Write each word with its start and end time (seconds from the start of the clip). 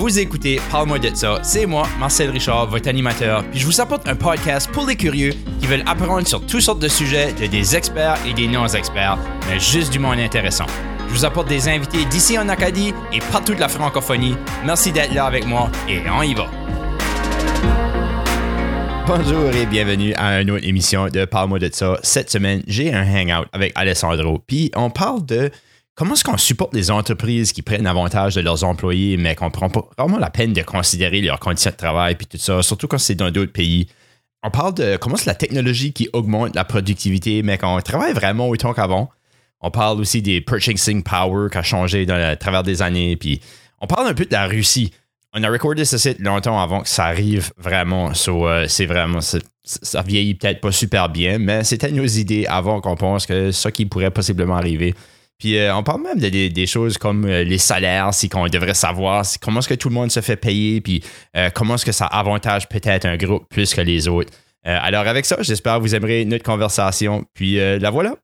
Vous 0.00 0.18
écoutez 0.18 0.58
Parle-moi 0.70 0.98
de 0.98 1.14
ça. 1.14 1.40
C'est 1.42 1.66
moi, 1.66 1.86
Marcel 1.98 2.30
Richard, 2.30 2.70
votre 2.70 2.88
animateur. 2.88 3.44
Puis 3.50 3.60
je 3.60 3.66
vous 3.66 3.82
apporte 3.82 4.08
un 4.08 4.16
podcast 4.16 4.70
pour 4.72 4.86
les 4.86 4.96
curieux 4.96 5.34
qui 5.60 5.66
veulent 5.66 5.84
apprendre 5.84 6.26
sur 6.26 6.40
toutes 6.46 6.62
sortes 6.62 6.78
de 6.78 6.88
sujets 6.88 7.34
de 7.34 7.46
des 7.46 7.76
experts 7.76 8.16
et 8.26 8.32
des 8.32 8.48
non-experts, 8.48 9.18
mais 9.46 9.60
juste 9.60 9.92
du 9.92 9.98
monde 9.98 10.18
intéressant. 10.18 10.64
Je 11.06 11.12
vous 11.12 11.26
apporte 11.26 11.48
des 11.48 11.68
invités 11.68 12.06
d'ici 12.06 12.38
en 12.38 12.48
Acadie 12.48 12.94
et 13.12 13.18
partout 13.30 13.54
de 13.54 13.60
la 13.60 13.68
francophonie. 13.68 14.36
Merci 14.64 14.90
d'être 14.90 15.12
là 15.12 15.26
avec 15.26 15.44
moi 15.44 15.70
et 15.86 16.00
on 16.08 16.22
y 16.22 16.32
va. 16.32 16.46
Bonjour 19.06 19.54
et 19.54 19.66
bienvenue 19.66 20.14
à 20.14 20.40
une 20.40 20.50
autre 20.50 20.66
émission 20.66 21.08
de 21.08 21.26
Parle-moi 21.26 21.58
de 21.58 21.68
ça. 21.70 21.98
Cette 22.02 22.30
semaine, 22.30 22.62
j'ai 22.66 22.90
un 22.94 23.04
hangout 23.04 23.46
avec 23.52 23.72
Alessandro. 23.74 24.40
Puis 24.46 24.70
on 24.74 24.88
parle 24.88 25.26
de 25.26 25.50
comment 25.94 26.14
est-ce 26.14 26.24
qu'on 26.24 26.38
supporte 26.38 26.74
les 26.74 26.90
entreprises 26.90 27.52
qui 27.52 27.62
prennent 27.62 27.86
avantage 27.86 28.34
de 28.34 28.40
leurs 28.40 28.64
employés, 28.64 29.16
mais 29.16 29.34
qu'on 29.34 29.50
prend 29.50 29.68
pas 29.68 29.88
vraiment 29.98 30.18
la 30.18 30.30
peine 30.30 30.52
de 30.52 30.62
considérer 30.62 31.20
leurs 31.20 31.40
conditions 31.40 31.70
de 31.70 31.76
travail 31.76 32.14
puis 32.14 32.26
tout 32.26 32.38
ça, 32.38 32.62
surtout 32.62 32.88
quand 32.88 32.98
c'est 32.98 33.14
dans 33.14 33.30
d'autres 33.30 33.52
pays? 33.52 33.86
On 34.42 34.50
parle 34.50 34.74
de 34.74 34.96
comment 34.96 35.16
c'est 35.16 35.26
la 35.26 35.34
technologie 35.34 35.92
qui 35.92 36.08
augmente 36.12 36.54
la 36.54 36.64
productivité, 36.64 37.42
mais 37.42 37.58
qu'on 37.58 37.80
travaille 37.80 38.14
vraiment 38.14 38.48
autant 38.48 38.72
qu'avant. 38.72 39.10
On 39.60 39.70
parle 39.70 40.00
aussi 40.00 40.22
des 40.22 40.40
purchasing 40.40 41.02
power 41.02 41.50
qui 41.50 41.58
a 41.58 41.62
changé 41.62 42.06
le 42.06 42.34
travers 42.36 42.62
des 42.62 42.80
années. 42.80 43.16
Puis 43.16 43.40
on 43.80 43.86
parle 43.86 44.08
un 44.08 44.14
peu 44.14 44.24
de 44.24 44.32
la 44.32 44.46
Russie. 44.46 44.92
On 45.34 45.42
a 45.44 45.50
recordé 45.50 45.84
ce 45.84 45.98
site 45.98 46.18
longtemps 46.18 46.60
avant 46.60 46.80
que 46.80 46.88
ça 46.88 47.04
arrive 47.04 47.52
vraiment. 47.58 48.12
Euh, 48.28 48.64
c'est 48.68 48.86
vraiment. 48.86 49.20
Ça 49.20 50.02
vieillit 50.02 50.34
peut-être 50.34 50.60
pas 50.60 50.72
super 50.72 51.10
bien, 51.10 51.38
mais 51.38 51.62
c'était 51.62 51.92
nos 51.92 52.06
idées 52.06 52.46
avant 52.46 52.80
qu'on 52.80 52.96
pense 52.96 53.26
que 53.26 53.52
ça 53.52 53.70
qui 53.70 53.84
pourrait 53.84 54.10
possiblement 54.10 54.56
arriver. 54.56 54.94
Puis 55.40 55.56
euh, 55.56 55.74
on 55.74 55.82
parle 55.82 56.02
même 56.02 56.20
de, 56.20 56.28
des 56.28 56.66
choses 56.66 56.98
comme 56.98 57.24
euh, 57.24 57.42
les 57.42 57.58
salaires, 57.58 58.14
si 58.14 58.28
qu'on 58.28 58.46
devrait 58.46 58.74
savoir 58.74 59.24
comment 59.40 59.60
est-ce 59.60 59.68
que 59.68 59.74
tout 59.74 59.88
le 59.88 59.94
monde 59.94 60.12
se 60.12 60.20
fait 60.20 60.36
payer, 60.36 60.80
puis 60.80 61.02
comment 61.54 61.74
est-ce 61.74 61.86
que 61.86 61.92
ça 61.92 62.06
avantage 62.06 62.68
peut-être 62.68 63.06
un 63.06 63.16
groupe 63.16 63.48
plus 63.48 63.74
que 63.74 63.80
les 63.80 64.06
autres. 64.06 64.30
alors 64.64 65.06
avec 65.06 65.24
ça, 65.24 65.36
j'espère 65.40 65.76
que 65.76 65.80
vous 65.80 65.94
aimerez 65.94 66.24
notre 66.24 66.44
conversation. 66.44 67.24
Puis 67.34 67.56
la 67.56 67.90
voilà 67.90 68.14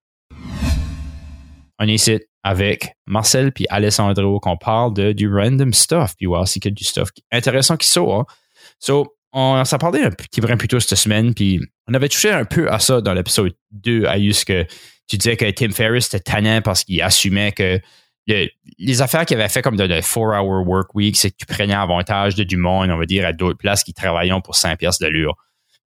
on 1.78 1.88
est 1.88 1.94
ici 1.94 2.18
avec 2.42 2.94
Marcel 3.06 3.52
puis 3.52 3.66
Alessandro 3.68 4.40
qu'on 4.40 4.56
parle 4.56 4.94
de 4.94 5.12
du 5.12 5.32
random 5.32 5.72
stuff 5.72 6.14
puis 6.16 6.26
voir 6.26 6.46
s'il 6.46 6.64
y 6.64 6.72
du 6.72 6.84
stuff 6.84 7.10
intéressant 7.32 7.76
qui 7.76 7.88
sort. 7.88 8.26
So, 8.78 9.14
on 9.32 9.64
s'est 9.64 9.78
parlé 9.78 10.02
un 10.02 10.10
petit 10.10 10.40
brin 10.40 10.56
plus 10.56 10.68
tôt 10.68 10.80
cette 10.80 10.98
semaine 10.98 11.34
puis 11.34 11.60
on 11.88 11.94
avait 11.94 12.08
touché 12.08 12.30
un 12.30 12.44
peu 12.44 12.70
à 12.70 12.78
ça 12.78 13.00
dans 13.00 13.12
l'épisode 13.12 13.54
2 13.72 14.06
à 14.06 14.18
juste 14.18 14.46
que 14.46 14.66
tu 15.08 15.16
disais 15.16 15.36
que 15.36 15.48
Tim 15.50 15.70
Ferriss 15.70 16.06
était 16.06 16.20
tannant 16.20 16.60
parce 16.62 16.84
qu'il 16.84 17.00
assumait 17.02 17.52
que 17.52 17.80
les 18.26 19.02
affaires 19.02 19.24
qu'il 19.24 19.38
avait 19.38 19.48
fait 19.48 19.62
comme 19.62 19.76
de 19.76 19.84
le 19.84 20.00
4-hour 20.00 20.66
work 20.66 20.94
week, 20.94 21.16
c'est 21.16 21.30
que 21.30 21.36
tu 21.38 21.46
prenais 21.46 21.74
avantage 21.74 22.34
de 22.34 22.42
du 22.42 22.56
monde, 22.56 22.90
on 22.90 22.98
va 22.98 23.06
dire, 23.06 23.24
à 23.24 23.32
d'autres 23.32 23.58
places 23.58 23.84
qui 23.84 23.94
travaillaient 23.94 24.40
pour 24.42 24.56
5 24.56 24.78
pièces 24.78 24.98
de 24.98 25.06
l'heure. 25.06 25.36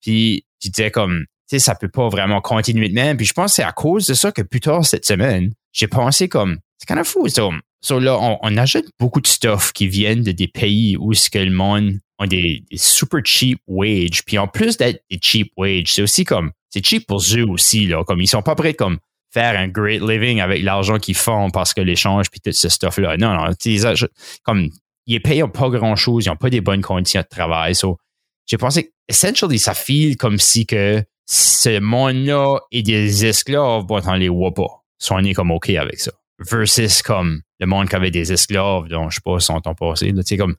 Puis 0.01 0.45
tu 0.61 0.69
disais 0.69 0.91
comme, 0.91 1.25
tu 1.49 1.57
sais, 1.57 1.59
ça 1.59 1.75
peut 1.75 1.89
pas 1.89 2.09
vraiment 2.09 2.41
continuer 2.41 2.89
de 2.89 2.95
même. 2.95 3.17
Puis 3.17 3.27
je 3.27 3.33
pense 3.33 3.53
que 3.53 3.57
c'est 3.57 3.63
à 3.65 3.73
cause 3.73 4.07
de 4.07 4.15
ça 4.15 4.31
que 4.31 4.43
plus 4.43 4.61
tard 4.61 4.85
cette 4.87 5.05
semaine, 5.05 5.53
j'ai 5.73 5.89
pensé 5.89 6.29
comme, 6.29 6.59
c'est 6.79 6.87
quand 6.87 6.95
même 6.95 7.05
fou, 7.05 7.29
ça. 7.29 7.49
So 7.81 8.01
là, 8.01 8.19
on, 8.43 8.57
achète 8.57 8.87
beaucoup 8.99 9.21
de 9.21 9.27
stuff 9.27 9.73
qui 9.73 9.87
viennent 9.87 10.23
de 10.23 10.33
des 10.33 10.49
pays 10.49 10.97
où 10.97 11.15
ce 11.15 11.31
que 11.31 11.39
le 11.39 11.53
monde 11.53 11.99
ont 12.19 12.27
des, 12.27 12.65
super 12.75 13.21
cheap 13.25 13.61
wage. 13.69 14.25
Puis 14.25 14.37
en 14.37 14.49
plus 14.49 14.77
d'être 14.77 15.05
des 15.11 15.19
cheap 15.23 15.53
wage, 15.57 15.93
c'est 15.93 16.03
aussi 16.03 16.25
comme, 16.25 16.51
c'est 16.71 16.85
cheap 16.85 17.07
pour 17.07 17.23
eux 17.37 17.45
aussi, 17.49 17.87
là. 17.87 18.05
Comme 18.05 18.21
ils 18.21 18.27
sont 18.27 18.43
pas 18.43 18.55
prêts 18.55 18.75
comme 18.75 18.99
faire 19.31 19.59
un 19.59 19.69
great 19.69 20.01
living 20.01 20.41
avec 20.41 20.63
l'argent 20.63 20.99
qu'ils 20.99 21.17
font 21.17 21.51
parce 21.51 21.75
que 21.75 21.81
l'échange 21.81 22.31
puis 22.31 22.41
tout 22.41 22.53
ce 22.53 22.69
stuff-là. 22.69 23.17
Non, 23.19 23.35
non, 23.35 23.53
comme, 24.43 24.71
ils 25.07 25.21
payent 25.21 25.45
pas 25.53 25.69
grand 25.69 25.97
chose, 25.97 26.27
ils 26.27 26.31
ont 26.31 26.37
pas 26.37 26.51
des 26.51 26.61
bonnes 26.61 26.83
conditions 26.83 27.21
de 27.21 27.27
travail. 27.27 27.75
So, 27.75 27.99
j'ai 28.47 28.57
pensé 28.57 28.85
que, 28.85 28.91
essentially, 29.09 29.59
ça 29.59 29.75
file 29.75 30.17
comme 30.17 30.39
si 30.39 30.67
que 30.67 31.03
ce 31.27 31.78
monde-là 31.78 32.59
est 32.73 32.83
des 32.83 33.27
esclaves, 33.27 33.84
bon, 33.84 34.01
on 34.07 34.15
les 34.15 34.31
voit 34.31 34.55
pas 34.55 34.83
sont 34.99 35.21
nés 35.21 35.34
comme 35.34 35.51
OK 35.51 35.71
avec 35.71 36.01
ça. 36.01 36.12
Versus 36.39 37.03
comme 37.03 37.43
le 37.59 37.67
monde 37.67 37.89
qui 37.89 37.97
avait 37.97 38.11
des 38.11 38.33
esclaves, 38.33 38.89
dont 38.89 39.11
je 39.11 39.17
sais 39.17 39.21
pas, 39.25 39.41
son 39.41 39.61
temps 39.61 39.75
passé. 39.75 40.12
Tu 40.12 40.23
sais, 40.23 40.37
comme 40.37 40.57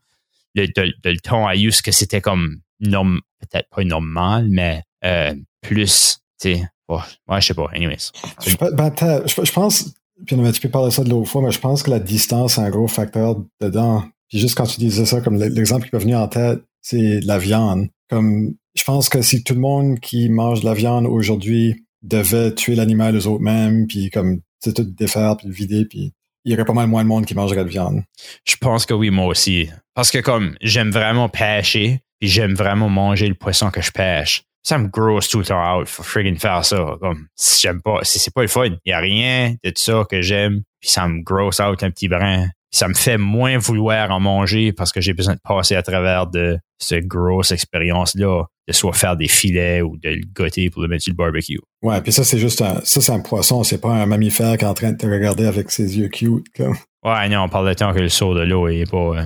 le, 0.55 0.67
le, 0.75 1.19
ton 1.19 1.47
à 1.47 1.55
use 1.55 1.81
que 1.81 1.91
c'était 1.91 2.21
comme 2.21 2.61
peut-être 2.81 3.69
pas 3.69 3.83
normal, 3.83 4.47
mais 4.49 4.83
euh, 5.03 5.33
plus, 5.61 6.19
tu 6.41 6.53
sais, 6.53 6.63
ouais, 6.89 7.41
je 7.41 7.47
sais 7.47 7.53
pas, 7.53 7.67
anyways. 7.73 8.11
Je, 8.45 8.55
ben, 8.57 8.93
je, 9.25 9.51
pense, 9.51 9.93
puis 10.25 10.35
on 10.35 10.39
avait 10.39 10.49
un 10.49 10.51
petit 10.51 10.61
peu 10.61 10.69
parlé 10.69 10.89
de 10.89 10.93
ça 10.93 11.03
de 11.03 11.09
l'autre 11.09 11.29
fois, 11.29 11.41
mais 11.41 11.51
je 11.51 11.59
pense 11.59 11.83
que 11.83 11.91
la 11.91 11.99
distance 11.99 12.57
est 12.57 12.61
un 12.61 12.69
gros 12.69 12.87
facteur 12.87 13.37
dedans. 13.61 14.03
Puis 14.27 14.39
juste 14.39 14.55
quand 14.55 14.65
tu 14.65 14.79
disais 14.79 15.05
ça, 15.05 15.21
comme 15.21 15.37
l'exemple 15.37 15.85
qui 15.85 15.91
peut 15.91 15.97
venir 15.97 16.19
en 16.19 16.27
tête, 16.27 16.59
c'est 16.81 17.19
la 17.21 17.37
viande. 17.37 17.87
Comme 18.09 18.55
je 18.75 18.83
pense 18.83 19.09
que 19.09 19.21
si 19.21 19.43
tout 19.43 19.53
le 19.53 19.59
monde 19.59 19.99
qui 19.99 20.29
mange 20.29 20.61
de 20.61 20.65
la 20.65 20.73
viande 20.73 21.05
aujourd'hui 21.05 21.85
devait 22.01 22.53
tuer 22.53 22.75
l'animal 22.75 23.15
eux-mêmes, 23.15 23.87
puis 23.87 24.09
comme, 24.09 24.41
c'est 24.59 24.73
tout 24.73 24.83
défaire, 24.83 25.37
puis 25.37 25.47
le 25.47 25.53
vider, 25.53 25.85
puis 25.85 26.13
il 26.45 26.51
y 26.51 26.55
aurait 26.55 26.65
pas 26.65 26.73
mal 26.73 26.87
moins 26.87 27.03
de 27.03 27.07
monde 27.07 27.25
qui 27.25 27.35
mangerait 27.35 27.63
de 27.63 27.69
viande. 27.69 28.03
Je 28.45 28.55
pense 28.55 28.85
que 28.85 28.93
oui, 28.93 29.09
moi 29.09 29.25
aussi. 29.25 29.69
Parce 29.93 30.11
que 30.11 30.19
comme, 30.19 30.55
j'aime 30.61 30.91
vraiment 30.91 31.29
pêcher, 31.29 32.01
puis 32.19 32.29
j'aime 32.29 32.53
vraiment 32.53 32.89
manger 32.89 33.27
le 33.27 33.35
poisson 33.35 33.69
que 33.71 33.81
je 33.81 33.91
pêche. 33.91 34.43
Ça 34.63 34.77
me 34.77 34.87
grosse 34.87 35.29
tout 35.29 35.39
le 35.39 35.45
temps 35.45 35.79
out, 35.79 35.87
faut 35.87 36.03
friggin' 36.03 36.37
faire 36.37 36.65
ça. 36.65 36.97
Comme, 36.99 37.27
si 37.35 37.61
j'aime 37.61 37.81
pas, 37.81 37.99
c'est 38.03 38.33
pas 38.33 38.41
le 38.41 38.47
fun, 38.47 38.65
il 38.65 38.89
y 38.89 38.91
a 38.91 38.99
rien 38.99 39.55
de 39.63 39.71
ça 39.75 40.03
que 40.09 40.21
j'aime, 40.21 40.61
puis 40.79 40.89
ça 40.89 41.07
me 41.07 41.21
grosse 41.23 41.59
out 41.59 41.81
un 41.81 41.91
petit 41.91 42.07
brin 42.07 42.47
ça 42.71 42.87
me 42.87 42.93
fait 42.93 43.17
moins 43.17 43.57
vouloir 43.57 44.11
en 44.11 44.19
manger 44.19 44.73
parce 44.73 44.91
que 44.91 45.01
j'ai 45.01 45.13
besoin 45.13 45.33
de 45.33 45.39
passer 45.43 45.75
à 45.75 45.81
travers 45.81 46.27
de 46.27 46.57
cette 46.77 47.07
grosse 47.07 47.51
expérience-là, 47.51 48.45
de 48.67 48.73
soit 48.73 48.93
faire 48.93 49.17
des 49.17 49.27
filets 49.27 49.81
ou 49.81 49.97
de 49.97 50.09
le 50.09 50.21
goûter 50.33 50.69
pour 50.69 50.83
le 50.83 50.87
mettre 50.87 51.03
sur 51.03 51.11
le 51.11 51.17
barbecue. 51.17 51.59
Ouais, 51.81 51.99
puis 52.01 52.11
ça, 52.11 52.23
c'est 52.23 52.37
juste 52.37 52.61
un, 52.61 52.79
ça, 52.83 53.01
c'est 53.01 53.11
un 53.11 53.19
poisson, 53.19 53.63
c'est 53.63 53.81
pas 53.81 53.89
un 53.89 54.05
mammifère 54.05 54.57
qui 54.57 54.65
est 54.65 54.67
en 54.67 54.73
train 54.73 54.91
de 54.91 54.97
te 54.97 55.07
regarder 55.07 55.45
avec 55.45 55.71
ses 55.71 55.97
yeux 55.97 56.09
cute, 56.09 56.45
comme. 56.55 56.77
Ouais, 57.03 57.29
non, 57.29 57.43
on 57.43 57.49
parle 57.49 57.69
de 57.69 57.73
temps 57.73 57.93
que 57.93 57.99
le 57.99 58.09
saut 58.09 58.35
de 58.35 58.41
l'eau 58.41 58.67
est 58.67 58.89
pas, 58.89 58.97
euh, 58.97 59.25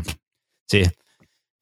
tu 0.70 0.84
sais. 0.84 0.92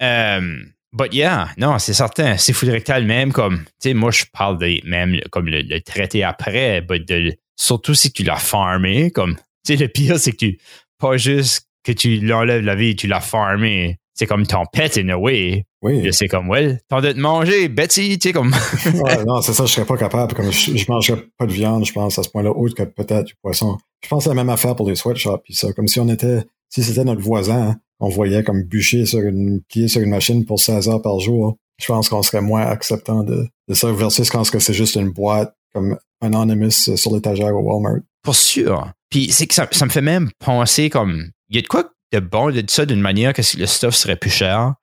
Euh, 0.04 0.60
but 0.94 1.14
yeah, 1.14 1.50
non, 1.58 1.80
c'est 1.80 1.94
certain. 1.94 2.38
C'est 2.38 2.54
fou 2.54 2.66
rectal 2.66 3.06
même 3.06 3.32
comme, 3.32 3.60
tu 3.60 3.90
sais, 3.90 3.94
moi, 3.94 4.12
je 4.12 4.26
parle 4.32 4.58
de 4.58 4.80
même 4.88 5.20
comme 5.32 5.48
le, 5.48 5.80
traiter 5.82 6.24
après, 6.24 6.82
but 6.82 7.08
de, 7.08 7.34
surtout 7.56 7.94
si 7.94 8.12
tu 8.12 8.24
l'as 8.24 8.38
farmé, 8.38 9.12
comme, 9.12 9.36
tu 9.36 9.42
sais, 9.64 9.76
le 9.76 9.88
pire, 9.88 10.20
c'est 10.20 10.32
que 10.32 10.38
tu, 10.38 10.60
pas 11.00 11.18
juste 11.18 11.68
que 11.84 11.92
tu 11.92 12.20
l'enlèves 12.20 12.64
la 12.64 12.76
vie, 12.76 12.96
tu 12.96 13.08
l'as 13.08 13.22
farmé. 13.22 13.98
C'est 14.14 14.28
comme 14.28 14.46
ton 14.46 14.66
pet 14.72 14.98
in 14.98 15.10
a 15.10 15.18
way. 15.18 15.66
Oui. 15.82 16.08
C'est 16.12 16.28
comme, 16.28 16.50
ouais, 16.50 16.78
t'as 16.90 17.02
de 17.02 17.12
te 17.12 17.18
manger, 17.18 17.70
Betty, 17.70 18.20
tu 18.20 18.28
sais, 18.28 18.34
comme. 18.34 18.54
ouais, 18.86 19.24
non, 19.26 19.42
c'est 19.42 19.54
ça, 19.54 19.66
je 19.66 19.72
serais 19.72 19.86
pas 19.86 19.98
capable. 19.98 20.36
Comme 20.36 20.52
je, 20.52 20.78
je 20.78 20.86
mangerais 20.92 21.24
pas 21.38 21.48
de 21.48 21.52
viande, 21.52 21.86
je 21.86 21.94
pense, 21.94 22.20
à 22.20 22.24
ce 22.24 22.30
point-là, 22.30 22.52
autre 22.52 22.76
que 22.76 22.84
peut-être 22.84 23.26
du 23.26 23.36
poisson. 23.42 23.78
Je 24.04 24.10
pense 24.10 24.28
à 24.28 24.30
la 24.30 24.36
même 24.36 24.50
affaire 24.50 24.76
pour 24.76 24.88
les 24.88 24.96
sweatshops, 24.96 25.42
puis 25.44 25.56
ça, 25.56 25.74
comme 25.74 25.88
si 25.88 26.00
on 26.00 26.08
était, 26.10 26.44
si 26.70 26.84
c'était 26.84 27.04
notre 27.04 27.22
voisin, 27.22 27.70
hein, 27.70 27.76
on 28.02 28.10
voyait 28.10 28.44
comme 28.44 28.64
bûcher 28.64 29.06
sur 29.06 29.20
une, 29.20 29.62
pied 29.70 29.88
sur 29.88 30.02
une 30.02 30.10
machine 30.10 30.46
pour 30.46 30.60
16 30.60 30.90
heures 30.90 31.02
par 31.02 31.20
jour. 31.20 31.58
Je 31.80 31.86
pense 31.86 32.10
qu'on 32.10 32.24
serait 32.24 32.42
moins 32.42 32.64
acceptant 32.64 33.24
de, 33.24 33.48
de 33.68 33.74
ça 33.74 33.92
versus 33.92 34.30
quand 34.30 34.44
c'est 34.44 34.74
juste 34.74 34.96
une 34.96 35.12
boîte 35.12 35.56
comme 35.74 35.98
Anonymous 36.20 36.96
sur 36.96 37.14
l'étagère 37.14 37.56
au 37.56 37.62
Walmart. 37.62 38.02
Pour 38.24 38.36
sûr. 38.36 38.92
Puis 39.10 39.32
c'est 39.32 39.48
que 39.48 39.54
ça, 39.54 39.68
me 39.86 39.90
fait 39.90 40.02
même 40.02 40.30
penser 40.40 40.90
comme 40.90 41.30
il 41.50 41.56
y 41.56 41.60
a 41.60 41.62
de 41.62 41.68
quoi 41.68 41.92
de 42.12 42.20
bon 42.20 42.52
de 42.52 42.64
ça 42.68 42.86
d'une 42.86 43.00
manière 43.00 43.34
que 43.34 43.42
si 43.42 43.58
le 43.58 43.66
stuff 43.68 43.96
serait 43.96 44.18
plus 44.18 44.30
cher, 44.30 44.74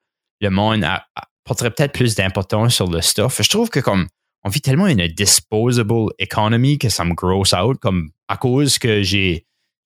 le 0.41 0.49
monde 0.49 0.85
porterait 1.43 1.71
peut-être 1.71 1.93
plus 1.93 2.15
d'importance 2.15 2.75
sur 2.75 2.87
le 2.87 3.01
stuff. 3.01 3.41
Je 3.41 3.49
trouve 3.49 3.69
que 3.69 3.79
comme 3.79 4.07
on 4.43 4.49
vit 4.49 4.61
tellement 4.61 4.87
une 4.87 5.05
disposable 5.07 6.07
economy 6.19 6.77
que 6.77 6.89
ça 6.89 7.03
me 7.03 7.13
gross 7.13 7.53
out, 7.53 7.77
comme 7.79 8.09
à 8.29 8.37
cause 8.37 8.79
que 8.79 9.03
j'ai, 9.03 9.45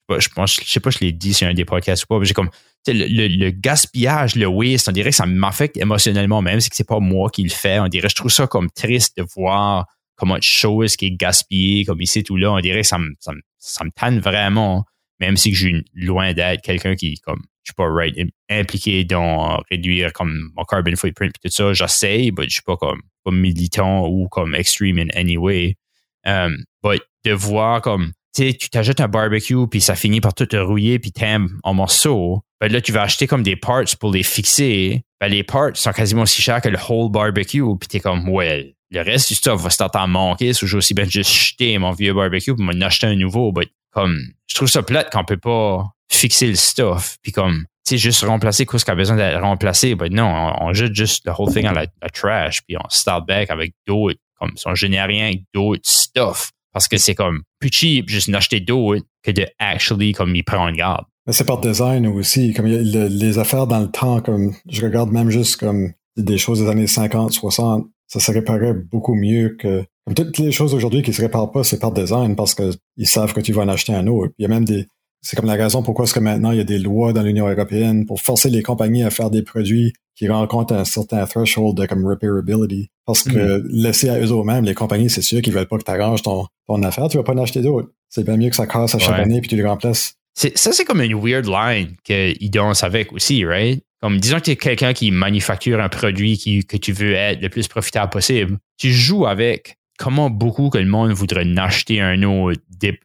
je 0.10 0.30
pense, 0.30 0.60
je 0.64 0.72
sais 0.72 0.80
pas, 0.80 0.92
je 0.92 1.00
l'ai 1.00 1.12
dit 1.12 1.34
sur 1.34 1.48
un 1.48 1.54
des 1.54 1.66
podcasts 1.66 2.04
ou 2.04 2.08
pas, 2.08 2.20
mais 2.20 2.26
j'ai 2.26 2.34
comme, 2.34 2.52
le, 2.88 3.28
le, 3.28 3.52
gaspillage, 3.52 4.36
le 4.36 4.48
waste, 4.48 4.90
on 4.90 4.92
dirait 4.92 5.12
que 5.12 5.16
ça 5.16 5.26
m'affecte 5.26 5.78
émotionnellement, 5.78 6.42
même 6.42 6.60
si 6.60 6.70
c'est 6.74 6.88
pas 6.88 7.00
moi 7.00 7.30
qui 7.30 7.44
le 7.44 7.50
fais. 7.50 7.80
On 7.80 7.88
dirait, 7.88 8.10
je 8.10 8.16
trouve 8.16 8.32
ça 8.32 8.48
comme 8.48 8.70
triste 8.72 9.18
de 9.18 9.26
voir 9.36 9.86
comment 10.16 10.38
de 10.38 10.44
choses 10.44 10.96
qui 10.96 11.08
est 11.08 11.12
gaspillé, 11.12 11.86
comme 11.86 12.02
ici, 12.02 12.24
tout 12.24 12.38
là. 12.38 12.52
On 12.52 12.60
dirait 12.60 12.82
que 12.82 12.88
ça 12.88 12.98
me, 12.98 13.14
ça 13.20 13.34
me, 13.34 13.42
ça 13.58 13.84
me 13.84 13.92
tanne 13.92 14.20
vraiment 14.20 14.86
même 15.24 15.38
si 15.38 15.54
je 15.54 15.68
suis 15.68 15.86
loin 15.94 16.34
d'être 16.34 16.62
quelqu'un 16.62 16.96
qui, 16.96 17.16
comme, 17.20 17.42
je 17.64 17.72
suis 17.72 17.76
pas 17.76 17.90
right, 17.90 18.16
impliqué 18.50 19.06
dans 19.06 19.62
réduire 19.72 20.12
comme 20.12 20.52
mon 20.56 20.64
carbon 20.64 20.96
footprint 20.96 21.34
et 21.36 21.48
tout 21.48 21.54
ça, 21.54 21.74
j'essaie, 21.74 22.32
mais 22.38 22.46
je 22.46 22.56
suis 22.56 22.62
pas 22.62 22.76
comme, 22.76 23.02
comme 23.24 23.40
militant 23.40 24.08
ou 24.08 24.28
comme 24.28 24.54
extreme 24.54 25.00
in 25.00 25.08
any 25.16 25.38
way. 25.38 25.78
Um, 26.26 26.58
but 26.84 27.02
de 27.24 27.32
voir 27.32 27.82
comme, 27.82 28.12
tu 28.36 28.44
sais, 28.44 28.54
tu 28.54 28.70
t'achètes 28.70 29.00
un 29.00 29.08
barbecue 29.08 29.68
puis 29.70 29.80
ça 29.80 29.96
finit 29.96 30.20
par 30.20 30.34
tout 30.34 30.46
te 30.46 30.58
rouiller 30.58 31.00
puis 31.00 31.12
t'aimes 31.12 31.58
en 31.64 31.74
morceaux. 31.74 32.44
Ben 32.64 32.72
là, 32.72 32.80
tu 32.80 32.94
vas 32.94 33.02
acheter 33.02 33.28
comme 33.28 33.44
des 33.44 33.58
parts 33.58 33.84
pour 34.00 34.14
les 34.14 34.24
fixer. 34.24 35.04
Ben 35.20 35.28
les 35.28 35.44
parts 35.44 35.76
sont 35.76 35.92
quasiment 35.92 36.22
aussi 36.22 36.42
chers 36.42 36.62
que 36.62 36.70
le 36.70 36.78
whole 36.78 37.12
barbecue 37.12 37.62
puis 37.78 37.90
t'es 37.90 38.00
comme, 38.00 38.30
ouais, 38.30 38.78
le 38.90 39.02
reste 39.02 39.28
du 39.28 39.36
stuff 39.36 39.62
va 39.62 39.70
se 39.70 39.84
t'en 39.84 40.08
manquer. 40.08 40.54
So, 40.54 40.66
j'ai 40.66 40.78
aussi 40.78 40.94
bien 40.94 41.04
juste 41.04 41.30
jeter 41.30 41.78
mon 41.78 41.92
vieux 41.92 42.14
barbecue 42.14 42.56
pour 42.56 42.64
m'en 42.64 42.80
acheter 42.80 43.08
un 43.08 43.18
nouveau. 43.18 43.52
But 43.52 43.70
comme 43.92 44.18
je 44.48 44.56
trouve 44.56 44.70
ça 44.70 44.82
plate 44.82 45.12
qu'on 45.12 45.26
peut 45.26 45.36
pas 45.36 45.92
fixer 46.10 46.48
le 46.48 46.56
stuff, 46.56 47.18
puis 47.22 47.34
comme, 47.34 47.66
tu 47.86 47.96
sais, 47.96 47.98
juste 47.98 48.24
remplacer 48.24 48.66
ce 48.66 48.86
qui 48.86 48.92
a 48.92 48.96
besoin 48.96 49.18
d'être 49.18 49.42
remplacé. 49.42 49.96
Ben 49.96 50.14
non, 50.14 50.54
on, 50.62 50.72
jette 50.72 50.96
juste 50.96 51.26
le 51.26 51.34
whole 51.38 51.52
thing 51.52 51.64
la, 51.66 51.86
la 52.02 52.10
trash, 52.14 52.62
puis 52.66 52.78
on 52.78 52.88
start 52.88 53.28
back 53.28 53.52
avec 53.52 53.74
d'autres, 53.86 54.22
comme 54.40 54.56
si 54.56 54.66
on 54.70 54.76
génère 54.76 55.08
rien 55.08 55.26
avec 55.26 55.42
d'autres 55.54 55.82
stuff. 55.84 56.52
Parce 56.72 56.88
que 56.88 56.96
c'est 56.96 57.14
comme 57.14 57.42
plus 57.60 57.72
cheap 57.74 58.08
juste 58.08 58.30
d'acheter 58.30 58.62
d'autres 58.62 59.04
que 59.22 59.32
de 59.32 59.46
actually 59.60 60.14
comme 60.14 60.34
y 60.34 60.44
prendre 60.44 60.72
garde. 60.72 61.04
C'est 61.30 61.46
par 61.46 61.62
design 61.62 62.06
aussi. 62.08 62.54
Comme 62.54 62.68
il 62.68 62.74
y 62.74 62.78
a 62.78 62.82
le- 62.82 63.08
les 63.08 63.40
affaires 63.40 63.68
dans 63.68 63.80
le 63.80 63.90
temps, 63.90 64.20
comme 64.22 64.54
je 64.70 64.82
regarde 64.84 65.12
même 65.12 65.30
juste 65.30 65.58
comme 65.58 65.94
des 66.18 66.38
choses 66.38 66.62
des 66.62 66.70
années 66.70 66.88
50, 66.88 67.32
60, 67.32 67.86
ça 68.08 68.20
se 68.20 68.32
réparait 68.32 68.74
beaucoup 68.74 69.16
mieux 69.16 69.56
que. 69.58 69.84
Comme 70.06 70.16
toutes 70.16 70.38
les 70.38 70.52
choses 70.52 70.74
aujourd'hui 70.74 71.02
qui 71.02 71.14
se 71.14 71.22
réparent 71.22 71.52
pas, 71.52 71.64
c'est 71.64 71.80
par 71.80 71.94
design 71.94 72.36
parce 72.36 72.54
qu'ils 72.56 73.08
savent 73.08 73.34
que 73.34 73.40
tu 73.40 73.54
vas 73.54 73.62
en 73.64 73.70
acheter 73.70 73.94
un 73.94 74.06
autre. 74.08 74.34
Il 74.38 74.44
y 74.44 74.46
a 74.46 74.50
même 74.50 74.66
des. 74.66 74.86
C'est 75.22 75.38
comme 75.38 75.46
la 75.46 75.54
raison 75.54 75.82
pourquoi 75.82 76.04
est-ce 76.04 76.14
que 76.14 76.20
maintenant 76.20 76.52
il 76.52 76.58
y 76.58 76.62
a 76.62 76.66
des 76.66 76.78
lois 76.80 77.14
dans 77.14 77.24
l'Union 77.24 77.48
européenne 77.48 78.06
pour 78.06 78.20
forcer 78.22 78.50
les 78.50 78.62
compagnies 78.62 79.04
à 79.04 79.10
faire 79.10 79.30
des 79.32 79.42
produits 79.44 79.94
qui 80.16 80.28
rencontrent 80.28 80.74
un 80.74 80.84
certain 80.84 81.26
threshold 81.26 81.78
de 81.78 81.86
comme 81.86 82.06
repairability. 82.06 82.90
Parce 83.06 83.24
que 83.24 83.64
laisser 83.70 84.10
à 84.10 84.20
eux-mêmes, 84.20 84.66
les 84.66 84.74
compagnies, 84.76 85.10
c'est 85.10 85.22
sûr 85.22 85.42
qu'ils 85.42 85.54
veulent 85.54 85.68
pas 85.70 85.78
que 85.78 85.86
tu 85.86 85.92
arranges 85.92 86.22
ton, 86.22 86.46
ton 86.68 86.84
affaire, 86.84 87.08
tu 87.08 87.16
vas 87.18 87.24
pas 87.24 87.32
en 87.34 87.38
acheter 87.38 87.62
d'autres. 87.62 87.90
C'est 88.10 88.26
bien 88.26 88.36
mieux 88.36 88.50
que 88.50 88.56
ça 88.58 88.68
casse 88.68 88.94
à 88.96 89.00
chaque 89.00 89.16
Ouais. 89.16 89.24
année 89.24 89.40
puis 89.40 89.50
tu 89.50 89.56
les 89.56 89.66
remplaces. 89.66 90.16
Ça, 90.36 90.72
c'est 90.74 90.86
comme 90.86 91.02
une 91.02 91.20
weird 91.20 91.46
line 91.46 91.96
qu'ils 92.04 92.50
dansent 92.50 92.84
avec 92.84 93.14
aussi, 93.14 93.46
right? 93.46 93.84
Comme 94.02 94.20
disons 94.20 94.38
que 94.40 94.46
tu 94.46 94.52
es 94.52 94.56
quelqu'un 94.56 94.94
qui 94.94 95.12
manufacture 95.12 95.80
un 95.80 95.90
produit 95.90 96.38
qui, 96.38 96.66
que 96.66 96.76
tu 96.76 96.92
veux 96.92 97.14
être 97.14 97.42
le 97.42 97.50
plus 97.50 97.68
profitable 97.68 98.12
possible. 98.12 98.58
Tu 98.78 98.92
joues 98.92 99.26
avec 99.28 99.78
comment 99.98 100.30
beaucoup 100.30 100.70
que 100.70 100.78
le 100.78 100.88
monde 100.88 101.12
voudrait 101.12 101.48
acheter 101.58 102.02
un 102.02 102.22
autre 102.24 102.60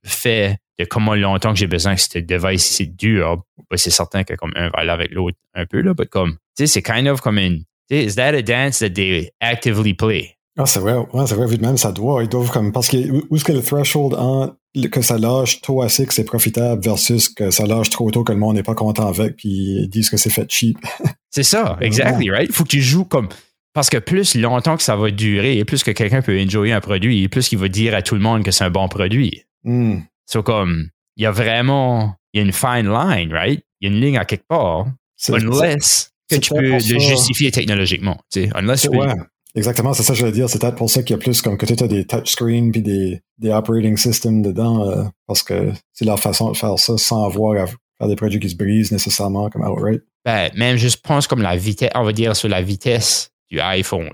fait 0.05 0.57
de 0.79 0.85
comment 0.85 1.15
longtemps 1.15 1.53
que 1.53 1.59
j'ai 1.59 1.67
besoin 1.67 1.95
que 1.95 2.01
ce 2.01 2.19
device 2.19 2.65
c'est 2.65 2.97
dur. 2.97 3.43
Ben, 3.71 3.77
c'est 3.77 3.91
certain 3.91 4.25
que 4.25 4.35
comme 4.35 4.53
un 4.57 4.71
va 4.71 4.79
aller 4.79 4.91
avec 4.91 5.13
l'autre 5.13 5.37
un 5.55 5.67
peu, 5.67 5.81
là, 5.81 5.95
but 5.95 6.09
comme, 6.09 6.33
tu 6.33 6.39
sais, 6.59 6.67
c'est 6.67 6.83
kind 6.83 7.07
of 7.07 7.21
comme 7.21 7.39
une, 7.39 7.65
is 7.91 8.15
that 8.15 8.35
a 8.35 8.43
dance 8.43 8.79
that 8.79 8.91
they 8.91 9.31
actively 9.41 9.95
play? 9.95 10.39
Ah, 10.57 10.67
c'est 10.67 10.81
vrai, 10.81 10.95
c'est 11.27 11.35
vrai, 11.37 11.47
vu 11.47 11.57
de 11.57 11.65
même, 11.65 11.79
ça 11.79 11.93
doit. 11.93 12.25
Ils 12.25 12.29
doivent 12.29 12.51
comme. 12.51 12.73
Parce 12.73 12.89
que 12.89 12.97
où 13.31 13.37
est-ce 13.37 13.45
que 13.45 13.53
le 13.53 13.63
threshold 13.63 14.15
en 14.15 14.57
que 14.91 15.03
ça 15.03 15.19
lâche 15.19 15.61
tôt 15.61 15.83
assez 15.83 16.07
que 16.07 16.15
c'est 16.15 16.25
profitable 16.25 16.83
versus 16.83 17.29
que 17.29 17.51
ça 17.51 17.67
lâche 17.67 17.91
trop 17.91 18.11
tôt 18.11 18.25
que 18.25 18.33
le 18.33 18.39
monde 18.39 18.57
n'est 18.57 18.63
pas 18.63 18.75
content 18.75 19.09
avec 19.09 19.37
puis 19.37 19.49
ils 19.49 19.89
disent 19.89 20.11
que 20.11 20.17
c'est 20.17 20.31
fait 20.31 20.51
cheap. 20.51 20.79
C'est 21.31 21.43
ça, 21.43 21.77
exactly, 21.83 22.31
right? 22.31 22.49
Il 22.49 22.55
faut 22.55 22.65
que 22.65 22.71
tu 22.71 22.81
joues 22.81 23.05
comme. 23.05 23.29
Parce 23.75 23.91
que 23.91 23.99
plus 23.99 24.35
longtemps 24.35 24.79
que 24.79 24.83
ça 24.83 24.97
va 24.97 25.11
durer, 25.11 25.59
et 25.59 25.65
plus 25.67 25.85
que 25.85 25.91
quelqu'un 25.91 26.23
peut 26.23 26.41
enjoyer 26.41 26.73
un 26.73 26.81
produit, 26.81 27.23
et 27.23 27.29
plus 27.29 27.49
qu'il 27.49 27.59
va 27.59 27.69
dire 27.69 27.95
à 27.95 28.01
tout 28.01 28.15
le 28.15 28.21
monde 28.23 28.43
que 28.43 28.51
c'est 28.51 28.65
un 28.65 28.71
bon 28.71 28.89
produit. 28.89 29.43
Hmm. 29.63 29.99
C'est 30.25 30.43
comme, 30.43 30.89
il 31.17 31.25
y 31.25 31.27
a 31.27 31.31
vraiment, 31.31 32.17
il 32.33 32.39
y 32.39 32.41
a 32.43 32.47
une 32.47 32.53
fine 32.53 32.91
line, 32.91 33.33
right? 33.33 33.63
Il 33.81 33.89
y 33.89 33.93
a 33.93 33.95
une 33.95 34.01
ligne 34.01 34.17
à 34.17 34.25
quelque 34.25 34.47
part, 34.49 34.87
unless 35.29 36.13
que 36.31 36.37
tu 36.37 36.51
peux 36.55 36.61
le 36.61 36.79
justifier 36.79 37.51
technologiquement, 37.51 38.19
tu 38.33 38.45
sais, 38.45 38.51
unless 38.55 38.83
tu 38.83 38.91
peux- 38.91 38.97
ouais, 38.97 39.13
exactement, 39.59 39.93
c'est 39.93 40.03
ça 40.03 40.13
que 40.13 40.19
je 40.19 40.25
voulais 40.25 40.33
dire. 40.33 40.49
C'est 40.49 40.61
peut-être 40.61 40.77
pour 40.77 40.89
ça 40.89 41.03
qu'il 41.03 41.15
y 41.15 41.19
a 41.19 41.23
plus 41.23 41.43
comme 41.43 41.59
que 41.59 41.67
tu 41.67 41.83
as 41.83 41.89
des 41.89 42.07
touchscreens 42.07 42.71
puis 42.71 42.83
des, 42.83 43.21
des 43.39 43.51
operating 43.51 43.97
systems 43.97 44.43
dedans 44.43 44.89
euh, 44.89 45.05
parce 45.27 45.43
que 45.43 45.73
c'est 45.93 46.05
leur 46.05 46.19
façon 46.19 46.53
de 46.53 46.57
faire 46.57 46.79
ça 46.79 46.97
sans 46.97 47.25
avoir 47.25 47.63
à 47.63 47.67
faire 47.67 48.09
des 48.09 48.17
produits 48.17 48.41
qui 48.41 48.49
se 48.49 48.57
brisent 48.57 48.93
nécessairement 48.93 49.51
comme 49.51 49.63
outright. 49.63 50.03
Ben, 50.25 50.51
même 50.55 50.77
juste 50.77 51.05
pense 51.05 51.27
comme 51.27 51.43
la 51.43 51.57
vitesse, 51.57 51.91
on 51.95 52.05
va 52.05 52.13
dire 52.13 52.35
sur 52.35 52.49
la 52.49 52.63
vitesse 52.63 53.31
du 53.51 53.61
iPhone. 53.61 54.11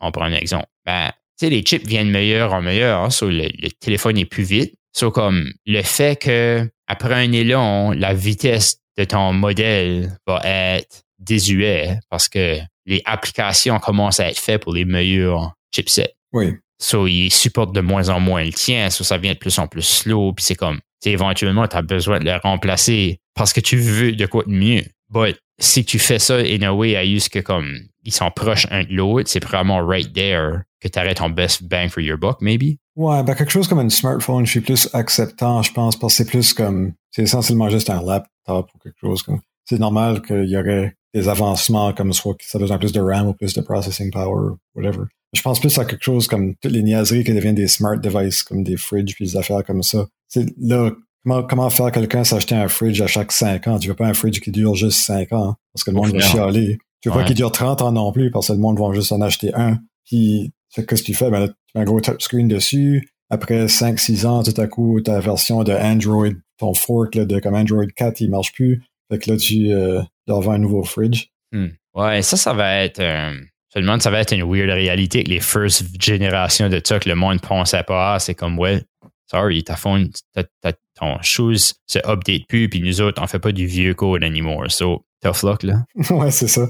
On 0.00 0.10
prend 0.10 0.24
un 0.24 0.32
exemple. 0.32 0.66
Ben, 0.84 1.10
tu 1.38 1.46
sais, 1.46 1.50
les 1.50 1.62
chips 1.62 1.86
viennent 1.86 2.10
meilleurs 2.10 2.52
en 2.52 2.62
meilleur, 2.62 3.02
hein, 3.02 3.10
so 3.10 3.28
le, 3.28 3.48
le 3.58 3.68
téléphone 3.70 4.18
est 4.18 4.24
plus 4.24 4.42
vite. 4.42 4.74
So, 4.92 5.10
comme 5.10 5.52
le 5.66 5.82
fait 5.82 6.18
que 6.20 6.68
après 6.88 7.14
un 7.14 7.30
élan, 7.32 7.92
la 7.92 8.14
vitesse 8.14 8.80
de 8.96 9.04
ton 9.04 9.32
modèle 9.32 10.16
va 10.26 10.40
être 10.44 11.02
désuet 11.18 11.98
parce 12.10 12.28
que 12.28 12.58
les 12.88 13.02
applications 13.04 13.78
commencent 13.78 14.20
à 14.20 14.28
être 14.28 14.38
faites 14.38 14.62
pour 14.62 14.72
les 14.72 14.84
meilleurs 14.84 15.52
chipsets. 15.74 16.14
Oui. 16.32 16.54
So, 16.80 17.06
ils 17.06 17.30
supportent 17.30 17.74
de 17.74 17.80
moins 17.80 18.08
en 18.08 18.20
moins 18.20 18.44
le 18.44 18.52
tien. 18.52 18.88
So, 18.90 19.04
ça 19.04 19.18
vient 19.18 19.32
de 19.32 19.38
plus 19.38 19.58
en 19.58 19.66
plus 19.66 19.82
slow. 19.82 20.32
Puis 20.32 20.44
c'est 20.44 20.54
comme, 20.54 20.80
éventuellement, 21.04 21.66
tu 21.66 21.76
as 21.76 21.82
besoin 21.82 22.20
de 22.20 22.24
le 22.24 22.36
remplacer 22.36 23.20
parce 23.34 23.52
que 23.52 23.60
tu 23.60 23.76
veux 23.76 24.12
de 24.12 24.26
quoi 24.26 24.44
de 24.44 24.52
mieux. 24.52 24.84
But 25.10 25.38
si 25.58 25.84
tu 25.84 25.98
fais 25.98 26.18
ça 26.18 26.36
in 26.36 26.62
a 26.62 26.72
way 26.72 26.96
à 26.96 27.04
use 27.04 27.28
que 27.28 27.40
comme 27.40 27.78
ils 28.04 28.12
sont 28.12 28.30
proches 28.30 28.66
un 28.70 28.84
de 28.84 28.92
l'autre, 28.92 29.28
c'est 29.28 29.42
vraiment 29.42 29.84
right 29.84 30.12
there 30.12 30.62
que 30.80 30.88
tu 30.88 31.14
ton 31.14 31.30
best 31.30 31.64
bang 31.64 31.88
for 31.88 32.00
your 32.00 32.16
buck, 32.16 32.40
maybe. 32.40 32.78
Ouais, 32.94 33.22
ben 33.22 33.34
quelque 33.34 33.50
chose 33.50 33.66
comme 33.68 33.80
un 33.80 33.88
smartphone, 33.88 34.46
je 34.46 34.50
suis 34.52 34.60
plus 34.60 34.88
acceptant, 34.92 35.62
je 35.62 35.72
pense, 35.72 35.96
parce 35.96 36.14
que 36.14 36.24
c'est 36.24 36.30
plus 36.30 36.54
comme, 36.54 36.94
c'est 37.10 37.22
essentiellement 37.22 37.68
juste 37.68 37.90
un 37.90 38.02
laptop 38.02 38.70
ou 38.74 38.78
quelque 38.78 38.98
chose 39.00 39.22
comme. 39.22 39.40
C'est 39.64 39.78
normal 39.78 40.22
qu'il 40.22 40.48
y 40.48 40.56
aurait 40.56 40.94
des 41.14 41.28
avancements 41.28 41.92
comme 41.92 42.12
soit 42.12 42.34
que 42.34 42.44
ça 42.44 42.58
a 42.58 42.60
besoin 42.60 42.78
plus 42.78 42.92
de 42.92 43.00
RAM 43.00 43.28
ou 43.28 43.32
plus 43.34 43.54
de 43.54 43.60
processing 43.60 44.10
power, 44.10 44.52
whatever. 44.74 45.04
Je 45.34 45.42
pense 45.42 45.60
plus 45.60 45.76
à 45.78 45.84
quelque 45.84 46.02
chose 46.04 46.26
comme 46.26 46.54
toutes 46.56 46.72
les 46.72 46.82
niaiseries 46.82 47.24
qui 47.24 47.34
deviennent 47.34 47.54
des 47.54 47.68
smart 47.68 47.98
devices, 47.98 48.42
comme 48.42 48.62
des 48.62 48.76
fridges 48.76 49.14
puis 49.14 49.26
des 49.26 49.36
affaires 49.36 49.64
comme 49.64 49.82
ça. 49.82 50.06
C'est 50.28 50.46
là, 50.58 50.90
comment, 51.24 51.42
comment 51.42 51.70
faire 51.70 51.92
quelqu'un 51.92 52.24
s'acheter 52.24 52.54
un 52.54 52.68
fridge 52.68 53.00
à 53.02 53.06
chaque 53.06 53.32
5 53.32 53.66
ans? 53.68 53.78
Tu 53.78 53.88
veux 53.88 53.94
pas 53.94 54.06
un 54.06 54.14
fridge 54.14 54.40
qui 54.40 54.50
dure 54.50 54.74
juste 54.74 55.00
5 55.00 55.32
ans, 55.32 55.56
parce 55.74 55.84
que 55.84 55.90
le 55.90 55.96
monde 55.96 56.12
va 56.12 56.20
chialer. 56.20 56.78
Tu 57.00 57.08
veux 57.10 57.14
Ouais. 57.14 57.22
pas 57.22 57.26
qu'il 57.26 57.36
dure 57.36 57.52
30 57.52 57.82
ans 57.82 57.92
non 57.92 58.10
plus, 58.12 58.30
parce 58.30 58.48
que 58.48 58.52
le 58.54 58.58
monde 58.58 58.78
va 58.78 58.92
juste 58.94 59.12
en 59.12 59.20
acheter 59.20 59.54
un. 59.54 59.78
Puis, 60.06 60.50
qu'est-ce 60.74 61.02
que 61.02 61.06
tu 61.06 61.14
fais? 61.14 61.30
Ben 61.30 61.40
là, 61.40 61.48
tu 61.48 61.54
mets 61.74 61.82
un 61.82 61.84
gros 61.84 62.00
touchscreen 62.00 62.48
dessus. 62.48 63.10
Après 63.30 63.66
5-6 63.68 64.24
ans, 64.26 64.42
tout 64.42 64.58
à 64.58 64.66
coup, 64.66 64.98
ta 65.02 65.20
version 65.20 65.62
de 65.62 65.72
Android, 65.72 66.30
ton 66.58 66.72
fork 66.72 67.14
là, 67.14 67.26
de 67.26 67.38
comme 67.38 67.54
Android 67.54 67.84
4, 67.94 68.22
il 68.22 68.30
marche 68.30 68.52
plus. 68.54 68.82
Fait 69.10 69.18
que 69.18 69.30
là, 69.30 69.36
tu 69.36 69.72
euh, 69.72 70.02
dois 70.26 70.36
avoir 70.38 70.54
un 70.56 70.58
nouveau 70.58 70.82
fridge. 70.84 71.26
Hmm. 71.52 71.68
Ouais, 71.94 72.22
ça, 72.22 72.36
ça 72.36 72.52
va 72.52 72.82
être. 72.82 73.00
euh, 73.00 73.32
je 73.74 73.80
me 73.80 73.84
demande, 73.84 74.02
ça 74.02 74.10
va 74.10 74.20
être 74.20 74.32
une 74.32 74.42
weird 74.50 74.70
réalité 74.70 75.24
que 75.24 75.30
les 75.30 75.40
first 75.40 75.84
générations 76.00 76.68
de 76.68 76.80
ça 76.84 76.98
que 76.98 77.08
le 77.08 77.14
monde 77.14 77.40
pensait 77.40 77.82
pas. 77.82 78.14
Ah, 78.14 78.18
c'est 78.18 78.34
comme, 78.34 78.58
ouais, 78.58 78.82
sorry, 79.30 79.62
ta 79.64 79.76
phone, 79.76 80.10
ta, 80.34 80.44
ta- 80.62 80.72
ton 80.98 81.20
chose 81.22 81.74
se 81.86 81.98
update 82.06 82.46
plus, 82.48 82.68
puis 82.68 82.80
nous 82.80 83.00
autres, 83.00 83.22
on 83.22 83.26
fait 83.26 83.38
pas 83.38 83.52
du 83.52 83.66
vieux 83.66 83.94
code 83.94 84.24
anymore. 84.24 84.70
So, 84.70 85.04
tough 85.22 85.42
luck, 85.42 85.62
là. 85.62 85.84
ouais, 86.10 86.30
c'est 86.30 86.48
ça. 86.48 86.68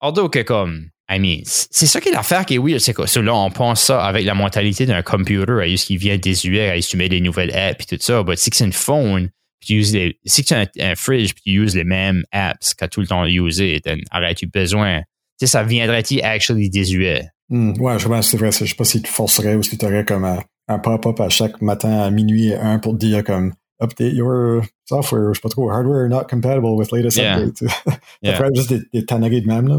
Although 0.00 0.28
que 0.28 0.42
comme, 0.42 0.88
I 1.08 1.18
mean, 1.18 1.42
c'est 1.44 1.86
ça 1.86 2.00
qui 2.00 2.08
est 2.08 2.12
l'affaire 2.12 2.46
qui 2.46 2.54
est 2.54 2.58
weird, 2.58 2.80
c'est 2.80 2.94
que 2.94 3.06
so 3.06 3.20
là, 3.22 3.34
on 3.34 3.50
pense 3.50 3.82
ça 3.82 4.04
avec 4.04 4.24
la 4.24 4.34
mentalité 4.34 4.86
d'un 4.86 5.02
computer, 5.02 5.60
à 5.62 5.76
ce 5.76 5.84
qui 5.86 5.96
vient 5.96 6.16
désuet, 6.16 6.70
à 6.70 6.80
ce 6.80 6.86
que 6.86 6.90
tu 6.92 6.96
mets 6.96 7.08
des 7.08 7.20
nouvelles 7.20 7.54
apps 7.54 7.84
et 7.84 7.96
tout 7.96 8.02
ça. 8.02 8.22
Mais 8.26 8.36
si 8.36 8.50
que 8.50 8.56
c'est 8.56 8.64
une 8.64 8.72
phone, 8.72 9.30
puis 9.62 9.74
tu 9.74 9.80
uses 9.80 9.92
les, 9.94 10.18
si 10.24 10.42
que 10.42 10.48
tu 10.48 10.54
as 10.54 10.60
un, 10.60 10.66
un 10.90 10.94
fridge, 10.96 11.32
puis 11.34 11.42
tu 11.44 11.50
uses 11.62 11.76
les 11.76 11.84
mêmes 11.84 12.24
apps 12.32 12.74
qu'à 12.74 12.88
tout 12.88 13.00
le 13.00 13.06
temps 13.06 13.24
usé, 13.26 13.80
aurais-tu 14.14 14.46
besoin? 14.46 15.00
Tu 15.00 15.06
sais, 15.40 15.46
ça 15.46 15.62
viendrait-il 15.62 16.22
actually 16.22 16.68
désuet? 16.68 17.28
Hmm, 17.48 17.72
ouais, 17.80 17.98
je 17.98 18.08
pas, 18.08 18.22
c'est 18.22 18.36
vrai. 18.36 18.50
Je 18.52 18.64
sais 18.64 18.74
pas 18.74 18.84
si 18.84 19.00
tu 19.02 19.10
forcerais 19.10 19.54
ou 19.54 19.62
si 19.62 19.78
tu 19.78 19.84
aurais 19.84 20.04
comme 20.04 20.24
un, 20.24 20.40
un 20.68 20.78
pop-up 20.78 21.20
à 21.20 21.28
chaque 21.28 21.60
matin 21.62 22.00
à 22.00 22.10
minuit 22.10 22.48
et 22.48 22.56
un 22.56 22.78
pour 22.78 22.92
te 22.94 22.98
dire 22.98 23.22
comme 23.24 23.52
update 23.80 24.12
your 24.14 24.62
software, 24.88 25.32
je 25.32 25.38
sais 25.38 25.42
pas 25.42 25.48
trop, 25.48 25.70
hardware 25.70 26.08
not 26.08 26.24
compatible 26.28 26.66
with 26.76 26.90
latest 26.92 27.16
Yeah. 27.18 27.38
update. 27.38 27.58
Ça 27.86 27.98
Yeah. 28.22 28.34
ferait 28.36 28.50
juste 28.54 28.68
des, 28.72 28.80
des 28.92 29.04
tanneries 29.06 29.42
de 29.42 29.46
même, 29.48 29.68
là. 29.68 29.76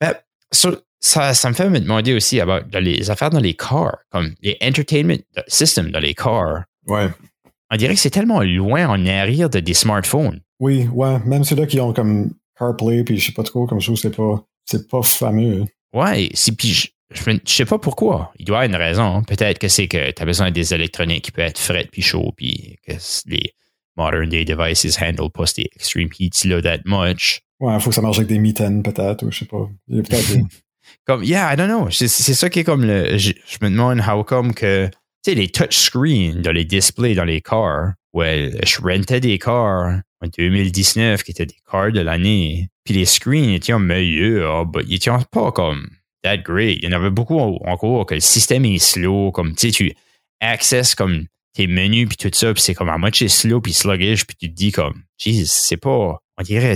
mais- 0.00 0.12
So, 0.52 0.76
ça, 1.00 1.34
ça 1.34 1.48
me 1.50 1.54
fait 1.54 1.68
me 1.68 1.80
demander 1.80 2.14
aussi 2.14 2.40
about 2.40 2.66
les 2.78 3.10
affaires 3.10 3.30
dans 3.30 3.40
les 3.40 3.54
cars, 3.54 3.98
comme 4.10 4.32
les 4.42 4.56
entertainment 4.62 5.18
systems 5.48 5.90
dans 5.90 5.98
les 5.98 6.14
cars. 6.14 6.62
Ouais. 6.86 7.08
On 7.70 7.76
dirait 7.76 7.94
que 7.94 8.00
c'est 8.00 8.10
tellement 8.10 8.42
loin 8.42 8.86
en 8.86 9.06
arrière 9.06 9.50
de 9.50 9.60
des 9.60 9.74
smartphones. 9.74 10.40
Oui, 10.60 10.88
ouais. 10.92 11.18
Même 11.24 11.44
ceux-là 11.44 11.66
qui 11.66 11.80
ont 11.80 11.92
comme 11.92 12.32
CarPlay 12.58 13.04
puis 13.04 13.18
je 13.18 13.26
sais 13.26 13.32
pas 13.32 13.42
trop 13.42 13.66
comme 13.66 13.80
chose, 13.80 14.00
c'est 14.00 14.14
pas, 14.14 14.44
c'est 14.64 14.88
pas 14.88 15.02
fameux. 15.02 15.64
Ouais, 15.92 16.30
c'est 16.34 16.56
puis 16.56 16.68
je, 16.68 16.88
je, 17.10 17.38
sais 17.46 17.64
pas 17.64 17.78
pourquoi. 17.78 18.32
Il 18.38 18.44
doit 18.44 18.64
y 18.64 18.64
avoir 18.64 18.80
une 18.80 18.86
raison. 18.86 19.22
Peut-être 19.22 19.58
que 19.58 19.68
c'est 19.68 19.88
que 19.88 20.10
tu 20.10 20.22
as 20.22 20.24
besoin 20.24 20.50
des 20.50 20.74
électroniques 20.74 21.24
qui 21.24 21.30
peuvent 21.32 21.46
être 21.46 21.58
frais 21.58 21.88
puis 21.90 22.02
chauds 22.02 22.32
puis 22.36 22.76
que 22.86 22.92
les 23.26 23.52
modern 23.96 24.28
day 24.28 24.44
devices 24.44 25.00
handle 25.00 25.30
pas 25.30 25.46
ces 25.46 25.68
extreme 25.74 26.08
heats 26.18 26.44
là 26.44 26.60
that 26.62 26.80
much. 26.84 27.40
Ouais, 27.60 27.78
faut 27.80 27.90
que 27.90 27.96
ça 27.96 28.02
marche 28.02 28.18
avec 28.18 28.28
des 28.28 28.38
mitaines 28.38 28.82
peut-être 28.82 29.24
ou 29.24 29.30
je 29.30 29.40
sais 29.40 29.44
pas. 29.46 29.68
Il 29.88 29.96
y 29.96 30.00
a 30.00 30.02
peut-être 30.02 30.32
des- 30.34 30.44
Comme 31.06 31.24
yeah, 31.24 31.52
I 31.52 31.56
don't 31.56 31.68
know. 31.68 31.90
C'est 31.90 32.08
c'est 32.08 32.34
ça 32.34 32.50
qui 32.50 32.60
est 32.60 32.64
comme 32.64 32.84
le 32.84 33.16
je, 33.16 33.32
je 33.46 33.58
me 33.62 33.70
demande 33.70 34.00
how 34.00 34.22
come 34.22 34.52
que 34.52 34.90
tu 35.26 35.32
sais 35.32 35.36
les 35.36 35.48
touchscreens 35.48 36.40
dans 36.40 36.52
les 36.52 36.64
displays 36.64 37.14
dans 37.14 37.24
les 37.24 37.40
cars. 37.40 37.94
Ouais, 38.12 38.52
je 38.64 38.80
rentais 38.80 39.18
des 39.18 39.38
cars 39.38 40.00
en 40.22 40.28
2019 40.38 41.24
qui 41.24 41.32
étaient 41.32 41.46
des 41.46 41.56
cars 41.68 41.90
de 41.90 42.00
l'année. 42.00 42.68
Puis 42.84 42.94
les 42.94 43.04
screens 43.06 43.50
étaient 43.50 43.76
meilleurs, 43.76 44.66
mais 44.72 44.82
ils 44.86 44.94
étaient 44.94 45.10
pas 45.32 45.50
comme 45.50 45.88
that 46.22 46.38
great. 46.38 46.78
Il 46.80 46.84
y 46.84 46.94
en 46.94 46.96
avait 46.96 47.10
beaucoup 47.10 47.38
encore 47.38 48.06
que 48.06 48.14
le 48.14 48.20
système 48.20 48.64
est 48.66 48.78
slow, 48.78 49.32
comme 49.32 49.56
tu 49.56 49.66
sais, 49.66 49.72
tu 49.72 49.92
access 50.40 50.94
comme 50.94 51.24
tes 51.54 51.66
menus 51.66 52.08
puis 52.08 52.16
tout 52.16 52.30
ça, 52.32 52.54
puis 52.54 52.62
c'est 52.62 52.74
comme 52.74 52.88
à 52.88 52.98
moitié 52.98 53.28
slow 53.28 53.60
puis 53.60 53.72
sluggish, 53.72 54.26
puis 54.26 54.36
tu 54.36 54.48
te 54.48 54.54
dis 54.54 54.70
comme, 54.70 55.02
Jesus, 55.18 55.46
c'est 55.46 55.76
pas, 55.76 56.20
on 56.38 56.42
dirait, 56.44 56.74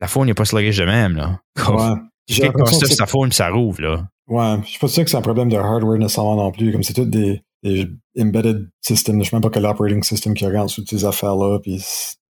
la 0.00 0.06
phone 0.06 0.26
n'est 0.26 0.34
pas 0.34 0.44
sluggish 0.44 0.76
de 0.76 0.84
même 0.84 1.16
là. 1.16 1.40
Comme, 1.56 1.76
Ouais. 1.76 1.96
J'ai 2.26 2.42
l'impression 2.44 2.86
que 2.86 2.94
ta 2.94 3.06
phone 3.06 3.30
puis 3.30 3.36
ça 3.36 3.50
rouvre 3.50 3.82
là. 3.82 4.08
Ouais, 4.28 4.56
je 4.64 4.70
suis 4.70 4.78
pas 4.78 4.88
sûr 4.88 5.04
que 5.04 5.10
c'est 5.10 5.16
un 5.16 5.22
problème 5.22 5.50
de 5.50 5.56
hardware 5.56 5.98
nécessairement 5.98 6.36
non 6.36 6.52
plus. 6.52 6.72
Comme 6.72 6.82
c'est 6.82 6.94
toutes 6.94 7.10
des, 7.10 7.42
des 7.64 7.88
embedded 8.18 8.68
systems. 8.80 9.24
Je 9.24 9.30
sais 9.30 9.36
même 9.36 9.42
pas 9.42 9.50
quel 9.50 9.66
operating 9.66 10.02
system 10.02 10.34
qui 10.34 10.46
regarde 10.46 10.72
toutes 10.72 10.88
ces 10.88 11.04
affaires-là. 11.04 11.58
Puis 11.60 11.82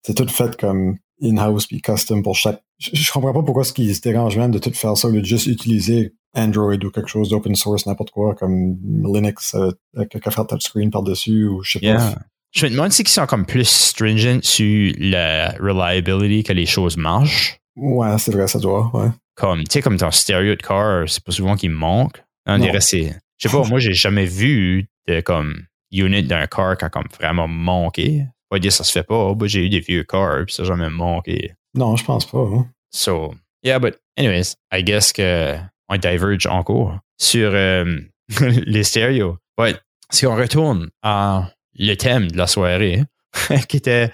c'est 0.03 0.13
tout 0.13 0.27
fait 0.27 0.55
comme 0.55 0.97
in-house 1.21 1.67
puis 1.67 1.81
custom 1.81 2.23
pour 2.23 2.35
chaque. 2.35 2.61
Je, 2.79 2.91
je 2.93 3.11
comprends 3.11 3.33
pas 3.33 3.43
pourquoi 3.43 3.63
ce 3.63 3.73
qu'ils 3.73 3.93
se 3.95 4.01
dérangent 4.01 4.37
même 4.37 4.51
de 4.51 4.59
tout 4.59 4.73
faire 4.73 4.95
ça, 4.97 5.09
de 5.09 5.23
juste 5.23 5.47
utiliser 5.47 6.13
Android 6.35 6.73
ou 6.73 6.89
quelque 6.89 7.07
chose 7.07 7.29
d'open 7.29 7.55
source, 7.55 7.85
n'importe 7.85 8.11
quoi, 8.11 8.35
comme 8.35 8.77
Linux, 8.83 9.55
euh, 9.55 9.71
avec 9.95 10.15
un 10.15 10.45
touchscreen 10.45 10.89
par-dessus 10.89 11.45
ou 11.47 11.61
je 11.63 11.73
sais 11.73 11.79
pas. 11.79 12.15
Je 12.51 12.67
me 12.67 12.71
demande 12.71 12.91
si 12.91 13.01
ils 13.01 13.07
sont 13.07 13.25
comme 13.25 13.45
plus 13.45 13.67
stringent 13.67 14.41
sur 14.41 14.93
la 14.99 15.51
reliability 15.59 16.43
que 16.43 16.53
les 16.53 16.67
choses 16.67 16.97
marchent. 16.97 17.57
Ouais, 17.75 18.15
c'est 18.19 18.31
vrai, 18.31 18.47
ça 18.47 18.59
doit, 18.59 18.91
ouais. 18.93 19.09
Comme, 19.35 19.63
tu 19.63 19.71
sais, 19.71 19.81
comme 19.81 19.97
ton 19.97 20.11
stéréo 20.11 20.55
de 20.55 20.61
car, 20.61 21.09
c'est 21.09 21.23
pas 21.23 21.31
souvent 21.31 21.55
qu'il 21.55 21.71
manque. 21.71 22.23
On 22.45 22.59
dirait 22.59 22.81
c'est. 22.81 23.15
Je 23.43 23.49
sais 23.49 23.57
pas, 23.57 23.67
moi, 23.67 23.79
j'ai 23.79 23.93
jamais 23.93 24.25
vu 24.25 24.87
de 25.07 25.19
comme 25.19 25.65
unit 25.91 26.23
d'un 26.23 26.47
car 26.47 26.77
qui 26.77 26.85
a 26.85 26.89
comme 26.89 27.07
vraiment 27.19 27.47
manqué. 27.47 28.25
Pas 28.49 28.59
dire 28.59 28.71
ça 28.71 28.85
se 28.85 28.91
fait 28.91 29.03
pas. 29.03 29.33
Moi, 29.33 29.47
j'ai 29.47 29.65
eu 29.65 29.69
des 29.69 29.81
vieux 29.81 30.03
cars, 30.03 30.45
puis 30.45 30.55
ça 30.55 30.63
n'a 30.63 30.69
jamais 30.69 30.89
manqué. 30.89 31.53
Non, 31.73 31.97
je 31.97 32.05
pense 32.05 32.25
pas. 32.25 32.39
Hein. 32.39 32.69
So, 32.91 33.35
yeah, 33.63 33.79
but 33.79 33.99
anyways, 34.17 34.55
I 34.71 34.83
guess 34.83 35.11
que 35.11 35.57
on 35.89 35.97
diverge 35.97 36.45
encore 36.47 36.99
sur 37.17 37.51
euh, 37.53 37.99
les 38.39 38.83
stéréos. 38.83 39.37
But 39.57 39.81
si 40.09 40.25
on 40.25 40.35
retourne 40.35 40.89
à 41.01 41.51
le 41.77 41.95
thème 41.95 42.31
de 42.31 42.37
la 42.37 42.47
soirée, 42.47 43.03
qui 43.67 43.77
était 43.77 44.11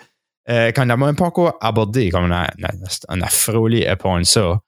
euh, 0.50 0.72
qu'on 0.72 0.86
n'a 0.86 0.98
même 0.98 1.16
pas 1.16 1.26
encore 1.26 1.56
abordé, 1.62 2.10
comme 2.10 2.26
on 2.26 2.32
a, 2.32 2.50
on 3.10 3.22
a, 3.22 3.28
frôlé 3.28 3.86
à 3.86 3.96
ça, 4.24 4.60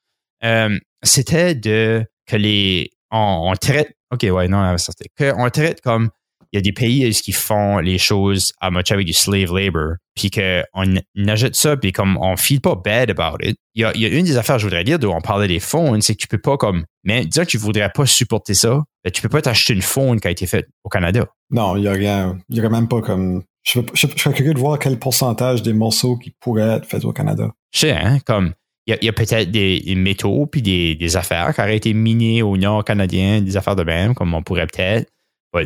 euh, 0.44 0.80
c'était 1.02 1.56
de 1.56 2.06
que 2.28 2.36
les 2.36 2.92
on, 3.10 3.54
traite 3.60 3.96
ok 4.12 4.26
ouais 4.32 4.48
non 4.48 4.76
que 5.18 5.34
on 5.38 5.50
traite 5.50 5.82
comme 5.82 6.10
il 6.52 6.58
y 6.58 6.60
a 6.60 6.62
des 6.62 6.74
pays 6.74 7.10
qui 7.14 7.32
font 7.32 7.78
les 7.78 7.98
choses 7.98 8.52
à 8.60 8.72
moitié 8.72 8.94
avec 8.94 9.08
du 9.08 9.14
slave 9.14 9.54
labor, 9.56 9.94
puis 10.16 10.30
qu'on 10.30 11.28
ajoute 11.28 11.56
ça, 11.56 11.78
puis 11.78 11.94
comme 11.94 12.18
on 12.18 12.36
feel 12.36 12.60
pas 12.60 12.76
bad 12.76 13.10
about 13.10 13.38
it. 13.42 13.56
Il 13.74 13.82
y 13.82 13.86
a, 13.86 14.10
une 14.10 14.26
des 14.26 14.36
affaires, 14.36 14.60
je 14.60 14.66
voudrais 14.66 14.84
dire, 14.84 15.00
où 15.02 15.08
on 15.08 15.22
parlait 15.22 15.48
des 15.48 15.62
phones, 15.62 16.02
c'est 16.02 16.14
que 16.14 16.20
tu 16.20 16.28
peux 16.28 16.42
pas 16.42 16.58
comme, 16.58 16.84
mais 17.06 17.26
disons 17.26 17.44
que 17.44 17.50
tu 17.50 17.58
voudrais 17.58 17.90
pas 17.90 18.06
supporter 18.06 18.54
ça, 18.54 18.84
ben, 19.04 19.12
tu 19.12 19.22
peux 19.22 19.30
pas 19.30 19.42
t'acheter 19.42 19.74
une 19.74 19.82
phone 19.82 20.20
qui 20.20 20.28
a 20.28 20.32
été 20.32 20.46
faite 20.46 20.68
au 20.84 20.90
Canada. 20.90 21.26
Non, 21.52 21.78
il 21.78 21.84
y 21.84 21.88
a 21.88 21.94
rien, 21.94 22.38
il 22.50 22.58
y 22.58 22.60
a 22.60 22.70
même 22.70 22.90
pas 22.90 23.02
comme, 23.02 23.44
je, 23.64 23.80
serais 23.96 24.34
curieux 24.34 24.54
de 24.54 24.60
voir 24.60 24.78
quel 24.78 25.00
pourcentage 25.00 25.62
des 25.62 25.74
morceaux 25.74 26.18
qui 26.18 26.34
pourraient 26.42 26.78
être 26.78 26.86
faits 26.86 27.06
au 27.06 27.14
Canada. 27.14 27.50
Je 27.74 27.80
sais, 27.80 27.92
hein, 27.92 28.18
comme, 28.26 28.54
il 28.88 28.98
y 29.02 29.10
a, 29.10 29.14
peut-être 29.14 29.52
des, 29.52 29.94
métaux 29.96 30.48
puis 30.48 30.62
des, 30.62 31.18
affaires 31.18 31.54
qui 31.54 31.62
auraient 31.62 31.78
été 31.78 31.94
minés 31.94 32.42
au 32.42 32.58
nord 32.58 32.84
canadien, 32.84 33.42
des 33.42 33.58
affaires 33.58 33.76
de 33.76 33.84
même, 33.84 34.14
comme 34.16 34.34
on 34.34 34.42
pourrait 34.42 34.68
peut-être. 34.68 35.12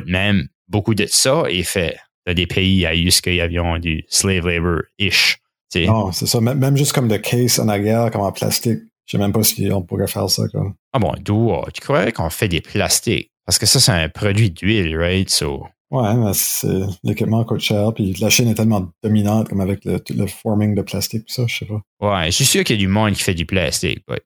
Même 0.07 0.47
beaucoup 0.67 0.95
de 0.95 1.05
ça 1.05 1.43
est 1.47 1.63
fait 1.63 1.97
dans 2.25 2.33
des 2.33 2.47
pays 2.47 2.85
à 2.85 2.91
ce 3.11 3.21
qu'il 3.21 3.35
y 3.35 3.41
avait 3.41 3.79
du 3.79 4.03
slave 4.07 4.47
labor-ish. 4.47 5.37
Non, 5.75 6.11
c'est 6.11 6.25
ça. 6.25 6.39
Même 6.39 6.77
juste 6.77 6.93
comme 6.93 7.07
de 7.07 7.17
case 7.17 7.59
en 7.59 7.67
arrière, 7.67 8.09
comme 8.11 8.21
en 8.21 8.31
plastique. 8.31 8.79
Je 9.05 9.11
sais 9.11 9.17
même 9.17 9.33
pas 9.33 9.43
si 9.43 9.69
on 9.71 9.83
pourrait 9.83 10.07
faire 10.07 10.29
ça. 10.29 10.47
Comme. 10.47 10.73
Ah 10.93 10.99
bon, 10.99 11.13
d'où 11.19 11.51
tu 11.73 11.81
croyais 11.81 12.11
qu'on 12.11 12.29
fait 12.29 12.47
des 12.47 12.61
plastiques? 12.61 13.29
Parce 13.45 13.59
que 13.59 13.65
ça, 13.65 13.79
c'est 13.79 13.91
un 13.91 14.09
produit 14.09 14.49
d'huile, 14.49 14.97
right? 14.97 15.29
So, 15.29 15.67
Ouais, 15.95 16.13
mais 16.15 16.85
l'équipement 17.03 17.43
coûte 17.43 17.61
cher, 17.61 17.93
puis 17.93 18.13
la 18.19 18.29
Chine 18.29 18.49
est 18.49 18.55
tellement 18.55 18.89
dominante 19.03 19.49
comme 19.49 19.61
avec 19.61 19.85
le, 19.85 20.01
le 20.15 20.27
forming 20.27 20.75
de 20.75 20.81
plastique, 20.81 21.23
ça, 21.27 21.45
je 21.47 21.57
sais 21.57 21.65
pas. 21.65 21.81
Ouais, 22.01 22.25
je 22.25 22.31
suis 22.31 22.45
sûr 22.45 22.63
qu'il 22.63 22.75
y 22.75 22.79
a 22.79 22.81
du 22.81 22.87
monde 22.87 23.13
qui 23.13 23.23
fait 23.23 23.33
du 23.33 23.45
plastique, 23.45 24.03
but 24.07 24.21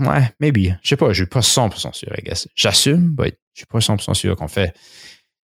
ouais, 0.00 0.32
maybe. 0.40 0.74
Je 0.82 0.88
sais 0.88 0.96
pas, 0.96 1.12
je 1.12 1.22
suis 1.22 1.26
pas 1.26 1.40
100% 1.40 1.92
sûr, 1.92 2.08
I 2.18 2.22
guess. 2.22 2.48
J'assume, 2.54 3.14
mais 3.18 3.32
je 3.54 3.60
suis 3.60 3.66
pas 3.66 3.78
100% 3.78 4.14
sûr 4.14 4.36
qu'on 4.36 4.48
fait 4.48 4.74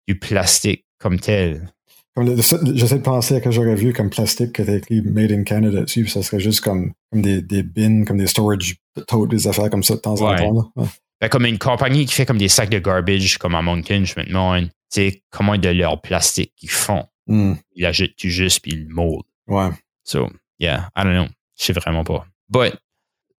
du 0.08 0.18
plastique 0.18 0.84
comme 0.98 1.18
tel. 1.18 1.72
J'essaie 2.18 2.96
de 2.96 3.02
penser 3.02 3.36
à 3.36 3.40
que 3.40 3.50
j'aurais 3.50 3.74
vu 3.74 3.92
comme 3.92 4.08
plastique 4.08 4.54
qui 4.54 4.62
était 4.62 4.78
écrit 4.78 5.02
Made 5.02 5.32
in 5.32 5.42
Canada 5.42 5.82
dessus, 5.82 6.06
ça 6.06 6.22
serait 6.22 6.40
juste 6.40 6.62
comme, 6.62 6.92
comme 7.12 7.20
des, 7.20 7.42
des 7.42 7.62
bins, 7.62 8.04
comme 8.04 8.16
des 8.16 8.26
storage 8.26 8.76
totes, 9.06 9.28
des 9.28 9.46
affaires 9.46 9.68
comme 9.68 9.82
ça 9.82 9.96
de 9.96 10.00
temps 10.00 10.22
en 10.22 10.34
temps. 10.34 10.72
Ben, 11.20 11.28
comme 11.28 11.46
une 11.46 11.58
compagnie 11.58 12.04
qui 12.06 12.14
fait 12.14 12.26
comme 12.26 12.38
des 12.38 12.48
sacs 12.48 12.70
de 12.70 12.78
garbage, 12.78 13.38
comme 13.38 13.54
à 13.54 13.62
Moncton, 13.62 14.04
je 14.04 14.18
me 14.18 14.26
demande, 14.26 14.68
tu 14.92 15.22
comment 15.30 15.56
de 15.56 15.68
leur 15.68 16.00
plastique 16.00 16.52
qu'ils 16.56 16.70
font. 16.70 17.04
Mm. 17.26 17.54
Ils 17.74 17.82
l'achètent 17.82 18.12
juste 18.18 18.60
puis 18.60 18.72
ils 18.72 18.84
le 18.84 18.94
moldent. 18.94 19.24
Ouais. 19.48 19.70
So, 20.04 20.30
yeah, 20.58 20.90
I 20.96 21.02
don't 21.04 21.14
know. 21.14 21.26
Je 21.58 21.64
sais 21.64 21.72
vraiment 21.72 22.04
pas. 22.04 22.26
But, 22.48 22.74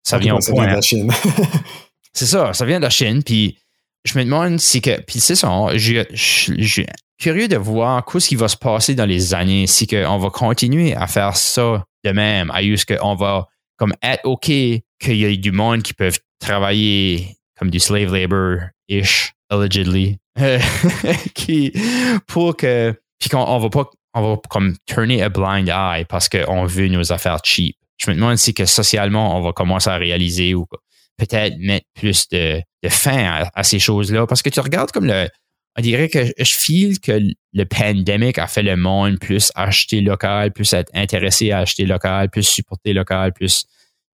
ça 0.03 0.19
vient 0.19 0.37
au 0.37 0.38
point. 0.38 0.65
Vient 0.65 0.73
de 0.73 0.76
la 0.76 0.83
Chine. 0.83 1.12
c'est 2.12 2.26
ça, 2.26 2.53
ça 2.53 2.65
vient 2.65 2.79
de 2.79 2.85
la 2.85 2.91
Chine, 2.91 3.23
puis 3.23 3.59
je 4.05 4.19
me 4.19 4.25
demande 4.25 4.59
si 4.59 4.81
que. 4.81 5.00
Puis 5.03 5.21
c'est 5.21 5.35
ça, 5.35 5.69
je, 5.75 6.05
suis 6.15 6.87
curieux 7.19 7.49
de 7.49 7.57
voir 7.57 8.05
ce 8.09 8.29
qui 8.29 8.37
va 8.37 8.49
se 8.49 8.57
passer 8.57 8.95
dans 8.95 9.07
les 9.07 9.35
années, 9.35 9.67
si 9.67 9.88
on 10.07 10.19
va 10.19 10.31
continuer 10.31 10.95
à 10.95 11.07
faire 11.07 11.37
ça 11.37 11.85
de 12.05 12.11
même, 12.11 12.50
à 12.50 12.62
juste 12.62 12.95
qu'on 12.95 13.15
va 13.15 13.47
comme 13.76 13.95
être 14.03 14.25
OK 14.25 14.47
qu'il 14.47 14.83
y 15.17 15.25
ait 15.25 15.37
du 15.37 15.53
monde 15.53 15.83
qui 15.83 15.93
peuvent 15.93 16.19
travailler 16.38 17.37
comme 17.59 17.71
du 17.71 17.81
slave 17.81 18.12
labor-ish, 18.88 19.35
allegedly, 19.50 20.19
qui, 21.35 21.73
pour 22.26 22.57
que. 22.57 22.95
Puis 23.19 23.31
qu'on 23.31 23.38
on 23.38 23.59
va 23.59 23.71
pas. 23.71 23.90
On 24.14 24.23
va 24.23 24.40
comme 24.49 24.76
tourner 24.87 25.23
a 25.23 25.28
blind 25.28 25.69
eye 25.69 26.07
parce 26.07 26.31
qu'on 26.31 26.64
veut 26.64 26.88
nos 26.88 27.12
affaires 27.12 27.40
cheap. 27.45 27.76
Je 27.99 28.11
me 28.11 28.16
demande 28.16 28.37
si 28.37 28.55
que 28.55 28.64
socialement, 28.64 29.37
on 29.37 29.43
va 29.43 29.52
commencer 29.52 29.90
à 29.90 29.97
réaliser 29.97 30.55
ou 30.55 30.66
peut-être 31.19 31.59
mettre 31.59 31.85
plus 31.95 32.26
de, 32.28 32.62
fin 32.88 33.49
à, 33.55 33.62
ces 33.62 33.78
choses-là. 33.78 34.26
Parce 34.26 34.43
que 34.43 34.49
tu 34.49 34.61
regardes 34.61 34.90
comme 34.90 35.07
le. 35.07 35.28
On 35.78 35.83
dirait 35.83 36.09
que 36.09 36.33
je 36.38 36.55
feel 36.55 36.99
que 36.99 37.21
le 37.52 37.64
pandémie 37.66 38.33
a 38.37 38.47
fait 38.47 38.62
le 38.62 38.76
monde 38.76 39.19
plus 39.19 39.52
acheter 39.55 40.00
local, 40.00 40.50
plus 40.50 40.73
être 40.73 40.90
intéressé 40.95 41.50
à 41.50 41.59
acheter 41.59 41.85
local, 41.85 42.31
plus 42.31 42.45
supporter 42.45 42.95
local, 42.95 43.35
plus. 43.35 43.66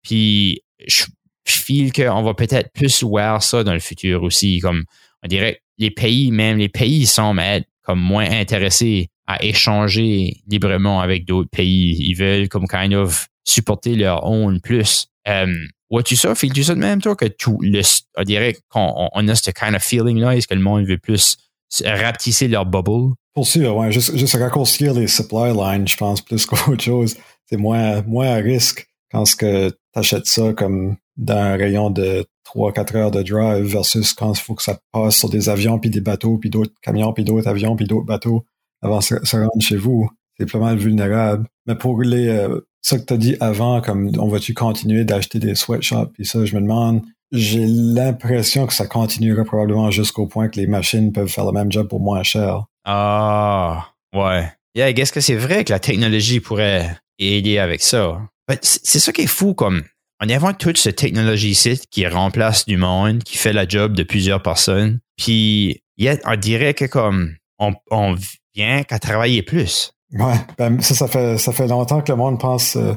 Puis 0.03 0.63
je, 0.87 1.05
je 1.51 1.59
feel 1.59 1.93
qu'on 1.93 2.23
va 2.23 2.35
peut-être 2.35 2.73
plus 2.73 3.03
voir 3.03 3.43
ça 3.43 3.65
dans 3.65 3.75
le 3.75 3.81
futur 3.81 4.23
aussi. 4.23 4.61
Comme 4.61 4.85
on 5.23 5.29
dirait 5.29 5.61
les 5.79 5.91
pays, 5.91 6.31
même 6.31 6.59
les 6.59 6.69
pays 6.69 7.07
semblent 7.07 7.41
être 7.41 7.67
comme 7.83 8.01
moins 8.01 8.31
intéressés 8.31 9.09
à 9.27 9.43
échanger 9.45 10.37
librement 10.47 11.01
avec 11.01 11.25
d'autres 11.25 11.51
pays. 11.51 11.97
Ils 12.01 12.15
veulent 12.15 12.49
comme 12.49 12.67
kind 12.67 12.95
of 12.95 13.27
supporter 13.45 13.95
leur 13.97 14.25
own 14.27 14.61
plus. 14.61 15.07
Um, 15.27 15.69
Vois-tu 15.91 16.15
ça? 16.15 16.37
Fais-tu 16.37 16.63
ça 16.63 16.75
de 16.75 16.79
même, 16.79 17.03
toi, 17.03 17.17
que 17.17 17.27
tout 17.27 17.59
le, 17.63 17.83
on 18.17 18.23
dirait 18.23 18.57
qu'on 18.69 19.09
on 19.13 19.29
a 19.29 19.35
ce 19.35 19.51
kind 19.51 19.75
of 19.75 19.83
feeling-là? 19.83 20.37
Est-ce 20.37 20.47
que 20.47 20.55
le 20.55 20.61
monde 20.61 20.87
veut 20.87 20.99
plus 20.99 21.37
rapetisser 21.85 22.47
leur 22.47 22.65
bubble? 22.65 23.15
Pour 23.35 23.47
sûr, 23.47 23.77
ouais. 23.77 23.91
Juste, 23.91 24.17
juste 24.17 24.37
raccourcir 24.37 24.95
les 24.95 25.09
supply 25.09 25.53
lines, 25.53 25.89
je 25.89 25.97
pense, 25.97 26.21
plus 26.21 26.47
qu'autre 26.47 26.83
chose. 26.83 27.17
C'est 27.47 27.57
moins, 27.57 28.03
moins 28.03 28.29
à 28.29 28.37
risque 28.37 28.87
quand 29.11 29.25
ce 29.25 29.35
que 29.35 29.73
t'achètes 29.93 30.27
ça 30.27 30.53
comme 30.53 30.97
dans 31.21 31.37
un 31.37 31.57
rayon 31.57 31.91
de 31.91 32.25
3-4 32.47 32.97
heures 32.97 33.11
de 33.11 33.23
drive 33.23 33.65
versus 33.65 34.15
quand 34.15 34.33
il 34.33 34.41
faut 34.41 34.55
que 34.55 34.63
ça 34.63 34.79
passe 34.93 35.17
sur 35.19 35.29
des 35.29 35.49
avions 35.49 35.79
puis 35.79 35.91
des 35.91 36.01
bateaux 36.01 36.39
puis 36.39 36.51
d'autres 36.51 36.73
camions 36.83 37.13
puis 37.13 37.25
d'autres 37.25 37.47
avions 37.47 37.77
puis 37.77 37.87
d'autres 37.87 38.07
bateaux 38.07 38.45
avant 38.83 38.99
de 38.99 39.05
se 39.05 39.37
rendre 39.37 39.61
chez 39.61 39.77
vous. 39.77 40.09
C'est 40.39 40.51
vraiment 40.51 40.75
vulnérable. 40.75 41.47
Mais 41.67 41.75
pour 41.75 42.01
les, 42.01 42.29
euh, 42.29 42.61
ça 42.81 42.99
que 42.99 43.05
tu 43.05 43.13
as 43.13 43.19
dit 43.19 43.37
avant, 43.41 43.83
comme 43.83 44.11
on 44.19 44.29
va-tu 44.29 44.55
continuer 44.55 45.05
d'acheter 45.05 45.39
des 45.39 45.55
sweatshops, 45.55 46.13
puis 46.15 46.25
ça, 46.25 46.45
je 46.47 46.55
me 46.57 46.63
demande, 46.63 47.03
j'ai 47.31 47.67
l'impression 47.67 48.67
que 48.67 48.73
ça 48.73 48.87
continuera 48.87 49.45
probablement 49.45 49.91
jusqu'au 49.91 50.27
point 50.27 50.49
que 50.49 50.59
les 50.59 50.67
machines 50.67 51.13
peuvent 51.13 51.29
faire 51.29 51.45
le 51.45 51.53
même 51.53 51.71
job 51.71 51.89
pour 51.89 52.01
moins 52.01 52.23
cher. 52.23 52.65
Ah, 52.85 53.89
ouais. 54.15 54.51
Yeah, 54.75 54.89
est-ce 54.91 55.13
que 55.13 55.21
c'est 55.21 55.37
vrai 55.37 55.65
que 55.65 55.73
la 55.73 55.79
technologie 55.79 56.41
pourrait 56.41 56.97
aider 57.19 57.59
avec 57.59 57.83
ça? 57.83 58.23
C'est 58.63 58.99
ça 58.99 59.13
qui 59.13 59.23
est 59.23 59.27
fou, 59.27 59.53
comme 59.53 59.83
on 60.21 60.29
invente 60.29 60.59
toute 60.59 60.77
cette 60.77 60.97
technologie-ci 60.97 61.81
qui 61.91 62.07
remplace 62.07 62.67
du 62.67 62.77
monde, 62.77 63.23
qui 63.23 63.39
fait 63.39 63.53
la 63.53 63.67
job 63.67 63.95
de 63.95 64.03
plusieurs 64.03 64.43
personnes, 64.43 65.01
puis 65.17 65.83
on 66.25 66.37
dirait 66.37 66.75
que 66.75 66.85
comme 66.85 67.35
on, 67.59 67.73
on 67.91 68.17
vient 68.55 68.83
qu'à 68.83 68.99
travailler 68.99 69.43
plus. 69.43 69.93
Ouais, 70.13 70.35
ben 70.59 70.81
ça, 70.81 70.95
ça 70.95 71.09
fait 71.09 71.39
ça 71.39 71.53
fait 71.53 71.69
longtemps 71.69 72.01
que 72.03 72.11
le 72.11 72.17
monde 72.17 72.41
pense. 72.41 72.77
Euh, 72.77 72.95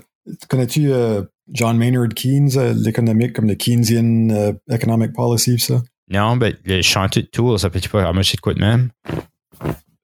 connais-tu 0.50 0.92
euh, 0.92 1.22
John 1.52 1.78
Maynard 1.78 2.10
Keynes, 2.16 2.50
euh, 2.58 2.74
l'économique 2.76 3.34
comme 3.34 3.48
le 3.48 3.56
Keynesian 3.56 4.56
Economic 4.70 5.14
Policy, 5.14 5.60
ça? 5.60 5.82
Non, 6.10 6.36
mais 6.36 6.56
le 6.66 6.82
chantier 6.82 7.22
de 7.22 7.28
tour, 7.28 7.60
ça 7.60 7.70
peut-tu 7.70 7.90
pas 7.90 8.12
moi 8.12 8.24
c'est 8.24 8.38
de 8.38 8.42
quoi 8.42 8.54
de 8.54 8.60
même? 8.60 8.90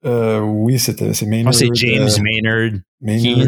oui, 0.03 0.79
c'est 0.79 1.01
Maynard. 1.23 1.53
c'est 1.53 1.69
James 1.73 2.09
Maynard. 2.21 2.79
Maynard. 3.01 3.47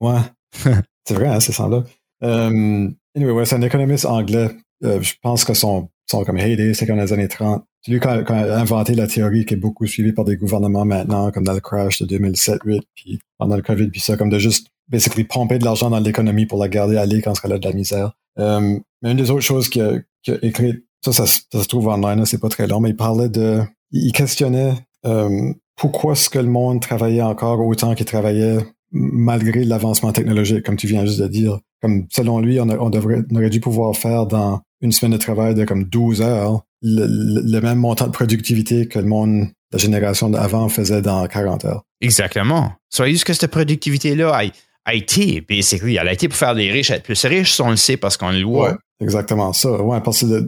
Ouais. 0.00 0.20
c'est 1.04 1.14
vrai, 1.14 1.28
hein, 1.28 1.40
c'est 1.40 1.52
semblable. 1.52 1.86
Anyway, 2.22 3.32
ouais, 3.32 3.44
c'est 3.44 3.56
un 3.56 3.62
économiste 3.62 4.06
anglais. 4.06 4.50
je 4.82 5.12
pense 5.22 5.44
que 5.44 5.54
son, 5.54 5.88
son 6.10 6.24
comme 6.24 6.38
heyday, 6.38 6.74
c'est 6.74 6.86
comme 6.86 6.98
les 6.98 7.12
années 7.12 7.28
30. 7.28 7.64
C'est 7.82 7.92
lui 7.92 8.00
qui 8.00 8.08
a, 8.08 8.58
inventé 8.58 8.94
la 8.94 9.06
théorie 9.06 9.46
qui 9.46 9.54
est 9.54 9.56
beaucoup 9.56 9.86
suivie 9.86 10.12
par 10.12 10.24
des 10.24 10.36
gouvernements 10.36 10.84
maintenant, 10.84 11.30
comme 11.30 11.44
dans 11.44 11.54
le 11.54 11.60
crash 11.60 12.02
de 12.02 12.18
2007-2008, 12.18 12.80
puis 12.94 13.20
pendant 13.38 13.56
le 13.56 13.62
COVID, 13.62 13.88
puis 13.88 14.00
ça, 14.00 14.16
comme 14.16 14.28
de 14.28 14.38
juste 14.38 14.68
basically 14.88 15.24
pomper 15.24 15.58
de 15.58 15.64
l'argent 15.64 15.88
dans 15.88 16.00
l'économie 16.00 16.46
pour 16.46 16.58
la 16.58 16.68
garder 16.68 16.96
aller 16.96 17.22
quand 17.22 17.32
elle 17.42 17.52
a 17.52 17.58
de 17.58 17.66
la 17.66 17.74
misère. 17.74 18.12
Euh, 18.38 18.78
mais 19.02 19.12
une 19.12 19.16
des 19.16 19.30
autres 19.30 19.40
choses 19.40 19.68
qu'il 19.68 19.82
a, 19.82 19.94
a 19.94 20.34
écrit, 20.42 20.84
ça, 21.04 21.12
ça, 21.12 21.26
se 21.26 21.68
trouve 21.68 21.88
online, 21.88 22.26
c'est 22.26 22.40
pas 22.40 22.48
très 22.48 22.66
long, 22.66 22.80
mais 22.80 22.90
il 22.90 22.96
parlait 22.96 23.28
de, 23.28 23.62
il 23.92 24.12
questionnait 24.12 24.74
euh, 25.06 25.52
pourquoi 25.76 26.12
est-ce 26.12 26.28
que 26.28 26.38
le 26.38 26.48
monde 26.50 26.80
travaillait 26.80 27.22
encore 27.22 27.60
autant 27.60 27.94
qu'il 27.94 28.06
travaillait 28.06 28.58
malgré 28.92 29.64
l'avancement 29.64 30.12
technologique, 30.12 30.64
comme 30.64 30.76
tu 30.76 30.86
viens 30.86 31.04
juste 31.04 31.20
de 31.20 31.28
dire. 31.28 31.58
Comme 31.80 32.06
selon 32.10 32.40
lui, 32.40 32.60
on, 32.60 32.90
devrait, 32.90 33.22
on 33.30 33.36
aurait 33.36 33.50
dû 33.50 33.60
pouvoir 33.60 33.96
faire 33.96 34.26
dans 34.26 34.60
une 34.80 34.92
semaine 34.92 35.12
de 35.12 35.16
travail 35.18 35.54
de 35.54 35.64
comme 35.64 35.84
12 35.84 36.20
heures 36.20 36.62
le, 36.82 37.60
même 37.60 37.78
montant 37.78 38.06
de 38.06 38.12
productivité 38.12 38.86
que 38.86 38.98
le 38.98 39.06
monde, 39.06 39.48
la 39.72 39.78
génération 39.78 40.30
d'avant 40.30 40.68
faisait 40.68 41.02
dans 41.02 41.26
40 41.26 41.64
heures. 41.64 41.84
Exactement. 42.00 42.72
Soit 42.88 43.08
juste 43.08 43.24
que 43.24 43.32
cette 43.32 43.50
productivité-là 43.50 44.42
a, 44.84 44.94
été, 44.94 45.40
basically, 45.42 45.96
elle 45.96 46.08
a 46.08 46.12
été 46.12 46.28
pour 46.28 46.36
faire 46.36 46.54
les 46.54 46.70
riches 46.70 46.90
être 46.90 47.04
plus 47.04 47.24
riches, 47.24 47.60
on 47.60 47.70
le 47.70 47.76
sait 47.76 47.96
parce 47.96 48.16
qu'on 48.16 48.30
le 48.30 48.42
voit. 48.42 48.78
exactement 49.00 49.52
ça. 49.52 49.82
Ouais, 49.82 50.00
parce 50.00 50.22
que 50.22 50.46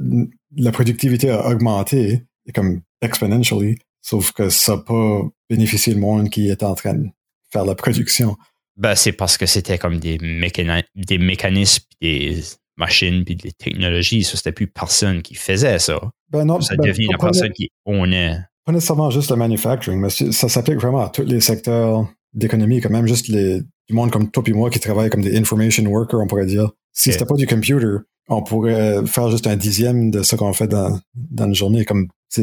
la 0.57 0.73
productivité 0.73 1.31
a 1.31 1.49
augmenté, 1.49 2.23
comme 2.55 2.81
exponentially, 3.03 3.79
sauf 4.01 4.33
que 4.33 4.49
ça 4.49 4.77
n'a 4.77 4.83
pas 4.83 5.23
bénéficié 5.49 5.95
le 5.95 6.01
monde 6.01 6.31
qui 6.31 6.49
est 6.49 6.63
en 6.63 6.75
train 6.75 6.95
de 6.95 7.07
faire 7.53 7.65
la 7.65 7.75
production. 7.75 8.37
Ben, 8.77 8.95
c'est 8.95 9.13
parce 9.13 9.37
que 9.37 9.47
c'était 9.47 9.79
comme 9.79 9.99
des, 9.99 10.19
des 10.19 11.19
mécanismes, 11.19 11.85
des 12.01 12.43
machines, 12.77 13.25
puis 13.25 13.37
des 13.37 13.53
technologies. 13.53 14.25
Ça, 14.25 14.37
c'était 14.37 14.53
plus 14.53 14.67
personne 14.67 15.23
qui 15.23 15.35
faisait 15.35 15.79
ça. 15.79 16.01
Ben 16.31 16.45
non, 16.45 16.61
ça 16.61 16.75
ben, 16.77 16.89
devient 16.89 17.09
la 17.11 17.19
personne 17.19 17.53
qui 17.53 17.65
est. 17.65 18.37
Pas 18.65 18.73
nécessairement 18.73 19.11
juste 19.11 19.31
le 19.31 19.37
manufacturing, 19.37 20.01
mais 20.01 20.09
ça 20.09 20.49
s'applique 20.49 20.77
vraiment 20.77 21.05
à 21.05 21.11
tous 21.11 21.23
les 21.23 21.41
secteurs 21.41 22.09
d'économie, 22.33 22.81
quand 22.81 22.91
même 22.91 23.09
juste 23.09 23.29
les, 23.29 23.61
du 23.61 23.95
monde 23.95 24.11
comme 24.11 24.31
toi 24.31 24.43
et 24.47 24.53
moi 24.53 24.71
qui 24.71 24.79
travaillent 24.79 25.11
comme 25.11 25.23
des 25.23 25.37
information 25.37 25.85
workers, 25.85 26.21
on 26.21 26.27
pourrait 26.27 26.47
dire. 26.47 26.71
Si 26.93 27.13
c'était 27.13 27.25
pas 27.25 27.35
du 27.35 27.47
computer, 27.47 27.97
on 28.29 28.43
pourrait 28.43 29.05
faire 29.07 29.31
juste 29.31 29.47
un 29.47 29.57
dixième 29.57 30.11
de 30.11 30.23
ce 30.23 30.37
qu'on 30.37 30.53
fait 30.53 30.69
dans, 30.69 30.99
dans 31.15 31.47
une 31.47 31.55
journée. 31.55 31.85
Comme 31.85 32.09
ça, 32.29 32.43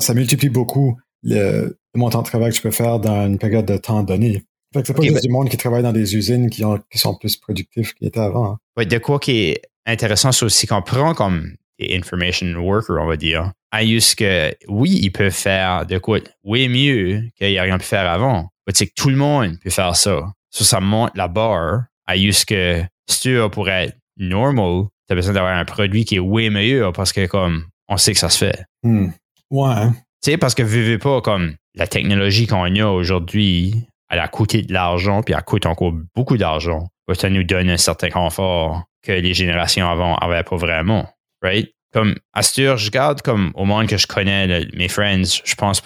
ça 0.00 0.14
multiplie 0.14 0.48
beaucoup 0.48 0.96
le, 1.22 1.76
montant 1.94 2.22
de 2.22 2.26
travail 2.26 2.50
que 2.50 2.56
tu 2.56 2.62
peux 2.62 2.70
faire 2.70 2.98
dans 2.98 3.26
une 3.26 3.38
période 3.38 3.66
de 3.66 3.76
temps 3.76 4.02
donné. 4.02 4.42
Fait 4.72 4.80
que 4.80 4.86
c'est 4.86 4.94
pas 4.94 5.02
juste 5.02 5.14
ben 5.14 5.20
du 5.20 5.28
monde 5.28 5.48
qui 5.48 5.56
travaille 5.56 5.82
dans 5.82 5.92
des 5.92 6.16
usines 6.16 6.48
qui, 6.48 6.64
ont, 6.64 6.78
qui 6.90 6.98
sont 6.98 7.14
plus 7.14 7.36
productifs 7.36 7.94
qu'ils 7.94 8.08
étaient 8.08 8.20
avant. 8.20 8.58
Hein. 8.76 8.84
de 8.84 8.98
quoi 8.98 9.18
qui 9.18 9.50
est 9.50 9.62
intéressant, 9.84 10.32
c'est 10.32 10.44
aussi 10.44 10.66
qu'on 10.66 10.82
prend 10.82 11.14
comme 11.14 11.52
des 11.78 11.94
information 11.94 12.46
workers, 12.56 12.96
on 13.00 13.06
va 13.06 13.16
dire, 13.16 13.52
à 13.70 13.84
juste 13.84 14.14
que 14.18 14.54
oui, 14.68 14.98
ils 15.02 15.10
peuvent 15.10 15.30
faire 15.30 15.84
de 15.84 15.98
quoi 15.98 16.20
oui 16.44 16.68
mieux 16.68 17.24
qu'il 17.36 17.50
n'y 17.50 17.58
a 17.58 17.62
rien 17.62 17.78
pu 17.78 17.84
faire 17.84 18.10
avant. 18.10 18.48
Mais 18.66 18.72
c'est 18.74 18.86
que 18.86 18.94
tout 18.94 19.10
le 19.10 19.16
monde 19.16 19.58
peut 19.62 19.70
faire 19.70 19.94
ça. 19.96 20.32
Ça, 20.50 20.64
ça 20.64 20.80
monte 20.80 21.10
la 21.16 21.28
barre 21.28 21.84
à 22.06 22.16
juste 22.16 22.46
que 22.46 22.82
si 23.08 23.20
tu 23.20 23.38
pour 23.50 23.68
être 23.68 23.96
normal, 24.16 24.84
tu 25.06 25.12
as 25.12 25.16
besoin 25.16 25.34
d'avoir 25.34 25.56
un 25.56 25.64
produit 25.64 26.04
qui 26.04 26.16
est 26.16 26.20
oui 26.20 26.50
meilleur 26.50 26.92
parce 26.92 27.12
que 27.12 27.26
comme 27.26 27.66
on 27.88 27.96
sait 27.96 28.12
que 28.12 28.18
ça 28.18 28.30
se 28.30 28.38
fait. 28.38 28.64
Hmm. 28.82 29.08
Ouais. 29.50 29.88
Tu 30.22 30.30
sais, 30.30 30.38
parce 30.38 30.54
que 30.54 30.62
vivez 30.62 30.98
pas 30.98 31.20
comme 31.20 31.56
la 31.74 31.86
technologie 31.86 32.46
qu'on 32.46 32.64
a 32.64 32.86
aujourd'hui, 32.86 33.74
elle 34.08 34.20
a 34.20 34.28
coûté 34.28 34.62
de 34.62 34.72
l'argent, 34.72 35.22
puis 35.22 35.34
elle 35.34 35.42
coûte 35.42 35.66
encore 35.66 35.92
beaucoup 36.14 36.36
d'argent. 36.36 36.88
Ça 37.14 37.28
nous 37.28 37.42
donne 37.44 37.68
un 37.68 37.76
certain 37.76 38.08
confort 38.08 38.84
que 39.02 39.12
les 39.12 39.34
générations 39.34 39.88
avant 39.88 40.16
n'avaient 40.20 40.44
pas 40.44 40.56
vraiment. 40.56 41.08
Right? 41.42 41.74
Comme, 41.92 42.16
Astur, 42.32 42.76
je 42.76 42.90
garde 42.90 43.20
comme 43.20 43.52
au 43.54 43.64
monde 43.64 43.88
que 43.88 43.96
je 43.96 44.06
connais, 44.06 44.66
mes 44.74 44.88
friends, 44.88 45.42
je 45.44 45.54
pense, 45.56 45.82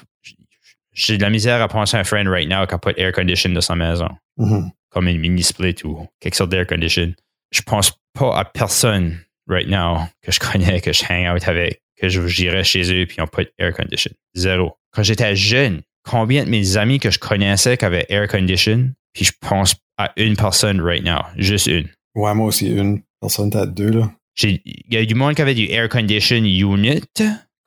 j'ai 0.93 1.17
de 1.17 1.23
la 1.23 1.31
misère 1.31 1.63
à 1.63 1.69
penser 1.69 1.97
à 1.97 2.01
un 2.01 2.05
friend 2.05 2.29
right 2.29 2.49
now 2.49 2.67
qui 2.67 2.75
a 2.75 2.79
pas 2.79 2.93
d'air 2.93 3.13
condition 3.13 3.51
dans 3.51 3.61
sa 3.61 3.75
maison. 3.75 4.09
Mm-hmm. 4.39 4.71
Comme 4.91 5.09
une 5.09 5.19
mini 5.19 5.43
split 5.43 5.77
ou 5.85 6.07
quelque 6.21 6.37
sorte 6.37 6.51
d'air 6.51 6.67
condition. 6.67 7.13
Je 7.51 7.63
pense 7.63 7.93
pas 8.13 8.39
à 8.39 8.45
personne 8.45 9.19
right 9.49 9.69
now 9.69 10.07
que 10.23 10.31
je 10.31 10.39
connais, 10.39 10.81
que 10.81 10.93
je 10.93 11.05
hang 11.09 11.35
out 11.35 11.49
avec, 11.49 11.81
que 12.01 12.09
j'irais 12.09 12.65
chez 12.65 12.83
eux 12.93 13.07
puis 13.07 13.17
ils 13.19 13.21
n'ont 13.21 13.27
pas 13.27 13.43
d'air 13.59 13.75
condition. 13.75 14.13
Zéro. 14.35 14.77
Quand 14.93 15.03
j'étais 15.03 15.35
jeune, 15.37 15.83
combien 16.09 16.45
de 16.45 16.51
mes 16.51 16.77
amis 16.77 16.99
que 16.99 17.11
je 17.11 17.19
connaissais 17.19 17.77
qui 17.77 17.85
avaient 17.85 18.07
air 18.09 18.29
condition, 18.29 18.91
puis 19.13 19.25
je 19.25 19.33
pense 19.41 19.75
à 19.99 20.13
une 20.17 20.37
personne 20.37 20.81
right 20.81 21.05
now, 21.05 21.21
juste 21.37 21.67
une. 21.67 21.89
Ouais, 22.15 22.35
moi 22.35 22.47
aussi, 22.47 22.69
une 22.69 23.03
personne, 23.21 23.51
peut-être 23.51 23.75
deux, 23.75 23.91
là. 23.91 24.13
Il 24.43 24.61
y 24.91 24.97
a 24.99 25.05
du 25.05 25.15
monde 25.15 25.35
qui 25.35 25.43
avait 25.43 25.55
du 25.55 25.65
air 25.71 25.89
condition 25.89 26.37
unit, 26.37 27.03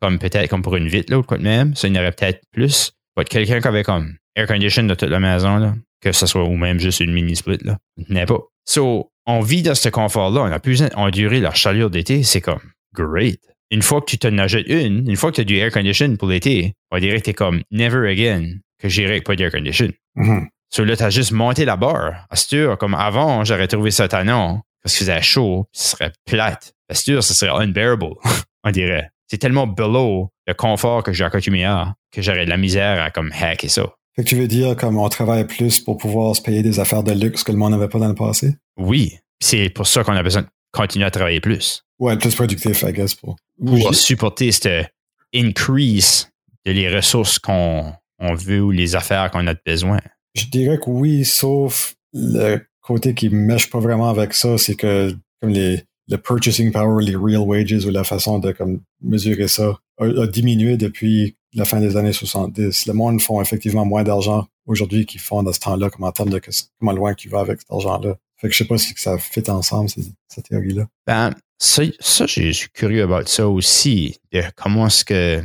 comme 0.02 0.20
peut-être 0.20 0.50
comme 0.50 0.62
pour 0.62 0.76
une 0.76 0.88
vitre, 0.88 1.12
là, 1.12 1.20
ou 1.20 1.24
quoi 1.24 1.38
de 1.38 1.44
même. 1.44 1.76
Ça, 1.76 1.88
il 1.88 1.96
y 1.96 1.98
en 1.98 2.02
aurait 2.02 2.12
peut-être 2.12 2.42
plus. 2.52 2.92
Mais 3.18 3.26
quelqu'un 3.26 3.60
qui 3.60 3.68
avait 3.68 3.84
comme 3.84 4.16
air 4.36 4.48
condition 4.48 4.84
de 4.84 4.94
toute 4.94 5.10
la 5.10 5.20
maison, 5.20 5.58
là, 5.58 5.74
que 6.02 6.12
ce 6.12 6.28
soit 6.28 6.44
ou 6.44 6.56
même 6.56 6.80
juste 6.80 7.00
une 7.00 7.12
mini 7.12 7.36
split, 7.36 7.58
là. 7.64 7.80
N'est 8.10 8.26
pas. 8.26 8.40
So, 8.66 9.12
on 9.26 9.42
vit 9.42 9.64
dans 9.64 9.76
ce 9.76 9.90
confort-là. 9.90 10.42
On 10.42 10.52
a 10.52 10.60
plus 10.60 10.84
enduré 10.96 11.40
la 11.40 11.54
chaleur 11.54 11.90
d'été. 11.90 12.24
C'est 12.24 12.42
comme 12.42 12.62
great 12.94 13.40
une 13.72 13.82
fois 13.82 14.02
que 14.02 14.06
tu 14.06 14.18
te 14.18 14.28
achètes 14.28 14.68
une, 14.68 15.10
une 15.10 15.16
fois 15.16 15.32
que 15.32 15.36
tu 15.36 15.42
as 15.42 15.46
du 15.46 15.58
air 15.58 15.72
condition 15.72 16.16
pour 16.16 16.28
l'été, 16.28 16.74
on 16.92 17.00
dirait 17.00 17.20
que 17.20 17.26
tu 17.26 17.30
es 17.32 17.34
comme 17.34 17.62
never 17.72 18.10
again 18.10 18.58
que 18.80 18.90
j'irai 18.90 19.12
avec 19.12 19.26
pas 19.26 19.36
d'air 19.36 19.52
condition. 19.52 19.90
Mm 20.16 20.46
là, 20.78 20.96
tu 20.96 21.04
as 21.04 21.10
juste 21.10 21.32
monté 21.32 21.66
la 21.66 21.76
barre. 21.76 22.28
Sûr, 22.34 22.78
comme 22.78 22.94
avant, 22.94 23.44
j'aurais 23.44 23.68
trouvé 23.68 23.92
ça 23.92 24.08
tannant 24.08 24.62
parce 24.84 24.96
qu'il 24.96 25.06
faisait 25.06 25.22
chaud, 25.22 25.68
ce 25.72 25.90
serait 25.90 26.12
plate. 26.26 26.74
Sûr, 26.92 27.24
ce 27.24 27.34
serait 27.34 27.52
unbearable, 27.64 28.16
on 28.64 28.72
dirait. 28.72 29.10
C'est 29.28 29.38
tellement 29.38 29.68
below 29.68 30.30
le 30.48 30.54
confort 30.54 31.04
que 31.04 31.14
j'ai 31.14 31.24
accoutumé 31.24 31.66
à 31.66 31.94
que 32.12 32.22
j'aurais 32.22 32.46
de 32.46 32.50
la 32.50 32.58
misère 32.58 33.02
à 33.02 33.12
comme 33.12 33.32
hacker 33.32 33.70
ça. 33.70 33.84
Fait 34.16 34.24
que 34.24 34.30
tu 34.30 34.36
veux 34.36 34.48
dire 34.48 34.76
comme 34.76 34.98
on 34.98 35.08
travaille 35.10 35.46
plus 35.46 35.80
pour 35.80 35.98
pouvoir 35.98 36.36
se 36.36 36.42
payer 36.42 36.64
des 36.64 36.80
affaires 36.80 37.04
de 37.04 37.12
luxe 37.12 37.44
que 37.44 37.52
le 37.52 37.58
monde 37.58 37.72
n'avait 37.72 37.90
pas 37.90 38.00
dans 38.00 38.08
le 38.08 38.16
passé? 38.16 38.56
Oui. 38.78 39.18
C'est 39.42 39.70
pour 39.70 39.88
ça 39.88 40.04
qu'on 40.04 40.16
a 40.16 40.24
besoin 40.24 40.42
de 40.42 40.48
continuer 40.72 41.06
à 41.06 41.12
travailler 41.12 41.42
plus. 41.42 41.84
Ouais, 42.00 42.18
plus 42.18 42.34
productif, 42.34 42.84
I 42.84 42.94
guess, 42.94 43.14
pour 43.16 43.36
pour 43.66 43.94
supporter 43.96 44.52
cette 44.52 44.92
increase 45.34 46.32
de 46.66 46.72
les 46.72 46.94
ressources 46.94 47.40
qu'on 47.40 47.94
veut 48.20 48.62
ou 48.62 48.72
les 48.72 48.96
affaires 48.96 49.32
qu'on 49.32 49.48
a 49.48 49.54
besoin? 49.54 50.00
Je 50.36 50.46
dirais 50.46 50.78
que 50.78 50.90
oui, 50.90 51.26
sauf 51.26 51.96
le 52.14 52.60
côté 52.82 53.14
qui 53.14 53.30
ne 53.30 53.36
mèche 53.36 53.70
pas 53.70 53.80
vraiment 53.80 54.10
avec 54.10 54.34
ça, 54.34 54.58
c'est 54.58 54.76
que 54.76 55.16
comme 55.42 55.52
les, 55.52 55.84
le 56.08 56.18
purchasing 56.18 56.72
power, 56.72 57.04
les 57.04 57.16
real 57.16 57.42
wages 57.42 57.86
ou 57.86 57.90
la 57.90 58.04
façon 58.04 58.40
de 58.40 58.52
comme, 58.52 58.82
mesurer 59.02 59.48
ça 59.48 59.78
a, 60.00 60.28
diminué 60.28 60.78
depuis 60.78 61.36
la 61.54 61.66
fin 61.66 61.80
des 61.80 61.98
années 61.98 62.14
70. 62.14 62.86
Le 62.86 62.94
monde 62.94 63.22
font 63.22 63.42
effectivement 63.42 63.86
moins 63.86 64.04
d'argent 64.04 64.48
aujourd'hui 64.66 65.06
qu'ils 65.06 65.22
font 65.22 65.44
dans 65.44 65.54
ce 65.54 65.60
temps-là, 65.60 65.90
comme 65.90 66.04
en 66.04 66.12
termes 66.12 66.30
de 66.30 66.42
comment 66.80 66.92
loin 66.92 67.14
tu 67.14 67.30
vas 67.30 67.40
avec 67.40 67.60
cet 67.60 67.72
argent-là. 67.72 68.18
Fait 68.40 68.48
que 68.48 68.54
je 68.54 68.58
sais 68.58 68.66
pas 68.66 68.78
si 68.78 68.94
ça 68.96 69.18
fait 69.18 69.50
ensemble, 69.50 69.90
cette 69.90 70.46
théorie-là. 70.48 70.88
Ben, 71.06 71.34
ça, 71.58 71.84
ça 72.00 72.26
je 72.26 72.52
suis 72.52 72.70
curieux 72.70 73.04
about 73.04 73.26
ça 73.26 73.48
aussi. 73.48 74.18
comment 74.56 74.88
est-ce 74.88 75.04
que. 75.04 75.44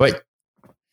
Ouais. 0.00 0.14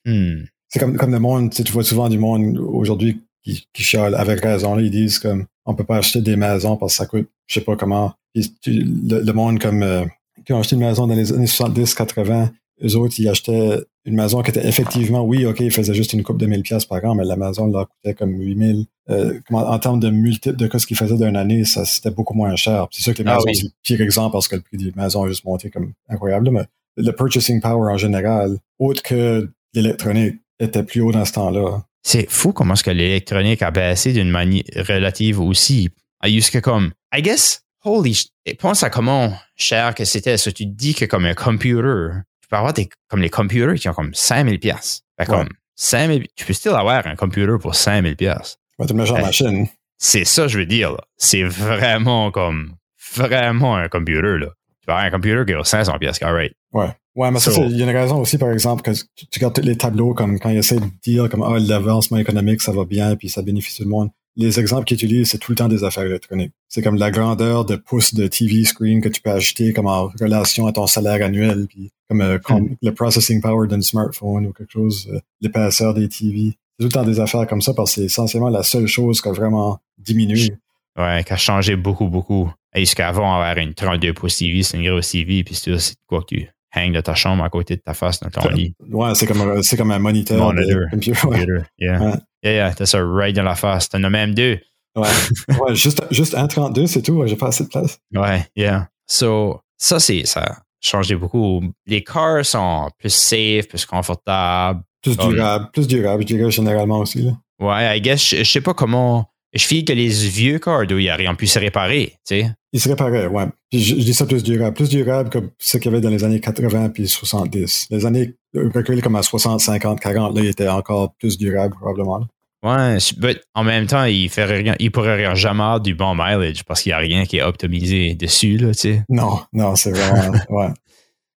Hmm. 0.05 0.45
C'est 0.69 0.79
comme, 0.79 0.97
comme 0.97 1.11
le 1.11 1.19
monde, 1.19 1.51
tu, 1.51 1.71
vois 1.71 1.83
souvent 1.83 2.09
du 2.09 2.17
monde 2.17 2.57
aujourd'hui 2.57 3.21
qui, 3.43 3.67
qui 3.71 3.83
chiale 3.83 4.15
avec 4.15 4.41
raison. 4.41 4.75
Là, 4.75 4.81
ils 4.81 4.89
disent 4.89 5.19
comme 5.19 5.45
on 5.65 5.75
peut 5.75 5.83
pas 5.83 5.97
acheter 5.97 6.21
des 6.21 6.35
maisons 6.35 6.75
parce 6.77 6.93
que 6.93 6.97
ça 6.97 7.05
coûte, 7.05 7.29
je 7.47 7.53
sais 7.53 7.61
pas 7.61 7.75
comment. 7.75 8.13
le, 8.35 9.31
monde 9.31 9.59
comme 9.59 9.83
euh, 9.83 10.05
qui 10.45 10.53
ont 10.53 10.59
acheté 10.59 10.75
une 10.75 10.81
maison 10.81 11.05
dans 11.05 11.15
les 11.15 11.31
années 11.31 11.45
70-80, 11.45 12.49
eux 12.83 12.95
autres, 12.95 13.13
ils 13.19 13.29
achetaient 13.29 13.85
une 14.05 14.15
maison 14.15 14.41
qui 14.41 14.51
était 14.51 14.67
effectivement, 14.67 15.21
oui, 15.21 15.45
OK, 15.45 15.59
ils 15.61 15.71
faisaient 15.71 15.93
juste 15.93 16.13
une 16.13 16.23
coupe 16.23 16.37
de 16.37 16.45
1000 16.45 16.61
pièces 16.63 16.85
par 16.85 17.03
an, 17.05 17.15
mais 17.15 17.23
la 17.23 17.37
maison 17.37 17.67
leur 17.67 17.87
coûtait 17.89 18.13
comme 18.13 18.39
8000. 18.39 18.85
Euh, 19.09 19.39
en, 19.51 19.79
termes 19.79 19.99
de 19.99 20.09
multiples 20.09 20.55
de 20.55 20.77
ce 20.77 20.87
qu'ils 20.87 20.97
faisaient 20.97 21.17
d'une 21.17 21.35
année, 21.35 21.65
ça 21.65 21.85
c'était 21.85 22.11
beaucoup 22.11 22.33
moins 22.33 22.55
cher. 22.55 22.87
C'est 22.91 23.01
sûr 23.01 23.13
que 23.13 23.21
les 23.21 23.29
ah 23.29 23.35
maisons, 23.35 23.49
c'est 23.53 23.63
le 23.63 23.69
pire 23.81 24.01
exemple 24.01 24.33
parce 24.33 24.47
que 24.47 24.55
le 24.55 24.61
prix 24.61 24.77
des 24.77 24.93
maisons 24.95 25.23
a 25.23 25.27
juste 25.27 25.45
monté 25.45 25.69
comme 25.69 25.93
incroyable, 26.09 26.49
mais 26.51 26.65
le 26.97 27.11
purchasing 27.11 27.59
power 27.59 27.91
en 27.91 27.97
général, 27.97 28.57
autre 28.79 29.01
que 29.03 29.49
l'électronique, 29.73 30.35
était 30.59 30.83
plus 30.83 31.01
haut 31.01 31.11
dans 31.11 31.25
ce 31.25 31.33
temps-là. 31.33 31.83
C'est 32.03 32.29
fou 32.29 32.53
comment 32.53 32.73
est-ce 32.73 32.83
que 32.83 32.91
l'électronique 32.91 33.61
a 33.61 33.71
baissé 33.71 34.13
d'une 34.13 34.29
manière 34.29 34.63
relative 34.87 35.39
aussi. 35.39 35.89
que 36.21 36.59
comme, 36.59 36.91
I 37.13 37.21
guess, 37.21 37.63
holy, 37.83 38.31
pense 38.59 38.83
à 38.83 38.89
comment 38.89 39.33
cher 39.55 39.95
que 39.95 40.05
c'était. 40.05 40.37
Ça, 40.37 40.51
tu 40.51 40.65
te 40.65 40.71
dis 40.71 40.93
que 40.93 41.05
comme 41.05 41.25
un 41.25 41.33
computer, 41.33 42.09
peux 42.53 42.57
avoir 42.57 42.73
des, 42.73 42.89
comme 43.09 43.21
les 43.21 43.29
computers 43.29 43.75
qui 43.75 43.89
ont 43.89 43.93
comme 43.93 44.13
5000 44.13 44.59
pièces. 44.59 45.03
comme 45.27 45.49
5000, 45.75 46.27
tu 46.35 46.45
peux 46.45 46.53
still 46.53 46.73
avoir 46.73 47.05
un 47.07 47.15
computer 47.15 47.57
pour 47.59 47.73
5000 47.73 48.15
pièces. 48.15 48.57
Ouais, 48.77 48.85
tu 48.85 48.93
machine. 48.93 49.67
C'est 49.97 50.25
ça, 50.25 50.47
je 50.47 50.59
veux 50.59 50.65
dire. 50.65 50.95
C'est 51.17 51.43
vraiment 51.43 52.31
comme, 52.31 52.75
vraiment 53.15 53.75
un 53.75 53.87
computer, 53.87 54.37
là. 54.37 54.47
Tu 54.81 54.85
peux 54.85 54.91
avoir 54.91 55.05
un 55.05 55.11
computer 55.11 55.45
qui 55.45 55.53
a 55.53 55.63
500 55.63 55.97
pièces, 55.97 56.19
right. 56.21 56.53
Ouais. 56.73 56.89
Ouais, 57.15 57.31
mais 57.31 57.39
ça, 57.39 57.51
il 57.51 57.77
y 57.77 57.81
a 57.81 57.85
une 57.85 57.95
raison 57.95 58.19
aussi, 58.19 58.37
par 58.37 58.51
exemple, 58.51 58.81
que 58.81 58.91
tu, 58.91 59.27
tu 59.27 59.39
regardes 59.39 59.55
tous 59.55 59.61
les 59.61 59.77
tableaux, 59.77 60.13
comme 60.13 60.39
quand 60.39 60.49
ils 60.49 60.57
essaient 60.57 60.79
de 60.79 60.89
dire, 61.03 61.29
comme, 61.29 61.43
ah, 61.43 61.57
l'avancement 61.59 62.17
économique, 62.17 62.61
ça 62.61 62.71
va 62.71 62.85
bien, 62.85 63.15
puis 63.15 63.29
ça 63.29 63.41
bénéficie 63.41 63.77
tout 63.77 63.83
le 63.83 63.89
monde 63.89 64.09
les 64.35 64.59
exemples 64.59 64.85
qu'ils 64.85 64.95
utilisent, 64.95 65.29
c'est 65.29 65.37
tout 65.37 65.51
le 65.51 65.55
temps 65.55 65.67
des 65.67 65.83
affaires 65.83 66.05
électroniques. 66.05 66.53
C'est 66.67 66.81
comme 66.81 66.95
la 66.95 67.11
grandeur 67.11 67.65
de 67.65 67.75
pouces 67.75 68.13
de 68.13 68.27
TV 68.27 68.63
screen 68.63 69.01
que 69.01 69.09
tu 69.09 69.21
peux 69.21 69.31
acheter 69.31 69.73
comme 69.73 69.87
en 69.87 70.11
relation 70.19 70.67
à 70.67 70.71
ton 70.71 70.87
salaire 70.87 71.23
annuel, 71.25 71.67
puis 71.67 71.91
comme, 72.09 72.21
euh, 72.21 72.37
hmm. 72.49 72.75
le 72.81 72.93
processing 72.93 73.41
power 73.41 73.67
d'un 73.67 73.81
smartphone 73.81 74.47
ou 74.47 74.53
quelque 74.53 74.71
chose, 74.71 75.09
euh, 75.13 75.19
l'épaisseur 75.41 75.93
des 75.93 76.09
TV. 76.09 76.57
C'est 76.79 76.83
tout 76.83 76.85
le 76.85 76.89
temps 76.89 77.05
des 77.05 77.19
affaires 77.19 77.47
comme 77.47 77.61
ça 77.61 77.73
parce 77.73 77.91
que 77.91 78.01
c'est 78.01 78.05
essentiellement 78.05 78.49
la 78.49 78.63
seule 78.63 78.87
chose 78.87 79.21
qui 79.21 79.29
a 79.29 79.31
vraiment 79.31 79.79
diminué. 79.97 80.55
Ouais, 80.97 81.23
qui 81.23 81.33
a 81.33 81.37
changé 81.37 81.75
beaucoup, 81.75 82.07
beaucoup. 82.07 82.51
Et 82.75 82.85
qu'avant, 82.85 83.35
avoir 83.35 83.57
une 83.57 83.73
32 83.73 84.13
pouces 84.13 84.37
TV, 84.37 84.63
c'est 84.63 84.77
une 84.77 84.89
grosse 84.89 85.11
TV, 85.11 85.43
puis 85.43 85.55
c'est 85.55 85.95
quoi 86.07 86.21
que 86.21 86.35
tu 86.35 86.52
hang 86.75 86.91
de 86.93 87.01
ta 87.01 87.13
chambre 87.15 87.43
à 87.43 87.49
côté 87.49 87.75
de 87.75 87.81
ta 87.81 87.93
face 87.93 88.19
dans 88.19 88.29
ton 88.29 88.49
lit. 88.49 88.75
Ouais, 88.89 89.13
c'est 89.15 89.25
comme, 89.27 89.41
un- 89.41 89.61
c'est 89.61 89.77
comme 89.77 89.91
un 89.91 89.99
moniteur. 89.99 90.37
Monitor. 90.53 90.79
de 90.79 90.89
computer, 90.91 91.11
ouais. 91.27 91.37
Computer. 91.39 91.61
Yeah. 91.79 92.01
Ouais. 92.01 92.13
Yeah, 92.43 92.53
yeah, 92.53 92.73
t'as 92.73 92.85
ça 92.85 92.99
right 93.03 93.35
dans 93.35 93.43
la 93.43 93.55
face. 93.55 93.89
T'en 93.89 94.03
as 94.03 94.09
même 94.09 94.33
deux. 94.33 94.59
Ouais, 94.95 95.07
Ouais, 95.59 95.75
juste, 95.75 96.03
juste 96.11 96.35
un 96.35 96.47
32, 96.47 96.87
c'est 96.87 97.01
tout. 97.01 97.13
ouais, 97.13 97.27
J'ai 97.27 97.35
pas 97.35 97.47
assez 97.47 97.63
de 97.63 97.69
place. 97.69 97.97
Ouais, 98.13 98.45
yeah. 98.55 98.89
So, 99.07 99.61
ça, 99.77 99.99
c'est, 99.99 100.25
ça 100.25 100.41
a 100.41 100.57
changé 100.81 101.15
beaucoup. 101.15 101.63
Les 101.85 102.03
cars 102.03 102.45
sont 102.45 102.89
plus 102.99 103.13
safe, 103.13 103.67
plus 103.67 103.85
confortables. 103.85 104.81
Plus 105.01 105.15
Oh, 105.19 105.27
durable, 105.27 105.69
plus 105.73 105.87
durable, 105.87 106.21
je 106.23 106.27
dirais 106.35 106.49
généralement 106.51 106.99
aussi. 106.99 107.21
Là. 107.23 107.31
Ouais, 107.59 107.97
I 107.97 108.01
guess, 108.01 108.29
je, 108.29 108.37
je 108.37 108.43
sais 108.51 108.61
pas 108.61 108.73
comment. 108.73 109.25
Je 109.53 109.63
file 109.65 109.83
que 109.85 109.93
les 109.93 110.07
vieux 110.07 110.59
cars, 110.59 110.87
d'où 110.87 110.97
ils 110.97 111.11
auraient 111.11 111.35
pu 111.35 111.45
se 111.47 111.59
réparer, 111.59 112.13
tu 112.27 112.39
sais. 112.41 112.51
Il 112.73 112.81
se 112.81 112.89
réparait, 112.89 113.27
ouais. 113.27 113.45
Puis 113.69 113.81
je, 113.81 113.95
je 113.95 114.01
dis 114.01 114.13
ça 114.13 114.25
plus 114.25 114.41
durable. 114.43 114.73
Plus 114.75 114.89
durable 114.89 115.29
que 115.29 115.37
ce 115.59 115.77
qu'il 115.77 115.91
y 115.91 115.93
avait 115.93 116.01
dans 116.01 116.09
les 116.09 116.23
années 116.23 116.39
80 116.39 116.89
puis 116.89 117.07
70. 117.07 117.87
Les 117.91 118.05
années 118.05 118.33
euh, 118.55 118.69
reculées 118.73 119.01
comme 119.01 119.15
à 119.15 119.21
60, 119.23 119.59
50, 119.61 119.99
40, 119.99 120.35
là, 120.35 120.41
il 120.43 120.49
était 120.49 120.67
encore 120.67 121.13
plus 121.15 121.37
durable, 121.37 121.75
probablement. 121.75 122.17
là. 122.19 122.25
Ouais, 122.65 122.97
but 123.17 123.41
en 123.53 123.63
même 123.65 123.87
temps, 123.87 124.05
il 124.05 124.29
ferait 124.29 124.57
rien, 124.57 124.75
il 124.79 124.89
pourrait 124.89 125.17
rien 125.17 125.35
jamais 125.35 125.61
avoir 125.61 125.81
du 125.81 125.95
bon 125.95 126.15
mileage 126.15 126.63
parce 126.63 126.81
qu'il 126.81 126.91
n'y 126.91 126.93
a 126.93 126.97
rien 126.99 127.25
qui 127.25 127.37
est 127.37 127.41
optimisé 127.43 128.15
dessus, 128.15 128.57
là, 128.57 128.73
tu 128.73 128.79
sais. 128.79 129.03
Non, 129.09 129.41
non, 129.51 129.75
c'est 129.75 129.91
vraiment, 129.91 130.31
ouais. 130.49 130.69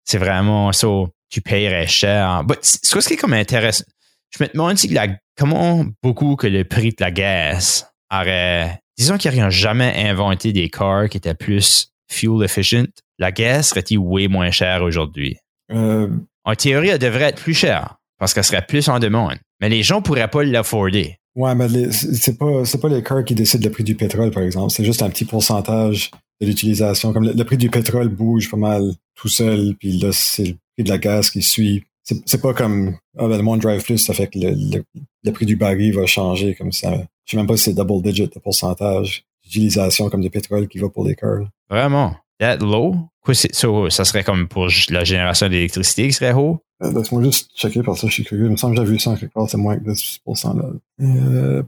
C'est 0.05 0.19
vraiment 0.19 0.71
ça. 0.73 0.87
Tu 1.29 1.41
paierais 1.41 1.89
cher. 1.89 2.45
C- 2.63 2.79
ce 2.83 3.09
qui 3.09 3.15
est 3.15 3.17
comme 3.17 3.33
intéressant, 3.33 3.85
je 4.31 4.45
me 4.45 4.49
demande 4.53 4.79
si 4.79 4.87
la, 4.89 5.09
comment 5.37 5.85
beaucoup 6.01 6.37
que 6.37 6.47
le 6.47 6.63
prix 6.65 6.91
de 6.91 6.97
la 7.01 7.11
gaz 7.11 7.89
aurait. 8.11 8.81
Disons 8.99 9.19
qu'ils 9.19 9.35
n'auraient 9.37 9.51
jamais 9.51 9.95
inventé 10.09 10.53
des 10.53 10.69
cars 10.71 11.09
qui 11.09 11.17
étaient 11.19 11.35
plus 11.35 11.93
fuel 12.11 12.43
efficient. 12.45 12.87
La 13.19 13.33
gaz 13.33 13.69
serait-il 13.69 13.99
way 13.99 14.29
moins 14.29 14.51
chère 14.51 14.83
aujourd'hui? 14.83 15.37
Euh, 15.73 16.09
En 16.45 16.55
théorie, 16.55 16.89
elle 16.89 16.99
devrait 16.99 17.25
être 17.25 17.43
plus 17.43 17.55
chère 17.55 17.97
parce 18.19 18.33
qu'elle 18.33 18.45
serait 18.45 18.65
plus 18.67 18.89
en 18.89 18.99
demande. 18.99 19.37
Mais 19.61 19.69
les 19.69 19.83
gens 19.83 19.97
ne 19.97 20.03
pourraient 20.03 20.29
pas 20.29 20.43
l'afforder. 20.45 21.17
ouais, 21.35 21.55
mais 21.55 21.69
c'est 21.93 22.39
pas, 22.39 22.65
c'est 22.65 22.81
pas 22.81 22.89
les 22.89 23.03
cars 23.03 23.25
qui 23.25 23.35
décident 23.35 23.65
le 23.65 23.71
prix 23.71 23.85
du 23.85 23.95
pétrole, 23.95 24.31
par 24.31 24.43
exemple. 24.43 24.71
C'est 24.73 24.85
juste 24.85 25.03
un 25.03 25.11
petit 25.11 25.25
pourcentage 25.25 26.11
de 26.41 26.47
l'utilisation. 26.47 27.13
Comme 27.13 27.25
le, 27.25 27.33
le 27.33 27.45
prix 27.45 27.57
du 27.59 27.69
pétrole 27.71 28.09
bouge 28.09 28.51
pas 28.51 28.57
mal 28.57 28.93
tout 29.15 29.29
seul, 29.29 29.75
puis 29.79 29.99
là, 29.99 30.11
c'est 30.13 30.45
le 30.45 30.55
prix 30.77 30.85
de 30.85 30.89
la 30.89 30.99
gaz 30.99 31.31
qui 31.31 31.43
suit. 31.43 31.85
C'est, 32.05 32.17
c'est 32.27 32.41
pas 32.41 32.55
comme, 32.55 32.97
ah, 33.19 33.27
ben, 33.27 33.37
le 33.37 33.43
monde 33.43 33.61
drive 33.61 33.83
plus, 33.83 33.99
ça 33.99 34.15
fait 34.15 34.29
que 34.29 34.39
le, 34.39 34.51
le, 34.51 34.85
le 35.25 35.33
prix 35.33 35.45
du 35.47 35.57
baril 35.57 35.93
va 35.95 36.07
changer 36.07 36.55
comme 36.55 36.73
ça. 36.73 37.05
Je 37.27 37.33
sais 37.33 37.37
même 37.37 37.47
pas 37.47 37.57
si 37.57 37.65
c'est 37.65 37.75
double 37.75 38.03
digit 38.03 38.29
de 38.29 38.39
pourcentage 38.39 39.25
d'utilisation 39.45 40.09
comme 40.11 40.23
de 40.23 40.29
pétrole 40.29 40.67
qui 40.69 40.79
va 40.79 40.89
pour 40.89 41.05
les 41.07 41.15
cars. 41.15 41.41
là. 41.41 41.47
Vraiment? 41.69 42.17
That 42.39 42.57
low? 42.59 42.95
Quoi, 43.23 43.35
c'est- 43.35 43.55
so, 43.55 43.91
ça 43.91 44.05
serait 44.05 44.23
comme 44.25 44.47
pour 44.49 44.69
la 44.91 45.05
génération 45.05 45.49
d'électricité 45.49 46.07
qui 46.07 46.13
serait 46.13 46.33
haut? 46.33 46.61
Euh, 46.83 46.93
Laisse-moi 46.93 47.23
juste 47.25 47.51
checker 47.57 47.83
parce 47.83 48.01
que 48.03 48.09
je 48.09 48.13
suis 48.13 48.25
curieux. 48.25 48.45
Il 48.47 48.51
me 48.53 48.57
semble 48.57 48.77
que 48.77 48.85
j'ai 48.85 48.91
vu 48.93 48.99
ça 48.99 49.11
en 49.11 49.17
quelque 49.17 49.33
part, 49.33 49.49
c'est 49.49 49.57
moins 49.57 49.77
que 49.77 49.85
10%. 49.91 50.55
Là. 50.55 50.65
Euh, 51.01 51.63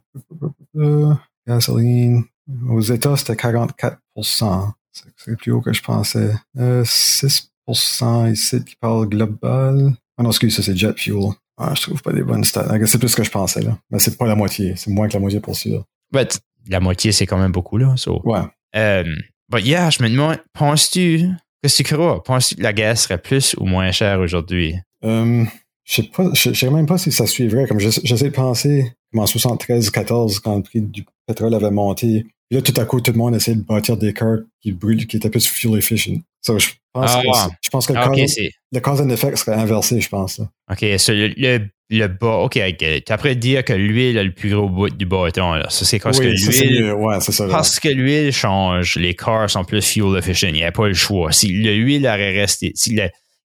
euh, 0.77 1.15
gasoline. 1.47 2.25
Aux 2.69 2.81
États, 2.81 3.17
c'était 3.17 3.35
44%. 3.37 4.73
C'est 5.17 5.37
plus 5.37 5.53
haut 5.53 5.61
que 5.61 5.73
je 5.73 5.83
pensais. 5.83 6.33
Euh, 6.59 6.85
6% 6.85 8.27
ici 8.31 8.65
qui 8.65 8.77
parle 8.77 9.09
global. 9.09 9.93
Ah 10.17 10.23
non, 10.23 10.31
excuse, 10.31 10.57
ça 10.57 10.63
c'est 10.63 10.77
jet 10.77 10.97
fuel. 10.99 11.31
Ah, 11.59 11.73
je 11.77 11.83
trouve 11.83 12.01
pas 12.03 12.13
des 12.13 12.23
bonnes 12.23 12.45
stats. 12.45 12.69
C'est 12.87 12.99
plus 12.99 13.09
ce 13.09 13.17
que 13.17 13.25
je 13.25 13.31
pensais 13.31 13.61
là. 13.63 13.77
Mais 13.91 13.99
c'est 13.99 14.17
pas 14.17 14.27
la 14.27 14.35
moitié. 14.37 14.75
C'est 14.77 14.91
moins 14.91 15.09
que 15.09 15.15
la 15.15 15.21
moitié 15.21 15.41
pour 15.41 15.57
sûr. 15.57 15.85
But 16.13 16.39
la 16.69 16.81
moitié, 16.81 17.13
c'est 17.13 17.27
quand 17.27 17.39
même 17.39 17.53
beaucoup, 17.53 17.77
là. 17.79 17.95
So. 17.97 18.21
Ouais. 18.25 18.41
Euh, 18.77 19.05
but 19.51 19.65
yeah, 19.65 19.91
je 19.91 20.03
me 20.03 20.09
demande, 20.09 20.39
penses-tu, 20.53 21.29
qu'est-ce 21.63 21.83
que 21.83 21.89
tu 21.89 21.95
crois? 21.95 22.23
Penses-tu 22.23 22.57
que 22.57 22.63
la 22.63 22.73
gaz 22.73 23.01
serait 23.01 23.19
plus 23.19 23.55
ou 23.59 23.65
moins 23.67 23.91
chère 23.91 24.21
aujourd'hui? 24.21 24.75
Euh, 25.05 25.45
je 25.85 25.95
sais 25.95 26.03
pas, 26.05 26.29
je 26.35 26.51
je 26.53 26.55
sais 26.59 26.71
même 26.71 26.87
pas 26.87 26.99
si 26.99 27.11
ça 27.11 27.27
suivrait. 27.27 27.67
Comme 27.67 27.81
j'essa- 27.81 28.01
j'essaie 28.05 28.27
de 28.31 28.35
penser, 28.35 28.93
comme 29.13 29.23
en 29.23 29.27
73-14, 29.27 30.41
quand 30.41 30.57
le 30.57 30.63
prix 30.63 30.81
du 30.83 31.05
pétrole 31.27 31.55
avait 31.55 31.71
monté. 31.71 32.27
Puis 32.51 32.57
là, 32.57 32.63
tout 32.63 32.75
à 32.81 32.85
coup, 32.85 33.01
tout 33.01 33.13
le 33.13 33.19
monde 33.19 33.35
essayait 33.35 33.57
de 33.57 33.63
bâtir 33.63 33.97
des 33.97 34.15
cars 34.15 34.39
qui 34.63 34.73
brûlent, 34.73 35.07
qui 35.07 35.17
étaient 35.19 35.29
plus 35.31 35.47
fuel 35.47 35.77
efficient. 35.79 36.21
So, 36.41 36.59
je 36.59 36.69
pense 36.93 37.11
Ah. 37.15 37.23
que, 37.51 37.55
je 37.63 37.69
pense 37.69 37.87
que 37.87 37.93
le, 37.93 37.99
Ah, 37.99 38.09
cause, 38.09 38.33
c'est. 38.35 38.51
le 38.73 38.81
cause 38.81 39.01
and 39.03 39.11
effect 39.11 39.37
serait 39.37 39.57
inversé, 39.57 40.01
je 40.01 40.09
pense. 40.09 40.39
là. 40.39 40.47
OK, 40.71 40.99
so 40.99 41.13
le, 41.13 41.29
le, 41.37 41.69
le 41.91 42.07
bas, 42.07 42.37
OK. 42.39 42.59
T'as 43.05 43.15
après 43.15 43.35
dire 43.37 43.65
que 43.65 43.75
l'huile 43.75 44.17
a 44.19 44.23
le 44.23 44.33
plus 44.33 44.51
gros 44.55 44.69
bout 44.69 44.89
du 44.89 45.05
bâton, 45.05 45.53
là. 45.55 45.69
Ça, 45.69 45.85
c'est 45.85 45.99
parce 45.99 46.19
Oui, 46.19 46.27
que 46.27 46.31
l'huile. 46.31 46.93
Ouais, 46.95 47.21
c'est 47.21 47.33
ça. 47.33 47.47
Parce 47.49 47.79
que 47.79 47.89
l'huile 47.89 48.33
change, 48.33 48.97
les 48.97 49.15
cars 49.15 49.51
sont 49.51 49.65
plus 49.65 49.83
fuel 49.85 50.17
efficient. 50.17 50.49
Il 50.49 50.55
n'y 50.55 50.65
a 50.65 50.73
pas 50.73 50.89
le 50.89 50.95
choix. 50.95 51.33
Si 51.33 51.49
l'huile 51.49 52.07
aurait 52.07 52.33
resté, 52.41 52.73
si 52.75 52.91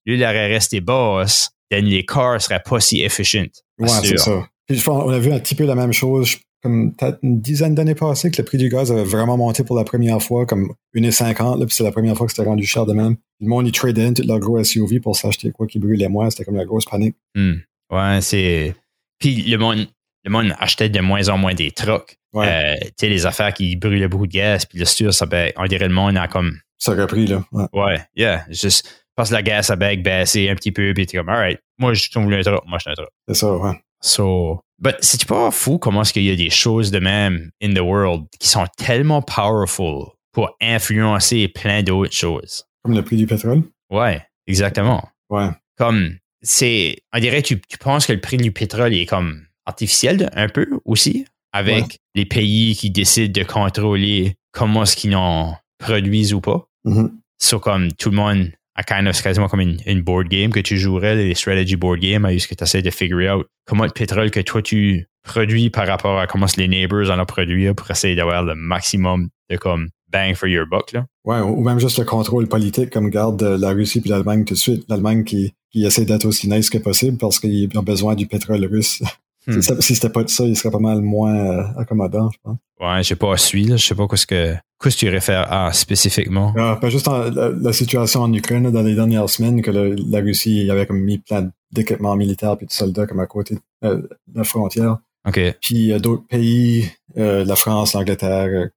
l'huile 0.06 0.24
aurait 0.24 0.48
resté 0.48 0.80
basse, 0.80 1.50
then 1.70 1.84
les 1.86 2.06
cars 2.06 2.42
seraient 2.42 2.62
pas 2.64 2.80
si 2.80 3.02
efficient. 3.02 3.48
Ouais, 3.80 3.90
c'est 3.90 4.18
ça. 4.18 4.46
Puis 4.68 4.82
on 4.88 5.10
a 5.10 5.20
vu 5.20 5.34
un 5.34 5.40
petit 5.40 5.56
peu 5.56 5.66
la 5.66 5.76
même 5.76 5.92
chose, 5.92 6.38
comme 6.64 6.96
peut-être 6.96 7.20
une 7.22 7.42
dizaine 7.42 7.76
d'années 7.76 7.94
passées, 7.94 8.32
que 8.32 8.38
le 8.42 8.46
prix 8.46 8.58
du 8.58 8.70
gaz 8.70 8.92
avait 8.92 9.04
vraiment 9.04 9.38
monté 9.38 9.64
pour 9.64 9.76
la 9.76 9.84
première 9.84 10.22
fois, 10.22 10.46
comme 10.46 10.74
1,50, 10.96 11.60
là, 11.60 11.66
puis 11.66 11.76
c'est 11.76 11.84
la 11.84 11.92
première 11.92 12.16
fois 12.16 12.26
que 12.26 12.32
c'était 12.32 12.48
rendu 12.48 12.66
cher 12.66 12.86
de 12.86 12.94
même. 12.94 13.18
Le 13.42 13.48
monde, 13.48 13.68
ils 13.68 13.74
trade 13.74 14.00
in 14.00 14.14
tout 14.14 14.24
leur 14.26 14.40
gros 14.40 14.64
SUV 14.64 15.02
pour 15.02 15.16
s'acheter 15.16 15.52
quoi 15.52 15.68
qui 15.68 15.78
brûlait 15.78 16.08
moins, 16.08 16.30
c'était 16.30 16.46
comme 16.46 16.56
la 16.56 16.66
grosse 16.66 16.86
panique. 16.86 17.16
Hmm. 17.36 17.56
Ouais, 17.92 18.20
c'est. 18.22 18.74
Puis 19.20 19.44
le 19.44 19.58
monde, 19.58 19.88
le 20.24 20.32
monde 20.32 20.56
achetait 20.58 20.90
de 20.90 21.00
moins 21.02 21.28
en 21.28 21.38
moins 21.38 21.54
des 21.54 21.72
trucks. 21.72 22.18
Ouais, 22.34 22.48
Euh, 22.48 22.76
tu 22.82 22.92
sais, 22.98 23.10
les 23.10 23.26
affaires 23.26 23.54
qui 23.54 23.76
brûlaient 23.76 24.08
beaucoup 24.08 24.28
de 24.28 24.32
gaz, 24.32 24.66
puis 24.66 24.80
le 24.80 24.86
sûr, 24.86 25.14
ça 25.14 25.26
ben, 25.26 25.52
on 25.58 25.66
dirait 25.66 25.88
le 25.88 25.94
monde 25.94 26.18
a 26.18 26.28
comme. 26.28 26.58
ça 26.78 26.94
aurait 26.94 27.08
pris, 27.08 27.28
là. 27.28 27.44
Ouais. 27.52 27.66
Ouais, 27.74 28.02
yeah. 28.16 28.46
Juste 28.50 29.04
parce 29.16 29.30
que 29.30 29.36
la 29.36 29.44
gaz 29.44 29.70
a 29.70 29.76
baissé 29.76 30.50
un 30.50 30.56
petit 30.56 30.72
peu, 30.72 30.94
puis 30.94 31.06
t'es 31.06 31.18
comme, 31.18 31.30
alright, 31.30 31.60
moi, 31.78 31.94
je 31.94 32.10
trouve 32.10 32.32
un 32.32 32.42
truck, 32.42 32.64
moi, 32.66 32.80
je 32.80 32.84
suis 32.84 32.92
un 32.92 32.96
truck. 32.96 33.10
C'est 33.28 33.36
ça, 33.36 33.56
ouais. 33.56 33.74
So, 34.02 34.60
but 34.84 34.96
c'est 35.02 35.26
pas 35.26 35.50
fou 35.52 35.78
comment 35.80 36.02
est-ce 36.02 36.14
qu'il 36.14 36.24
y 36.24 36.32
a 36.32 36.36
des 36.36 36.50
choses 36.50 36.92
de 36.92 37.00
même 37.00 37.50
in 37.62 37.74
the 37.74 37.80
world 37.80 38.26
qui 38.40 38.48
sont 38.48 38.66
tellement 38.78 39.22
powerful 39.22 40.08
pour 40.32 40.56
influencer 40.62 41.48
plein 41.48 41.84
d'autres 41.84 42.14
choses? 42.14 42.64
Comme 42.84 42.96
le 42.96 43.04
prix 43.04 43.18
du 43.18 43.26
pétrole? 43.26 43.64
Ouais, 43.90 44.22
exactement. 44.48 45.08
Ouais. 45.30 45.50
Comme, 45.78 46.18
c'est, 46.42 46.98
on 47.14 47.20
dirait, 47.20 47.42
tu, 47.42 47.62
tu 47.62 47.78
penses 47.78 48.06
que 48.06 48.14
le 48.14 48.20
prix 48.22 48.38
du 48.38 48.52
pétrole 48.52 48.94
est 48.94 49.06
comme 49.06 49.46
artificiel 49.66 50.30
un 50.36 50.50
peu 50.50 50.68
aussi, 50.86 51.26
avec 51.54 51.84
Ouais. 51.84 51.98
les 52.16 52.26
pays 52.26 52.76
qui 52.76 52.90
décident 52.90 53.32
de 53.32 53.46
contrôler 53.48 54.36
comment 54.52 54.84
est-ce 54.84 54.96
qu'ils 54.98 55.16
en 55.16 55.56
produisent 55.78 56.34
ou 56.34 56.42
pas. 56.42 56.68
Mhm. 56.84 57.20
So, 57.40 57.60
comme 57.60 57.92
tout 57.94 58.10
le 58.10 58.16
monde 58.18 58.52
a 58.76 58.84
kind 58.84 59.08
of, 59.08 59.16
c'est 59.16 59.24
quasiment 59.24 59.48
comme 59.48 59.62
une, 59.62 59.78
une 59.86 60.02
board 60.02 60.28
game 60.28 60.52
que 60.52 60.60
tu 60.60 60.78
jouerais, 60.78 61.16
les 61.16 61.36
strategy 61.36 61.76
board 61.76 62.00
games, 62.00 62.26
où 62.26 62.40
ce 62.40 62.48
que 62.48 62.56
tu 62.56 62.64
essaies 62.64 62.82
de 62.82 62.90
figure 62.90 63.36
out 63.36 63.48
comment 63.66 63.84
le 63.86 63.92
pétrole 63.92 64.32
que 64.32 64.40
toi 64.40 64.62
tu 64.62 65.08
produis 65.24 65.70
par 65.70 65.88
rapport 65.88 66.20
à 66.20 66.28
comment 66.28 66.48
les 66.58 66.68
neighbors 66.68 67.10
en 67.10 67.20
ont 67.20 67.26
produit 67.26 67.74
pour 67.74 67.90
essayer 67.90 68.16
d'avoir 68.16 68.44
le 68.44 68.56
maximum 68.56 69.30
de 69.50 69.58
comme 69.58 69.90
bang 70.12 70.36
for 70.36 70.48
your 70.48 70.66
buck, 70.70 70.92
là. 70.92 71.06
Ouais, 71.26 71.40
ou 71.40 71.62
même 71.64 71.80
juste 71.80 71.98
le 71.98 72.06
contrôle 72.06 72.48
politique, 72.48 72.90
comme 72.90 73.10
garde 73.10 73.42
euh, 73.42 73.58
la 73.58 73.70
Russie 73.72 74.02
puis 74.02 74.10
l'Allemagne 74.10 74.44
tout 74.46 74.54
de 74.54 74.60
suite. 74.60 74.86
L'Allemagne 74.90 75.24
qui, 75.24 75.54
qui 75.72 75.86
essaie 75.86 76.06
d'être 76.06 76.26
aussi 76.26 76.50
nice 76.50 76.70
que 76.70 76.78
possible 76.78 77.18
parce 77.18 77.40
qu'ils 77.40 77.70
ont 77.76 77.84
besoin 77.84 78.14
du 78.16 78.28
pétrole 78.28 78.66
russe. 78.66 79.02
Hmm. 79.48 79.62
Si 79.80 79.96
c'était- 79.96 80.10
pas 80.10 80.24
de 80.24 80.30
ça, 80.30 80.46
il 80.46 80.56
serait 80.56 80.72
pas 80.72 80.80
mal 80.80 81.02
moins 81.02 81.36
euh, 81.36 81.64
accommodant, 81.78 82.30
je 82.32 82.38
pense. 82.44 82.58
Ouais, 82.80 83.04
je 83.04 83.10
sais 83.10 83.16
pas, 83.16 83.36
suis, 83.38 83.66
là. 83.66 83.76
Je 83.76 83.86
sais 83.86 83.96
pas 83.96 84.08
qu'est-ce 84.08 84.28
que, 84.28 84.56
qu'est-ce 84.84 84.96
que 84.98 85.06
tu 85.06 85.10
réfères 85.10 85.52
à 85.52 85.72
spécifiquement? 85.74 86.54
Ah, 86.58 86.78
ben 86.82 86.90
juste 86.90 87.08
en- 87.08 87.30
la, 87.32 87.50
la 87.50 87.74
situation 87.74 88.22
en 88.22 88.34
Ukraine, 88.34 88.70
dans 88.70 88.82
les 88.84 88.96
dernières 88.96 89.30
semaines, 89.30 89.62
que 89.62 89.72
le- 89.72 89.96
la 90.10 90.20
Russie 90.20 90.62
il 90.64 90.72
avait 90.72 90.86
comme 90.86 91.00
mis 91.00 91.18
plein 91.18 91.50
d'équipements 91.72 92.16
militaires 92.16 92.58
puis 92.58 92.68
de 92.68 92.72
soldats 92.72 93.08
comme 93.08 93.20
à 93.20 93.26
côté 93.26 93.58
euh, 93.84 93.98
de 93.98 94.10
la 94.38 94.44
frontière. 94.44 94.98
OK. 95.28 95.40
Puis 95.62 95.76
il 95.76 95.86
y 95.88 95.94
a 95.94 96.00
d'autres 96.00 96.28
pays, 96.28 96.90
euh, 97.18 97.46
la 97.46 97.56
France, 97.56 97.94
l'Angleterre, 97.94 98.70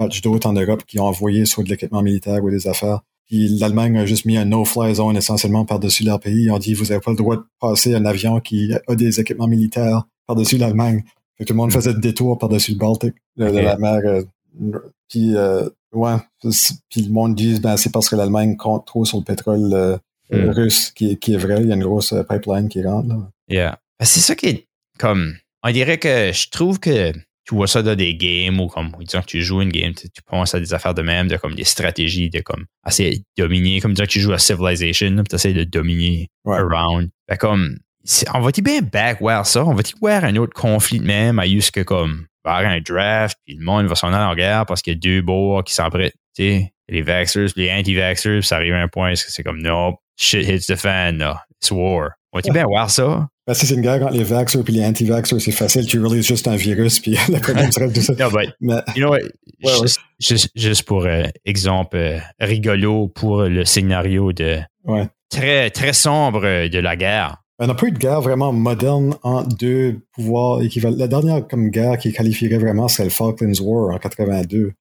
euh, 0.00 0.08
d'autres 0.22 0.48
en 0.48 0.52
Europe 0.54 0.82
qui 0.86 0.98
ont 0.98 1.04
envoyé 1.06 1.44
soit 1.46 1.62
de 1.64 1.68
l'équipement 1.68 2.02
militaire 2.02 2.42
ou 2.42 2.50
des 2.50 2.66
affaires. 2.66 3.00
Puis 3.26 3.48
l'Allemagne 3.58 3.96
a 3.98 4.04
juste 4.06 4.24
mis 4.26 4.36
un 4.36 4.44
no-fly 4.44 4.94
zone 4.96 5.16
essentiellement 5.16 5.64
par-dessus 5.64 6.04
leur 6.04 6.20
pays. 6.20 6.44
Ils 6.44 6.50
ont 6.50 6.58
dit, 6.58 6.74
vous 6.74 6.86
n'avez 6.86 7.00
pas 7.00 7.10
le 7.10 7.16
droit 7.16 7.36
de 7.36 7.42
passer 7.60 7.94
un 7.94 8.04
avion 8.04 8.40
qui 8.40 8.72
a 8.86 8.94
des 8.94 9.18
équipements 9.20 9.46
militaires 9.48 10.02
par-dessus 10.26 10.58
l'Allemagne. 10.58 11.04
Fait 11.38 11.44
que 11.44 11.48
tout 11.48 11.54
le 11.54 11.58
monde 11.58 11.72
faisait 11.72 11.92
le 11.92 12.00
détour 12.00 12.38
par-dessus 12.38 12.72
le 12.72 12.78
Baltique, 12.78 13.14
de, 13.36 13.44
la 13.46 13.76
mer. 13.78 14.00
Puis, 15.08 15.36
euh, 15.36 15.68
ouais, 15.92 16.16
puis 16.90 17.02
le 17.02 17.10
monde 17.12 17.34
dit, 17.34 17.60
ben, 17.60 17.76
c'est 17.76 17.90
parce 17.92 18.08
que 18.08 18.16
l'Allemagne 18.16 18.56
compte 18.56 18.86
trop 18.86 19.04
sur 19.04 19.18
le 19.18 19.24
pétrole 19.24 19.72
euh, 19.72 19.96
Hmm. 20.30 20.48
russe, 20.50 20.90
qui, 20.90 21.10
est- 21.12 21.16
qui 21.16 21.34
est 21.34 21.36
vrai. 21.36 21.60
Il 21.60 21.68
y 21.68 21.72
a 21.72 21.74
une 21.74 21.82
grosse 21.84 22.14
euh, 22.14 22.22
pipeline 22.22 22.68
qui 22.70 22.82
rentre. 22.82 23.08
Là. 23.08 23.16
Yeah. 23.46 23.78
Ben, 24.00 24.06
C'est 24.06 24.20
ça 24.20 24.34
qui 24.34 24.46
est 24.46 24.66
comme. 24.98 25.34
On 25.62 25.70
dirait 25.70 25.98
que 25.98 26.30
je 26.32 26.48
trouve 26.48 26.80
que 26.80 27.12
tu 27.12 27.54
vois 27.54 27.66
ça 27.66 27.82
dans 27.82 27.94
des 27.94 28.14
games 28.16 28.58
ou 28.58 28.68
comme 28.68 28.90
disons 29.00 29.20
que 29.20 29.26
tu 29.26 29.42
joues 29.42 29.60
une 29.60 29.68
game, 29.68 29.92
tu, 29.92 30.08
tu 30.08 30.22
penses 30.22 30.54
à 30.54 30.60
des 30.60 30.72
affaires 30.72 30.94
de 30.94 31.02
même, 31.02 31.28
de 31.28 31.36
comme 31.36 31.54
des 31.54 31.64
stratégies, 31.64 32.30
de 32.30 32.40
comme 32.40 32.64
de 32.98 33.16
dominer, 33.36 33.80
comme 33.82 33.92
disons 33.92 34.04
que 34.06 34.10
tu 34.10 34.20
joues 34.20 34.32
à 34.32 34.38
Civilization, 34.38 35.22
tu 35.28 35.34
essaies 35.34 35.52
de 35.52 35.64
dominer 35.64 36.30
Ouais. 36.46 36.56
around. 36.56 37.10
Ben, 37.28 37.36
comme 37.36 37.78
on 38.34 38.40
va-tu 38.40 38.62
bien 38.62 38.80
back 38.80 39.20
vers 39.20 39.44
ça? 39.44 39.62
On 39.66 39.74
va-tu 39.74 39.94
vers 40.02 40.24
un 40.24 40.36
autre 40.36 40.54
conflit 40.54 41.00
de 41.00 41.04
même 41.06 41.38
à 41.38 41.46
juste 41.46 41.70
que 41.72 41.82
comme 41.82 42.26
avoir 42.50 42.70
un 42.70 42.80
draft, 42.80 43.38
puis 43.44 43.56
le 43.56 43.64
monde 43.64 43.86
va 43.86 43.94
s'en 43.94 44.12
aller 44.12 44.24
en 44.24 44.34
guerre 44.34 44.66
parce 44.66 44.82
qu'il 44.82 44.92
y 44.92 44.96
a 44.96 44.98
deux 44.98 45.22
bois 45.22 45.62
qui 45.62 45.74
s'en 45.74 45.88
prêtent. 45.90 46.14
Tu 46.36 46.42
sais, 46.42 46.72
les 46.88 47.02
vaxxers, 47.02 47.48
les 47.56 47.70
anti-vaxxers, 47.72 48.44
ça 48.44 48.56
arrive 48.56 48.74
à 48.74 48.82
un 48.82 48.88
point, 48.88 49.14
c'est 49.14 49.42
comme, 49.42 49.62
non, 49.62 49.94
shit 50.16 50.46
hits 50.46 50.66
the 50.66 50.76
fan, 50.76 51.18
là. 51.18 51.42
It's 51.62 51.70
war. 51.70 52.10
On 52.32 52.40
va 52.40 52.52
bien 52.52 52.64
voir 52.64 52.90
ça? 52.90 53.28
Ben, 53.46 53.54
si 53.54 53.66
c'est 53.66 53.74
une 53.74 53.82
guerre 53.82 54.02
entre 54.02 54.16
les 54.16 54.24
vaxxers 54.24 54.62
et 54.66 54.72
les 54.72 54.84
anti-vaxxers, 54.84 55.40
c'est 55.40 55.52
facile. 55.52 55.86
Tu 55.86 56.00
releases 56.00 56.26
juste 56.26 56.48
un 56.48 56.56
virus, 56.56 56.98
puis 56.98 57.16
le 57.28 57.38
problème 57.38 57.70
serait 57.70 57.92
tout 57.92 58.00
ça. 58.00 58.14
Mais, 58.60 58.76
you 58.96 59.06
know 59.06 59.10
what? 59.10 59.20
Juste, 59.82 60.00
juste, 60.18 60.50
juste, 60.54 60.82
pour 60.82 61.06
euh, 61.06 61.24
exemple 61.44 61.96
euh, 61.96 62.18
rigolo 62.40 63.08
pour 63.08 63.42
le 63.42 63.64
scénario 63.64 64.32
de 64.32 64.58
ouais. 64.84 65.08
très, 65.30 65.70
très 65.70 65.92
sombre 65.92 66.68
de 66.68 66.78
la 66.78 66.96
guerre. 66.96 67.43
On 67.58 67.66
n'a 67.66 67.74
pas 67.74 67.86
eu 67.86 67.92
de 67.92 67.98
guerre 67.98 68.20
vraiment 68.20 68.52
moderne 68.52 69.16
entre 69.22 69.56
deux 69.56 70.00
pouvoirs 70.12 70.62
équivalents. 70.62 70.96
La 70.98 71.06
dernière 71.06 71.46
comme 71.46 71.68
guerre 71.68 71.98
qui 71.98 72.12
qualifierait 72.12 72.58
vraiment, 72.58 72.88
c'est 72.88 73.04
le 73.04 73.10
Falklands 73.10 73.60
War 73.62 73.94
en 73.94 73.98
82. 73.98 74.72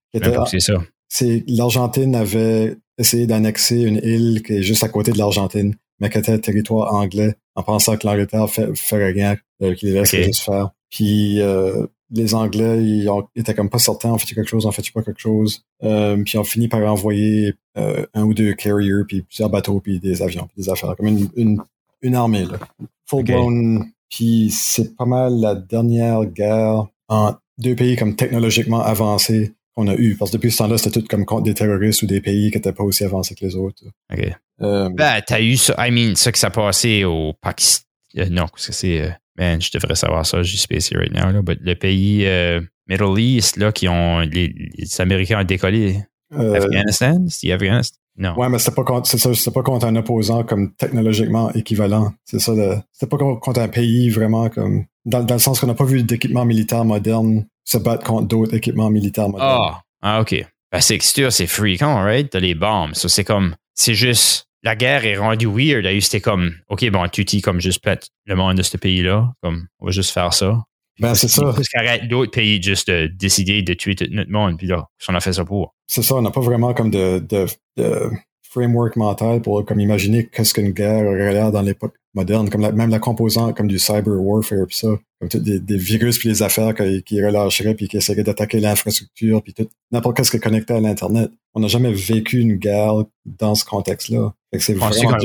C'est 0.48 0.60
ça. 0.60 0.84
C'est 1.08 1.44
l'Argentine 1.48 2.16
avait 2.16 2.78
essayé 2.98 3.28
d'annexer 3.28 3.82
une 3.82 4.00
île 4.04 4.42
qui 4.44 4.54
est 4.54 4.64
juste 4.64 4.84
à 4.84 4.90
côté 4.90 5.12
de 5.12 5.20
l'Argentine, 5.20 5.76
mais 6.00 6.10
qui 6.10 6.18
était 6.18 6.40
territoire 6.40 6.94
anglais, 6.94 7.36
en 7.56 7.62
pensant 7.62 7.98
que 7.98 8.08
l'Angleterre 8.08 8.50
fait, 8.50 8.76
ferait 8.76 9.12
rien, 9.12 9.38
euh, 9.62 9.76
qu'il 9.76 9.94
laisserait 9.94 10.24
juste 10.24 10.42
faire. 10.42 10.72
Puis 10.90 11.42
euh, 11.42 11.86
les 12.14 12.36
Anglais, 12.36 12.84
ils, 12.84 13.10
ont, 13.10 13.28
étaient 13.36 13.56
comme 13.56 13.70
pas 13.70 13.80
certains, 13.80 14.12
en 14.12 14.18
fait 14.18 14.34
quelque 14.34 14.48
chose, 14.48 14.66
en 14.66 14.72
fait 14.72 14.84
pas 14.94 15.02
quelque 15.02 15.20
chose? 15.20 15.64
Euh, 15.84 16.16
puis 16.24 16.34
ils 16.36 16.38
ont 16.38 16.44
fini 16.44 16.68
par 16.68 16.82
envoyer 16.82 17.56
euh, 17.78 18.06
un 18.14 18.24
ou 18.24 18.34
deux 18.34 18.54
carriers, 18.54 19.04
puis 19.08 19.24
plusieurs 19.24 19.50
bateaux, 19.50 19.80
puis 19.80 20.00
des 20.00 20.22
avions, 20.22 20.48
puis 20.48 20.64
des 20.64 20.70
affaires, 20.70 20.96
comme 20.96 21.08
une, 21.08 21.30
une 21.36 21.62
une 22.04 22.16
armée, 22.16 22.46
là. 22.46 22.60
Full 23.08 23.24
blown. 23.24 23.86
Puis 24.10 24.52
c'est 24.52 24.96
pas 24.96 25.06
mal 25.06 25.40
la 25.40 25.56
dernière 25.56 26.24
guerre 26.26 26.86
en 27.08 27.34
deux 27.58 27.76
pays 27.76 27.96
comme 27.96 28.16
technologiquement 28.16 28.82
avancés 28.82 29.54
qu'on 29.76 29.88
a 29.88 29.96
eu. 29.96 30.16
Parce 30.16 30.32
que 30.32 30.38
depuis 30.38 30.52
ce 30.52 30.60
temps-là, 30.60 30.78
c'était 30.78 31.00
tout 31.00 31.08
comme 31.08 31.26
contre 31.26 31.44
des 31.44 31.54
terroristes 31.54 32.04
ou 32.04 32.06
des 32.06 32.22
pays 32.22 32.52
qui 32.52 32.58
n'étaient 32.58 32.74
pas 32.74 32.84
aussi 32.84 33.04
avancés 33.04 33.34
que 33.34 33.44
les 33.44 33.56
autres. 33.56 33.84
OK. 34.12 34.32
Euh, 34.62 34.90
ben, 34.90 35.22
t'as 35.26 35.42
eu 35.42 35.58
ça, 35.58 35.76
I 35.80 35.92
mean, 35.92 36.16
ça 36.16 36.32
que 36.32 36.38
ça 36.38 36.52
passé 36.52 37.04
au 37.04 37.34
Pakistan. 37.42 37.86
Euh, 38.18 38.30
non, 38.30 38.48
parce 38.48 38.68
que 38.68 38.74
c'est. 38.74 39.02
Euh, 39.02 39.10
man, 39.38 39.60
je 39.60 39.72
devrais 39.74 39.96
savoir 39.96 40.26
ça, 40.26 40.44
j'ai 40.44 40.58
spacé 40.58 40.96
right 40.96 41.12
now, 41.12 41.32
là. 41.32 41.42
But 41.42 41.60
le 41.62 41.74
pays 41.74 42.26
euh, 42.26 42.62
Middle 42.88 43.20
East, 43.20 43.58
là, 43.58 43.72
qui 43.72 43.88
ont. 43.88 44.20
Les, 44.20 44.54
les 44.78 45.02
Américains 45.02 45.42
ont 45.42 45.44
décollé. 45.44 46.04
Afghanistan? 46.32 47.26
C'est 47.30 47.52
Afghanistan? 47.52 47.98
Non. 48.18 48.36
Ouais, 48.38 48.48
mais 48.48 48.60
c'était 48.60 48.76
pas 48.76 48.84
contre, 48.84 49.08
c'est 49.08 49.18
ça, 49.18 49.34
c'était 49.34 49.52
pas 49.52 49.64
contre 49.64 49.88
un 49.88 49.96
opposant 49.96 50.44
comme 50.44 50.74
technologiquement 50.74 51.52
équivalent. 51.54 52.14
C'est 52.26 52.40
ça, 52.40 52.54
c'était 52.92 53.10
pas 53.10 53.18
contre 53.18 53.60
un 53.60 53.68
pays 53.68 54.10
vraiment 54.10 54.50
comme, 54.50 54.86
dans, 55.06 55.24
dans 55.24 55.36
le 55.36 55.40
sens 55.40 55.60
qu'on 55.60 55.68
n'a 55.68 55.74
pas 55.74 55.86
vu 55.86 56.04
d'équipement 56.04 56.46
militaire 56.46 56.86
moderne 56.86 57.46
se 57.64 57.78
battre 57.78 58.04
contre 58.04 58.28
d'autres 58.28 58.54
équipements 58.54 58.90
militaires 58.90 59.30
modernes. 59.30 59.60
Ah, 59.62 59.82
ah 60.02 60.22
ok. 60.22 60.46
Ben, 60.72 60.82
c'est 60.82 61.02
sûr, 61.02 61.32
c'est 61.32 61.48
fréquent, 61.48 62.04
right? 62.04 62.30
T'as 62.30 62.40
les 62.40 62.56
bombes. 62.56 62.94
Ça, 62.94 63.10
c'est 63.10 63.24
comme, 63.24 63.56
c'est 63.74 63.94
juste, 63.94 64.48
la 64.64 64.76
guerre 64.76 65.06
est 65.06 65.18
rendue 65.18 65.48
weird. 65.48 65.86
C'était 66.02 66.22
comme, 66.22 66.54
ok, 66.70 66.90
bon, 66.92 67.08
tu 67.08 67.26
dis 67.26 67.42
comme 67.42 67.62
juste 67.62 67.84
pète 67.84 68.10
le 68.26 68.36
monde 68.36 68.58
de 68.58 68.64
ce 68.64 68.78
pays-là. 68.78 69.32
Comme, 69.42 69.68
on 69.80 69.86
va 69.86 69.92
juste 69.92 70.12
faire 70.12 70.34
ça. 70.34 70.64
Ben, 71.00 71.16
c'est 71.16 71.28
ça. 71.28 71.44
Parce 71.44 71.68
qu'arrête 71.70 72.08
d'autres 72.08 72.32
pays 72.32 72.62
juste 72.62 72.90
de 72.90 73.08
décider 73.08 73.62
de 73.62 73.74
tuer 73.74 73.96
tout 73.96 74.06
notre 74.12 74.32
monde, 74.32 74.58
puis 74.58 74.68
là, 74.68 74.88
on 75.08 75.16
a 75.16 75.20
fait 75.20 75.34
ça 75.34 75.44
pour. 75.44 75.74
C'est 75.88 76.04
ça, 76.04 76.16
on 76.16 76.22
n'a 76.22 76.32
pas 76.32 76.42
vraiment 76.42 76.74
comme 76.74 76.92
de, 76.92 77.20
de, 77.20 77.46
de, 77.78 78.10
framework 78.54 78.96
mental 78.96 79.42
pour 79.42 79.66
comme 79.66 79.80
imaginer 79.80 80.28
qu'est-ce 80.28 80.54
qu'une 80.54 80.72
guerre 80.72 81.06
aurait 81.08 81.34
l'air 81.34 81.52
dans 81.52 81.64
l'époque 81.64 81.96
moderne, 82.14 82.50
comme 82.50 82.62
la, 82.62 82.72
même 82.72 82.92
la 82.92 83.00
composante 83.00 83.58
comme 83.58 83.68
du 83.68 83.80
cyber 83.80 84.22
warfare, 84.22 84.68
puis 84.68 84.78
ça, 84.78 84.90
comme 85.20 85.30
tout 85.30 85.40
des, 85.40 85.60
des, 85.60 85.78
virus 85.78 86.20
puis 86.20 86.30
les 86.30 86.44
affaires 86.44 86.76
qui, 86.76 87.02
qui 87.02 87.24
relâcheraient 87.24 87.74
puis 87.74 87.88
qui 87.88 87.98
essaieraient 87.98 88.24
d'attaquer 88.24 88.60
l'infrastructure 88.60 89.42
puis 89.42 89.54
tout 89.54 89.68
n'importe 89.92 90.18
qu'est-ce 90.18 90.30
qui 90.30 90.38
est 90.38 90.42
connecté 90.42 90.76
à 90.76 90.80
l'internet. 90.80 91.32
On 91.56 91.60
n'a 91.60 91.68
jamais 91.68 91.92
vécu 91.92 92.40
une 92.40 92.58
guerre 92.58 93.04
dans 93.26 93.56
ce 93.56 93.66
contexte-là. 93.66 94.34
C'est 94.60 94.74
vraiment 94.74 95.18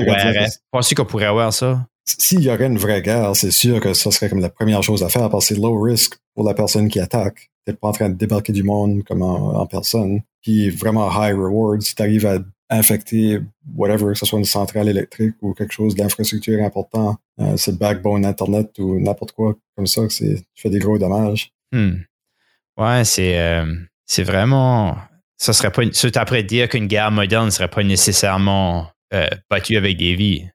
qu'on 0.95 1.05
pourrait 1.05 1.27
avoir 1.27 1.53
ça? 1.53 1.87
S'il 2.17 2.41
y 2.41 2.51
aurait 2.51 2.67
une 2.67 2.79
vraie 2.79 3.03
guerre, 3.03 3.37
c'est 3.37 3.51
sûr 3.51 3.81
que 3.81 3.93
ça 3.93 4.11
serait 4.11 4.29
comme 4.29 4.41
la 4.41 4.49
première 4.49 4.83
chose 4.83 5.03
à 5.03 5.09
faire 5.09 5.29
parce 5.29 5.49
que 5.49 5.55
c'est 5.55 5.61
low 5.61 5.81
risk 5.81 6.19
pour 6.35 6.45
la 6.45 6.55
personne 6.55 6.89
qui 6.89 7.01
attaque. 7.01 7.51
T'es 7.67 7.75
pas 7.75 7.89
en 7.89 7.93
train 7.93 8.09
de 8.09 8.15
débarquer 8.15 8.53
du 8.53 8.63
monde 8.63 9.03
comme 9.05 9.23
en, 9.23 9.67
personne. 9.67 10.21
Puis 10.43 10.71
vraiment 10.71 11.11
high 11.11 11.37
reward 11.37 11.83
si 11.83 11.95
tu 11.95 12.03
arrives 12.03 12.27
à 12.27 12.39
infecter 12.71 13.41
whatever, 13.75 14.13
que 14.13 14.19
ce 14.19 14.27
soit 14.27 14.39
une 14.39 14.45
centrale 14.45 14.89
électrique 14.89 15.35
ou 15.43 15.53
quelque 15.53 15.73
chose 15.73 15.95
d'infrastructure 15.95 16.63
important, 16.63 17.17
euh, 17.41 17.57
c'est 17.57 17.79
backbone 17.79 18.25
Internet 18.25 18.79
ou 18.79 19.01
n'importe 19.01 19.33
quoi 19.33 19.55
comme 19.77 19.87
ça, 19.87 20.03
que 20.07 20.13
tu 20.13 20.43
fais 20.55 20.71
des 20.71 20.79
gros 20.79 20.99
dommages. 20.99 21.53
Hmm. 21.73 21.97
Ouais, 22.79 23.05
c'est, 23.05 23.39
euh, 23.39 23.75
c'est 24.07 24.23
vraiment, 24.23 24.97
ça 25.37 25.53
serait 25.53 25.71
pas, 25.71 25.87
tu 25.89 26.11
après 26.15 26.43
dire 26.43 26.69
qu'une 26.69 26.87
guerre 26.87 27.11
moderne 27.11 27.47
ne 27.47 27.51
serait 27.51 27.69
pas 27.69 27.83
nécessairement 27.83 28.89
euh, 29.15 29.29
battue 29.51 29.77
avec 29.77 29.97
des 29.97 30.15
vies. 30.15 30.49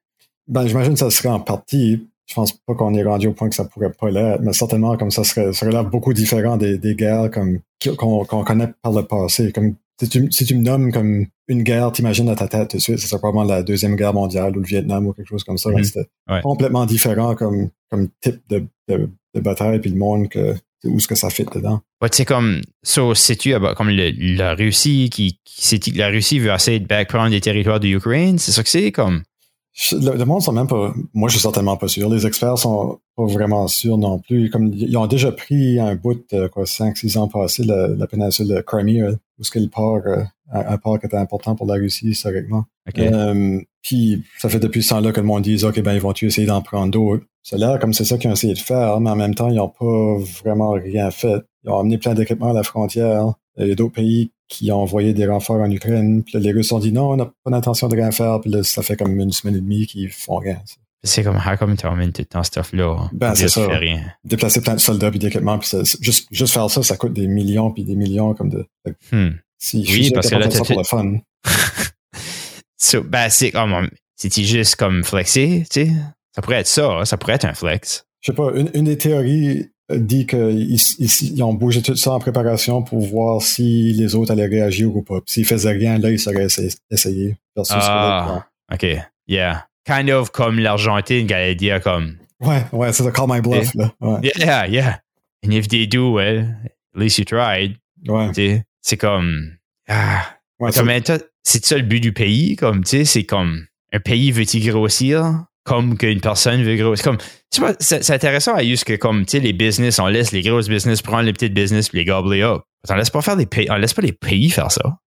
Ben, 0.48 0.66
j'imagine 0.66 0.92
que 0.92 0.98
ça 0.98 1.10
serait 1.10 1.28
en 1.28 1.40
partie. 1.40 2.08
Je 2.26 2.34
pense 2.34 2.52
pas 2.52 2.74
qu'on 2.74 2.94
est 2.94 3.02
rendu 3.02 3.28
au 3.28 3.32
point 3.32 3.48
que 3.48 3.54
ça 3.54 3.64
pourrait 3.64 3.92
pas 3.92 4.10
l'être, 4.10 4.40
mais 4.40 4.52
certainement 4.54 4.96
comme 4.96 5.10
ça 5.10 5.24
serait, 5.24 5.52
là 5.70 5.82
beaucoup 5.82 6.14
différent 6.14 6.56
des, 6.56 6.78
des 6.78 6.94
guerres 6.94 7.30
comme 7.30 7.60
qu'on 7.98 8.24
connaît 8.24 8.72
par 8.82 8.92
le 8.92 9.02
passé. 9.02 9.52
Comme 9.52 9.74
si 10.00 10.08
tu, 10.08 10.32
si 10.32 10.44
tu 10.46 10.56
me 10.56 10.62
nommes 10.62 10.90
comme 10.90 11.26
une 11.48 11.62
guerre, 11.62 11.92
t'imagines 11.92 12.28
à 12.30 12.34
ta 12.34 12.48
tête 12.48 12.70
tout 12.70 12.78
de 12.78 12.82
suite, 12.82 12.98
ce 12.98 13.06
serait 13.06 13.18
probablement 13.18 13.44
la 13.44 13.62
deuxième 13.62 13.94
guerre 13.94 14.14
mondiale 14.14 14.56
ou 14.56 14.60
le 14.60 14.66
Vietnam 14.66 15.06
ou 15.06 15.12
quelque 15.12 15.28
chose 15.28 15.44
comme 15.44 15.58
ça. 15.58 15.68
Mm-hmm. 15.70 15.84
C'était 15.84 16.40
complètement 16.42 16.86
différent 16.86 17.34
comme, 17.34 17.68
comme 17.90 18.08
type 18.22 18.40
de, 18.48 18.64
de, 18.88 19.10
de 19.34 19.40
bataille 19.40 19.80
puis 19.80 19.90
le 19.90 19.98
monde 19.98 20.28
que 20.28 20.54
où 20.84 21.00
ce 21.00 21.08
que 21.08 21.14
ça 21.14 21.30
fait 21.30 21.44
dedans. 21.44 21.80
Ouais, 22.02 22.08
c'est 22.12 22.24
comme 22.24 22.60
ça, 22.82 23.02
c'est-tu 23.14 23.54
comme 23.76 23.88
le, 23.88 24.36
la 24.36 24.54
Russie 24.54 25.08
qui, 25.10 25.40
qui 25.44 25.92
la 25.92 26.08
Russie 26.08 26.38
veut 26.38 26.52
essayer 26.52 26.78
de 26.78 26.86
backprendre 26.86 27.30
des 27.30 27.40
territoires 27.40 27.80
de 27.80 27.86
l'Ukraine, 27.86 28.38
c'est 28.38 28.52
ça 28.52 28.62
que 28.62 28.68
c'est 28.68 28.92
comme? 28.92 29.22
Le, 29.92 30.24
monde 30.24 30.42
sont 30.42 30.52
même 30.52 30.68
pas. 30.68 30.94
Moi, 31.14 31.28
je 31.28 31.34
suis 31.34 31.42
certainement 31.42 31.76
pas 31.76 31.88
sûr. 31.88 32.08
Les 32.08 32.26
experts 32.26 32.58
sont 32.58 33.00
pas 33.16 33.24
vraiment 33.24 33.66
sûrs 33.66 33.98
non 33.98 34.20
plus. 34.20 34.48
Comme 34.48 34.72
ils 34.72 34.96
ont 34.96 35.06
déjà 35.06 35.32
pris 35.32 35.80
un 35.80 35.96
bout 35.96 36.24
de 36.32 36.46
quoi, 36.46 36.64
5-6 36.64 37.18
ans 37.18 37.28
passés, 37.28 37.64
la, 37.64 37.88
la 37.88 38.06
péninsule 38.06 38.48
de 38.48 38.60
Crimea, 38.60 39.16
où 39.38 39.44
ce 39.44 39.50
que 39.50 39.58
le 39.58 39.68
port, 39.68 40.00
euh, 40.06 40.22
un, 40.52 40.78
port 40.78 41.00
qui 41.00 41.06
était 41.06 41.16
important 41.16 41.56
pour 41.56 41.66
la 41.66 41.74
Russie 41.74 42.10
historiquement. 42.10 42.64
Euh, 42.98 43.60
puis 43.82 44.22
ça 44.38 44.48
fait 44.48 44.60
depuis 44.60 44.82
ce 44.82 44.90
temps-là 44.90 45.10
que 45.10 45.20
le 45.20 45.26
monde 45.26 45.42
dit 45.42 45.64
OK, 45.64 45.80
ben 45.82 45.94
ils 45.94 46.00
vont-tu 46.00 46.26
essayer 46.26 46.46
d'en 46.46 46.62
prendre 46.62 46.92
d'autres? 46.92 47.24
Ça 47.42 47.56
a 47.56 47.58
l'air 47.58 47.78
comme 47.78 47.92
c'est 47.92 48.04
ça 48.04 48.16
qu'ils 48.16 48.30
ont 48.30 48.34
essayé 48.34 48.54
de 48.54 48.58
faire, 48.58 49.00
mais 49.00 49.10
en 49.10 49.16
même 49.16 49.34
temps, 49.34 49.48
ils 49.48 49.56
n'ont 49.56 49.68
pas 49.68 50.16
vraiment 50.42 50.70
rien 50.70 51.10
fait. 51.10 51.42
Ils 51.64 51.70
ont 51.70 51.80
amené 51.80 51.98
plein 51.98 52.14
d'équipements 52.14 52.50
à 52.50 52.54
la 52.54 52.62
frontière. 52.62 53.34
Il 53.58 53.68
y 53.68 53.72
a 53.72 53.74
d'autres 53.74 53.94
pays 53.94 54.30
qui 54.48 54.70
ont 54.70 54.80
envoyé 54.80 55.14
des 55.14 55.26
renforts 55.26 55.60
en 55.60 55.70
Ukraine. 55.70 56.22
Puis 56.22 56.38
les 56.38 56.52
Russes 56.52 56.72
ont 56.72 56.78
dit 56.78 56.92
non, 56.92 57.10
on 57.10 57.16
n'a 57.16 57.26
pas 57.26 57.50
d'intention 57.50 57.88
de 57.88 57.96
rien 57.96 58.10
faire. 58.10 58.40
Puis 58.40 58.50
là, 58.50 58.62
ça 58.62 58.82
fait 58.82 58.96
comme 58.96 59.18
une 59.18 59.32
semaine 59.32 59.56
et 59.56 59.60
demie 59.60 59.86
qu'ils 59.86 60.10
font 60.10 60.36
rien. 60.36 60.60
C'est 61.02 61.22
comme, 61.22 61.36
how 61.36 61.56
come 61.58 61.76
tu 61.76 61.86
emmènes 61.86 62.12
tout 62.12 62.24
ce 62.32 62.42
stuff-là? 62.42 62.96
Hein? 62.98 63.10
Ben, 63.12 63.34
c'est 63.34 63.48
ça. 63.48 63.66
Rien. 63.66 64.02
Déplacer 64.24 64.62
plein 64.62 64.74
de 64.74 64.80
soldats 64.80 65.10
puis 65.10 65.18
d'équipements. 65.18 65.58
Puis 65.58 65.70
juste, 66.00 66.28
juste 66.30 66.54
faire 66.54 66.70
ça, 66.70 66.82
ça 66.82 66.96
coûte 66.96 67.12
des 67.12 67.26
millions 67.26 67.70
puis 67.70 67.84
des 67.84 67.94
millions 67.94 68.34
comme 68.34 68.48
de. 68.48 68.66
Hmm. 69.12 69.32
Si, 69.58 69.84
oui, 69.88 70.10
parce 70.12 70.30
que 70.30 70.34
là, 70.36 70.50
ça 70.50 70.64
pour 70.64 70.78
le 70.78 70.84
fun. 70.84 71.18
so, 72.78 73.02
ben, 73.02 73.28
c'est 73.28 73.50
comme, 73.50 73.88
c'est 74.16 74.32
juste 74.42 74.76
comme 74.76 75.04
flexé, 75.04 75.64
tu 75.70 75.86
sais? 75.86 75.92
Ça 76.34 76.42
pourrait 76.42 76.60
être 76.60 76.66
ça, 76.66 76.90
hein? 76.90 77.04
ça 77.04 77.16
pourrait 77.16 77.34
être 77.34 77.44
un 77.44 77.54
flex. 77.54 78.06
Je 78.20 78.32
sais 78.32 78.36
pas, 78.36 78.50
une, 78.54 78.70
une 78.74 78.84
des 78.84 78.98
théories 78.98 79.70
dit 79.90 80.26
qu'ils 80.26 80.78
ils, 80.98 81.42
ont 81.42 81.54
bougé 81.54 81.82
tout 81.82 81.96
ça 81.96 82.12
en 82.12 82.18
préparation 82.18 82.82
pour 82.82 83.00
voir 83.00 83.42
si 83.42 83.92
les 83.92 84.14
autres 84.14 84.32
allaient 84.32 84.46
réagir 84.46 84.94
ou 84.94 85.02
pas. 85.02 85.20
S'ils 85.26 85.44
faisaient 85.44 85.72
rien, 85.72 85.98
là, 85.98 86.10
ils 86.10 86.18
seraient 86.18 86.46
essayé. 86.90 87.36
Ah, 87.70 88.46
OK. 88.72 88.86
Yeah. 89.26 89.66
Kind 89.84 90.08
of 90.10 90.30
comme 90.30 90.58
l'Argentine 90.58 91.26
qui 91.26 91.34
allait 91.34 91.54
dire 91.54 91.80
comme... 91.82 92.16
Ouais, 92.40 92.64
ouais, 92.72 92.92
c'est 92.92 93.02
ça, 93.02 93.10
call 93.10 93.26
my 93.28 93.40
bluff, 93.40 93.74
là. 93.74 93.92
Ouais. 94.00 94.32
Yeah, 94.38 94.66
yeah. 94.66 95.00
And 95.44 95.50
if 95.50 95.68
they 95.68 95.86
do, 95.86 96.12
well, 96.12 96.56
at 96.64 97.00
least 97.00 97.18
you 97.18 97.24
tried. 97.24 97.76
Ouais. 98.06 98.62
C'est 98.80 98.96
comme... 98.96 99.56
Ah. 99.88 100.24
Ouais, 100.58 100.70
c'est 101.42 101.64
ça 101.64 101.76
le 101.76 101.82
but 101.82 102.00
du 102.00 102.12
pays, 102.12 102.56
comme, 102.56 102.84
tu 102.84 102.90
sais, 102.90 103.04
c'est 103.04 103.24
comme... 103.24 103.66
Un 103.92 104.00
pays 104.00 104.32
veut-il 104.32 104.66
grossir? 104.66 105.44
Comme 105.64 105.96
qu'une 105.96 106.20
personne 106.20 106.62
veut 106.62 106.76
grossir. 106.76 107.04
Comme, 107.04 107.18
tu 107.50 107.60
vois, 107.60 107.74
c'est, 107.80 108.08
intéressant 108.10 108.54
à 108.54 108.62
juste 108.62 108.84
que, 108.84 108.94
comme, 108.94 109.24
tu 109.24 109.32
sais, 109.32 109.40
les 109.40 109.52
business, 109.52 109.98
on 109.98 110.06
laisse 110.06 110.32
les 110.32 110.42
grosses 110.42 110.68
business 110.68 111.02
prendre 111.02 111.22
les 111.22 111.32
petites 111.32 111.54
business 111.54 111.88
puis 111.88 111.98
les 111.98 112.04
gobler 112.04 112.42
up. 112.42 112.62
On 112.88 112.94
laisse 112.94 113.10
pas 113.10 113.22
faire 113.22 113.36
des 113.36 113.46
pays, 113.46 113.66
on 113.70 113.76
laisse 113.76 113.94
pas 113.94 114.02
les 114.02 114.12
pays 114.12 114.50
faire 114.50 114.70
ça. 114.70 114.98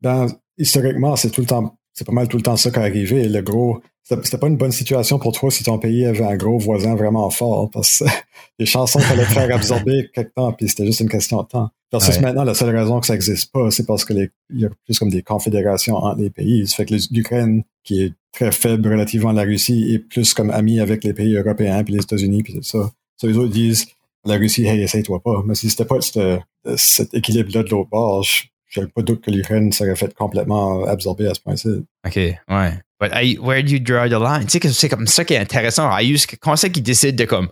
Ben, 0.00 0.26
historiquement, 0.56 1.16
c'est 1.16 1.30
tout 1.30 1.42
le 1.42 1.46
temps, 1.46 1.76
c'est 1.92 2.06
pas 2.06 2.12
mal 2.12 2.28
tout 2.28 2.38
le 2.38 2.42
temps 2.42 2.56
ça 2.56 2.70
qui 2.70 2.78
est 2.78 2.82
arrivé. 2.82 3.28
Le 3.28 3.42
gros, 3.42 3.82
c'était 4.04 4.38
pas 4.38 4.46
une 4.46 4.56
bonne 4.56 4.72
situation 4.72 5.18
pour 5.18 5.32
toi 5.32 5.50
si 5.50 5.64
ton 5.64 5.78
pays 5.78 6.06
avait 6.06 6.24
un 6.24 6.36
gros 6.36 6.58
voisin 6.58 6.94
vraiment 6.94 7.28
fort 7.28 7.70
parce 7.70 7.98
que 7.98 8.04
les 8.58 8.66
chansons 8.66 9.00
fallait 9.00 9.24
faire 9.24 9.54
absorber 9.54 10.08
quelque 10.14 10.32
temps 10.34 10.52
puis 10.52 10.68
c'était 10.68 10.86
juste 10.86 11.00
une 11.00 11.08
question 11.08 11.42
de 11.42 11.48
temps. 11.48 11.70
Parce 11.90 12.16
que 12.16 12.22
maintenant, 12.22 12.44
la 12.44 12.54
seule 12.54 12.76
raison 12.76 13.00
que 13.00 13.06
ça 13.06 13.12
n'existe 13.12 13.52
pas, 13.52 13.70
c'est 13.70 13.86
parce 13.86 14.04
qu'il 14.04 14.30
y 14.54 14.64
a 14.64 14.68
plus 14.84 14.98
comme 14.98 15.08
des 15.08 15.22
confédérations 15.22 15.96
entre 15.96 16.20
les 16.20 16.30
pays. 16.30 16.66
Ça 16.66 16.76
fait 16.76 16.84
que 16.84 16.94
l'Ukraine, 17.12 17.62
qui 17.84 18.02
est 18.02 18.12
très 18.36 18.52
faible 18.52 18.88
relativement 18.88 19.30
à 19.30 19.32
la 19.32 19.42
Russie, 19.42 19.92
est 19.94 19.98
plus 19.98 20.34
comme 20.34 20.50
amie 20.50 20.78
avec 20.80 21.02
les 21.04 21.12
pays 21.12 21.34
européens 21.36 21.82
puis 21.82 21.94
les 21.94 22.02
États-Unis 22.02 22.42
puis 22.42 22.54
tout 22.54 22.62
ça. 22.62 22.90
Les 23.22 23.36
autres 23.36 23.52
disent, 23.52 23.86
la 24.24 24.36
Russie, 24.36 24.66
hey, 24.66 24.80
essaye-toi 24.82 25.20
pas. 25.24 25.42
Mais 25.46 25.54
si 25.54 25.70
c'était 25.70 25.84
pas 25.84 26.00
cette- 26.00 26.20
cet 26.76 27.14
équilibre-là 27.14 27.62
de 27.62 27.70
l'autre 27.70 27.88
bord, 27.90 28.22
je 28.68 28.80
pas 28.94 29.02
doute 29.02 29.22
que 29.22 29.30
l'Ukraine 29.30 29.72
serait 29.72 29.96
fait 29.96 30.12
complètement 30.12 30.84
absorber 30.84 31.26
à 31.28 31.34
ce 31.34 31.40
point-ci. 31.40 31.68
OK, 32.06 32.16
ouais. 32.16 32.72
But 33.00 33.10
I, 33.14 33.38
where 33.38 33.62
do 33.62 33.70
you 33.72 33.78
draw 33.78 34.06
the 34.08 34.20
line? 34.20 34.46
Tu 34.46 34.58
sais 34.58 34.68
c'est 34.72 34.88
comme 34.88 35.06
ça 35.06 35.24
qui 35.24 35.34
est 35.34 35.38
intéressant. 35.38 35.90
Use, 36.00 36.26
quand 36.26 36.56
c'est 36.56 36.70
qu'ils 36.70 36.82
décident 36.82 37.16
de 37.16 37.24
comme, 37.24 37.48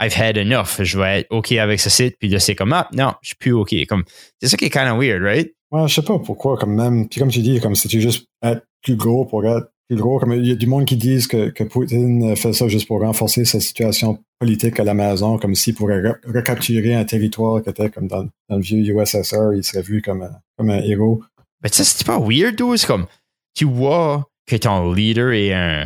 I've 0.00 0.14
had 0.18 0.36
enough, 0.38 0.80
je 0.82 0.98
vais 0.98 1.20
être 1.20 1.26
OK 1.30 1.52
avec 1.52 1.78
ce 1.80 1.90
site, 1.90 2.16
puis 2.18 2.28
là, 2.28 2.40
c'est 2.40 2.54
comme, 2.54 2.72
ah, 2.72 2.88
non, 2.92 3.12
je 3.22 3.28
suis 3.28 3.36
plus 3.36 3.52
OK. 3.52 3.74
Comme, 3.86 4.04
c'est 4.40 4.48
ça 4.48 4.56
qui 4.56 4.64
est 4.66 4.70
kind 4.70 4.88
of 4.88 4.98
weird, 4.98 5.22
right? 5.22 5.52
Ouais, 5.70 5.86
je 5.88 5.94
sais 5.94 6.02
pas 6.02 6.18
pourquoi, 6.18 6.56
comme 6.56 6.74
même. 6.74 7.08
Puis 7.08 7.20
comme 7.20 7.30
tu 7.30 7.40
dis, 7.40 7.60
comme 7.60 7.74
si 7.74 7.88
tu 7.88 8.00
juste 8.00 8.26
être 8.42 8.64
plus 8.82 8.96
gros 8.96 9.24
pour 9.24 9.44
être 9.46 9.71
plus 9.94 10.02
gros. 10.02 10.18
Comme 10.18 10.32
il 10.32 10.46
y 10.46 10.52
a 10.52 10.54
du 10.54 10.66
monde 10.66 10.84
qui 10.84 10.96
disent 10.96 11.26
que, 11.26 11.50
que 11.50 11.64
Poutine 11.64 12.34
fait 12.36 12.52
ça 12.52 12.68
juste 12.68 12.86
pour 12.86 13.00
renforcer 13.00 13.44
sa 13.44 13.60
situation 13.60 14.18
politique 14.38 14.80
à 14.80 14.84
la 14.84 14.94
maison, 14.94 15.38
comme 15.38 15.54
s'il 15.54 15.74
pourrait 15.74 16.00
re- 16.02 16.16
recapturer 16.24 16.94
un 16.94 17.04
territoire 17.04 17.62
qui 17.62 17.70
était 17.70 17.90
comme 17.90 18.08
dans, 18.08 18.24
dans 18.48 18.56
le 18.56 18.62
vieux 18.62 18.78
USSR, 18.78 19.54
il 19.54 19.64
serait 19.64 19.82
vu 19.82 20.02
comme, 20.02 20.22
un- 20.22 20.36
comme 20.56 20.70
un 20.70 20.80
héros. 20.80 21.22
Mais 21.62 21.68
sais, 21.68 21.84
c'est 21.84 22.06
pas 22.06 22.18
weird? 22.18 22.60
C'est 22.76 22.86
comme, 22.86 23.06
tu 23.54 23.64
vois 23.66 24.28
que 24.46 24.56
ton 24.56 24.92
leader 24.92 25.32
est 25.32 25.52
un, 25.52 25.84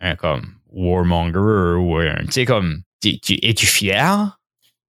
un 0.00 0.14
comme, 0.16 0.42
warmonger 0.72 1.76
ou 1.78 1.96
un, 1.96 2.24
tu 2.26 2.32
sais, 2.32 2.44
comme, 2.44 2.82
tu, 3.00 3.18
tu- 3.20 3.38
es-tu 3.42 3.66
fier? 3.66 4.38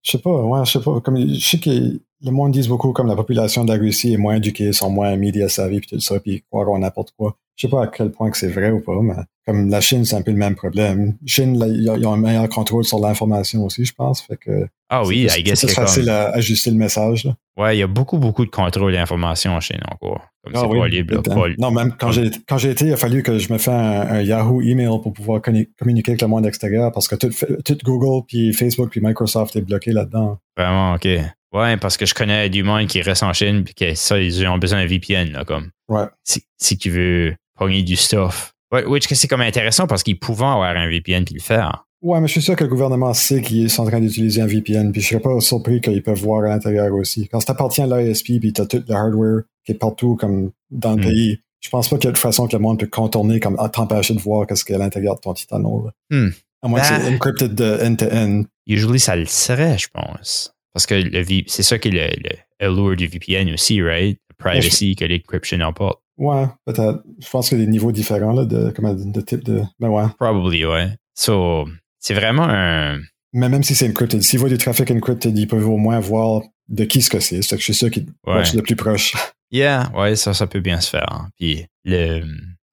Je 0.03 0.11
sais 0.11 0.17
pas, 0.19 0.31
ouais, 0.43 0.65
je 0.65 0.71
sais 0.71 0.81
pas. 0.81 1.01
Comme, 1.01 1.17
je 1.33 1.39
sais 1.45 1.59
que 1.59 1.99
le 2.21 2.31
monde 2.31 2.51
dit 2.51 2.67
beaucoup 2.67 2.91
comme 2.91 3.07
la 3.07 3.15
population 3.15 3.63
de 3.63 3.73
la 3.73 3.79
Russie 3.79 4.13
est 4.13 4.17
moins 4.17 4.35
éduquée, 4.35 4.73
sont 4.73 4.89
moins 4.89 5.15
médias 5.15 5.49
savvy 5.49 5.79
puis 5.79 5.89
tout 5.89 5.99
ça, 5.99 6.19
puis 6.19 6.43
croient 6.49 6.69
en 6.69 6.79
n'importe 6.79 7.13
quoi. 7.17 7.37
Je 7.55 7.67
sais 7.67 7.71
pas 7.71 7.83
à 7.83 7.87
quel 7.87 8.11
point 8.11 8.29
que 8.31 8.37
c'est 8.37 8.47
vrai 8.47 8.71
ou 8.71 8.79
pas, 8.79 8.97
mais 9.01 9.15
comme 9.45 9.69
la 9.69 9.81
Chine, 9.81 10.05
c'est 10.05 10.15
un 10.15 10.21
peu 10.21 10.31
le 10.31 10.37
même 10.37 10.55
problème. 10.55 11.17
Chine, 11.25 11.59
là, 11.59 11.67
ils 11.67 12.07
ont 12.07 12.13
un 12.13 12.17
meilleur 12.17 12.47
contrôle 12.47 12.85
sur 12.85 12.99
l'information 12.99 13.65
aussi, 13.65 13.83
je 13.83 13.93
pense. 13.93 14.21
Fait 14.21 14.37
que 14.37 14.67
Ah 14.89 15.03
oui, 15.03 15.27
c'est 15.29 15.41
I 15.41 15.43
guess 15.43 15.59
c'est 15.59 15.71
facile 15.71 16.05
comme, 16.05 16.13
à 16.13 16.29
ajuster 16.29 16.71
le 16.71 16.77
message. 16.77 17.25
Là. 17.25 17.35
ouais, 17.57 17.75
il 17.75 17.79
y 17.79 17.83
a 17.83 17.87
beaucoup, 17.87 18.17
beaucoup 18.17 18.45
de 18.45 18.49
contrôle 18.49 18.93
d'information 18.93 19.51
en 19.51 19.59
Chine 19.59 19.81
encore. 19.91 20.21
Comme 20.45 20.55
c'est 20.55 20.79
pas 20.79 20.87
libre, 20.87 21.15
là, 21.15 21.21
pas-. 21.21 21.49
Non, 21.57 21.71
même 21.71 21.93
quand 21.99 22.11
j'ai 22.11 22.31
quand 22.47 22.57
j'ai 22.57 22.69
été, 22.69 22.85
il 22.85 22.93
a 22.93 22.97
fallu 22.97 23.23
que 23.23 23.37
je 23.39 23.51
me 23.51 23.57
fasse 23.57 23.75
un, 23.75 24.15
un 24.15 24.21
Yahoo 24.21 24.61
email 24.61 24.99
pour 25.03 25.11
pouvoir 25.11 25.41
communiquer 25.41 26.11
avec 26.11 26.21
le 26.21 26.27
monde 26.27 26.45
extérieur 26.45 26.93
parce 26.93 27.09
que 27.09 27.15
tout, 27.15 27.29
tout 27.65 27.77
Google, 27.83 28.25
puis 28.25 28.53
Facebook, 28.53 28.89
puis 28.89 29.01
Microsoft 29.03 29.57
est 29.57 29.61
bloqué 29.61 29.91
là-dedans. 29.91 30.37
Vraiment, 30.55 30.93
OK. 30.93 31.07
Ouais, 31.53 31.77
parce 31.77 31.97
que 31.97 32.05
je 32.05 32.13
connais 32.13 32.49
du 32.49 32.61
monde 32.63 32.87
qui 32.87 33.01
reste 33.01 33.23
en 33.23 33.33
Chine 33.33 33.63
puis 33.63 33.73
que 33.73 33.95
ça, 33.95 34.19
ils 34.19 34.45
ont 34.47 34.57
besoin 34.57 34.79
d'un 34.81 34.87
VPN, 34.87 35.31
là, 35.31 35.45
comme. 35.45 35.71
Ouais. 35.87 36.05
Si, 36.23 36.43
si 36.57 36.77
tu 36.77 36.89
veux 36.91 37.35
pogner 37.57 37.81
du 37.83 37.95
stuff. 37.95 38.53
Ouais, 38.71 38.83
que 38.99 39.15
c'est 39.15 39.27
comme 39.27 39.41
intéressant 39.41 39.87
parce 39.87 40.03
qu'ils 40.03 40.19
pouvaient 40.19 40.45
avoir 40.45 40.75
un 40.77 40.87
VPN 40.87 41.25
puis 41.25 41.33
le 41.33 41.41
faire. 41.41 41.85
Ouais, 42.01 42.21
mais 42.21 42.27
je 42.27 42.33
suis 42.33 42.41
sûr 42.41 42.55
que 42.55 42.63
le 42.63 42.69
gouvernement 42.69 43.13
sait 43.13 43.41
qu'ils 43.41 43.69
sont 43.69 43.83
en 43.83 43.87
train 43.87 43.99
d'utiliser 43.99 44.41
un 44.41 44.45
VPN, 44.45 44.91
puis 44.93 45.01
je 45.01 45.07
serais 45.07 45.19
pas 45.19 45.37
surpris 45.41 45.81
qu'ils 45.81 46.01
peuvent 46.03 46.19
voir 46.21 46.45
à 46.45 46.49
l'intérieur 46.49 46.93
aussi. 46.93 47.27
Quand 47.27 47.39
ça 47.41 47.51
appartient 47.53 47.81
à 47.81 47.87
l'ISP, 47.87 48.39
puis 48.39 48.53
t'as 48.53 48.65
tout 48.67 48.81
le 48.87 48.93
hardware 48.95 49.41
qui 49.65 49.71
est 49.73 49.75
partout 49.75 50.15
comme 50.15 50.51
dans 50.69 50.91
le 50.95 50.97
Hmm. 51.01 51.01
pays, 51.09 51.39
je 51.59 51.69
pense 51.69 51.89
pas 51.89 51.97
qu'il 51.97 52.05
y 52.05 52.09
a 52.09 52.13
de 52.13 52.17
façon 52.17 52.47
que 52.47 52.55
le 52.55 52.61
monde 52.61 52.79
peut 52.79 52.87
contourner 52.87 53.39
comme 53.41 53.59
à 53.59 53.67
t'empêcher 53.67 54.13
de 54.13 54.19
voir 54.21 54.47
qu'est-ce 54.47 54.63
qu'il 54.63 54.73
y 54.75 54.77
a 54.77 54.81
à 54.81 54.83
l'intérieur 54.85 55.15
de 55.15 55.19
ton 55.21 55.33
Titano. 55.33 55.87
là. 55.87 55.91
Hmm. 56.17 56.29
À 56.61 56.67
moins 56.69 56.79
que 56.79 56.85
c'est 56.85 57.13
encrypted 57.15 57.55
de 57.55 57.79
end-to-end. 57.83 58.43
Usually, 58.67 58.99
ça 58.99 59.15
le 59.17 59.25
serait, 59.25 59.77
je 59.77 59.87
pense. 59.91 60.53
Parce 60.73 60.85
que 60.85 60.95
le 60.95 61.21
V- 61.21 61.43
c'est 61.47 61.63
ça 61.63 61.77
qui 61.79 61.89
est 61.89 61.91
le, 61.91 62.29
le 62.29 62.65
allure 62.65 62.95
du 62.95 63.07
VPN 63.07 63.51
aussi, 63.53 63.81
right? 63.81 64.19
Privacy 64.37 64.95
que 64.95 65.05
l'encryption 65.05 65.59
emporte. 65.61 65.99
Ouais, 66.17 66.45
peut-être. 66.65 67.03
Je 67.21 67.29
pense 67.29 67.49
qu'il 67.49 67.59
y 67.59 67.61
a 67.61 67.65
des 67.65 67.71
niveaux 67.71 67.91
différents 67.91 68.33
là, 68.33 68.45
de, 68.45 68.71
comment, 68.75 68.93
de 68.93 69.21
type 69.21 69.43
de. 69.43 69.61
Ben 69.79 69.89
ouais. 69.89 70.03
Probably, 70.19 70.65
ouais. 70.65 70.89
So, 71.15 71.67
c'est 71.99 72.13
vraiment 72.13 72.47
un. 72.49 72.99
Mais 73.33 73.47
même 73.49 73.63
si 73.63 73.75
c'est 73.75 73.87
encrypted, 73.89 74.21
s'ils 74.23 74.39
voient 74.39 74.49
du 74.49 74.57
trafic 74.57 74.89
encrypted, 74.91 75.37
ils 75.37 75.47
peuvent 75.47 75.67
au 75.67 75.77
moins 75.77 75.99
voir 75.99 76.41
de 76.67 76.83
qui 76.85 77.01
ce 77.01 77.09
que 77.09 77.19
c'est. 77.19 77.41
C'est 77.41 77.55
que 77.55 77.59
je 77.61 77.65
suis 77.65 77.73
sûr 77.73 77.89
qu'ils 77.91 78.05
Ouais. 78.25 78.35
watchent 78.35 78.53
le 78.53 78.61
plus 78.61 78.75
proche. 78.75 79.13
Yeah, 79.51 79.91
ouais, 79.95 80.15
ça, 80.15 80.35
ça 80.35 80.45
peut 80.45 80.59
bien 80.59 80.79
se 80.79 80.91
faire. 80.91 81.07
hein. 81.11 81.29
Puis, 81.39 81.65
le. 81.83 82.21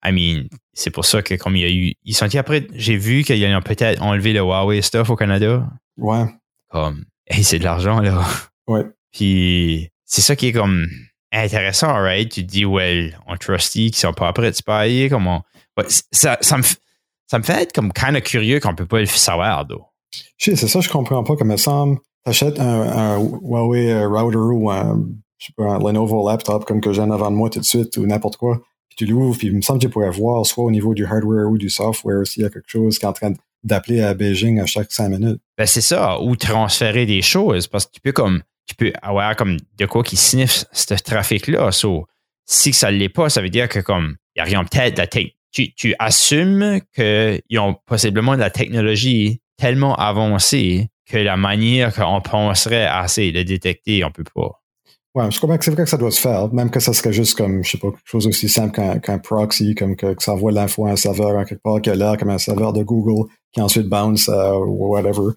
I 0.05 0.11
mean, 0.11 0.43
c'est 0.73 0.91
pour 0.91 1.05
ça 1.05 1.23
que 1.23 1.33
comme 1.33 1.55
il 1.55 1.61
y 1.63 1.65
a 1.65 1.71
eu. 1.71 1.93
Ils 2.03 2.13
sont 2.13 2.27
dit 2.27 2.37
après, 2.37 2.67
j'ai 2.75 2.97
vu 2.97 3.23
qu'ils 3.23 3.43
ont 3.47 3.61
peut-être 3.61 3.99
enlevé 4.03 4.31
le 4.31 4.41
Huawei 4.41 4.83
stuff 4.83 5.09
au 5.09 5.15
Canada. 5.15 5.67
Ouais, 5.97 6.25
Comme, 6.69 7.03
hey, 7.27 7.43
c'est 7.43 7.59
de 7.59 7.63
l'argent, 7.63 7.99
là. 7.99 8.23
ouais. 8.67 8.85
Puis, 9.11 9.89
c'est 10.05 10.21
ça 10.21 10.35
qui 10.35 10.47
est 10.47 10.53
comme 10.53 10.87
intéressant, 11.31 11.93
right? 11.93 12.29
Tu 12.31 12.45
te 12.45 12.51
dis, 12.51 12.65
well, 12.65 13.17
on 13.27 13.35
trusty 13.37 13.91
qui 13.91 13.99
sont 13.99 14.13
pas 14.13 14.31
prêts 14.33 14.51
de 14.51 14.55
se 14.55 14.63
payer, 14.63 15.09
ça, 16.11 16.37
ça, 16.41 16.57
me, 16.57 16.63
ça 17.27 17.39
me 17.39 17.43
fait 17.43 17.63
être 17.63 17.73
comme 17.73 17.91
kind 17.93 18.15
of 18.15 18.23
curieux 18.23 18.59
qu'on 18.59 18.75
peut 18.75 18.85
pas 18.85 18.99
le 18.99 19.05
savoir, 19.05 19.65
sais, 20.37 20.55
c'est 20.55 20.67
ça, 20.67 20.79
je 20.79 20.89
comprends 20.89 21.23
pas. 21.23 21.35
Comme 21.35 21.49
il 21.49 21.53
me 21.53 21.57
semble, 21.57 21.99
t'achètes 22.23 22.59
un, 22.59 22.81
un 22.81 23.19
Huawei 23.19 23.91
euh, 23.91 24.07
router 24.07 24.37
ou 24.37 24.69
un, 24.69 25.03
je 25.37 25.47
sais 25.47 25.53
pas, 25.55 25.75
un 25.75 25.79
Lenovo 25.79 26.27
laptop 26.27 26.65
comme 26.65 26.81
que 26.81 26.93
j'ai 26.93 27.01
en 27.01 27.11
avant 27.11 27.31
de 27.31 27.35
moi 27.35 27.49
tout 27.49 27.59
de 27.59 27.65
suite 27.65 27.97
ou 27.97 28.05
n'importe 28.05 28.37
quoi. 28.37 28.61
Puis 28.89 28.97
tu 28.97 29.05
l'ouvres, 29.05 29.37
puis 29.37 29.47
il 29.47 29.55
me 29.55 29.61
semble 29.61 29.79
que 29.79 29.85
tu 29.85 29.91
pourrais 29.91 30.09
voir 30.09 30.45
soit 30.45 30.63
au 30.63 30.71
niveau 30.71 30.93
du 30.93 31.05
hardware 31.05 31.49
ou 31.49 31.57
du 31.57 31.69
software 31.69 32.25
s'il 32.25 32.43
y 32.43 32.45
a 32.45 32.49
quelque 32.49 32.69
chose 32.69 32.97
qui 32.97 33.05
est 33.05 33.07
en 33.07 33.13
train 33.13 33.31
d'appeler 33.67 34.01
à 34.01 34.13
Beijing 34.13 34.59
à 34.59 34.65
chaque 34.65 34.91
cinq 34.91 35.09
minutes. 35.09 35.39
Ben, 35.57 35.65
c'est 35.65 35.81
ça, 35.81 36.19
ou 36.21 36.35
transférer 36.35 37.05
des 37.05 37.21
choses, 37.21 37.67
parce 37.67 37.85
que 37.85 37.91
tu 37.91 38.01
peux 38.01 38.11
comme, 38.11 38.41
tu 38.65 38.75
peux 38.75 38.93
avoir 39.01 39.35
comme 39.35 39.57
de 39.77 39.85
quoi 39.85 40.03
qui 40.03 40.17
sniffe 40.17 40.65
ce 40.71 40.93
trafic-là. 40.93 41.71
So, 41.71 42.07
si 42.45 42.73
ça 42.73 42.91
l'est 42.91 43.09
pas, 43.09 43.29
ça 43.29 43.41
veut 43.41 43.49
dire 43.49 43.69
que 43.69 43.79
comme, 43.79 44.15
il 44.35 44.39
y 44.39 44.41
a 44.41 44.45
rien 44.45 44.63
peut-être 44.63 44.95
de 44.95 44.99
la 44.99 45.07
tech. 45.07 45.27
Tu, 45.51 45.73
tu 45.73 45.95
assumes 45.97 46.81
qu'ils 46.93 47.59
ont 47.59 47.75
possiblement 47.85 48.35
de 48.35 48.41
la 48.41 48.49
technologie 48.49 49.41
tellement 49.57 49.95
avancée 49.95 50.89
que 51.09 51.17
la 51.17 51.37
manière 51.37 51.93
qu'on 51.93 52.21
penserait 52.21 52.85
assez 52.85 53.31
de 53.31 53.43
détecter, 53.43 54.03
on 54.03 54.11
peut 54.11 54.25
pas. 54.35 54.61
Ouais, 55.15 55.31
je 55.31 55.39
comprends 55.39 55.57
que 55.57 55.65
c'est 55.65 55.71
vrai 55.71 55.83
que 55.83 55.89
ça 55.89 55.97
doit 55.97 56.11
se 56.11 56.19
faire, 56.19 56.53
même 56.53 56.69
que 56.69 56.79
ça 56.79 56.93
serait 56.93 57.13
juste 57.13 57.35
comme, 57.35 57.63
je 57.63 57.71
sais 57.71 57.77
pas, 57.79 57.89
quelque 57.89 58.05
chose 58.05 58.27
aussi 58.27 58.47
simple 58.49 58.99
qu'un 59.01 59.17
proxy, 59.17 59.73
comme 59.73 59.95
que, 59.95 60.13
que 60.13 60.21
ça 60.21 60.33
envoie 60.33 60.51
l'info 60.51 60.85
à 60.85 60.91
un 60.91 60.95
serveur 60.95 61.35
en 61.35 61.43
quelque 61.43 61.63
part 61.63 61.81
qui 61.81 61.89
a 61.89 61.95
l'air 61.95 62.17
comme 62.17 62.29
un 62.29 62.37
serveur 62.37 62.71
de 62.71 62.83
Google 62.83 63.27
qui 63.53 63.61
ensuite 63.61 63.87
bounce 63.87 64.29
à 64.29 64.57
whatever. 64.57 65.33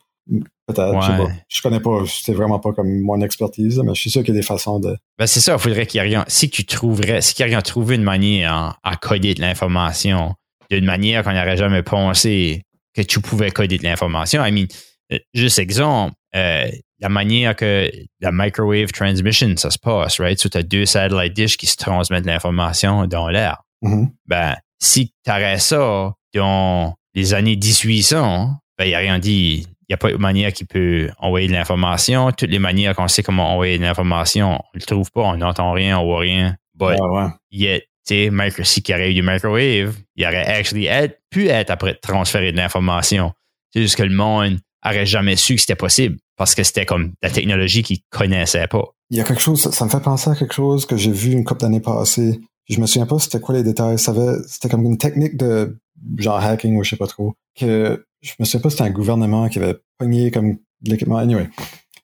Peut-être, 0.67 1.01
je 1.01 1.07
sais 1.07 1.13
Ouais. 1.13 1.27
pas. 1.27 1.33
Je 1.49 1.63
connais 1.63 1.81
pas, 1.81 2.03
c'est 2.07 2.33
vraiment 2.35 2.61
pas 2.61 2.73
comme 2.73 3.01
mon 3.01 3.21
expertise, 3.23 3.81
mais 3.85 3.95
je 3.95 4.01
suis 4.01 4.11
sûr 4.11 4.23
qu'il 4.23 4.35
y 4.35 4.39
a 4.39 4.41
des 4.41 4.47
façons 4.47 4.79
de. 4.79 4.97
Ben, 5.19 5.27
c'est 5.27 5.41
ça, 5.41 5.55
il 5.55 5.59
faudrait 5.59 5.87
qu'il 5.87 5.99
y 5.99 6.01
ait 6.01 6.07
rien. 6.07 6.25
Si 6.29 6.49
tu 6.49 6.65
trouverais, 6.65 7.21
si 7.21 7.35
quelqu'un 7.35 7.61
trouvé 7.63 7.97
une 7.97 8.05
manière 8.05 8.79
à, 8.83 8.97
coder 8.97 9.35
de 9.35 9.41
l'information 9.41 10.35
d'une 10.71 10.85
manière 10.85 11.25
qu'on 11.25 11.33
n'aurait 11.33 11.57
jamais 11.57 11.83
pensé 11.83 12.63
que 12.95 13.03
tu 13.03 13.21
pouvais 13.21 13.51
coder 13.51 13.79
de 13.79 13.83
l'information. 13.83 14.45
I 14.45 14.53
mean, 14.53 14.67
euh, 15.13 15.19
juste 15.35 15.59
exemple, 15.59 16.15
euh, 16.37 16.71
la 17.01 17.09
manière 17.09 17.57
que 17.57 17.91
la 18.21 18.31
microwave 18.31 18.93
transmission, 18.93 19.53
ça 19.57 19.71
se 19.71 19.79
passe, 19.79 20.21
right? 20.21 20.39
Tu 20.39 20.57
as 20.57 20.63
deux 20.63 20.87
satellite 20.87 21.33
dish 21.35 21.57
qui 21.57 21.67
se 21.67 21.77
transmettent 21.77 22.27
l'information 22.27 23.07
dans 23.07 23.29
l'air. 23.29 23.63
Mhm. 23.83 24.11
Ben, 24.27 24.55
si 24.79 25.13
tu 25.25 25.31
aurais 25.33 25.59
ça 25.59 26.13
dans 26.35 26.95
les 27.15 27.35
années 27.35 27.57
1800, 27.57 28.55
ben, 28.79 28.85
il 28.85 28.89
n'y 28.89 28.95
a 28.95 28.99
rien 28.99 29.19
dit. 29.19 29.67
Il 29.89 29.93
n'y 29.93 29.95
a 29.95 29.97
pas 29.97 30.11
de 30.13 30.17
manière 30.17 30.53
qui 30.53 30.65
peut 30.65 31.11
envoyer 31.19 31.49
de 31.49 31.53
l'information. 31.53 32.31
Toutes 32.31 32.51
les 32.51 32.61
manières 32.61 32.95
qu'on 32.95 33.09
sait 33.09 33.25
comment 33.25 33.53
envoyer 33.53 33.77
de 33.77 33.83
l'information, 33.83 34.51
on 34.53 34.61
ne 34.75 34.81
le 34.81 34.87
trouve 34.87 35.11
pas, 35.11 35.23
on 35.23 35.37
n'entend 35.37 35.73
rien, 35.73 35.99
on 35.99 36.05
voit 36.05 36.21
rien. 36.21 36.57
But 36.75 36.87
Ouais, 36.87 37.01
ouais. 37.01 37.27
yet, 37.51 37.81
tu 38.07 38.15
sais, 38.15 38.31
micro- 38.31 38.63
si 38.63 38.83
aurait 38.91 39.11
eu 39.11 39.15
du 39.15 39.23
microwave, 39.23 39.97
il 40.15 40.25
aurait 40.25 40.47
actually 40.47 40.87
être, 40.87 41.19
pu 41.31 41.49
être 41.49 41.71
après 41.71 41.95
transférer 41.95 42.53
de 42.53 42.57
l'information. 42.57 43.33
C'est 43.75 43.83
juste 43.83 43.97
que 43.97 44.05
le 44.05 44.15
monde 44.15 44.59
aurait 44.87 45.07
jamais 45.07 45.35
su 45.37 45.57
que 45.57 45.61
c'était 45.61 45.75
possible 45.75 46.19
parce 46.37 46.55
que 46.55 46.63
c'était 46.63 46.87
comme 46.87 47.13
la 47.23 47.31
technologie 47.31 47.83
qu'ils 47.83 47.99
connaissaient 48.11 48.69
pas. 48.69 48.85
Il 49.11 49.19
y 49.19 49.21
a 49.21 49.25
quelque 49.25 49.43
chose, 49.43 49.61
ça, 49.61 49.73
ça 49.73 49.85
me 49.85 49.91
fait 49.91 50.01
penser 50.01 50.31
à 50.31 50.37
quelque 50.37 50.55
chose 50.55 50.87
que 50.87 50.97
j'ai 50.97 51.11
vu 51.11 51.33
une 51.33 51.43
couple 51.45 51.63
d'années 51.63 51.81
passées. 51.81 52.41
Je 52.71 52.81
me 52.81 52.87
souviens 52.87 53.07
pas 53.07 53.19
c'était 53.19 53.41
quoi 53.41 53.55
les 53.55 53.63
détails. 53.63 53.99
C'était 53.99 54.69
comme 54.69 54.85
une 54.85 54.99
technique 54.99 55.37
de 55.37 55.77
genre 56.17 56.39
hacking 56.39 56.77
ou 56.77 56.85
je 56.85 56.91
sais 56.91 56.97
pas 56.97 57.07
trop. 57.07 57.35
Que 57.55 58.07
je 58.23 58.33
me 58.39 58.45
souviens 58.45 58.61
pas 58.61 58.71
c'était 58.71 58.85
un 58.85 58.91
gouvernement 58.91 59.49
qui 59.49 59.59
avait 59.59 59.77
pogné 59.99 60.31
comme 60.31 60.57
l'équipement. 60.83 61.17
Anyway, 61.17 61.49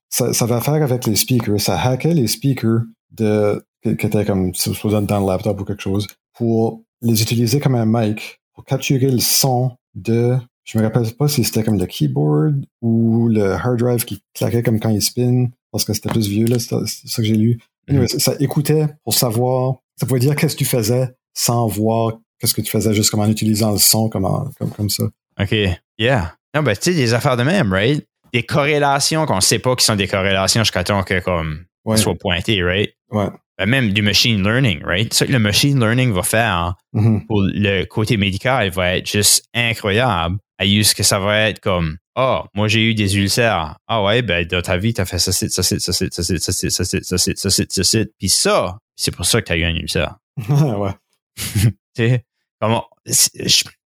ça, 0.09 0.33
ça 0.33 0.45
avait 0.45 0.55
affaire 0.55 0.75
avec 0.75 1.07
les 1.07 1.17
speakers. 1.17 1.61
Ça 1.61 1.81
hackait 1.81 2.15
les 2.15 2.27
speakers 2.27 2.81
de 3.13 3.65
qui 3.83 3.97
qui 3.97 4.07
étaient 4.07 4.25
comme 4.25 4.55
supposé 4.55 5.01
dans 5.03 5.21
le 5.21 5.27
laptop 5.27 5.61
ou 5.61 5.65
quelque 5.65 5.83
chose 5.83 6.07
pour 6.35 6.83
les 7.01 7.23
utiliser 7.23 7.61
comme 7.61 7.77
un 7.77 7.87
mic 7.87 8.41
pour 8.55 8.65
capturer 8.65 9.11
le 9.11 9.21
son 9.21 9.77
de 9.95 10.37
je 10.65 10.79
me 10.79 10.83
rappelle 10.83 11.09
pas 11.13 11.29
si 11.29 11.45
c'était 11.45 11.63
comme 11.63 11.79
le 11.79 11.87
keyboard 11.87 12.67
ou 12.83 13.29
le 13.29 13.53
hard 13.53 13.79
drive 13.79 14.05
qui 14.05 14.21
claquait 14.35 14.63
comme 14.63 14.81
quand 14.81 14.89
il 14.89 15.01
spin 15.01 15.49
parce 15.71 15.85
que 15.85 15.93
c'était 15.93 16.09
plus 16.09 16.27
vieux 16.27 16.47
là 16.47 16.59
c'est 16.59 17.09
ça 17.09 17.23
que 17.23 17.23
j'ai 17.23 17.37
lu 17.37 17.61
Anyway, 17.89 18.09
ça, 18.09 18.19
ça 18.19 18.35
écoutait 18.41 18.89
pour 19.05 19.15
savoir 19.15 19.77
ça 19.99 20.07
pouvait 20.07 20.21
dire 20.21 20.37
qu'est-ce 20.37 20.55
que 20.55 20.59
tu 20.61 20.65
faisais 20.65 21.09
sans 21.35 21.67
voir 21.67 22.13
qu'est-ce 22.39 22.55
que 22.55 22.61
tu 22.61 22.71
faisais 22.71 22.93
juste 22.95 23.11
comme 23.11 23.21
en 23.21 23.29
utilisant 23.29 23.73
le 23.73 23.79
son 23.79 24.09
comme, 24.09 24.25
en- 24.25 24.49
comme, 24.59 24.71
comme 24.71 24.91
ça 24.91 25.05
OK. 25.41 25.55
Yeah. 25.99 26.35
Non, 26.55 26.63
ben, 26.63 26.75
tu 26.75 26.91
sais, 26.93 26.95
des 26.95 27.13
affaires 27.15 27.37
de 27.37 27.43
même, 27.43 27.73
right? 27.73 28.07
Des 28.33 28.43
corrélations 28.43 29.27
qu'on 29.27 29.41
sait 29.41 29.59
pas 29.59 29.75
qui 29.77 29.85
sont 29.85 29.97
des 29.97 30.09
corrélations 30.09 30.63
jusqu'à 30.63 30.85
temps 30.85 31.03
que, 31.03 31.21
comme, 31.21 31.65
ouais 31.85 31.97
soit 31.97 32.15
pointé, 32.15 32.63
right? 32.63 32.91
ouais 33.11 33.27
Ben, 33.59 33.67
même 33.67 33.93
du 33.93 34.03
machine 34.03 34.43
learning, 34.43 34.83
right? 34.85 35.13
Ça 35.15 35.27
que 35.27 35.33
le 35.33 35.39
machine 35.39 35.79
learning 35.79 36.13
va 36.13 36.23
faire 36.23 36.75
Mhm. 36.93 37.27
pour 37.27 37.43
le 37.43 37.85
côté 37.85 38.17
médical 38.17 38.71
va 38.71 38.97
être 38.97 39.11
juste 39.11 39.45
incroyable 39.55 40.37
à 40.59 40.65
use 40.67 40.95
que 40.95 41.03
ça 41.03 41.19
va 41.19 41.49
être 41.49 41.61
comme 41.61 41.97
Ah, 42.15 42.43
oh, 42.45 42.49
moi 42.55 42.67
j'ai 42.69 42.83
eu 42.83 42.95
des 42.95 43.17
ulcères. 43.19 43.77
Ah 43.87 44.03
ouais, 44.03 44.23
ben 44.23 44.47
dans 44.47 44.63
ta 44.63 44.79
vie, 44.79 44.95
t'as 44.95 45.05
fait 45.05 45.19
ça, 45.19 45.33
ça, 45.33 45.49
ça, 45.51 45.63
ça, 45.63 45.79
ça, 45.79 45.93
ça, 45.93 46.09
ça, 46.09 46.39
ça, 46.41 46.71
ça, 46.71 46.85
ça, 46.85 47.19
ça, 47.19 47.51
ça, 47.51 47.65
ça, 47.69 47.85
ça, 47.85 47.99
puis 48.19 48.29
ça, 48.31 48.79
c'est 48.97 49.15
pour 49.15 49.27
ça 49.27 49.41
que 49.41 49.47
t'as 49.47 49.57
eu 49.57 49.65
un 49.65 49.75
ulcère. 49.75 50.17
ouais. 50.49 50.93
tu 51.95 52.21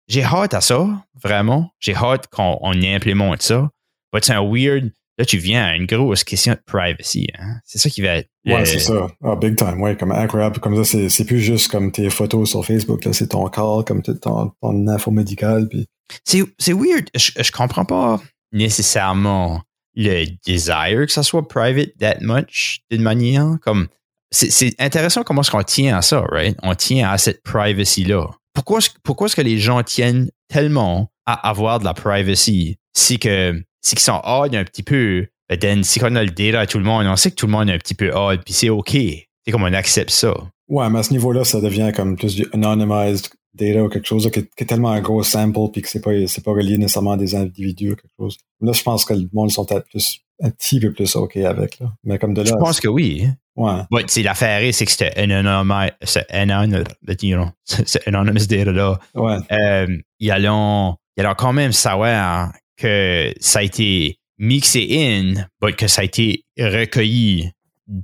j'ai 0.07 0.23
hâte 0.23 0.55
à 0.55 0.61
ça, 0.61 1.05
vraiment. 1.21 1.69
J'ai 1.79 1.95
hâte 1.95 2.27
qu'on 2.27 2.57
on 2.61 2.81
implémente 2.81 3.43
ça. 3.43 3.69
C'est 4.21 4.33
un 4.33 4.43
weird. 4.43 4.91
Là, 5.19 5.25
tu 5.25 5.37
viens 5.37 5.65
à 5.65 5.75
une 5.75 5.85
grosse 5.85 6.23
question 6.23 6.53
de 6.53 6.61
privacy. 6.65 7.27
Hein? 7.37 7.57
C'est 7.63 7.77
ça 7.77 7.89
qui 7.89 8.01
va 8.01 8.15
être. 8.15 8.29
Ouais, 8.45 8.65
c'est 8.65 8.79
ça. 8.79 9.07
Ah, 9.23 9.35
big 9.35 9.55
time. 9.55 9.81
Ouais, 9.81 9.95
comme 9.95 10.11
incroyable. 10.11 10.59
Comme 10.59 10.83
ça, 10.83 11.09
c'est 11.09 11.25
plus 11.25 11.39
juste 11.39 11.69
comme 11.69 11.91
tes 11.91 12.09
photos 12.09 12.49
sur 12.49 12.65
Facebook. 12.65 13.05
Là, 13.05 13.13
c'est 13.13 13.27
ton 13.27 13.47
corps, 13.49 13.85
comme 13.85 14.01
ton, 14.01 14.51
ton 14.61 14.87
info 14.87 15.11
médicale. 15.11 15.67
Puis... 15.69 15.85
C'est 16.23 16.73
weird. 16.73 17.09
Je, 17.15 17.31
je 17.37 17.51
comprends 17.51 17.85
pas 17.85 18.19
nécessairement 18.51 19.61
le 19.95 20.25
desire 20.45 21.05
que 21.05 21.11
ça 21.11 21.21
soit 21.21 21.47
private 21.47 21.91
that 21.99 22.17
much 22.21 22.79
d'une 22.89 23.03
manière. 23.03 23.57
Comme 23.61 23.89
c'est 24.31 24.75
intéressant 24.79 25.23
comment 25.23 25.41
est-ce 25.41 25.51
qu'on 25.51 25.63
tient 25.63 25.97
à 25.97 26.01
ça, 26.01 26.21
right? 26.31 26.57
On 26.63 26.75
tient 26.75 27.09
à 27.09 27.17
cette 27.17 27.41
privacy-là 27.43 28.29
pourquoi, 28.53 28.79
pourquoi 29.03 29.27
est-ce 29.27 29.35
que 29.35 29.41
les 29.41 29.57
gens 29.57 29.83
tiennent 29.83 30.29
tellement 30.47 31.11
à 31.25 31.49
avoir 31.49 31.79
de 31.79 31.85
la 31.85 31.93
privacy? 31.93 32.77
Si 32.93 33.17
qu'ils 33.17 33.63
sont 33.81 34.21
odd 34.23 34.55
un 34.55 34.63
petit 34.63 34.83
peu, 34.83 35.27
ben 35.49 35.83
si 35.83 35.99
on 36.03 36.15
a 36.15 36.23
le 36.23 36.31
data 36.31 36.61
à 36.61 36.67
tout 36.67 36.77
le 36.77 36.83
monde, 36.83 37.05
on 37.07 37.15
sait 37.15 37.31
que 37.31 37.35
tout 37.35 37.45
le 37.45 37.51
monde 37.51 37.69
est 37.69 37.73
un 37.73 37.77
petit 37.77 37.95
peu 37.95 38.11
odd, 38.11 38.41
puis 38.43 38.53
c'est 38.53 38.69
OK. 38.69 38.91
C'est 38.91 39.51
comme 39.51 39.63
on 39.63 39.73
accepte 39.73 40.09
ça. 40.09 40.33
Ouais, 40.67 40.89
mais 40.89 40.99
à 40.99 41.03
ce 41.03 41.13
niveau-là, 41.13 41.43
ça 41.43 41.61
devient 41.61 41.91
comme 41.95 42.15
plus 42.15 42.35
du 42.35 42.47
anonymized 42.53 43.29
data 43.53 43.83
ou 43.83 43.89
quelque 43.89 44.07
chose 44.07 44.29
qui, 44.29 44.39
est, 44.39 44.65
tellement 44.65 44.91
un 44.91 45.01
gros 45.01 45.23
sample 45.23 45.71
puis 45.71 45.81
que 45.81 45.89
c'est 45.89 46.01
pas, 46.01 46.11
pas 46.11 46.51
relié 46.51 46.77
nécessairement 46.77 47.13
à 47.13 47.17
des 47.17 47.35
individus 47.35 47.93
ou 47.93 47.95
quelque 47.95 48.13
chose. 48.19 48.37
Là, 48.61 48.73
je 48.73 48.83
pense 48.83 49.05
que 49.05 49.13
le 49.13 49.27
monde 49.33 49.51
sont 49.51 49.65
peut-être 49.65 49.87
plus 49.89 50.19
un 50.41 50.49
petit 50.51 50.79
peu 50.79 50.91
plus 50.91 51.15
OK 51.15 51.37
avec. 51.37 51.79
Là. 51.79 51.93
Mais 52.03 52.17
comme 52.17 52.33
de 52.33 52.41
là. 52.41 52.49
Je 52.49 52.55
pense 52.55 52.79
que 52.79 52.87
oui. 52.87 53.27
Ouais. 53.55 53.81
Ouais, 53.91 54.03
c'est 54.07 54.23
l'affaire, 54.23 54.73
c'est 54.73 54.85
que 54.85 54.91
c'était 54.91 55.17
anonymous, 55.19 55.91
c'est 56.03 56.29
anonymous, 56.31 56.85
you 57.21 57.35
know, 57.35 57.49
c'est 57.65 58.07
anonymous 58.07 58.47
data 58.47 58.71
là. 58.71 58.99
Ouais. 59.15 59.37
Euh, 59.51 59.97
ils 60.19 60.31
allons, 60.31 60.95
ils 61.17 61.25
allons 61.25 61.35
quand 61.35 61.53
même 61.53 61.73
savoir 61.73 62.53
que 62.77 63.33
ça 63.39 63.59
a 63.59 63.63
été 63.63 64.19
mixé 64.37 64.87
in, 64.91 65.45
mais 65.61 65.73
que 65.73 65.87
ça 65.87 66.01
a 66.01 66.05
été 66.05 66.45
recueilli 66.57 67.51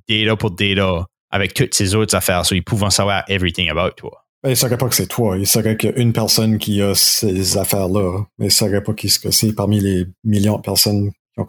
data 0.10 0.36
pour 0.36 0.52
data 0.52 1.06
avec 1.32 1.54
toutes 1.54 1.74
ces 1.74 1.96
autres 1.96 2.16
affaires. 2.16 2.46
So, 2.46 2.56
ils 2.56 2.64
pouvaient 2.64 2.90
savoir 2.90 3.24
everything 3.30 3.70
about 3.70 3.92
toi. 3.96 4.26
Ben, 4.44 4.50
ils 4.50 4.52
ne 4.52 4.56
sauraient 4.56 4.78
pas 4.78 4.88
que 4.88 4.96
c'est 4.96 5.08
toi. 5.08 5.38
Ils 5.38 5.48
sauraient 5.48 5.76
qu'il 5.76 5.90
y 5.90 5.94
a 5.94 5.98
une 5.98 6.14
personne 6.14 6.58
qui 6.58 6.82
a 6.82 6.94
ces 6.94 7.58
affaires-là. 7.58 8.26
Mais 8.38 8.46
ils 8.46 8.50
ne 8.50 8.54
sauraient 8.54 8.84
pas 8.84 8.94
qui 8.94 9.10
c'est 9.10 9.54
parmi 9.54 9.80
les 9.80 10.06
millions 10.24 10.58
de 10.58 10.62
personnes 10.62 11.12
à, 11.38 11.44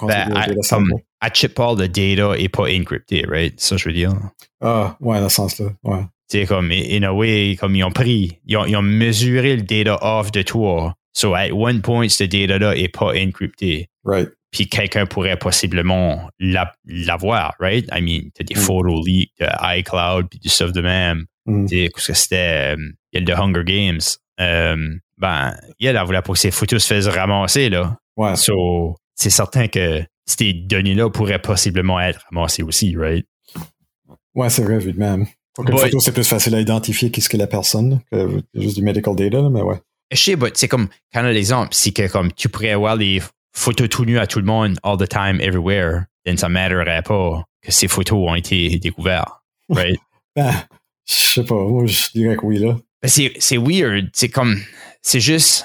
comme, 0.68 0.92
à 1.20 1.30
Chipall, 1.32 1.78
le 1.78 1.88
data 1.88 2.38
est 2.38 2.48
pas 2.48 2.64
encrypté, 2.64 3.24
right? 3.28 3.58
Ça, 3.60 3.76
je 3.76 3.88
veux 3.88 3.94
dire. 3.94 4.12
Ah, 4.60 4.96
ouais, 5.00 5.20
dans 5.20 5.28
ce 5.28 5.36
sens-là, 5.36 5.66
ouais. 5.84 6.00
C'est 6.28 6.46
comme, 6.46 6.72
in 6.72 7.04
a 7.04 7.12
way, 7.12 7.56
comme 7.58 7.76
ils 7.76 7.84
ont 7.84 7.92
pris, 7.92 8.40
ils 8.46 8.56
ont, 8.56 8.64
ils 8.64 8.76
ont 8.76 8.82
mesuré 8.82 9.56
le 9.56 9.62
data 9.62 9.98
off 10.02 10.32
de 10.32 10.42
toi. 10.42 10.94
So, 11.12 11.34
at 11.34 11.50
one 11.52 11.82
point, 11.82 12.08
ce 12.08 12.24
data-là 12.24 12.76
est 12.76 12.88
pas 12.88 13.12
encrypté. 13.14 13.88
Right. 14.04 14.28
Puis 14.50 14.68
quelqu'un 14.68 15.06
pourrait 15.06 15.38
possiblement 15.38 16.28
l'avoir, 16.40 17.54
right? 17.60 17.88
I 17.92 18.00
mean, 18.00 18.30
t'as 18.34 18.44
des 18.44 18.54
mm. 18.54 18.58
photos 18.58 19.06
leaks 19.06 19.32
de 19.38 19.46
iCloud 19.78 20.28
puis 20.28 20.38
du 20.38 20.48
stuff 20.48 20.72
de 20.72 20.80
même. 20.80 21.26
Mm. 21.46 21.66
Parce 21.92 22.06
que 22.08 22.12
c'était, 22.12 22.74
euh, 22.74 22.92
il 23.12 23.20
y 23.20 23.22
a 23.22 23.34
le 23.34 23.40
Hunger 23.40 23.64
Games. 23.64 24.00
Euh, 24.40 24.94
ben, 25.18 25.54
il 25.78 25.86
y 25.86 25.88
a 25.88 26.04
voulu 26.04 26.20
pas 26.20 26.32
que 26.32 26.38
ces 26.38 26.50
photos 26.50 26.82
se 26.84 26.94
fassent 26.94 27.08
ramasser, 27.08 27.70
là. 27.70 27.96
Ouais. 28.16 28.36
So, 28.36 28.96
c'est 29.16 29.30
certain 29.30 29.66
que 29.66 30.04
ces 30.26 30.52
données-là 30.52 31.10
pourraient 31.10 31.40
possiblement 31.40 31.98
être 32.00 32.20
ramassées 32.30 32.62
aussi, 32.62 32.96
right? 32.96 33.26
Ouais, 34.34 34.50
c'est 34.50 34.62
vrai, 34.62 34.74
évidemment. 34.74 35.24
Pour 35.54 35.68
une 35.68 35.78
photo, 35.78 35.98
c'est 36.00 36.12
plus 36.12 36.28
facile 36.28 36.54
à 36.54 36.60
identifier 36.60 37.10
qu'est-ce 37.10 37.30
que 37.30 37.38
la 37.38 37.46
personne 37.46 38.00
que 38.12 38.42
juste 38.54 38.76
du 38.76 38.82
medical 38.82 39.16
data, 39.16 39.48
mais 39.50 39.62
ouais. 39.62 39.80
Je 40.12 40.18
sais, 40.18 40.36
c'est 40.54 40.68
comme, 40.68 40.88
quand 41.12 41.22
on 41.22 41.24
a 41.24 41.32
l'exemple, 41.32 41.70
c'est 41.72 41.92
que 41.92 42.06
comme 42.08 42.32
tu 42.32 42.48
pourrais 42.48 42.72
avoir 42.72 42.94
les 42.94 43.22
photos 43.54 43.88
tout 43.88 44.04
nues 44.04 44.18
à 44.18 44.26
tout 44.26 44.38
le 44.38 44.44
monde, 44.44 44.78
all 44.82 44.98
the 44.98 45.08
time, 45.08 45.40
everywhere, 45.40 46.04
then 46.24 46.36
ça 46.36 46.48
m'aiderait 46.48 47.02
pas 47.02 47.42
que 47.62 47.72
ces 47.72 47.88
photos 47.88 48.30
ont 48.30 48.34
été 48.34 48.78
découvertes, 48.78 49.32
right? 49.70 49.98
ben, 50.36 50.52
je 51.08 51.14
sais 51.14 51.44
pas, 51.44 51.54
moi, 51.54 51.86
je 51.86 52.10
dirais 52.14 52.36
que 52.36 52.44
oui, 52.44 52.58
là. 52.58 52.76
Ben, 53.02 53.08
c'est 53.08 53.56
weird, 53.56 54.10
c'est 54.12 54.28
comme, 54.28 54.60
c'est 55.00 55.20
juste, 55.20 55.64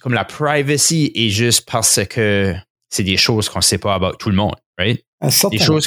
comme 0.00 0.14
la 0.14 0.24
privacy 0.24 1.12
est 1.14 1.28
juste 1.28 1.68
parce 1.70 2.00
que 2.06 2.54
c'est 2.90 3.04
des 3.04 3.16
choses 3.16 3.48
qu'on 3.48 3.60
ne 3.60 3.64
sait 3.64 3.78
pas 3.78 3.94
about 3.94 4.16
tout 4.18 4.28
le 4.30 4.36
monde, 4.36 4.56
right? 4.78 5.02
Des 5.50 5.58
choses 5.58 5.86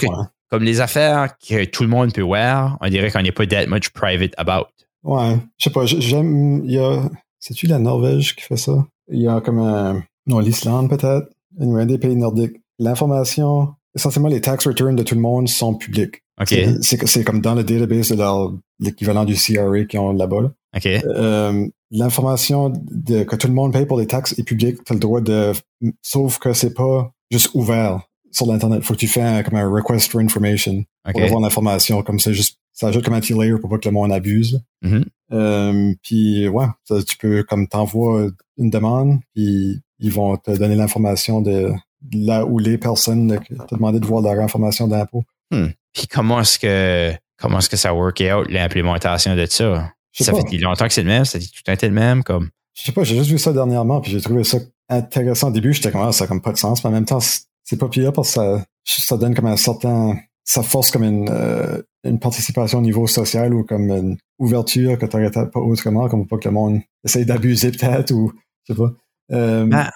comme 0.49 0.63
les 0.63 0.81
affaires 0.81 1.35
que 1.37 1.65
tout 1.65 1.83
le 1.83 1.89
monde 1.89 2.13
peut 2.13 2.21
voir, 2.21 2.77
on 2.79 2.89
dirait 2.89 3.11
qu'on 3.11 3.21
n'est 3.21 3.31
pas 3.31 3.45
that 3.47 3.67
much 3.67 3.89
private 3.89 4.33
about. 4.37 4.67
Ouais, 5.03 5.37
je 5.57 5.63
sais 5.65 5.69
pas, 5.69 5.85
j'aime, 5.85 6.63
il 6.65 6.71
y 6.71 6.79
a, 6.79 7.09
c'est-tu 7.39 7.67
la 7.67 7.79
Norvège 7.79 8.35
qui 8.35 8.43
fait 8.43 8.57
ça? 8.57 8.85
Il 9.09 9.21
y 9.21 9.27
a 9.27 9.41
comme 9.41 9.59
un, 9.59 10.03
non, 10.27 10.39
l'Islande 10.39 10.89
peut-être, 10.89 11.27
un 11.59 11.85
des 11.85 11.97
pays 11.97 12.15
nordiques. 12.15 12.57
L'information, 12.79 13.73
essentiellement 13.95 14.29
les 14.29 14.41
tax 14.41 14.67
returns 14.67 14.95
de 14.95 15.03
tout 15.03 15.15
le 15.15 15.21
monde 15.21 15.47
sont 15.47 15.75
publics. 15.75 16.23
OK. 16.41 16.55
C'est 16.81 17.23
comme 17.23 17.41
dans 17.41 17.55
le 17.55 17.63
database 17.63 18.09
de 18.09 18.57
l'équivalent 18.79 19.25
du 19.25 19.35
CRA 19.35 19.83
qu'ils 19.85 19.99
ont 19.99 20.13
là-bas. 20.13 20.51
OK. 20.75 20.85
Euh, 20.85 21.67
l'information 21.91 22.71
que 22.71 23.35
tout 23.35 23.47
le 23.47 23.53
monde 23.53 23.73
paye 23.73 23.85
pour 23.85 23.99
les 23.99 24.07
taxes 24.07 24.37
est 24.37 24.43
publique. 24.43 24.83
Tu 24.83 24.93
as 24.93 24.95
le 24.95 24.99
droit 24.99 25.21
de. 25.21 25.53
Sauf 26.01 26.39
que 26.39 26.53
c'est 26.53 26.73
pas 26.73 27.11
juste 27.29 27.51
ouvert 27.53 28.01
sur 28.31 28.47
l'Internet. 28.47 28.83
Faut 28.83 28.95
que 28.95 28.99
tu 28.99 29.07
fasses 29.07 29.43
comme 29.45 29.59
un 29.59 29.69
request 29.69 30.11
for 30.11 30.21
information 30.21 30.83
pour 31.11 31.21
avoir 31.21 31.41
l'information. 31.41 32.01
Comme 32.01 32.19
c'est 32.19 32.33
juste. 32.33 32.57
Ça 32.75 32.87
ajoute 32.87 33.05
comme 33.05 33.13
un 33.13 33.19
petit 33.19 33.35
layer 33.35 33.55
pour 33.59 33.69
pas 33.69 33.77
que 33.77 33.87
le 33.87 33.93
monde 33.93 34.11
abuse. 34.11 34.59
Mm-hmm. 34.83 35.03
Euh, 35.33 35.93
puis 36.01 36.47
ouais, 36.47 36.65
tu 36.87 37.17
peux 37.17 37.43
comme 37.43 37.67
t'envoies 37.67 38.31
une 38.57 38.71
demande, 38.71 39.19
puis 39.35 39.79
ils 39.99 40.11
vont 40.11 40.37
te 40.37 40.49
donner 40.49 40.75
l'information 40.75 41.41
de 41.41 41.71
là 42.11 42.45
où 42.45 42.59
les 42.59 42.77
personnes 42.77 43.39
te 43.39 43.75
demandé 43.75 43.99
de 43.99 44.05
voir 44.05 44.21
leur 44.21 44.43
information 44.43 44.87
d'impôt. 44.87 45.23
Hmm. 45.51 45.67
Puis 45.93 46.07
comment 46.07 46.39
est-ce 46.41 46.59
que 46.59 47.13
comment 47.39 47.59
est-ce 47.59 47.69
que 47.69 47.77
ça 47.77 47.93
work 47.93 48.21
out 48.21 48.49
l'implémentation 48.49 49.35
de 49.35 49.45
ça? 49.45 49.91
Ça 50.13 50.33
fait 50.33 50.57
longtemps 50.57 50.87
que 50.87 50.93
c'est 50.93 51.03
le 51.03 51.07
même, 51.07 51.25
ça 51.25 51.39
dit 51.39 51.51
tout 51.51 51.71
un 51.71 51.75
tel 51.75 51.91
même 51.91 52.23
comme. 52.23 52.49
Je 52.75 52.83
sais 52.83 52.91
pas, 52.91 53.03
j'ai 53.03 53.15
juste 53.15 53.29
vu 53.29 53.37
ça 53.37 53.53
dernièrement, 53.53 54.01
puis 54.01 54.11
j'ai 54.11 54.21
trouvé 54.21 54.43
ça 54.43 54.57
intéressant. 54.89 55.49
Au 55.49 55.51
début, 55.51 55.73
j'étais 55.73 55.91
comme 55.91 56.01
ah, 56.01 56.11
ça 56.11 56.23
n'a 56.23 56.27
comme 56.27 56.41
pas 56.41 56.51
de 56.51 56.57
sens, 56.57 56.83
mais 56.83 56.89
en 56.89 56.93
même 56.93 57.05
temps, 57.05 57.19
c'est 57.63 57.77
pas 57.77 57.87
pire 57.87 58.13
parce 58.13 58.29
que 58.29 58.33
ça, 58.33 58.63
ça 58.85 59.17
donne 59.17 59.35
comme 59.35 59.45
un 59.45 59.57
certain. 59.57 60.17
Ça 60.45 60.61
force 60.61 60.91
comme 60.91 61.03
une, 61.03 61.29
euh, 61.29 61.81
une 62.03 62.19
participation 62.19 62.79
au 62.79 62.81
niveau 62.81 63.07
social 63.07 63.53
ou 63.53 63.63
comme 63.63 63.89
une 63.89 64.17
ouverture 64.39 64.97
que 64.97 65.05
tu 65.05 65.15
n'aurais 65.15 65.31
pas 65.31 65.59
autrement, 65.59 66.09
comme 66.09 66.27
pas 66.27 66.37
que 66.37 66.49
le 66.49 66.53
monde 66.53 66.81
essaye 67.05 67.25
d'abuser 67.25 67.71
peut-être 67.71 68.11
ou 68.11 68.33
je 68.67 68.73
sais 68.73 68.77
pas. 68.77 68.91
Euh, 69.31 69.69
ah. 69.71 69.91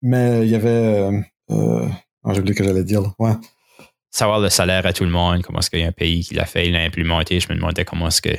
Mais 0.00 0.46
il 0.46 0.50
y 0.50 0.54
avait. 0.54 1.22
Euh, 1.52 1.86
euh 2.26 2.32
j'ai 2.34 2.40
oublié 2.40 2.54
que 2.54 2.64
j'allais 2.64 2.84
dire. 2.84 3.02
Ouais. 3.18 3.32
Savoir 4.10 4.40
le 4.40 4.48
salaire 4.48 4.84
à 4.86 4.92
tout 4.92 5.04
le 5.04 5.10
monde, 5.10 5.42
comment 5.42 5.60
est-ce 5.60 5.70
qu'il 5.70 5.80
y 5.80 5.84
a 5.84 5.88
un 5.88 5.92
pays 5.92 6.22
qui 6.22 6.34
l'a 6.34 6.44
fait, 6.44 6.66
il 6.66 6.72
l'a 6.72 6.82
implémenté, 6.82 7.40
je 7.40 7.48
me 7.48 7.54
demandais 7.54 7.84
comment 7.84 8.08
est-ce 8.08 8.20
que 8.20 8.36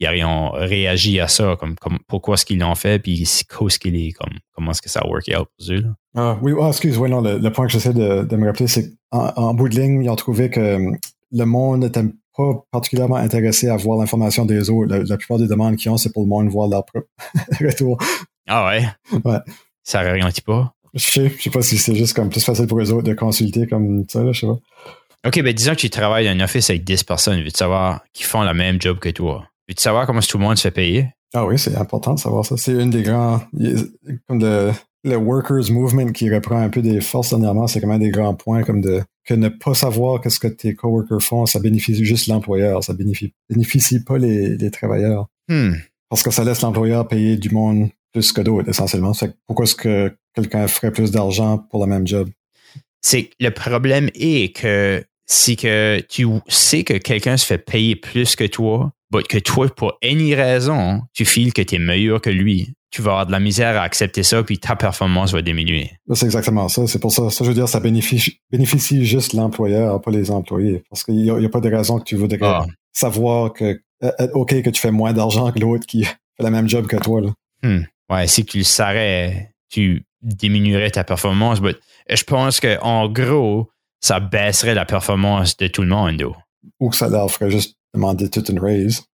ils 0.00 0.24
ont 0.24 0.50
réagi 0.50 1.20
à 1.20 1.28
ça, 1.28 1.56
comme, 1.58 1.76
comme 1.76 1.98
pourquoi 2.06 2.34
est-ce 2.34 2.46
qu'ils 2.46 2.60
l'ont 2.60 2.74
fait, 2.74 2.98
puis 2.98 3.26
ce 3.26 3.44
qu'il 3.78 3.96
est, 3.96 4.12
comme, 4.12 4.32
comment 4.52 4.70
est-ce 4.70 4.82
que 4.82 4.88
ça 4.88 5.00
a 5.00 5.08
work 5.08 5.28
out 5.28 5.48
pour 5.56 5.74
eux. 5.74 5.80
Là? 5.80 5.88
Ah, 6.14 6.38
oui, 6.42 6.52
ah, 6.60 6.68
excuse, 6.68 6.98
non, 6.98 7.20
le, 7.20 7.50
point 7.50 7.66
que 7.66 7.72
j'essaie 7.72 7.92
de, 7.92 8.24
de, 8.24 8.36
me 8.36 8.46
rappeler, 8.46 8.68
c'est 8.68 8.92
qu'en 9.10 9.32
en 9.34 9.54
bout 9.54 9.68
de 9.68 9.78
ligne, 9.78 10.02
ils 10.02 10.08
ont 10.08 10.16
trouvé 10.16 10.50
que 10.50 10.76
hum, 10.76 10.96
le 11.32 11.44
monde 11.44 11.80
n'était 11.80 12.04
pas 12.36 12.64
particulièrement 12.70 13.16
intéressé 13.16 13.68
à 13.68 13.76
voir 13.76 13.98
l'information 13.98 14.44
des 14.44 14.70
autres. 14.70 14.94
La, 14.94 15.16
plupart 15.16 15.38
des 15.38 15.48
demandes 15.48 15.76
qu'ils 15.76 15.90
ont, 15.90 15.96
c'est 15.96 16.12
pour 16.12 16.22
le 16.22 16.28
monde 16.28 16.48
voir 16.48 16.68
leur 16.68 16.84
propre 16.84 17.08
retour. 17.60 17.98
Ah 18.46 18.68
ouais? 18.68 18.84
Ouais. 19.24 19.38
Ça 19.82 20.02
ralentit 20.02 20.42
pas? 20.42 20.74
Je 20.98 21.10
sais, 21.10 21.32
je 21.36 21.42
sais 21.42 21.50
pas 21.50 21.62
si 21.62 21.78
c'est 21.78 21.94
juste 21.94 22.14
comme 22.14 22.28
plus 22.28 22.44
facile 22.44 22.66
pour 22.66 22.80
les 22.80 22.90
autres 22.90 23.04
de 23.04 23.14
consulter 23.14 23.66
comme 23.66 24.04
ça, 24.08 24.22
là, 24.22 24.32
je 24.32 24.40
sais 24.40 24.46
pas. 24.46 24.58
OK, 25.26 25.42
ben 25.42 25.52
disons 25.52 25.72
que 25.72 25.80
tu 25.80 25.90
travailles 25.90 26.26
dans 26.26 26.32
un 26.32 26.44
office 26.44 26.70
avec 26.70 26.84
10 26.84 27.04
personnes, 27.04 27.38
veux-tu 27.38 27.56
savoir 27.56 28.02
qui 28.12 28.22
font 28.22 28.42
le 28.42 28.54
même 28.54 28.80
job 28.80 28.98
que 28.98 29.08
toi? 29.08 29.46
Veux-tu 29.68 29.82
savoir 29.82 30.06
comment 30.06 30.20
tout 30.20 30.38
le 30.38 30.44
monde 30.44 30.56
se 30.56 30.62
fait 30.62 30.70
payer? 30.70 31.08
Ah 31.34 31.44
oui, 31.44 31.58
c'est 31.58 31.76
important 31.76 32.14
de 32.14 32.18
savoir 32.18 32.44
ça. 32.44 32.56
C'est 32.56 32.72
une 32.72 32.90
des 32.90 33.02
grands. 33.02 33.40
Comme 34.28 34.40
le, 34.40 34.72
le 35.04 35.16
workers 35.16 35.70
movement 35.70 36.12
qui 36.12 36.32
reprend 36.32 36.58
un 36.58 36.70
peu 36.70 36.82
des 36.82 37.00
forces 37.00 37.30
dernièrement, 37.30 37.66
c'est 37.66 37.80
quand 37.80 37.88
même 37.88 38.00
des 38.00 38.10
grands 38.10 38.34
points 38.34 38.62
comme 38.62 38.80
de 38.80 39.02
que 39.24 39.34
ne 39.34 39.48
pas 39.50 39.74
savoir 39.74 40.22
qu'est-ce 40.22 40.40
que 40.40 40.48
tes 40.48 40.74
coworkers 40.74 41.20
font, 41.20 41.44
ça 41.44 41.60
bénéficie 41.60 42.02
juste 42.02 42.28
l'employeur, 42.28 42.82
ça 42.82 42.94
bénéficie, 42.94 43.34
bénéficie 43.50 44.02
pas 44.02 44.16
les, 44.16 44.56
les 44.56 44.70
travailleurs. 44.70 45.28
Hmm. 45.48 45.74
Parce 46.08 46.22
que 46.22 46.30
ça 46.30 46.44
laisse 46.44 46.62
l'employeur 46.62 47.06
payer 47.06 47.36
du 47.36 47.50
monde 47.50 47.90
plus 48.12 48.32
que 48.32 48.40
d'autres, 48.40 48.70
essentiellement. 48.70 49.12
pourquoi 49.46 49.64
est-ce 49.64 49.74
que 49.74 50.16
quelqu'un 50.40 50.66
ferait 50.68 50.92
plus 50.92 51.10
d'argent 51.10 51.58
pour 51.70 51.84
le 51.84 51.90
même 51.90 52.06
job? 52.06 52.28
C'est 53.00 53.30
le 53.40 53.50
problème 53.50 54.10
est 54.14 54.54
que 54.54 55.04
si 55.26 55.56
que 55.56 56.00
tu 56.08 56.26
sais 56.48 56.84
que 56.84 56.94
quelqu'un 56.94 57.36
se 57.36 57.46
fait 57.46 57.58
payer 57.58 57.96
plus 57.96 58.34
que 58.34 58.44
toi, 58.44 58.92
que 59.28 59.38
toi, 59.38 59.68
pour 59.74 59.98
any 60.02 60.34
raison, 60.34 61.02
tu 61.12 61.24
files 61.24 61.52
que 61.52 61.62
tu 61.62 61.76
es 61.76 61.78
meilleur 61.78 62.20
que 62.20 62.30
lui, 62.30 62.74
tu 62.90 63.02
vas 63.02 63.10
avoir 63.10 63.26
de 63.26 63.32
la 63.32 63.40
misère 63.40 63.76
à 63.76 63.82
accepter 63.82 64.22
ça, 64.22 64.42
puis 64.42 64.58
ta 64.58 64.76
performance 64.76 65.32
va 65.32 65.42
diminuer. 65.42 65.92
C'est 66.14 66.24
exactement 66.24 66.68
ça. 66.68 66.86
C'est 66.86 66.98
pour 66.98 67.12
ça, 67.12 67.28
ça, 67.30 67.44
je 67.44 67.50
veux 67.50 67.54
dire, 67.54 67.68
ça 67.68 67.80
bénéficie, 67.80 68.40
bénéficie 68.50 69.04
juste 69.04 69.34
l'employeur, 69.34 70.00
pas 70.00 70.10
les 70.10 70.30
employés. 70.30 70.82
Parce 70.88 71.04
qu'il 71.04 71.16
n'y 71.16 71.30
a, 71.30 71.48
pas 71.48 71.60
de 71.60 71.70
raison 71.70 71.98
que 71.98 72.04
tu 72.04 72.16
voudrais 72.16 72.38
ah. 72.42 72.64
savoir 72.92 73.52
que, 73.52 73.80
euh, 74.02 74.12
euh, 74.20 74.28
OK, 74.32 74.62
que 74.62 74.70
tu 74.70 74.80
fais 74.80 74.90
moins 74.90 75.12
d'argent 75.12 75.52
que 75.52 75.58
l'autre 75.58 75.86
qui 75.86 76.04
fait 76.04 76.16
le 76.40 76.50
même 76.50 76.68
job 76.68 76.86
que 76.86 76.96
toi. 76.96 77.20
Là. 77.20 77.30
Hmm. 77.62 77.82
Ouais, 78.10 78.26
si 78.26 78.44
tu 78.46 78.58
le 78.58 78.64
savais, 78.64 79.50
tu 79.68 80.04
diminuerais 80.22 80.90
ta 80.90 81.04
performance. 81.04 81.60
Mais 81.60 81.74
je 82.10 82.24
pense 82.24 82.60
qu'en 82.60 83.08
gros, 83.08 83.70
ça 84.00 84.20
baisserait 84.20 84.74
la 84.74 84.84
performance 84.84 85.56
de 85.56 85.68
tout 85.68 85.82
le 85.82 85.88
monde. 85.88 86.22
Ou 86.80 86.90
que 86.90 86.96
ça 86.96 87.08
leur 87.08 87.30
ferait 87.30 87.50
juste 87.50 87.76
demander 87.94 88.28
toute 88.30 88.48
une 88.48 88.58
raise. 88.58 89.04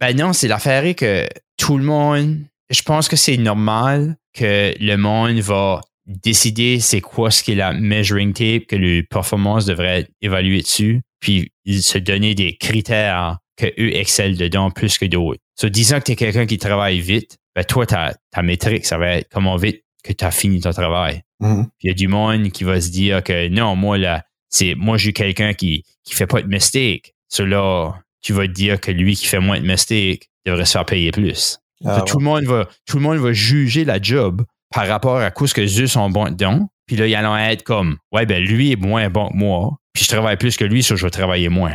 Ben 0.00 0.16
non, 0.16 0.32
c'est 0.32 0.48
l'affaire 0.48 0.94
que 0.96 1.28
tout 1.56 1.78
le 1.78 1.84
monde, 1.84 2.38
je 2.70 2.82
pense 2.82 3.08
que 3.08 3.16
c'est 3.16 3.36
normal 3.36 4.16
que 4.32 4.74
le 4.80 4.96
monde 4.96 5.38
va 5.38 5.80
décider 6.06 6.80
c'est 6.80 7.00
quoi 7.00 7.30
ce 7.30 7.42
qui 7.42 7.52
est 7.52 7.56
la 7.56 7.72
measuring 7.72 8.32
tape 8.32 8.66
que 8.66 8.76
le 8.76 9.02
performance 9.02 9.66
devrait 9.66 10.00
être 10.00 10.10
dessus, 10.20 11.02
puis 11.20 11.52
se 11.66 11.98
donner 11.98 12.34
des 12.34 12.56
critères 12.56 13.38
que 13.56 13.66
eux 13.66 13.94
excellent 13.94 14.36
dedans 14.36 14.70
plus 14.70 14.98
que 14.98 15.04
d'autres. 15.04 15.40
So, 15.54 15.68
disant 15.68 16.00
que 16.00 16.04
tu 16.04 16.12
es 16.12 16.16
quelqu'un 16.16 16.46
qui 16.46 16.58
travaille 16.58 17.00
vite, 17.00 17.36
ben 17.54 17.64
toi, 17.64 17.86
ta, 17.86 18.14
ta 18.30 18.42
métrique, 18.42 18.86
ça 18.86 18.98
va 18.98 19.18
être 19.18 19.28
comment 19.32 19.56
vite 19.56 19.82
que 20.02 20.12
tu 20.12 20.24
as 20.24 20.30
fini 20.30 20.60
ton 20.60 20.72
travail. 20.72 21.22
Mm-hmm. 21.40 21.66
il 21.80 21.88
y 21.88 21.90
a 21.90 21.94
du 21.94 22.06
monde 22.06 22.50
qui 22.50 22.62
va 22.62 22.80
se 22.80 22.90
dire 22.90 23.22
que 23.22 23.48
non, 23.48 23.74
moi, 23.74 23.98
là, 23.98 24.24
c'est 24.48 24.74
moi, 24.76 24.96
j'ai 24.96 25.12
quelqu'un 25.12 25.54
qui 25.54 25.84
qui 26.04 26.14
fait 26.14 26.26
pas 26.26 26.42
de 26.42 26.48
mistake. 26.48 27.14
Cela, 27.28 27.94
tu 28.20 28.32
vas 28.32 28.46
te 28.46 28.52
dire 28.52 28.80
que 28.80 28.90
lui 28.90 29.16
qui 29.16 29.26
fait 29.26 29.40
moins 29.40 29.60
de 29.60 29.66
mistakes 29.66 30.28
devrait 30.46 30.64
se 30.64 30.72
faire 30.72 30.84
payer 30.84 31.10
plus. 31.10 31.58
Ah, 31.84 32.02
tout, 32.06 32.18
le 32.18 32.24
monde 32.24 32.44
va, 32.44 32.68
tout 32.86 32.96
le 32.96 33.02
monde 33.02 33.18
va 33.18 33.32
juger 33.32 33.84
la 33.84 34.00
job 34.00 34.44
par 34.72 34.86
rapport 34.86 35.16
à 35.16 35.30
quoi 35.30 35.48
ce 35.48 35.54
que 35.54 35.82
eux 35.82 35.86
sont 35.86 36.10
bons 36.10 36.30
dedans. 36.30 36.68
Puis 36.86 36.96
là, 36.96 37.06
ils 37.06 37.14
allons 37.14 37.36
être 37.36 37.62
comme, 37.62 37.96
ouais, 38.12 38.26
ben 38.26 38.42
lui 38.42 38.72
est 38.72 38.76
moins 38.76 39.08
bon 39.08 39.28
que 39.28 39.36
moi, 39.36 39.78
puis 39.92 40.04
je 40.04 40.08
travaille 40.08 40.36
plus 40.36 40.56
que 40.56 40.64
lui, 40.64 40.82
soit 40.82 40.96
je 40.96 41.04
vais 41.04 41.10
travailler 41.10 41.48
moins. 41.48 41.74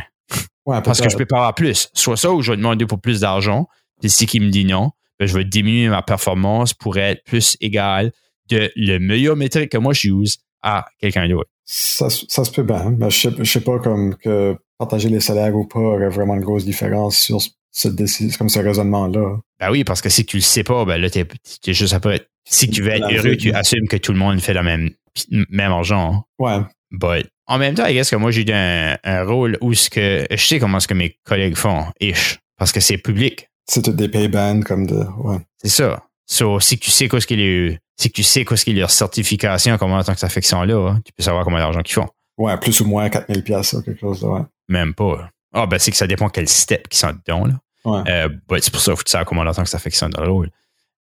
Parce 0.64 1.00
que 1.00 1.08
je 1.08 1.16
peux 1.16 1.26
pas 1.26 1.38
avoir 1.38 1.54
plus. 1.54 1.88
Soit 1.94 2.16
ça 2.16 2.30
ou 2.30 2.42
je 2.42 2.52
vais 2.52 2.56
demander 2.56 2.86
pour 2.86 3.00
plus 3.00 3.20
d'argent. 3.20 3.68
Puis 4.00 4.10
si 4.10 4.26
qui 4.26 4.38
me 4.38 4.50
dit 4.50 4.64
non, 4.64 4.90
je 5.26 5.36
vais 5.36 5.44
diminuer 5.44 5.88
ma 5.88 6.02
performance 6.02 6.74
pour 6.74 6.96
être 6.98 7.24
plus 7.24 7.56
égal 7.60 8.12
de 8.50 8.70
le 8.76 8.98
meilleur 8.98 9.36
métrique 9.36 9.70
que 9.70 9.78
moi 9.78 9.92
je 9.92 10.08
use 10.08 10.38
à 10.62 10.86
quelqu'un 11.00 11.28
d'autre. 11.28 11.50
Ça, 11.64 12.08
ça, 12.08 12.44
se 12.44 12.50
peut 12.50 12.62
bien, 12.62 12.94
mais 12.98 13.10
je 13.10 13.28
sais, 13.28 13.44
sais 13.44 13.60
pas 13.60 13.78
comme 13.78 14.16
que 14.16 14.56
partager 14.78 15.10
les 15.10 15.20
salaires 15.20 15.54
ou 15.54 15.66
pas 15.66 15.80
aurait 15.80 16.08
vraiment 16.08 16.34
une 16.34 16.42
grosse 16.42 16.64
différence 16.64 17.18
sur 17.18 17.40
ce, 17.70 18.38
comme 18.38 18.48
ce 18.48 18.58
raisonnement-là. 18.58 19.36
Ben 19.60 19.70
oui, 19.70 19.84
parce 19.84 20.00
que 20.00 20.08
si 20.08 20.24
tu 20.24 20.38
le 20.38 20.42
sais 20.42 20.64
pas, 20.64 20.86
ben 20.86 20.98
là, 20.98 21.10
t'es, 21.10 21.26
es 21.66 21.72
juste 21.74 21.92
après. 21.92 22.26
Si 22.48 22.70
tu 22.70 22.82
veux 22.82 22.92
être 22.92 23.12
heureux, 23.12 23.36
tu 23.36 23.52
assumes 23.52 23.86
que 23.86 23.98
tout 23.98 24.12
le 24.12 24.18
monde 24.18 24.40
fait 24.40 24.54
le 24.54 24.62
même, 24.62 24.90
même 25.30 25.72
argent. 25.72 26.14
Hein. 26.14 26.24
Ouais. 26.38 26.64
But 26.90 27.28
en 27.48 27.58
même 27.58 27.74
temps, 27.74 27.86
je 27.88 27.96
pense 27.96 28.10
que 28.10 28.16
moi, 28.16 28.30
j'ai 28.30 28.46
eu 28.46 28.52
un, 28.52 29.24
rôle 29.24 29.56
où 29.60 29.72
ce 29.74 29.90
que 29.90 30.26
je 30.30 30.36
sais 30.36 30.58
comment 30.58 30.78
ce 30.80 30.86
que 30.86 30.94
mes 30.94 31.18
collègues 31.24 31.56
font, 31.56 31.86
ish, 31.98 32.38
parce 32.58 32.72
que 32.72 32.80
c'est 32.80 32.98
public. 32.98 33.48
C'est 33.68 33.88
des 33.90 34.08
pay 34.08 34.28
bands 34.28 34.62
comme 34.62 34.86
de. 34.86 35.04
Ouais. 35.18 35.38
C'est 35.58 35.68
ça. 35.68 36.02
So, 36.26 36.58
si 36.60 36.78
tu 36.78 36.90
sais 36.90 37.08
quoi 37.08 37.20
ce 37.20 37.26
qu'il 37.26 37.40
est 37.40 37.78
si 37.96 38.10
tu 38.10 38.22
sais 38.22 38.44
quoi 38.44 38.56
ce 38.56 38.64
qui 38.64 38.70
est 38.70 38.74
leur 38.74 38.90
certification 38.90 39.76
comment 39.76 39.96
en 39.96 40.04
tant 40.04 40.14
que 40.14 40.24
affection-là, 40.24 40.90
hein, 40.90 41.00
tu 41.04 41.12
peux 41.12 41.22
savoir 41.22 41.44
combien 41.44 41.58
d'argent 41.58 41.82
qu'ils 41.82 41.94
font. 41.94 42.08
Ouais, 42.38 42.56
plus 42.58 42.80
ou 42.80 42.86
moins 42.86 43.08
4000 43.08 43.42
pièces 43.42 43.76
quelque 43.84 43.98
chose, 43.98 44.22
ouais. 44.22 44.42
Même 44.68 44.94
pas. 44.94 45.28
Ah, 45.52 45.66
ben, 45.66 45.78
c'est 45.78 45.90
que 45.90 45.96
ça 45.96 46.06
dépend 46.06 46.28
quel 46.28 46.48
step 46.48 46.88
qui 46.88 46.98
sont 46.98 47.12
dedans, 47.12 47.46
là. 47.46 47.54
Ouais. 47.84 48.02
Euh, 48.08 48.28
c'est 48.60 48.70
pour 48.70 48.80
ça 48.80 48.92
qu'il 48.92 48.98
faut 48.98 49.04
savoir 49.06 49.26
comment 49.26 49.44
longtemps 49.44 49.62
que 49.62 49.68
ça 49.68 49.78
affectionne 49.78 50.10
dans 50.10 50.22
le 50.22 50.30
rôle. 50.30 50.50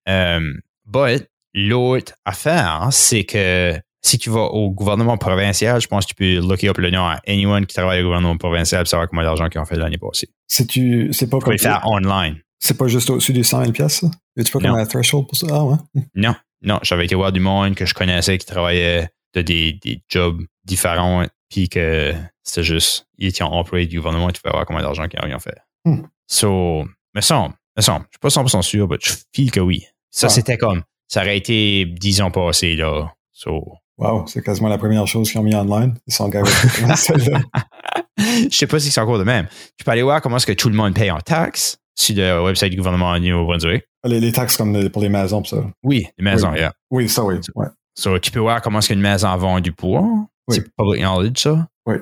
Euh, 0.09 0.53
but, 0.85 1.27
l'autre 1.53 2.13
affaire, 2.25 2.81
hein, 2.81 2.91
c'est 2.91 3.23
que 3.23 3.79
si 4.01 4.17
tu 4.17 4.29
vas 4.29 4.45
au 4.45 4.71
gouvernement 4.71 5.17
provincial, 5.17 5.81
je 5.81 5.87
pense 5.87 6.05
que 6.05 6.09
tu 6.09 6.15
peux 6.15 6.47
looker 6.47 6.69
up 6.69 6.77
le 6.77 6.89
nom 6.89 7.05
à 7.05 7.19
anyone 7.27 7.65
qui 7.65 7.75
travaille 7.75 8.01
au 8.01 8.05
gouvernement 8.05 8.37
provincial 8.37 8.81
pour 8.83 8.87
savoir 8.87 9.09
combien 9.09 9.25
d'argent 9.25 9.49
qu'ils 9.49 9.59
ont 9.59 9.65
fait 9.65 9.75
l'année 9.75 9.97
passée. 9.97 10.29
C'est 10.47 10.65
tu, 10.65 11.11
c'est 11.13 11.29
pas 11.29 11.39
tu 11.39 11.45
peux 11.45 11.51
le 11.51 11.57
faire 11.57 11.81
online. 11.85 12.37
C'est 12.59 12.77
pas 12.77 12.87
juste 12.87 13.09
au-dessus 13.09 13.33
des 13.33 13.43
100 13.43 13.61
000 13.61 13.71
pièces, 13.71 14.03
tu 14.35 14.51
pas 14.51 14.59
comme 14.59 14.77
un 14.77 14.85
threshold 14.85 15.27
pour 15.27 15.37
ça? 15.37 15.47
Ah 15.51 15.63
ouais? 15.63 15.77
Non. 16.15 16.35
Non, 16.63 16.79
j'avais 16.81 17.05
été 17.05 17.13
voir 17.15 17.31
du 17.31 17.39
monde 17.39 17.75
que 17.75 17.85
je 17.85 17.93
connaissais 17.93 18.37
qui 18.37 18.45
travaillait 18.45 19.09
de 19.35 19.41
des, 19.41 19.73
des 19.73 20.01
jobs 20.09 20.41
différents, 20.65 21.25
puis 21.49 21.69
que 21.69 22.15
c'était 22.43 22.63
juste, 22.63 23.05
ils 23.17 23.27
étaient 23.27 23.43
employés 23.43 23.85
du 23.85 23.97
gouvernement, 23.97 24.29
et 24.29 24.33
tu 24.33 24.41
pouvais 24.41 24.53
voir 24.53 24.65
combien 24.65 24.81
d'argent 24.81 25.07
qu'ils 25.07 25.19
ont 25.21 25.39
fait. 25.39 25.57
Hmm. 25.85 26.01
So, 26.27 26.85
me 27.13 27.21
semble, 27.21 27.53
me 27.75 27.81
semble, 27.81 28.05
je 28.09 28.15
suis 28.15 28.19
pas 28.19 28.29
100% 28.59 28.61
sûr, 28.63 28.87
mais 28.87 28.97
je 29.01 29.13
file 29.33 29.51
que 29.51 29.59
oui. 29.59 29.85
Ça, 30.09 30.29
c'était 30.29 30.57
comme, 30.57 30.81
ça 31.07 31.21
aurait 31.21 31.37
été 31.37 31.85
dix 31.85 32.21
ans 32.21 32.31
passés, 32.31 32.75
là. 32.75 33.13
So. 33.31 33.77
Wow, 33.97 34.25
c'est 34.27 34.43
quasiment 34.43 34.69
la 34.69 34.77
première 34.77 35.07
chose 35.07 35.31
qu'ils 35.31 35.39
ont 35.39 35.43
mis 35.43 35.55
online. 35.55 35.95
Ils 36.05 36.13
sont 36.13 36.29
Je 38.17 38.49
sais 38.51 38.67
pas 38.67 38.79
si 38.79 38.91
c'est 38.91 39.01
encore 39.01 39.17
de 39.17 39.23
même. 39.23 39.47
Tu 39.77 39.83
peux 39.83 39.91
aller 39.91 40.03
voir 40.03 40.21
comment 40.21 40.37
est-ce 40.37 40.45
que 40.45 40.53
tout 40.53 40.69
le 40.69 40.75
monde 40.75 40.93
paye 40.93 41.09
en 41.09 41.19
taxes 41.19 41.79
sur 41.97 42.15
le 42.15 42.43
website 42.43 42.71
du 42.71 42.77
gouvernement 42.77 43.11
au 43.11 43.19
Nouveau-Brunswick. 43.19 43.83
Les, 44.05 44.31
taxes 44.31 44.55
comme 44.55 44.89
pour 44.89 45.01
les 45.01 45.09
maisons, 45.09 45.43
ça. 45.43 45.57
Oui, 45.83 46.07
les 46.17 46.23
maisons, 46.23 46.51
oui. 46.51 46.59
yeah. 46.59 46.73
Oui, 46.91 47.09
ça, 47.09 47.23
oui. 47.23 47.35
Ouais. 47.55 47.67
So, 47.95 48.17
tu 48.19 48.31
peux 48.31 48.39
voir 48.39 48.61
comment 48.61 48.79
est-ce 48.79 48.89
qu'une 48.89 49.01
maison 49.01 49.35
vend 49.35 49.59
du 49.59 49.71
poids. 49.71 50.05
C'est 50.49 50.63
public 50.75 51.01
knowledge, 51.01 51.41
ça. 51.41 51.67
Oui. 51.85 51.95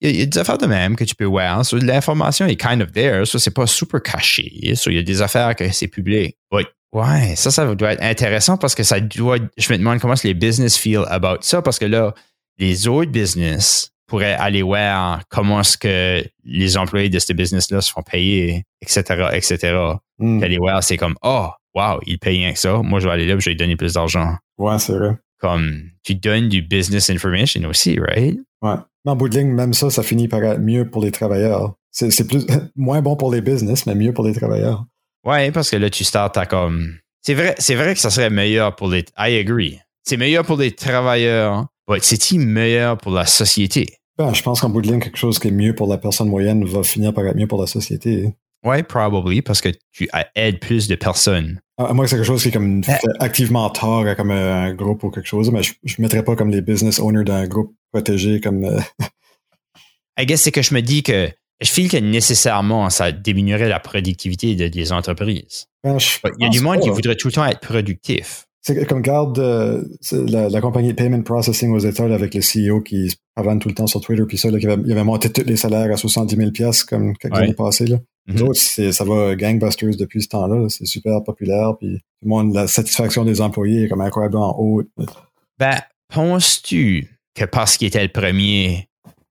Il 0.00 0.16
y, 0.16 0.22
a, 0.22 0.26
des 0.26 0.38
affaires 0.38 0.58
de 0.58 0.66
même 0.66 0.96
que 0.96 1.04
tu 1.04 1.14
peux 1.14 1.24
voir. 1.24 1.64
So, 1.64 1.78
L'information 1.78 2.46
est 2.46 2.56
kind 2.56 2.82
of 2.82 2.92
there. 2.92 3.24
Ça, 3.26 3.38
c'est 3.38 3.54
pas 3.54 3.66
super 3.66 4.02
caché. 4.02 4.74
So, 4.74 4.90
il 4.90 4.96
y 4.96 4.98
a 4.98 5.02
des 5.02 5.22
affaires 5.22 5.56
que 5.56 5.70
c'est 5.72 5.88
public. 5.88 6.36
Oui. 6.52 6.64
Ouais, 6.92 7.34
ça, 7.36 7.50
ça 7.50 7.74
doit 7.74 7.92
être 7.92 8.02
intéressant 8.02 8.56
parce 8.56 8.74
que 8.74 8.82
ça 8.82 9.00
doit. 9.00 9.38
Je 9.56 9.72
me 9.72 9.78
demande 9.78 9.98
comment 10.00 10.14
les 10.24 10.34
business 10.34 10.76
feel 10.76 11.04
about 11.08 11.38
ça 11.42 11.60
parce 11.62 11.78
que 11.78 11.84
là, 11.84 12.14
les 12.58 12.88
autres 12.88 13.10
business 13.10 13.90
pourraient 14.08 14.34
aller 14.34 14.62
voir 14.62 15.20
comment 15.28 15.60
est-ce 15.60 15.78
que 15.78 16.24
les 16.44 16.76
employés 16.76 17.10
de 17.10 17.18
ce 17.18 17.32
business-là 17.32 17.80
se 17.80 17.92
font 17.92 18.02
payer, 18.02 18.64
etc., 18.82 19.28
etc. 19.32 19.76
Mm. 20.18 20.42
Aller 20.42 20.58
voir, 20.58 20.82
c'est 20.82 20.96
comme, 20.96 21.14
oh, 21.22 21.48
wow, 21.74 22.00
il 22.06 22.18
paye 22.18 22.38
rien 22.38 22.52
que 22.52 22.58
ça. 22.58 22.78
Moi, 22.82 22.98
je 22.98 23.06
vais 23.06 23.12
aller 23.12 23.26
là, 23.26 23.38
je 23.38 23.44
vais 23.44 23.52
lui 23.52 23.56
donner 23.56 23.76
plus 23.76 23.94
d'argent. 23.94 24.34
Ouais, 24.56 24.78
c'est 24.78 24.94
vrai. 24.94 25.16
Comme, 25.38 25.82
tu 26.02 26.16
donnes 26.16 26.48
du 26.48 26.62
business 26.62 27.10
information 27.10 27.68
aussi, 27.68 28.00
right? 28.00 28.38
Ouais. 28.62 28.74
En 29.06 29.16
bout 29.16 29.28
de 29.28 29.38
ligne, 29.38 29.52
même 29.52 29.72
ça, 29.72 29.88
ça 29.88 30.02
finit 30.02 30.28
par 30.28 30.42
être 30.42 30.60
mieux 30.60 30.90
pour 30.90 31.02
les 31.02 31.12
travailleurs. 31.12 31.74
C'est 31.90 32.26
plus, 32.26 32.46
moins 32.76 33.00
bon 33.00 33.16
pour 33.16 33.32
les 33.32 33.40
business, 33.40 33.86
mais 33.86 33.94
mieux 33.94 34.12
pour 34.12 34.26
les 34.26 34.34
travailleurs. 34.34 34.84
Ouais, 35.24 35.50
parce 35.50 35.70
que 35.70 35.76
là, 35.76 35.90
tu 35.90 36.04
starts 36.04 36.36
à 36.36 36.46
comme, 36.46 36.96
c'est 37.22 37.34
vrai, 37.34 37.54
c'est 37.58 37.74
vrai 37.74 37.94
que 37.94 38.00
ça 38.00 38.10
serait 38.10 38.30
meilleur 38.30 38.74
pour 38.74 38.88
les, 38.88 39.04
I 39.18 39.38
agree. 39.38 39.78
C'est 40.04 40.16
meilleur 40.16 40.44
pour 40.44 40.56
les 40.56 40.72
travailleurs, 40.72 41.66
mais 41.88 41.98
c'est-il 42.00 42.40
meilleur 42.40 42.98
pour 42.98 43.12
la 43.12 43.26
société? 43.26 43.97
Ben, 44.18 44.34
je 44.34 44.42
pense 44.42 44.60
qu'en 44.60 44.68
bout 44.68 44.82
de 44.82 44.88
ligne, 44.88 45.00
quelque 45.00 45.16
chose 45.16 45.38
qui 45.38 45.48
est 45.48 45.52
mieux 45.52 45.74
pour 45.74 45.86
la 45.86 45.96
personne 45.96 46.28
moyenne 46.28 46.64
va 46.64 46.82
finir 46.82 47.14
par 47.14 47.24
être 47.26 47.36
mieux 47.36 47.46
pour 47.46 47.60
la 47.60 47.68
société. 47.68 48.34
Oui, 48.64 48.82
probably, 48.82 49.42
parce 49.42 49.60
que 49.60 49.68
tu 49.92 50.08
aides 50.34 50.58
plus 50.58 50.88
de 50.88 50.96
personnes. 50.96 51.60
À 51.78 51.94
moins 51.94 52.04
que 52.04 52.10
c'est 52.10 52.16
quelque 52.16 52.26
chose 52.26 52.42
qui 52.42 52.48
est 52.48 52.52
comme 52.52 52.82
eh. 52.88 52.92
activement 53.20 53.70
tort 53.70 54.04
comme 54.16 54.32
un 54.32 54.74
groupe 54.74 55.04
ou 55.04 55.10
quelque 55.10 55.28
chose, 55.28 55.52
mais 55.52 55.62
je 55.62 55.72
ne 55.98 56.02
mettrais 56.02 56.24
pas 56.24 56.34
comme 56.34 56.50
les 56.50 56.60
business 56.60 56.98
owners 56.98 57.22
d'un 57.22 57.46
groupe 57.46 57.76
protégé 57.92 58.40
comme. 58.40 58.64
Euh, 58.64 58.80
I 60.18 60.26
guess 60.26 60.42
c'est 60.42 60.50
que 60.50 60.62
je 60.62 60.74
me 60.74 60.82
dis 60.82 61.04
que 61.04 61.28
je 61.60 61.70
file 61.70 61.88
que 61.88 61.96
nécessairement 61.96 62.90
ça 62.90 63.12
diminuerait 63.12 63.68
la 63.68 63.78
productivité 63.78 64.56
des 64.56 64.92
entreprises. 64.92 65.66
Ben, 65.84 65.98
Il 66.38 66.44
y 66.44 66.46
a 66.46 66.48
du 66.48 66.60
monde 66.60 66.80
qui 66.80 66.90
voudrait 66.90 67.14
tout 67.14 67.28
le 67.28 67.32
temps 67.32 67.46
être 67.46 67.60
productif. 67.60 68.47
C'est 68.60 68.86
comme 68.86 69.02
garde 69.02 69.38
euh, 69.38 69.84
la, 70.12 70.60
compagnie 70.60 70.92
Payment 70.92 71.22
Processing 71.22 71.72
aux 71.72 71.78
États 71.78 72.04
avec 72.04 72.34
le 72.34 72.40
CEO 72.40 72.80
qui 72.80 73.10
se 73.10 73.16
pavane 73.34 73.60
tout 73.60 73.68
le 73.68 73.74
temps 73.74 73.86
sur 73.86 74.00
Twitter, 74.00 74.24
puis 74.26 74.36
ça, 74.36 74.50
là, 74.50 74.58
qui 74.58 74.66
avait, 74.66 74.92
avait, 74.92 75.04
monté 75.04 75.30
tous 75.30 75.44
les 75.44 75.56
salaires 75.56 75.90
à 75.90 75.96
70 75.96 76.36
000 76.36 76.72
comme 76.88 77.16
quelques 77.16 77.36
années 77.36 77.54
passées. 77.54 77.86
Là. 77.86 77.98
Mm 78.26 78.42
autres, 78.42 78.92
ça 78.92 79.04
va 79.04 79.34
gangbusters 79.36 79.96
depuis 79.96 80.22
ce 80.22 80.28
temps-là. 80.28 80.68
C'est 80.68 80.86
super 80.86 81.22
populaire, 81.24 81.76
puis 81.78 81.98
tout 81.98 82.24
le 82.24 82.28
monde, 82.28 82.54
la 82.54 82.66
satisfaction 82.66 83.24
des 83.24 83.40
employés 83.40 83.84
est 83.84 83.88
comme 83.88 84.02
incroyablement 84.02 84.54
haute. 84.60 84.88
Ben, 85.58 85.78
penses-tu 86.12 87.08
que 87.34 87.44
parce 87.44 87.76
qu'il 87.76 87.88
était 87.88 88.02
le 88.02 88.12
premier, 88.12 88.88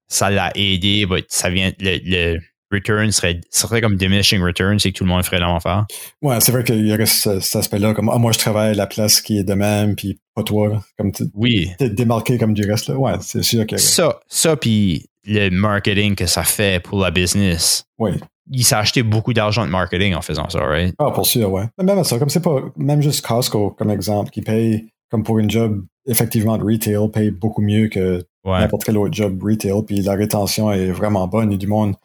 ça 0.07 0.29
l'a 0.29 0.51
aidé, 0.55 1.05
ça 1.27 1.49
vient, 1.49 1.71
le 1.79 2.39
return 2.71 3.11
serait, 3.11 3.41
serait 3.49 3.81
comme 3.81 3.95
diminishing 3.95 4.41
return, 4.41 4.79
c'est 4.79 4.91
que 4.91 4.97
tout 4.97 5.03
le 5.03 5.09
monde 5.09 5.23
ferait 5.23 5.41
affaire. 5.41 5.85
Ouais, 6.21 6.39
c'est 6.41 6.51
vrai 6.51 6.63
qu'il 6.63 6.85
y 6.85 6.93
aurait 6.93 7.05
cet 7.05 7.55
aspect-là, 7.55 7.93
comme 7.93 8.09
ah, 8.09 8.17
moi 8.17 8.31
je 8.31 8.39
travaille 8.39 8.71
à 8.71 8.73
la 8.73 8.87
place 8.87 9.21
qui 9.21 9.37
est 9.37 9.43
de 9.43 9.53
même, 9.53 9.95
puis 9.95 10.19
pas 10.35 10.43
toi. 10.43 10.83
Comme 10.97 11.11
oui. 11.33 11.71
T'es 11.77 11.89
démarqué 11.89 12.37
comme 12.37 12.53
du 12.53 12.69
reste. 12.69 12.89
Là. 12.89 12.95
Ouais, 12.95 13.13
c'est 13.21 13.43
sûr 13.43 13.65
que. 13.65 13.77
Ça, 13.77 14.19
ça 14.27 14.55
puis 14.55 15.09
le 15.25 15.49
marketing 15.49 16.15
que 16.15 16.25
ça 16.25 16.43
fait 16.43 16.81
pour 16.81 16.99
la 16.99 17.11
business. 17.11 17.85
Oui. 17.99 18.11
Il 18.49 18.63
s'est 18.63 18.75
acheté 18.75 19.03
beaucoup 19.03 19.33
d'argent 19.33 19.65
de 19.65 19.71
marketing 19.71 20.15
en 20.15 20.21
faisant 20.21 20.47
ça, 20.49 20.59
right? 20.59 20.95
Ah, 20.99 21.11
pour 21.11 21.25
sûr, 21.25 21.51
ouais. 21.51 21.65
Mais 21.77 21.83
même 21.83 22.03
ça, 22.05 22.17
comme 22.17 22.29
c'est 22.29 22.41
pas, 22.41 22.61
même 22.77 23.01
juste 23.01 23.25
Costco 23.25 23.71
comme 23.71 23.91
exemple, 23.91 24.29
qui 24.29 24.41
paye 24.41 24.87
comme 25.09 25.23
pour 25.23 25.39
une 25.39 25.49
job 25.49 25.83
effectivement 26.05 26.57
de 26.57 26.63
retail, 26.63 27.09
paye 27.11 27.31
beaucoup 27.31 27.61
mieux 27.61 27.89
que 27.89 28.25
n'importe 28.45 28.85
quel 28.85 28.97
autre 28.97 29.13
job 29.13 29.41
retail, 29.43 29.83
puis 29.85 30.01
la 30.01 30.13
rétention 30.13 30.71
est 30.71 30.91
vraiment 30.91 31.27
bonne. 31.27 31.53
A 31.53 31.57
du 31.57 31.67
monde 31.67 31.95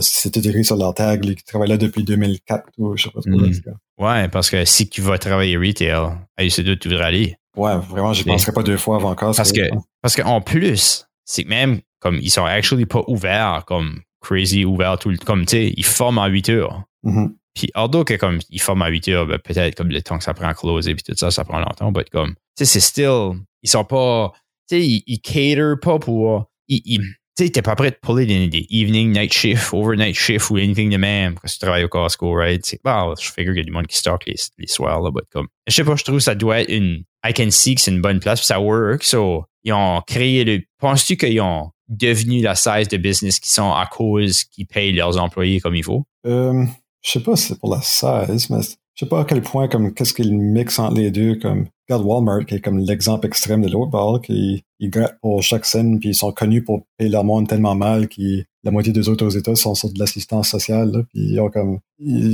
c'était 0.00 0.48
écrit 0.48 0.64
sur 0.64 0.76
leur 0.76 0.94
tag, 0.94 1.34
qui 1.34 1.44
travaillent 1.44 1.68
là 1.68 1.76
depuis 1.76 2.04
2004 2.04 2.70
ou 2.78 2.96
je 2.96 3.04
sais 3.04 3.10
pas 3.10 3.20
trop. 3.20 3.30
Mm. 3.30 3.52
Ouais, 3.98 4.28
parce 4.28 4.50
que 4.50 4.64
si 4.64 4.88
tu 4.88 5.00
vas 5.00 5.18
travailler 5.18 5.56
retail, 5.56 6.18
c'est 6.48 6.62
d'où 6.62 6.76
tu 6.76 6.88
voudrais 6.88 7.04
aller. 7.04 7.36
Ouais, 7.56 7.76
vraiment, 7.78 8.12
je 8.12 8.24
penserais 8.24 8.52
pas 8.52 8.62
deux 8.62 8.76
fois 8.76 8.96
avant 8.96 9.14
Costco. 9.14 9.36
Parce 9.36 9.52
que, 9.52 9.62
parce 10.02 10.16
qu'en 10.16 10.40
plus, 10.40 11.06
c'est 11.24 11.44
que 11.44 11.48
même 11.48 11.80
comme 12.00 12.16
ils 12.16 12.30
sont 12.30 12.44
actually 12.44 12.86
pas 12.86 13.02
ouverts 13.06 13.64
comme 13.66 14.00
crazy, 14.20 14.64
ouverts 14.64 14.98
tout 14.98 15.10
le 15.10 15.16
comme 15.18 15.46
tu 15.46 15.56
sais, 15.56 15.72
ils 15.76 15.84
forment 15.84 16.18
en 16.18 16.26
8 16.26 16.48
heures. 16.50 16.82
Mm-hmm. 17.04 17.34
Puis, 17.54 17.70
although 17.74 18.04
que 18.04 18.14
comme 18.14 18.38
ils 18.50 18.60
forment 18.60 18.82
à 18.82 18.88
8 18.88 19.08
heures, 19.08 19.26
ben, 19.26 19.38
peut-être 19.38 19.74
comme 19.74 19.88
le 19.88 20.02
temps 20.02 20.18
que 20.18 20.24
ça 20.24 20.34
prend 20.34 20.48
à 20.48 20.54
closer 20.54 20.94
puis 20.94 21.02
tout 21.02 21.16
ça, 21.16 21.30
ça 21.30 21.44
prend 21.44 21.58
longtemps, 21.58 21.90
mais 21.90 22.04
comme, 22.04 22.34
tu 22.34 22.38
sais, 22.58 22.64
c'est 22.66 22.80
still, 22.80 23.40
ils 23.62 23.70
sont 23.70 23.84
pas, 23.84 24.32
tu 24.68 24.76
sais, 24.76 24.86
ils, 24.86 25.02
ils 25.06 25.20
cater 25.20 25.74
pas 25.80 25.98
pour, 25.98 26.50
ils, 26.68 26.82
ils 26.84 27.00
tu 27.36 27.44
sais, 27.44 27.50
t'es 27.50 27.62
pas 27.62 27.76
prêt 27.76 27.90
de 27.90 27.98
puller 28.00 28.24
des, 28.24 28.66
evening, 28.70 29.12
night 29.12 29.32
shift, 29.32 29.74
overnight 29.74 30.16
shift 30.16 30.50
ou 30.50 30.56
anything 30.56 30.90
de 30.90 30.96
même 30.96 31.34
quand 31.34 31.48
tu 31.48 31.58
travailles 31.58 31.84
au 31.84 31.88
Costco, 31.88 32.32
right? 32.32 32.64
C'est, 32.64 32.80
bon, 32.82 33.14
je 33.20 33.30
figure 33.30 33.52
qu'il 33.52 33.58
y 33.58 33.60
a 33.60 33.64
du 33.64 33.72
monde 33.72 33.86
qui 33.86 33.96
stocke 33.96 34.24
les, 34.26 34.36
les 34.58 34.66
soirs, 34.66 35.02
là, 35.02 35.10
but 35.10 35.24
comme, 35.30 35.46
je 35.66 35.74
sais 35.74 35.84
pas, 35.84 35.96
je 35.96 36.04
trouve 36.04 36.16
que 36.16 36.22
ça 36.22 36.34
doit 36.34 36.62
être 36.62 36.70
une, 36.70 37.04
I 37.24 37.34
can 37.34 37.50
see 37.50 37.74
que 37.74 37.82
c'est 37.82 37.90
une 37.90 38.00
bonne 38.00 38.20
place, 38.20 38.40
puis 38.40 38.46
ça 38.46 38.58
work, 38.60 39.04
so, 39.04 39.44
ils 39.64 39.72
ont 39.74 40.00
créé 40.06 40.44
le, 40.44 40.62
penses-tu 40.78 41.18
qu'ils 41.18 41.40
ont 41.42 41.70
devenu 41.88 42.40
la 42.40 42.54
size 42.54 42.88
de 42.88 42.96
business 42.96 43.38
qui 43.38 43.52
sont 43.52 43.70
à 43.70 43.86
cause 43.86 44.44
qu'ils 44.44 44.66
payent 44.66 44.92
leurs 44.92 45.18
employés 45.18 45.60
comme 45.60 45.74
il 45.74 45.84
faut? 45.84 46.04
Euh, 46.26 46.64
je 47.02 47.10
sais 47.10 47.20
pas 47.20 47.36
si 47.36 47.48
c'est 47.48 47.60
pour 47.60 47.74
la 47.74 47.82
size, 47.82 48.48
mais 48.48 48.62
je 48.62 49.04
sais 49.04 49.08
pas 49.08 49.20
à 49.20 49.24
quel 49.24 49.42
point, 49.42 49.68
comme, 49.68 49.92
qu'est-ce 49.92 50.14
qu'ils 50.14 50.34
mixent 50.34 50.78
entre 50.78 50.96
les 50.96 51.10
deux, 51.10 51.36
comme, 51.36 51.66
regarde 51.88 52.04
Walmart, 52.04 52.46
qui 52.46 52.54
est 52.56 52.60
comme 52.60 52.78
l'exemple 52.78 53.26
extrême 53.26 53.62
de 53.62 53.70
l'autre 53.70 53.90
bord, 53.90 54.20
qui 54.20 54.64
ils 54.78 54.90
grattent 54.90 55.18
pour 55.20 55.42
chaque 55.42 55.64
scène, 55.64 55.98
puis 55.98 56.10
ils 56.10 56.14
sont 56.14 56.32
connus 56.32 56.62
pour 56.62 56.86
payer 56.96 57.10
leur 57.10 57.24
monde 57.24 57.48
tellement 57.48 57.74
mal 57.74 58.08
que 58.08 58.44
la 58.64 58.70
moitié 58.70 58.92
des 58.92 59.08
autres 59.08 59.24
aux 59.24 59.30
États 59.30 59.54
sont 59.54 59.74
sur 59.74 59.92
de 59.92 59.98
l'assistance 59.98 60.48
sociale, 60.48 60.90
là, 60.90 61.02
puis 61.08 61.32
ils 61.32 61.40
ont 61.40 61.50
comme, 61.50 61.78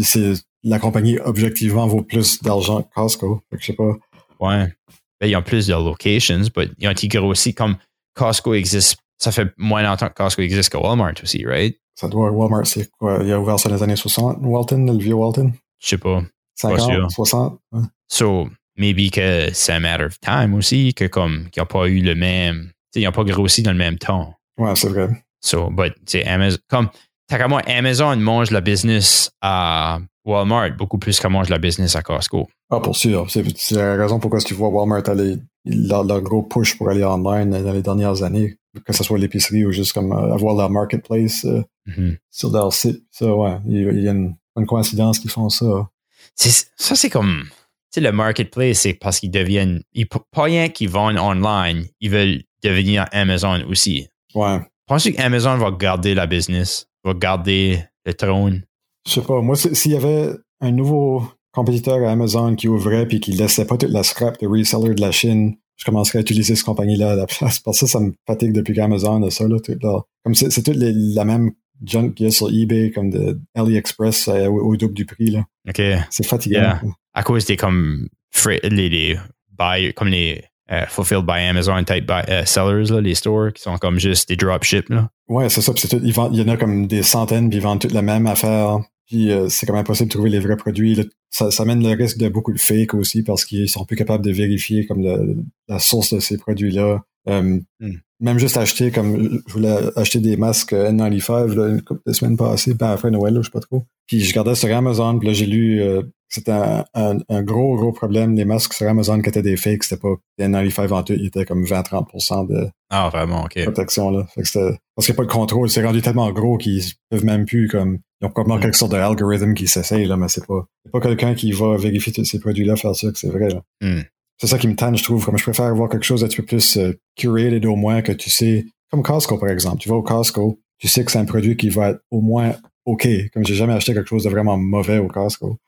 c'est, 0.03 0.35
la 0.65 0.79
compagnie, 0.79 1.19
objectivement, 1.19 1.87
vaut 1.87 2.03
plus 2.03 2.43
d'argent 2.43 2.83
que 2.83 2.95
Costco. 2.95 3.43
Fait 3.51 3.57
que 3.57 3.63
je 3.63 3.67
sais 3.67 3.73
pas. 3.73 3.97
Ouais. 4.41 4.73
Ben, 5.21 5.27
ils 5.27 5.37
ont 5.37 5.43
plus 5.43 5.67
de 5.67 5.75
locations, 5.75 6.43
mais 6.57 6.69
ils 6.79 6.89
ont 6.89 6.93
été 6.93 7.09
grossis 7.09 7.55
comme 7.55 7.77
Costco 8.15 8.55
existe. 8.55 8.99
Ça 9.19 9.31
fait 9.31 9.49
moins 9.57 9.83
longtemps 9.83 10.09
que 10.09 10.15
Costco 10.15 10.43
existe 10.43 10.71
que 10.71 10.79
Walmart 10.79 11.15
aussi, 11.23 11.45
right? 11.45 11.79
Ça 11.95 12.09
doit, 12.09 12.31
Walmart, 12.31 12.67
c'est 12.67 12.91
quoi? 12.99 13.21
Il 13.23 13.31
a 13.33 13.41
ouvert 13.41 13.59
ça 13.59 13.69
dans 13.69 13.77
les 13.77 13.83
années 13.83 13.97
60, 13.97 14.39
Walton, 14.41 14.87
le 14.87 14.99
vieux 14.99 15.15
Walton? 15.15 15.53
Je 15.79 15.89
sais 15.89 15.99
pas. 15.99 16.23
50, 16.57 17.11
60? 17.11 17.59
Ouais. 17.73 17.81
So, 18.09 18.49
maybe 18.83 19.11
que 19.11 19.51
c'est 19.53 19.73
un 19.73 19.81
matter 19.81 20.05
of 20.05 20.19
time 20.21 20.55
aussi, 20.55 20.93
que 20.95 21.05
comme, 21.07 21.49
qu'ils 21.51 21.63
n'ont 21.63 21.67
pas 21.67 21.87
eu 21.87 22.01
le 22.01 22.15
même, 22.15 22.71
ils 22.95 23.05
n'ont 23.05 23.13
pas 23.13 23.25
grossi 23.25 23.63
dans 23.63 23.73
le 23.73 23.79
même 23.79 23.99
temps. 23.99 24.35
Ouais, 24.59 24.75
c'est 24.75 24.89
vrai. 24.89 25.09
So, 25.41 25.71
but, 25.71 25.95
Amazon, 26.27 26.59
comme, 26.69 26.89
t'as 27.29 27.39
qu'à 27.39 27.49
moi, 27.49 27.63
Amazon 27.67 28.17
mange 28.17 28.51
la 28.51 28.61
business 28.61 29.31
à 29.41 30.01
Walmart 30.25 30.77
beaucoup 30.77 30.99
plus 30.99 31.19
qu'elle 31.19 31.31
mange 31.31 31.49
la 31.49 31.59
business 31.59 31.97
à 31.97 32.03
Costco. 32.03 32.49
Ah, 32.71 32.81
pour 32.81 32.97
sûr. 32.97 33.27
C'est 33.29 33.73
la 33.73 33.97
raison 33.97 34.19
pourquoi 34.19 34.41
tu 34.41 34.55
vois 34.55 34.69
Walmart 34.69 35.09
aller, 35.09 35.37
leur, 35.65 36.05
leur, 36.05 36.21
gros 36.21 36.43
push 36.43 36.77
pour 36.77 36.91
aller 36.91 37.05
online 37.05 37.51
dans 37.51 37.73
les 37.73 37.83
dernières 37.83 38.23
années, 38.23 38.57
que 38.85 38.93
ce 38.93 39.05
soit 39.05 39.19
l'épicerie 39.19 39.65
ou 39.65 39.73
juste 39.73 39.93
comme 39.93 40.13
euh, 40.13 40.35
avoir 40.35 40.55
leur 40.55 40.71
marketplace 40.71 41.45
euh, 41.45 41.63
mm-hmm. 41.89 42.17
sur 42.31 42.51
leur 42.51 42.73
site. 42.73 43.03
Ça, 43.11 43.35
ouais, 43.35 43.59
il, 43.67 44.01
y 44.01 44.09
a 44.09 44.13
une, 44.13 44.35
une 44.57 44.67
coïncidence 44.67 45.19
qu'ils 45.19 45.31
font 45.31 45.49
ça. 45.49 45.89
Ça, 46.37 46.95
c'est 46.95 47.11
comme, 47.11 47.45
sais, 47.93 48.01
le 48.01 48.13
marketplace, 48.13 48.81
c'est 48.81 48.95
parce 48.95 49.21
qu'ils 49.21 49.31
deviennent, 49.31 49.83
ils, 49.93 50.07
pas 50.07 50.43
rien 50.43 50.69
qu'ils 50.69 50.89
vendent 50.89 51.19
online, 51.19 51.87
ils 52.01 52.11
veulent 52.11 52.43
devenir 52.63 53.07
Amazon 53.13 53.63
aussi. 53.69 54.09
Ouais. 54.35 54.59
Penses-tu 54.87 55.13
qu'Amazon 55.13 55.57
va 55.59 55.71
garder 55.71 56.15
la 56.15 56.27
business, 56.27 56.87
va 57.05 57.15
garder 57.15 57.81
le 58.05 58.15
trône? 58.15 58.63
Je 59.07 59.13
sais 59.13 59.23
pas. 59.23 59.41
Moi, 59.41 59.57
s'il 59.57 59.93
y 59.93 59.97
avait 59.97 60.31
un 60.61 60.71
nouveau 60.71 61.25
compétiteur 61.53 62.03
à 62.07 62.13
Amazon 62.13 62.55
qui 62.55 62.69
ouvrait 62.69 63.07
puis 63.07 63.21
qui 63.21 63.33
laissait 63.33 63.67
pas 63.67 63.77
toute 63.77 63.91
la 63.91 64.03
scrap 64.03 64.41
de 64.41 64.47
reseller 64.47 64.95
de 64.95 65.01
la 65.01 65.13
Chine, 65.13 65.57
je 65.77 65.85
commencerais 65.85 66.19
à 66.19 66.23
utiliser 66.23 66.55
cette 66.55 66.65
compagnie-là 66.65 67.13
à 67.13 67.17
la 67.17 67.27
place. 67.27 67.61
Parce 67.61 67.81
que 67.81 67.87
ça, 67.87 67.99
ça 67.99 68.01
me 68.01 68.13
fatigue 68.27 68.53
depuis 68.53 68.75
qu'Amazon 68.75 69.23
a 69.23 69.31
ça. 69.31 69.47
Là, 69.47 69.59
tout, 69.61 69.77
là. 69.83 70.01
Comme 70.25 70.35
c'est, 70.35 70.51
c'est 70.51 70.63
toute 70.63 70.77
la 70.77 71.25
même 71.25 71.53
junk 71.85 72.13
qu'il 72.13 72.27
y 72.27 72.29
a 72.29 72.33
sur 72.33 72.49
eBay, 72.49 72.93
comme 72.93 73.11
de 73.11 73.41
AliExpress 73.55 74.29
euh, 74.29 74.47
au, 74.47 74.77
double 74.77 74.95
du 74.95 75.05
prix. 75.05 75.31
Là. 75.31 75.45
OK. 75.69 75.83
C'est 76.11 76.27
fatigant. 76.27 76.79
À 77.15 77.23
cause 77.23 77.45
des 77.45 77.57
comme 77.57 78.09
les, 78.47 78.89
les 78.89 79.19
buy, 79.59 79.93
comme 79.95 80.09
les 80.09 80.45
uh, 80.71 80.87
fulfilled 80.89 81.27
by 81.27 81.41
Amazon 81.41 81.85
type 81.85 82.07
buy, 82.07 82.23
uh, 82.29 82.47
sellers, 82.47 82.91
là, 82.91 83.01
les 83.01 83.15
stores 83.15 83.53
qui 83.53 83.63
sont 83.63 83.77
comme 83.79 83.99
juste 83.99 84.29
des 84.29 84.37
dropships. 84.37 84.89
Là. 84.89 85.11
Ouais, 85.29 85.49
c'est 85.49 85.61
ça. 85.61 85.73
Tout, 85.75 85.89
il 86.03 86.11
y 86.11 86.43
en 86.43 86.49
a 86.49 86.57
comme 86.57 86.87
des 86.87 87.03
centaines, 87.03 87.49
puis 87.49 87.59
ils 87.59 87.63
vendent 87.63 87.81
toutes 87.81 87.93
la 87.93 88.03
même 88.03 88.27
affaire. 88.27 88.81
Puis 89.07 89.31
euh, 89.31 89.49
c'est 89.49 89.67
comme 89.67 89.77
impossible 89.77 90.09
de 90.09 90.15
trouver 90.15 90.31
les 90.31 90.39
vrais 90.39 90.57
produits. 90.57 90.99
Ça, 91.29 91.51
ça 91.51 91.65
mène 91.65 91.83
le 91.83 91.95
risque 91.95 92.19
de 92.19 92.29
beaucoup 92.29 92.53
de 92.53 92.59
fake 92.59 92.95
aussi 92.95 93.23
parce 93.23 93.45
qu'ils 93.45 93.69
sont 93.69 93.85
plus 93.85 93.97
capables 93.97 94.25
de 94.25 94.31
vérifier 94.31 94.87
comme 94.87 95.03
le, 95.03 95.37
la 95.69 95.79
source 95.79 96.15
de 96.15 96.21
ces 96.21 96.39
produits-là. 96.39 97.03
Euh, 97.29 97.61
mm. 97.81 97.93
Même 98.21 98.39
juste 98.39 98.57
acheter 98.57 98.91
comme 98.91 99.41
je 99.47 99.53
voulais 99.53 99.77
acheter 99.97 100.21
des 100.21 100.37
masques 100.37 100.73
N95 100.73 101.55
là, 101.55 101.69
une 101.69 101.83
couple 101.83 102.01
de 102.07 102.13
semaines 102.13 102.37
passées, 102.37 102.75
ben 102.75 102.91
après 102.91 103.11
Noël, 103.11 103.35
là, 103.35 103.41
je 103.43 103.47
sais 103.47 103.53
pas 103.53 103.61
trop. 103.61 103.85
Puis 104.07 104.21
je 104.21 104.31
regardais 104.31 104.55
sur 104.55 104.75
Amazon, 104.75 105.19
puis 105.19 105.29
là 105.29 105.35
j'ai 105.35 105.47
lu 105.47 105.83
euh, 105.83 106.03
c'était 106.33 106.53
un, 106.53 107.19
un, 107.29 107.43
gros, 107.43 107.77
gros 107.77 107.93
problème. 107.93 108.35
Les 108.35 108.47
masques 108.47 108.73
sur 108.73 108.89
Amazon 108.89 109.21
qui 109.21 109.29
étaient 109.29 109.43
des 109.43 109.59
fakes, 109.59 109.85
c'était 109.85 110.01
pas 110.01 110.15
des 110.39 110.47
N95 110.47 110.93
en 110.93 111.03
tout, 111.03 111.13
ils 111.13 111.27
étaient 111.27 111.45
comme 111.45 111.63
20-30% 111.63 112.49
de 112.49 112.71
ah, 112.89 113.11
vraiment, 113.13 113.47
protection. 113.55 114.11
Là. 114.11 114.27
Fait 114.35 114.43
que 114.43 114.49
parce 114.97 115.07
qu'il 115.07 115.13
n'y 115.13 115.17
a 115.17 115.19
pas 115.19 115.27
de 115.27 115.33
contrôle. 115.33 115.69
C'est 115.69 115.85
rendu 115.85 116.01
tellement 116.01 116.31
gros 116.33 116.57
qu'ils 116.57 116.83
peuvent 117.11 117.25
même 117.25 117.45
plus 117.45 117.69
comme. 117.69 117.99
Ils 118.21 118.27
ont 118.27 118.31
probablement 118.31 118.59
mm. 118.59 118.63
quelque 118.63 118.77
sorte 118.77 118.93
d'algorithme 118.93 119.53
qui 119.53 119.69
s'essaye, 119.69 120.07
là, 120.07 120.17
mais 120.17 120.29
c'est 120.29 120.47
pas, 120.47 120.65
pas 120.91 121.01
quelqu'un 121.01 121.35
qui 121.35 121.53
va 121.53 121.77
vérifier 121.77 122.13
tous 122.13 122.25
ces 122.25 122.39
produits-là, 122.39 122.77
faire 122.77 122.95
ça 122.95 123.11
que 123.11 123.19
c'est 123.19 123.29
vrai. 123.29 123.51
Là. 123.51 123.63
Mm. 123.83 124.03
C'est 124.39 124.47
ça 124.47 124.59
qui 124.59 124.69
me 124.69 124.75
tanne, 124.75 124.97
je 124.97 125.05
trouve. 125.05 125.23
Comme 125.27 125.37
je 125.37 125.43
préfère 125.43 125.67
avoir 125.67 125.91
quelque 125.91 126.05
chose 126.05 126.23
d'un 126.23 126.29
petit 126.29 126.37
peu 126.37 126.47
plus 126.47 126.79
euh, 126.79 126.93
curated 127.15 127.67
au 127.67 127.77
moins 127.77 128.01
que 128.01 128.13
tu 128.13 128.31
sais. 128.31 128.65
Comme 128.91 129.03
Costco, 129.03 129.37
par 129.37 129.51
exemple. 129.51 129.79
Tu 129.79 129.91
vas 129.91 129.97
au 129.97 130.03
Costco, 130.03 130.59
tu 130.79 130.89
sais 130.89 131.05
que 131.05 131.13
c'est 131.13 131.19
un 131.19 131.27
produit 131.27 131.59
qui 131.59 131.69
va 131.69 131.91
être 131.91 132.01
au 132.11 132.23
moins 132.23 132.55
OK. 132.87 133.07
Comme 133.35 133.45
j'ai 133.45 133.55
jamais 133.55 133.75
acheté 133.75 133.93
quelque 133.93 134.09
chose 134.09 134.25
de 134.25 134.31
vraiment 134.31 134.57
mauvais 134.57 134.99
au 134.99 135.09
Costco. 135.09 135.59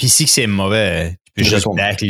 Puis 0.00 0.08
si 0.08 0.26
c'est 0.26 0.46
mauvais, 0.46 1.18
tu 1.26 1.32
peux 1.34 1.44
juste 1.44 1.66
back 1.76 2.02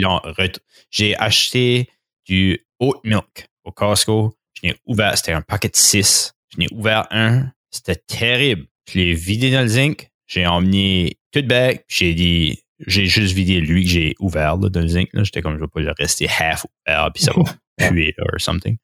J'ai 0.93 1.17
acheté 1.17 1.89
du 2.25 2.65
oat 2.79 3.01
milk 3.03 3.49
au 3.65 3.73
Costco. 3.73 4.33
Je 4.55 4.69
l'ai 4.69 4.77
ouvert, 4.87 5.19
c'était 5.19 5.33
un 5.33 5.43
paquet 5.43 5.71
de 5.71 5.75
6. 5.75 6.33
Je 6.53 6.61
l'ai 6.61 6.69
ouvert 6.71 7.09
un. 7.11 7.51
C'était 7.69 7.97
terrible. 7.97 8.67
Je 8.89 8.97
l'ai 8.97 9.15
vidé 9.15 9.51
dans 9.51 9.63
le 9.63 9.67
zinc. 9.67 10.09
J'ai 10.29 10.47
emmené 10.47 11.19
tout 11.33 11.43
back. 11.43 11.85
J'ai 11.89 12.15
dit, 12.15 12.63
j'ai 12.87 13.07
juste 13.07 13.35
vidé 13.35 13.59
lui 13.59 13.83
que 13.83 13.91
j'ai 13.91 14.15
ouvert 14.21 14.57
là, 14.57 14.69
dans 14.69 14.83
le 14.83 14.87
zinc. 14.87 15.09
J'étais 15.13 15.43
comme, 15.43 15.57
je 15.57 15.61
vais 15.61 15.67
pas 15.67 15.81
le 15.81 15.93
rester 15.99 16.29
half 16.29 16.65
ouvert, 16.87 17.11
puis 17.13 17.25
ça 17.25 17.33
va 17.33 17.43
puer 17.91 18.15
or 18.21 18.39
something. 18.41 18.77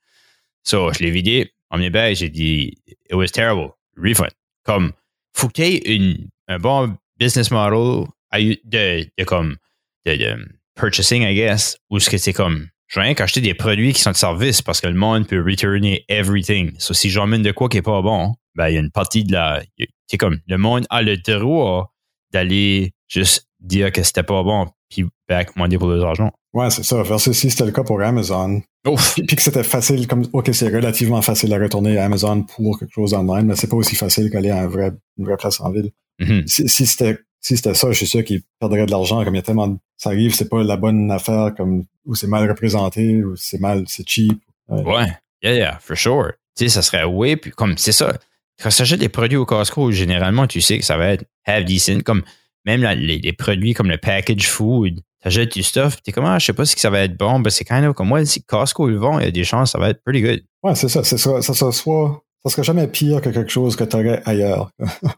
So, 0.65 0.93
je 0.93 1.05
l'ai 1.05 1.13
vidé, 1.13 1.53
emmené 1.71 1.91
back, 1.91 2.17
j'ai 2.17 2.29
dit, 2.29 2.77
it 2.89 3.15
was 3.15 3.29
terrible. 3.29 3.71
Refund. 3.97 4.33
Comme, 4.65 4.95
faut 5.33 5.47
que 5.47 5.53
tu 5.53 5.63
aies 5.63 6.17
un 6.49 6.59
bon 6.59 6.99
business 7.21 7.53
model 7.53 8.09
de, 8.33 9.09
de 9.19 9.25
comme, 9.25 9.57
de, 10.05 10.17
de, 10.17 10.49
purchasing, 10.75 11.23
I 11.23 11.35
guess, 11.35 11.77
ou 11.91 11.99
ce 11.99 12.11
que 12.11 12.19
c'est 12.19 12.33
comme, 12.33 12.69
je 12.87 13.01
veux 13.01 13.05
rien 13.05 13.15
qu'acheter 13.15 13.41
des 13.41 13.55
produits 13.55 13.93
qui 13.93 14.01
sont 14.01 14.13
de 14.13 14.17
service 14.17 14.63
parce 14.63 14.81
que 14.81 14.87
le 14.87 14.95
monde 14.95 15.27
peut 15.27 15.43
returner 15.43 16.05
everything. 16.09 16.75
So, 16.79 16.95
si 16.95 17.11
j'emmène 17.11 17.43
de 17.43 17.53
quoi 17.53 17.69
qui 17.69 17.79
est 17.79 17.83
pas 17.83 18.03
bon, 18.03 18.35
ben, 18.55 18.69
il 18.69 18.75
y 18.75 18.77
a 18.77 18.81
une 18.81 18.91
partie 18.91 19.25
de 19.25 19.33
la, 19.33 19.63
c'est 20.07 20.19
comme, 20.19 20.39
le 20.47 20.59
monde 20.59 20.87
a 20.91 21.03
le 21.03 21.17
droit 21.17 21.93
d'aller 22.33 22.93
juste 23.09 23.49
dire 23.61 23.91
que 23.91 24.03
c'était 24.03 24.23
pas 24.23 24.43
bon, 24.43 24.69
puis 24.89 25.05
back 25.29 25.55
demander 25.55 25.79
pour 25.79 25.89
l'argent. 25.89 26.31
Ouais, 26.53 26.71
c'est 26.71 26.85
ça. 26.85 27.03
Versus 27.03 27.37
si 27.37 27.51
c'était 27.51 27.67
le 27.67 27.73
cas 27.73 27.83
pour 27.83 28.01
Amazon. 28.01 28.63
Ouf. 28.87 29.15
Puis, 29.15 29.27
que 29.27 29.43
c'était 29.43 29.65
facile, 29.65 30.07
comme, 30.07 30.27
ok, 30.33 30.51
c'est 30.53 30.69
relativement 30.69 31.21
facile 31.23 31.53
à 31.53 31.59
retourner 31.59 31.99
à 31.99 32.05
Amazon 32.05 32.43
pour 32.43 32.79
quelque 32.79 32.93
chose 32.95 33.15
online, 33.15 33.47
mais 33.47 33.57
c'est 33.57 33.67
pas 33.67 33.77
aussi 33.77 33.97
facile 33.97 34.31
qu'aller 34.31 34.51
à 34.51 34.63
un 34.63 34.67
vrai, 34.67 34.93
une 35.19 35.27
vraie 35.27 35.37
place 35.37 35.61
en 35.61 35.71
ville. 35.71 35.91
Mm-hmm. 36.21 36.47
Si, 36.47 36.69
si 36.69 36.87
c'était 36.87 37.19
si 37.47 37.57
c'était 37.57 37.75
ça, 37.75 37.93
je 37.93 37.97
suis 37.97 38.09
sûr 38.09 38.25
qu'ils 38.25 38.43
perdraient 38.59 38.87
de 38.87 38.91
l'argent. 38.91 39.25
Comme 39.25 39.35
il 39.35 39.39
y 39.39 39.41
a 39.41 39.43
tellement 39.43 39.69
de... 39.69 39.79
Ça 39.97 40.11
arrive, 40.11 40.35
c'est 40.35 40.49
pas 40.49 40.65
la 40.65 40.77
bonne 40.77 41.13
affaire, 41.13 41.55
comme 41.57 41.85
ou 42.05 42.17
c'est 42.17 42.27
mal 42.27 42.49
représenté, 42.49 43.23
ou 43.23 43.37
c'est 43.37 43.61
mal, 43.61 43.85
c'est 43.87 44.07
cheap. 44.09 44.41
Ouais. 44.69 44.83
ouais. 44.83 45.07
Yeah, 45.45 45.55
yeah, 45.55 45.79
for 45.81 45.97
sure. 45.97 46.33
Tu 46.57 46.65
sais, 46.65 46.69
ça 46.71 46.83
serait 46.83 47.05
oui, 47.05 47.37
puis 47.37 47.53
comme 47.53 47.79
c'est 47.79 47.93
ça. 47.93 48.19
Quand 48.61 48.71
tu 48.71 48.83
achètes 48.83 48.99
des 48.99 49.09
produits 49.09 49.37
au 49.37 49.47
Costco, 49.47 49.93
généralement, 49.93 50.49
tu 50.49 50.61
sais 50.61 50.79
que 50.79 50.85
ça 50.85 50.97
va 50.97 51.11
être 51.11 51.25
half 51.45 51.65
decent. 51.65 52.03
Comme 52.03 52.25
même 52.65 52.83
les, 52.83 53.33
produits 53.33 53.75
comme 53.75 53.91
le 53.91 53.99
package 53.99 54.49
food, 54.49 54.97
tu 54.97 55.29
achètes 55.29 55.53
du 55.53 55.63
stuff, 55.63 56.03
t'es 56.03 56.11
comme, 56.11 56.25
ah, 56.25 56.41
je 56.41 56.47
sais 56.47 56.53
pas 56.53 56.65
si 56.65 56.77
ça 56.77 56.91
va 56.91 57.03
être 57.03 57.17
bon, 57.17 57.39
ben 57.39 57.51
c'est 57.51 57.65
kind 57.65 57.85
of 57.85 57.95
comme 57.95 58.09
moi, 58.09 58.25
si 58.25 58.43
Costco 58.43 58.89
le 58.89 58.97
vend, 58.97 59.21
il 59.21 59.25
y 59.25 59.29
a 59.29 59.31
des 59.31 59.45
chances 59.45 59.71
que 59.71 59.73
ça 59.73 59.79
va 59.79 59.91
être 59.91 60.03
pretty 60.03 60.21
good. 60.21 60.43
Ouais, 60.65 60.75
c'est 60.75 60.89
ça. 60.89 61.05
C'est 61.05 61.19
ça. 61.19 61.41
Ça, 61.43 61.55
ça 61.55 61.71
soit 61.71 62.25
ça 62.47 62.55
serait 62.55 62.65
jamais 62.65 62.87
pire 62.87 63.21
que 63.21 63.31
quelque 63.31 63.51
chose 63.51 63.77
que 63.77 63.85
tu 63.85 63.97
aurais 63.97 64.23
ailleurs. 64.25 64.71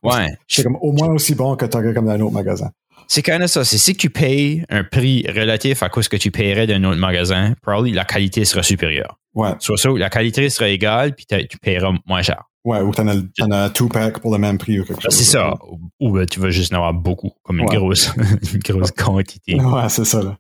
Ouais. 0.03 0.29
c'est 0.49 0.63
comme 0.63 0.79
au 0.81 0.93
moins 0.93 1.09
aussi 1.09 1.35
bon 1.35 1.57
que 1.57 1.67
tu 1.67 1.77
aurais 1.77 1.95
comme 1.95 2.07
dans 2.07 2.13
un 2.13 2.21
autre 2.21 2.35
magasin. 2.35 2.71
C'est 3.07 3.23
quand 3.23 3.39
même 3.39 3.49
ça. 3.49 3.65
C'est 3.65 3.79
si 3.79 3.97
tu 3.97 4.11
payes 4.11 4.65
un 4.69 4.85
prix 4.85 5.25
relatif 5.29 5.83
à 5.83 5.89
quoi 5.89 6.03
ce 6.03 6.09
que 6.09 6.17
tu 6.17 6.31
paierais 6.31 6.67
d'un 6.67 6.85
autre 6.85 6.99
magasin, 6.99 7.55
probablement 7.63 7.97
la 7.97 8.05
qualité 8.05 8.45
sera 8.45 8.63
supérieure. 8.63 9.19
Ouais. 9.35 9.53
Soit 9.61 9.79
ça, 9.79 9.89
la 9.97 10.11
qualité 10.11 10.49
sera 10.51 10.69
égale, 10.69 11.15
puis 11.15 11.27
tu 11.27 11.59
paieras 11.59 11.93
moins 12.07 12.23
cher. 12.23 12.45
Ouais, 12.65 12.81
ou 12.81 12.91
as, 12.91 13.01
en 13.01 13.51
as 13.51 13.71
two 13.71 13.89
pack 13.89 14.19
pour 14.19 14.33
le 14.33 14.39
même 14.39 14.59
prix 14.59 14.81
ou 14.81 14.85
quelque 14.85 15.01
chose. 15.01 15.15
C'est 15.15 15.25
ça. 15.25 15.55
Ou, 16.01 16.13
ben, 16.13 16.27
tu 16.27 16.39
vas 16.39 16.51
juste 16.51 16.73
en 16.73 16.77
avoir 16.77 16.93
beaucoup, 16.93 17.31
comme 17.43 17.61
une 17.61 17.67
grosse, 17.67 18.13
une 18.53 18.61
grosse 18.61 18.91
quantité. 18.91 19.55
Ouais, 19.55 19.89
c'est 19.89 20.05
ça, 20.05 20.23
là. 20.23 20.37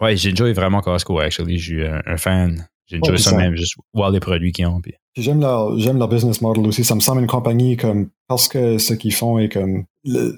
Ouais, 0.00 0.16
j'ai 0.16 0.32
enjoyé 0.32 0.52
vraiment 0.52 0.80
Costco, 0.80 1.18
actually. 1.18 1.58
Je 1.58 1.64
suis 1.64 1.84
un, 1.84 2.16
fan. 2.16 2.68
J'ai 2.86 2.98
enjoyé 3.02 3.18
ça, 3.18 3.36
même, 3.36 3.56
juste 3.56 3.74
voir 3.92 4.10
les 4.10 4.20
produits 4.20 4.52
qu'ils 4.52 4.66
ont. 4.66 4.80
Puis... 4.80 4.94
J'aime 5.16 5.40
leur, 5.40 5.78
j'aime 5.78 5.98
leur 5.98 6.08
business 6.08 6.40
model 6.40 6.66
aussi. 6.66 6.84
Ça 6.84 6.94
me 6.94 7.00
semble 7.00 7.20
une 7.20 7.26
compagnie 7.26 7.76
comme, 7.76 8.08
parce 8.28 8.48
que 8.48 8.78
ce 8.78 8.94
qu'ils 8.94 9.12
font 9.12 9.38
est 9.38 9.50
comme 9.50 9.84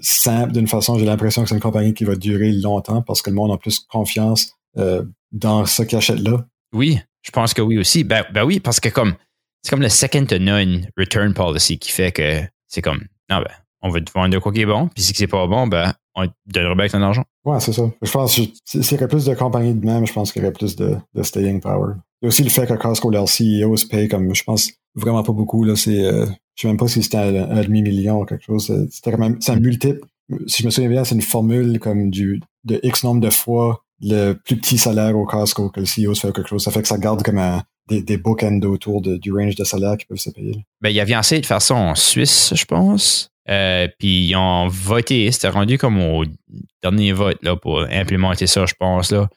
simple 0.03 0.53
d'une 0.53 0.67
façon, 0.67 0.99
j'ai 0.99 1.05
l'impression 1.05 1.43
que 1.43 1.49
c'est 1.49 1.55
une 1.55 1.61
compagnie 1.61 1.95
qui 1.95 2.05
va 2.05 2.17
durer 2.17 2.51
longtemps 2.53 3.03
parce 3.03 3.23
que 3.23 3.31
le 3.31 3.37
monde 3.37 3.53
a 3.53 3.57
plus 3.57 3.79
confiance 3.79 4.53
euh, 4.77 5.05
dans 5.31 5.65
ce 5.65 5.83
qu'ils 5.83 5.99
achètent 5.99 6.27
là. 6.27 6.45
Oui, 6.75 6.99
je 7.23 7.31
pense 7.31 7.55
que 7.55 7.63
oui 7.63 7.79
aussi. 7.79 8.03
Ben, 8.03 8.25
ben 8.33 8.45
oui, 8.45 8.59
parce 8.59 8.81
que 8.81 8.89
comme, 8.89 9.15
c'est 9.63 9.71
comme 9.71 9.83
le 9.83 9.89
second 9.89 10.27
to 10.27 10.39
none 10.39 10.89
return 10.99 11.35
policy 11.35 11.79
qui 11.79 11.93
fait 11.93 12.11
que 12.11 12.41
c'est 12.67 12.83
comme, 12.83 13.05
non, 13.31 13.39
ben, 13.39 13.53
on 13.81 13.91
va 13.91 14.01
te 14.01 14.11
vendre 14.13 14.39
quoi 14.41 14.53
qui 14.53 14.63
est 14.63 14.67
bon, 14.67 14.89
puis 14.89 15.05
si 15.05 15.15
c'est 15.15 15.27
pas 15.27 15.47
bon, 15.47 15.69
ben, 15.69 15.93
on 16.15 16.27
te 16.27 16.33
donnera 16.47 16.75
bien 16.75 16.89
ton 16.89 17.03
argent. 17.03 17.25
Ouais, 17.45 17.61
c'est 17.61 17.73
ça. 17.73 17.83
Je 18.03 18.11
pense 18.11 18.37
que 18.37 18.43
s'il 18.65 18.93
y 18.93 18.95
aurait 18.95 19.09
plus 19.09 19.25
de 19.25 19.35
compagnies 19.35 19.75
de 19.75 19.85
même, 19.85 20.07
je 20.07 20.13
pense 20.13 20.33
qu'il 20.33 20.43
y 20.43 20.45
aurait 20.45 20.55
plus 20.55 20.75
de, 20.77 20.97
de 21.15 21.23
staying 21.23 21.61
power. 21.61 21.95
Il 22.23 22.27
y 22.27 22.27
a 22.27 22.29
aussi 22.29 22.43
le 22.43 22.51
fait 22.51 22.67
que 22.67 22.75
Costco, 22.75 23.11
leur 23.11 23.25
CEO 23.25 23.77
se 23.77 23.87
paye 23.87 24.09
comme, 24.09 24.35
je 24.35 24.45
pense, 24.45 24.71
vraiment 24.95 25.23
pas 25.23 25.33
beaucoup, 25.33 25.65
là. 25.65 25.77
C'est, 25.77 26.05
euh, 26.05 26.27
je 26.55 26.63
sais 26.63 26.69
même 26.69 26.77
pas 26.77 26.89
si 26.89 27.03
c'était 27.03 27.19
un, 27.19 27.63
demi-million 27.63 28.21
ou 28.21 28.25
quelque 28.25 28.45
chose. 28.45 28.73
C'était 28.91 29.13
quand 29.13 29.19
même, 29.19 29.37
c'est 29.41 29.53
un 29.53 29.61
multiple. 29.61 30.01
Si 30.47 30.63
je 30.63 30.67
me 30.67 30.71
souviens 30.71 30.89
bien, 30.89 31.05
c'est 31.05 31.15
une 31.15 31.23
formule 31.23 31.79
comme 31.81 32.11
du, 32.11 32.41
de 32.65 32.81
X 32.83 33.05
nombre 33.05 33.21
de 33.21 33.31
fois 33.31 33.85
le 34.01 34.33
plus 34.33 34.57
petit 34.57 34.79
salaire 34.79 35.17
au 35.17 35.25
Costco 35.25 35.71
que 35.71 35.81
le 35.81 35.87
CEO 35.87 36.15
se 36.15 36.27
fait 36.27 36.33
quelque 36.33 36.49
chose. 36.49 36.63
Ça 36.63 36.71
fait 36.71 36.83
que 36.83 36.89
ça 36.89 36.99
garde 36.99 37.23
comme 37.23 37.39
un, 37.39 37.63
des, 37.89 38.03
des 38.03 38.17
bookends 38.17 38.61
autour 38.63 39.03
du 39.03 39.33
range 39.33 39.55
de 39.55 39.65
salaire 39.65 39.97
qui 39.97 40.07
peuvent 40.07 40.19
se 40.19 40.31
payer. 40.31 40.65
Ben, 40.81 40.91
il 40.91 41.01
avait 41.01 41.15
essayé 41.15 41.41
de 41.41 41.47
faire 41.47 41.63
ça 41.63 41.75
en 41.75 41.95
Suisse, 41.95 42.53
je 42.55 42.65
pense. 42.65 43.31
Euh, 43.49 43.89
puis 43.99 44.29
ils 44.29 44.37
ont 44.37 44.69
voté, 44.69 45.31
c'était 45.31 45.49
rendu 45.49 45.77
comme 45.77 46.01
au 46.01 46.25
dernier 46.83 47.13
vote 47.13 47.39
là, 47.43 47.57
pour 47.57 47.81
implémenter 47.81 48.47
ça, 48.47 48.65
je 48.65 48.75
pense. 48.79 49.13
Là. 49.13 49.29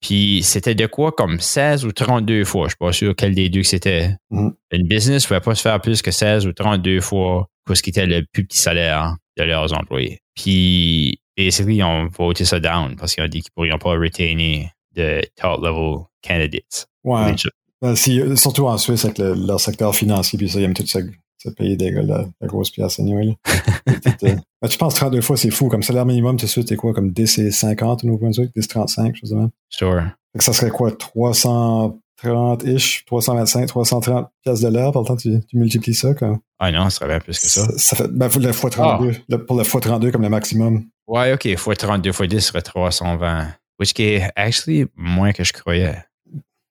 Puis 0.00 0.42
c'était 0.42 0.74
de 0.74 0.86
quoi 0.86 1.12
comme 1.12 1.40
16 1.40 1.84
ou 1.84 1.92
32 1.92 2.44
fois, 2.44 2.66
je 2.66 2.70
suis 2.70 2.76
pas 2.78 2.92
sûr 2.92 3.14
quel 3.16 3.34
des 3.34 3.48
deux 3.48 3.62
que 3.62 3.66
c'était. 3.66 4.10
Mm-hmm. 4.30 4.52
Une 4.72 4.86
business 4.86 5.24
ne 5.24 5.28
pouvait 5.28 5.40
pas 5.40 5.54
se 5.54 5.62
faire 5.62 5.80
plus 5.80 6.02
que 6.02 6.10
16 6.10 6.46
ou 6.46 6.52
32 6.52 7.00
fois 7.00 7.48
ce 7.74 7.82
qui 7.82 7.90
était 7.90 8.06
le 8.06 8.24
plus 8.32 8.44
petit 8.44 8.58
salaire 8.58 9.16
de 9.36 9.42
leurs 9.42 9.72
employés. 9.72 10.20
Puis, 10.34 11.20
basically, 11.36 11.76
ils 11.76 11.82
ont 11.82 12.06
voté 12.06 12.44
ça 12.44 12.60
down 12.60 12.96
parce 12.96 13.14
qu'ils 13.14 13.24
ont 13.24 13.28
dit 13.28 13.42
qu'ils 13.42 13.50
ne 13.56 13.76
pourraient 13.76 13.78
pas 13.78 14.00
retainer 14.00 14.70
de 14.94 15.22
top 15.40 15.60
level 15.62 16.04
candidates. 16.26 16.86
Ouais. 17.04 17.34
Ben, 17.82 17.94
surtout 17.94 18.66
en 18.66 18.78
Suisse 18.78 19.04
avec 19.04 19.18
leur 19.18 19.60
secteur 19.60 19.94
financier, 19.94 20.38
puis 20.38 20.48
ça, 20.48 20.58
ils 20.58 20.64
aiment 20.64 20.74
tout 20.74 20.86
ça 20.86 21.00
ça 21.38 21.50
payer 21.52 21.76
des, 21.76 21.90
la, 21.90 22.26
la 22.40 22.46
grosse 22.46 22.70
pièce 22.70 22.98
anyway. 22.98 23.36
euh, 23.88 23.92
ben, 24.22 24.40
tu 24.68 24.78
penses 24.78 24.94
32 24.94 25.20
fois, 25.20 25.36
c'est 25.36 25.50
fou. 25.50 25.68
Comme 25.68 25.82
salaire 25.82 26.06
minimum, 26.06 26.36
tout 26.36 26.46
de 26.46 26.50
suite, 26.50 26.68
t'es 26.68 26.76
quoi? 26.76 26.94
Comme 26.94 27.10
10 27.10 27.38
et 27.38 27.50
50 27.50 28.04
ou 28.04 28.20
10 28.54 28.68
35, 28.68 29.16
chose 29.16 29.30
de 29.30 29.36
même. 29.36 29.50
Sure. 29.68 30.02
Fait 30.32 30.38
que 30.38 30.44
ça 30.44 30.52
serait 30.52 30.70
quoi? 30.70 30.90
330-ish, 30.90 33.04
325, 33.06 33.66
330 33.66 34.28
pièces 34.42 34.60
de 34.60 34.68
l'heure. 34.68 34.92
Par 34.92 35.02
le 35.02 35.08
temps, 35.08 35.16
tu, 35.16 35.40
tu 35.48 35.58
multiplies 35.58 35.94
ça, 35.94 36.14
quoi. 36.14 36.38
Ah 36.58 36.72
non, 36.72 36.84
ça 36.84 36.90
serait 36.90 37.08
bien 37.08 37.20
plus 37.20 37.38
que 37.38 37.46
ça. 37.46 37.66
Ça, 37.76 37.96
fait, 37.96 38.08
ben, 38.08 38.28
pour 38.28 38.40
le 38.40 38.52
fois 38.52 38.70
32. 38.70 39.12
Ah. 39.30 39.38
pour 39.38 39.56
le 39.56 39.64
fois 39.64 39.80
32 39.80 40.10
comme 40.10 40.22
le 40.22 40.30
maximum. 40.30 40.84
Ouais, 41.06 41.32
OK. 41.32 41.56
Fois 41.56 41.76
32 41.76 42.12
fois 42.12 42.26
10 42.26 42.40
serait 42.40 42.62
320. 42.62 43.48
Which 43.78 43.92
est 44.00 44.30
actually 44.36 44.86
moins 44.96 45.32
que 45.32 45.44
je 45.44 45.52
croyais. 45.52 45.96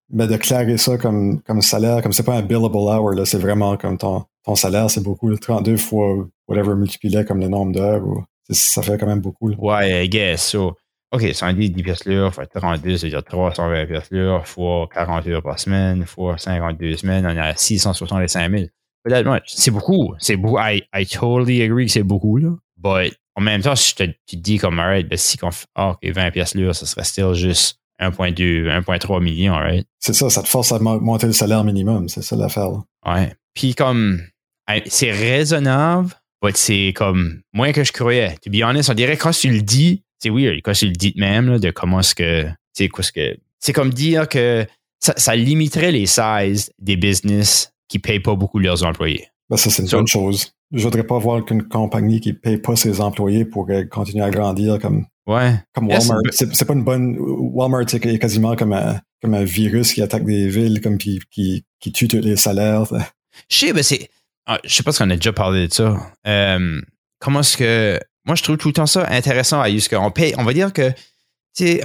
Ben, 0.10 0.28
de 0.28 0.38
clarer 0.38 0.78
ça 0.78 0.98
comme, 0.98 1.42
comme 1.42 1.62
salaire, 1.62 2.02
comme 2.02 2.14
c'est 2.14 2.24
pas 2.24 2.36
un 2.36 2.42
billable 2.42 2.76
hour, 2.76 3.12
là, 3.12 3.26
c'est 3.26 3.38
vraiment 3.38 3.78
comme 3.78 3.98
ton, 3.98 4.26
ton 4.46 4.56
salaire, 4.56 4.90
c'est 4.90 5.04
beaucoup. 5.04 5.36
32 5.36 5.78
fois 5.78 6.28
whatever 6.48 6.76
multiplié 6.76 7.26
comme 7.26 7.40
le 7.40 7.48
nombre 7.48 7.74
d'heures, 7.74 8.04
ça 8.50 8.82
fait 8.82 8.98
quand 8.98 9.08
même 9.08 9.22
beaucoup. 9.22 9.52
Ouais, 9.54 10.06
I 10.06 10.10
guess. 10.10 10.50
So, 10.50 10.78
OK, 11.12 11.34
110 11.34 11.72
10 11.72 11.84
pièces 11.84 12.06
l'heure, 12.06 12.34
fois 12.34 12.46
32, 12.46 12.98
c'est-à-dire 12.98 13.24
320 13.24 13.86
pièces 13.88 14.12
l'heure, 14.12 14.48
fois 14.48 14.88
40 14.94 15.28
heures 15.28 15.42
par 15.42 15.60
semaine, 15.60 16.06
fois 16.06 16.38
52 16.38 16.98
semaines, 16.98 17.26
on 17.26 17.30
est 17.30 17.40
à 17.40 17.56
665 17.56 18.52
000. 18.52 18.66
Peut-être, 19.04 19.42
c'est 19.46 19.72
beaucoup. 19.72 20.14
C'est 20.20 20.36
beaucoup. 20.36 20.58
I, 20.60 20.84
I 20.94 21.06
totally 21.06 21.62
agree 21.62 21.86
que 21.86 21.92
c'est 21.92 22.04
beaucoup, 22.04 22.38
là. 22.38 22.50
But, 22.78 23.16
en 23.36 23.42
même 23.42 23.62
temps, 23.62 23.76
si 23.76 23.96
te, 23.96 24.04
tu 24.04 24.38
te 24.38 24.42
dis 24.42 24.58
comme, 24.58 24.80
alright, 24.80 25.08
ben, 25.08 25.18
si 25.18 25.38
on 25.44 25.52
fait, 25.52 25.68
oh, 25.78 25.94
OK, 25.94 26.12
20 26.12 26.32
pièces 26.32 26.56
l'heure, 26.56 26.76
ça 26.76 26.86
serait 26.86 27.04
still 27.04 27.34
juste 27.34 27.80
1.2, 28.00 28.68
1.3 28.82 29.24
million, 29.24 29.54
right? 29.54 29.88
C'est 30.00 30.14
ça, 30.14 30.30
ça 30.30 30.44
te 30.44 30.48
force 30.48 30.72
à 30.72 30.80
monter 30.80 31.28
le 31.28 31.34
salaire 31.34 31.64
minimum, 31.64 32.10
c'est 32.10 32.22
ça 32.22 32.36
l'affaire. 32.36 32.72
Ouais. 33.06 33.34
Puis 33.54 33.74
comme, 33.74 34.22
c'est 34.88 35.12
raisonnable, 35.12 36.10
mais 36.44 36.52
c'est 36.54 36.94
comme 36.96 37.42
moins 37.54 37.72
que 37.72 37.84
je 37.84 37.92
croyais. 37.92 38.36
To 38.44 38.52
be 38.52 38.64
honest, 38.64 38.90
on 38.90 38.94
dirait 38.94 39.18
quand 39.18 39.32
tu 39.32 39.50
le 39.50 39.62
dis, 39.62 40.04
c'est 40.20 40.30
weird, 40.30 40.62
quand 40.64 40.74
tu 40.74 40.86
le 40.86 40.94
dis 40.94 41.14
même, 41.18 41.60
de 41.60 41.72
comment 41.72 42.00
est-ce 42.00 42.16
que, 42.16 42.48
c'est 42.74 42.88
quoi 42.88 43.04
ce 43.04 43.12
que, 43.12 43.38
c'est 43.60 43.74
comme 43.74 43.92
dire 43.92 44.28
que 44.28 44.66
ça, 45.00 45.36
limiterait 45.36 45.92
les 45.92 46.06
sizes 46.06 46.72
des 46.80 46.98
business 46.98 47.72
qui 47.88 48.00
payent 48.00 48.20
pas 48.20 48.36
beaucoup 48.36 48.60
leurs 48.60 48.84
employés. 48.84 49.28
Ben 49.50 49.58
ça, 49.58 49.70
c'est 49.70 49.84
une 49.84 49.90
bonne 49.90 50.08
chose. 50.08 50.52
Je 50.72 50.84
voudrais 50.84 51.04
pas 51.04 51.20
voir 51.20 51.46
qu'une 51.46 51.64
compagnie 51.64 52.20
qui 52.20 52.34
paye 52.34 52.58
pas 52.58 52.76
ses 52.76 53.00
employés 53.00 53.46
pourrait 53.46 53.88
continuer 53.88 54.24
à 54.24 54.32
grandir 54.32 54.80
comme, 54.80 55.06
ouais. 55.28 55.54
comme 55.74 55.88
Walmart. 55.88 56.22
c'est 56.32 56.66
pas 56.66 56.74
une 56.74 56.84
bonne, 56.84 57.16
Walmart, 57.20 57.86
c'est 57.88 58.00
quasiment 58.18 58.56
comme 58.56 58.74
un, 58.74 59.00
comme 59.22 59.36
un 59.36 59.44
virus 59.44 59.94
qui 59.94 60.02
attaque 60.02 60.26
des 60.26 60.48
villes, 60.48 60.82
comme 60.82 60.98
qui, 60.98 61.20
qui, 61.30 61.64
qui 61.80 61.92
tue 61.92 62.08
tous 62.08 62.18
les 62.18 62.36
salaires. 62.36 62.86
Je 63.50 63.58
sais, 63.58 63.74
ben 63.74 63.84
c'est, 63.84 64.10
ah, 64.48 64.60
je 64.64 64.74
sais 64.74 64.84
pas 64.84 64.92
si 64.92 65.02
on 65.02 65.10
a 65.10 65.16
déjà 65.16 65.34
parlé 65.34 65.68
de 65.68 65.74
ça. 65.74 65.98
Euh, 66.28 66.82
comment 67.20 67.40
est-ce 67.42 67.58
que. 67.58 68.00
Moi, 68.26 68.36
je 68.36 68.44
trouve 68.44 68.58
tout 68.58 68.70
le 68.70 68.74
temps 68.74 68.88
ça 68.88 69.08
intéressant 69.10 69.62
à 69.62 69.70
ce 69.70 69.90
qu'on 69.90 70.12
paye. 70.12 70.34
On 70.38 70.44
va 70.44 70.54
dire 70.54 70.74
que. 70.74 70.92
Tu 71.56 71.80
sais, 71.80 71.84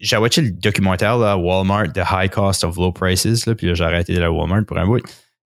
j'ai 0.00 0.16
watché 0.16 0.40
le 0.40 0.50
documentaire 0.50 1.16
là, 1.16 1.36
Walmart, 1.36 1.92
The 1.92 2.02
High 2.10 2.28
Cost 2.28 2.64
of 2.64 2.76
Low 2.76 2.90
Prices, 2.90 3.46
là, 3.46 3.54
puis 3.54 3.72
j'ai 3.72 3.84
arrêté 3.84 4.12
de 4.14 4.18
la 4.18 4.32
Walmart 4.32 4.64
pour 4.66 4.78
un 4.78 4.86
bout. 4.86 5.00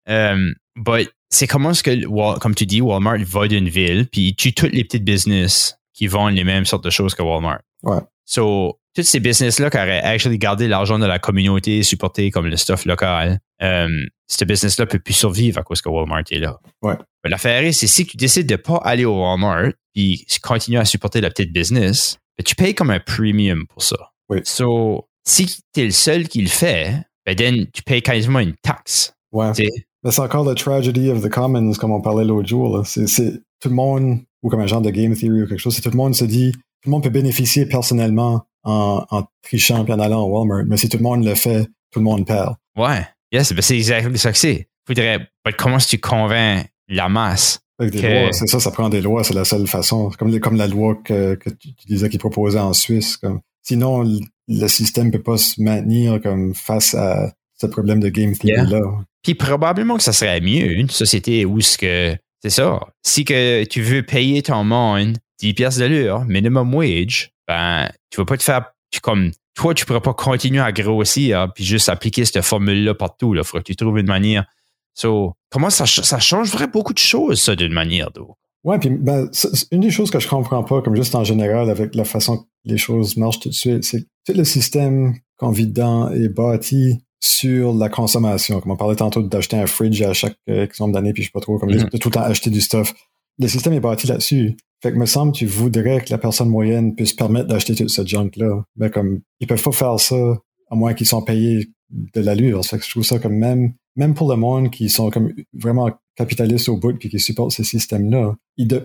Euh, 0.08 0.54
but 0.78 1.10
c'est 1.30 1.46
comment 1.46 1.72
est-ce 1.72 1.84
que, 1.84 2.40
comme 2.40 2.56
tu 2.56 2.66
dis, 2.66 2.82
Walmart 2.82 3.20
va 3.20 3.48
d'une 3.48 3.70
ville, 3.70 4.08
puis 4.10 4.30
il 4.30 4.36
tue 4.36 4.54
toutes 4.54 4.72
les 4.72 4.84
petites 4.84 5.04
business 5.04 5.78
qui 5.94 6.08
vendent 6.08 6.36
les 6.36 6.44
mêmes 6.44 6.66
sortes 6.66 6.84
de 6.84 6.90
choses 6.90 7.14
que 7.14 7.22
Walmart. 7.22 7.60
Ouais. 7.84 8.00
So, 8.26 8.79
toutes 8.96 9.06
ces 9.06 9.20
business-là 9.20 9.70
qui 9.70 9.78
auraient 9.78 10.02
actually 10.02 10.38
gardé 10.38 10.68
l'argent 10.68 11.00
de 11.00 11.06
la 11.06 11.20
communauté, 11.20 11.84
supporté 11.84 12.32
comme 12.32 12.48
le 12.48 12.58
stuff 12.58 12.86
local, 12.86 13.40
euh, 13.62 13.88
ce 14.28 14.46
business-là 14.46 14.86
peut 14.86 15.00
plus 15.00 15.14
survivre 15.14 15.60
à 15.60 15.64
cause 15.64 15.82
que 15.82 15.90
Walmart 15.90 16.24
est 16.32 16.40
là. 16.40 16.60
Ouais. 16.82 16.96
L'affaire 17.24 17.74
c'est 17.74 17.88
si 17.88 18.06
tu 18.06 18.18
décides 18.18 18.48
de 18.48 18.56
pas 18.56 18.78
aller 18.78 19.06
au 19.06 19.22
Walmart 19.22 19.72
puis 19.94 20.26
continuer 20.42 20.80
à 20.80 20.86
supporter 20.86 21.22
la 21.22 21.30
petite 21.30 21.52
business, 21.52 22.18
ben, 22.38 22.44
tu 22.44 22.56
payes 22.56 22.74
comme 22.74 22.92
un 22.92 23.00
premium 23.00 23.66
pour 23.68 23.84
ça. 23.84 23.98
Oui. 24.30 24.40
So, 24.44 25.08
si 25.28 25.46
tu 25.74 25.82
es 25.82 25.86
le 25.86 25.92
seul 25.92 26.28
qui 26.28 26.42
le 26.42 26.48
fait, 26.48 26.96
ben 27.26 27.68
tu 27.72 27.84
payes 27.84 28.02
quasiment 28.02 28.40
une 28.40 28.56
taxe. 28.62 29.14
Ouais. 29.32 29.52
c'est 29.54 30.20
encore 30.20 30.44
la 30.44 30.56
tragedy 30.56 31.10
of 31.10 31.22
the 31.22 31.30
commons, 31.30 31.74
comme 31.74 31.92
on 31.92 32.02
parlait 32.02 32.26
l'autre 32.26 32.48
jour. 32.48 32.84
C'est 32.86 33.42
tout 33.60 33.70
le 33.70 33.76
monde, 33.76 34.20
ou 34.42 34.50
comme 34.50 34.62
un 34.62 34.68
genre 34.68 34.82
de 34.82 34.90
game 34.90 35.16
theory 35.16 35.44
ou 35.44 35.48
quelque 35.48 35.60
chose, 35.60 35.76
c'est 35.76 35.82
tout 35.82 35.92
le 35.92 35.98
monde 35.98 36.16
se 36.16 36.26
dit, 36.26 36.54
tout 36.82 36.90
le 36.90 36.92
monde 36.92 37.04
peut 37.04 37.10
bénéficier 37.10 37.66
personnellement 37.66 38.46
en, 38.64 39.06
en 39.10 39.24
trichant 39.42 39.86
et 39.86 39.92
en 39.92 40.00
allant 40.00 40.24
au 40.24 40.38
Walmart, 40.38 40.66
mais 40.66 40.78
si 40.78 40.90
tout 40.90 40.98
le 40.98 41.04
monde 41.04 41.26
le 41.26 41.36
fait, 41.36 41.66
tout 41.92 42.00
le 42.00 42.06
monde 42.06 42.26
perd. 42.26 42.56
Ouais. 42.78 43.06
Yes, 43.32 43.54
ben 43.54 43.62
c'est 43.62 43.78
exactement 43.78 44.18
ça 44.18 44.32
que 44.32 44.38
c'est. 44.38 44.68
Faudrait, 44.88 45.30
comment 45.58 45.78
est-ce 45.78 45.86
que 45.86 45.92
tu 45.92 46.00
convaincs 46.00 46.66
la 46.88 47.10
masse? 47.10 47.60
c'est 47.80 48.48
ça, 48.48 48.60
ça 48.60 48.72
prend 48.72 48.90
des 48.90 49.02
lois, 49.02 49.24
c'est 49.24 49.34
la 49.34 49.46
seule 49.46 49.68
façon. 49.68 50.10
Comme, 50.18 50.38
comme 50.40 50.58
la 50.58 50.68
loi 50.68 51.00
que, 51.04 51.36
que 51.36 51.50
tu, 51.50 51.70
disais 51.88 52.10
qu'ils 52.10 52.20
proposaient 52.20 52.60
en 52.60 52.74
Suisse. 52.74 53.18
Comme, 53.18 53.40
sinon, 53.62 54.04
le 54.48 54.68
système 54.68 55.08
ne 55.08 55.12
peut 55.12 55.22
pas 55.22 55.38
se 55.38 55.62
maintenir 55.62 56.20
comme 56.22 56.54
face 56.54 56.94
à 56.94 57.32
ce 57.56 57.68
problème 57.68 58.00
de 58.00 58.10
game 58.10 58.36
theory-là. 58.36 58.82
Puis 59.24 59.36
probablement 59.36 59.98
que 59.98 60.04
ça 60.04 60.14
serait 60.14 60.42
mieux, 60.42 60.72
une 60.72 60.90
société 60.90 61.46
où 61.46 61.62
ce 61.62 61.78
que. 61.78 62.16
C'est 62.42 62.50
ça. 62.50 62.80
Si 63.06 63.26
que 63.26 63.66
tu 63.66 63.82
veux 63.82 64.02
payer 64.02 64.42
ton 64.42 64.64
monde 64.64 65.18
10 65.40 65.54
pièces 65.54 65.78
de 65.78 65.86
l'heure, 65.86 66.26
minimum 66.26 66.74
wage, 66.74 67.32
ben, 67.48 67.90
tu 68.10 68.22
vas 68.22 68.26
pas 68.26 68.38
te 68.38 68.44
faire. 68.44 68.66
Tu, 68.92 69.00
comme, 69.00 69.32
toi, 69.56 69.74
tu 69.74 69.86
pourras 69.86 70.00
pas 70.00 70.14
continuer 70.14 70.62
à 70.62 70.72
grossir 70.72 71.52
puis 71.54 71.64
juste 71.64 71.90
appliquer 71.90 72.26
cette 72.26 72.42
formule-là 72.44 72.94
partout. 72.94 73.36
Il 73.36 73.44
faudra 73.44 73.62
que 73.62 73.68
tu 73.68 73.76
trouves 73.76 74.00
une 74.00 74.08
manière. 74.08 74.46
So, 74.94 75.34
comment 75.50 75.70
ça, 75.70 75.86
ça 75.86 76.20
changerait 76.20 76.68
beaucoup 76.68 76.94
de 76.94 77.00
choses, 77.00 77.42
ça, 77.42 77.56
d'une 77.56 77.74
manière 77.74 78.12
d'autre? 78.12 78.36
Ouais, 78.64 78.78
puis 78.78 78.90
ben, 78.90 79.30
une 79.72 79.80
des 79.80 79.92
choses 79.92 80.12
que 80.12 80.20
je 80.20 80.28
comprends 80.28 80.64
pas, 80.64 80.82
comme 80.82 80.96
juste 80.96 81.16
en 81.16 81.24
général, 81.24 81.70
avec 81.70 81.96
la 81.96 82.04
façon 82.04 82.40
que 82.40 82.44
les 82.66 82.78
choses 82.78 83.16
marchent 83.16 83.40
tout 83.40 83.50
de 83.50 83.54
suite, 83.54 83.86
c'est 83.86 84.02
que 84.02 84.08
tout 84.26 84.34
le 84.34 84.44
système 84.44 85.16
qu'on 85.38 85.52
vit 85.52 85.68
dedans 85.68 86.12
est 86.12 86.28
bâti 86.28 87.00
sur 87.22 87.74
la 87.74 87.88
consommation. 87.88 88.60
Comme 88.60 88.72
on 88.72 88.78
parlait 88.78 88.98
tantôt 88.98 89.22
d'acheter 89.22 89.58
un 89.58 89.68
fridge 89.68 90.02
à 90.02 90.14
chaque 90.14 90.38
exemple 90.48 90.94
d'année, 90.94 91.14
puis 91.14 91.24
je 91.24 91.28
sais 91.28 91.32
pas 91.32 91.40
trop, 91.40 91.58
comme 91.58 91.70
mm-hmm. 91.70 91.92
de 91.92 91.98
tout 91.98 92.10
le 92.10 92.14
temps 92.14 92.22
acheter 92.22 92.50
du 92.50 92.60
stuff. 92.60 92.94
Le 93.38 93.48
système 93.48 93.74
est 93.74 93.80
bâti 93.80 94.08
là-dessus. 94.08 94.58
Fait 94.82 94.92
que 94.92 94.98
me 94.98 95.06
semble 95.06 95.34
tu 95.34 95.46
voudrais 95.46 96.02
que 96.02 96.12
la 96.12 96.18
personne 96.18 96.50
moyenne 96.50 96.96
puisse 96.96 97.14
permettre 97.14 97.48
d'acheter 97.48 97.76
toute 97.76 97.90
cette 97.90 98.08
junk-là. 98.08 98.64
Mais 98.78 98.90
comme 98.90 99.22
ils 99.40 99.48
peuvent 99.48 99.62
pas 99.62 99.72
faire 99.72 100.00
ça 100.00 100.38
à 100.72 100.76
moins 100.76 100.94
qu'ils 100.94 101.08
soient 101.08 101.26
payés 101.26 101.70
de 101.90 102.22
l'allure. 102.22 102.64
Fait 102.66 102.78
que 102.78 102.86
je 102.86 102.90
trouve 102.90 103.04
ça 103.04 103.20
comme 103.20 103.36
même 103.36 103.74
même 103.96 104.14
pour 104.14 104.30
le 104.30 104.38
monde 104.38 104.72
qui 104.72 104.90
sont 104.90 105.10
comme 105.10 105.34
vraiment 105.54 105.92
capitalistes 106.16 106.70
au 106.70 106.78
bout 106.78 106.98
puis 106.98 107.10
qui 107.10 107.20
supportent 107.20 107.52
ce 107.52 107.64
système-là, 107.64 108.36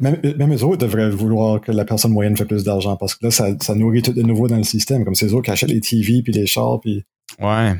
même, 0.00 0.20
même 0.36 0.54
eux 0.54 0.64
autres 0.64 0.78
devraient 0.78 1.10
vouloir 1.10 1.60
que 1.60 1.72
la 1.72 1.84
personne 1.84 2.12
moyenne 2.12 2.36
fait 2.36 2.44
plus 2.44 2.64
d'argent 2.64 2.96
parce 2.96 3.14
que 3.14 3.26
là, 3.26 3.30
ça, 3.30 3.48
ça, 3.60 3.74
nourrit 3.74 4.02
tout 4.02 4.12
de 4.12 4.22
nouveau 4.22 4.48
dans 4.48 4.56
le 4.56 4.64
système, 4.64 5.04
comme 5.04 5.14
ces 5.14 5.32
autres 5.32 5.44
qui 5.44 5.50
achètent 5.50 5.70
les 5.70 5.80
TV 5.80 6.22
puis 6.22 6.32
les 6.32 6.46
chars 6.46 6.80
puis. 6.80 7.04
Ouais. 7.40 7.74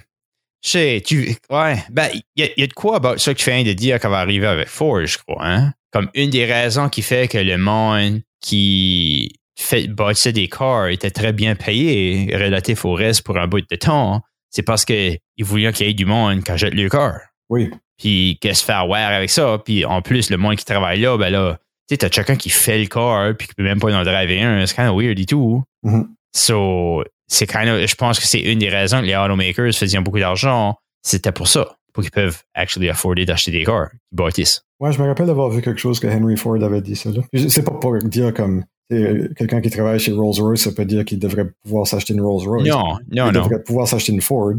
Je 0.64 0.70
sais, 0.70 1.02
tu. 1.04 1.36
Ouais. 1.50 1.76
Ben, 1.90 2.08
il 2.36 2.52
y, 2.56 2.62
a 2.62 2.66
de 2.66 2.72
quoi 2.72 2.96
about 2.96 3.18
ça 3.18 3.34
que 3.34 3.38
tu 3.38 3.50
viens 3.50 3.62
de 3.62 3.72
dire 3.72 4.00
qu'on 4.00 4.08
va 4.08 4.18
arriver 4.18 4.46
avec 4.46 4.68
Ford, 4.68 5.04
je 5.04 5.18
crois, 5.18 5.44
hein? 5.44 5.74
Comme 5.94 6.10
une 6.14 6.30
des 6.30 6.44
raisons 6.44 6.88
qui 6.88 7.02
fait 7.02 7.28
que 7.28 7.38
le 7.38 7.56
monde 7.56 8.20
qui 8.40 9.38
fait 9.56 9.86
bâtissait 9.86 10.32
des 10.32 10.48
cars 10.48 10.88
était 10.88 11.12
très 11.12 11.32
bien 11.32 11.54
payé 11.54 12.36
relatif 12.36 12.84
au 12.84 12.94
reste 12.94 13.22
pour 13.22 13.38
un 13.38 13.46
bout 13.46 13.60
de 13.60 13.76
temps, 13.76 14.20
c'est 14.50 14.64
parce 14.64 14.84
qu'ils 14.84 15.20
voulaient 15.38 15.72
qu'il 15.72 15.86
y 15.86 15.90
ait 15.90 15.94
du 15.94 16.04
monde 16.04 16.42
qui 16.42 16.50
achète 16.50 16.74
le 16.74 16.88
car. 16.88 17.20
Oui. 17.48 17.70
Puis 17.96 18.38
qu'est-ce 18.40 18.62
se 18.62 18.64
faire 18.64 18.88
wear 18.88 19.12
avec 19.12 19.30
ça. 19.30 19.58
Puis 19.64 19.84
en 19.84 20.02
plus, 20.02 20.30
le 20.30 20.36
monde 20.36 20.56
qui 20.56 20.64
travaille 20.64 21.00
là, 21.00 21.16
ben 21.16 21.30
là, 21.30 21.58
tu 21.88 21.94
sais, 21.94 21.98
t'as 21.98 22.08
quelqu'un 22.08 22.34
qui 22.34 22.50
fait 22.50 22.78
le 22.78 22.86
car 22.86 23.32
puis 23.36 23.46
qui 23.46 23.54
peut 23.54 23.62
même 23.62 23.78
pas 23.78 23.94
en 23.94 24.02
driver 24.02 24.42
un. 24.42 24.66
C'est 24.66 24.74
kind 24.74 24.88
of 24.88 25.00
weird 25.00 25.16
et 25.16 25.26
tout. 25.26 25.62
Mm-hmm. 25.84 26.06
So, 26.34 27.04
c'est 27.28 27.46
kind 27.46 27.68
of, 27.68 27.86
je 27.86 27.94
pense 27.94 28.18
que 28.18 28.26
c'est 28.26 28.40
une 28.40 28.58
des 28.58 28.68
raisons 28.68 29.00
que 29.00 29.06
les 29.06 29.14
automakers 29.14 29.72
faisaient 29.72 30.00
beaucoup 30.00 30.18
d'argent. 30.18 30.74
C'était 31.02 31.30
pour 31.30 31.46
ça. 31.46 31.76
Pour 31.94 32.02
qu'ils 32.02 32.10
peuvent 32.10 32.42
actually 32.52 32.90
afforder 32.90 33.24
d'acheter 33.24 33.52
des 33.52 33.64
cars 33.64 33.90
qui 33.90 33.96
bâtissent. 34.12 34.66
Ouais, 34.80 34.92
je 34.92 35.00
me 35.00 35.06
rappelle 35.06 35.26
d'avoir 35.26 35.48
vu 35.48 35.62
quelque 35.62 35.80
chose 35.80 35.98
que 35.98 36.06
Henry 36.08 36.36
Ford 36.36 36.62
avait 36.62 36.82
dit 36.82 36.96
ça. 36.96 37.08
C'est 37.48 37.64
pas 37.64 37.70
pour 37.70 37.96
dire 37.96 38.34
comme 38.34 38.64
quelqu'un 38.90 39.60
qui 39.62 39.70
travaille 39.70 39.98
chez 39.98 40.12
Rolls-Royce, 40.12 40.64
ça 40.64 40.72
peut 40.72 40.84
dire 40.84 41.04
qu'il 41.04 41.18
devrait 41.18 41.46
pouvoir 41.62 41.86
s'acheter 41.86 42.12
une 42.12 42.20
Rolls-Royce. 42.20 42.68
Non, 42.68 42.94
non, 42.94 42.98
il 43.10 43.16
non. 43.16 43.32
devrait 43.32 43.62
pouvoir 43.62 43.88
s'acheter 43.88 44.12
une 44.12 44.20
Ford. 44.20 44.52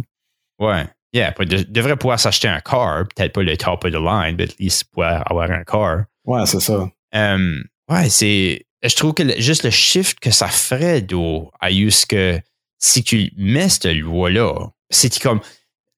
Ouais. 0.59 0.85
Yeah, 1.13 1.33
il 1.39 1.71
devrait 1.71 1.95
pouvoir 1.95 2.19
s'acheter 2.19 2.47
un 2.47 2.59
car, 2.59 3.05
peut-être 3.15 3.31
pas 3.31 3.43
le 3.43 3.55
top 3.55 3.85
of 3.85 3.91
the 3.91 3.95
line, 3.95 4.35
mais 4.37 4.45
at 4.45 4.55
least 4.59 4.85
pouvoir 4.91 5.23
avoir 5.29 5.49
un 5.51 5.63
car. 5.63 6.05
Ouais, 6.25 6.45
c'est 6.45 6.59
ça. 6.59 6.89
Um, 7.13 7.63
ouais, 7.89 8.09
c'est. 8.09 8.65
Je 8.83 8.95
trouve 8.95 9.13
que 9.13 9.23
le, 9.23 9.33
juste 9.37 9.63
le 9.63 9.69
shift 9.69 10.19
que 10.19 10.31
ça 10.31 10.47
ferait 10.47 11.01
d'eau 11.01 11.51
à 11.61 11.71
juste 11.71 12.07
que 12.07 12.39
si 12.79 13.03
tu 13.03 13.31
mets 13.37 13.69
cette 13.69 13.85
loi-là, 13.85 14.71
c'est 14.89 15.17
comme. 15.19 15.39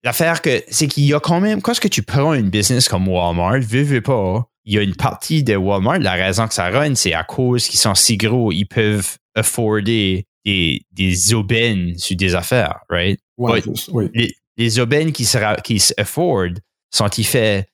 L'affaire 0.08 0.41
que 0.41 0.64
c'est 0.70 0.88
qu'il 0.88 1.03
y 1.03 1.14
a 1.14 1.20
quand 1.20 1.41
même. 1.41 1.62
Quand 1.62 1.78
que 1.78 1.89
tu 1.89 2.01
prends 2.01 2.34
une 2.34 2.49
business 2.49 2.88
comme 2.88 3.10
Walmart, 3.10 3.60
veux, 3.60 3.84
veux 3.84 3.99
pas, 3.99 4.49
il 4.64 4.74
y 4.74 4.78
a 4.78 4.82
une 4.82 4.95
partie 4.95 5.43
de 5.43 5.58
Walmart, 5.58 5.99
la 5.99 6.14
raison 6.14 6.47
que 6.47 6.53
ça 6.53 6.70
run, 6.70 6.95
c'est 6.95 7.14
à 7.14 7.26
cause 7.26 7.68
qu'ils 7.68 7.78
sont 7.78 7.93
si 7.93 8.16
gros, 8.16 8.53
ils 8.53 8.64
peuvent 8.64 9.18
afforder 9.36 10.26
des, 10.45 10.82
des 10.93 11.34
aubaines 11.34 11.97
sur 11.97 12.16
des 12.16 12.36
affaires, 12.36 12.80
right? 12.89 13.20
Ouais, 13.36 13.62
oui. 13.91 14.10
Les, 14.14 14.34
les 14.55 14.80
aubaines 14.80 15.12
qui 15.12 15.26
se, 15.26 15.62
qui 15.64 15.78
se 15.78 15.93
affordent 15.97 16.62
sont-ils 16.89 17.26
faits 17.26 17.68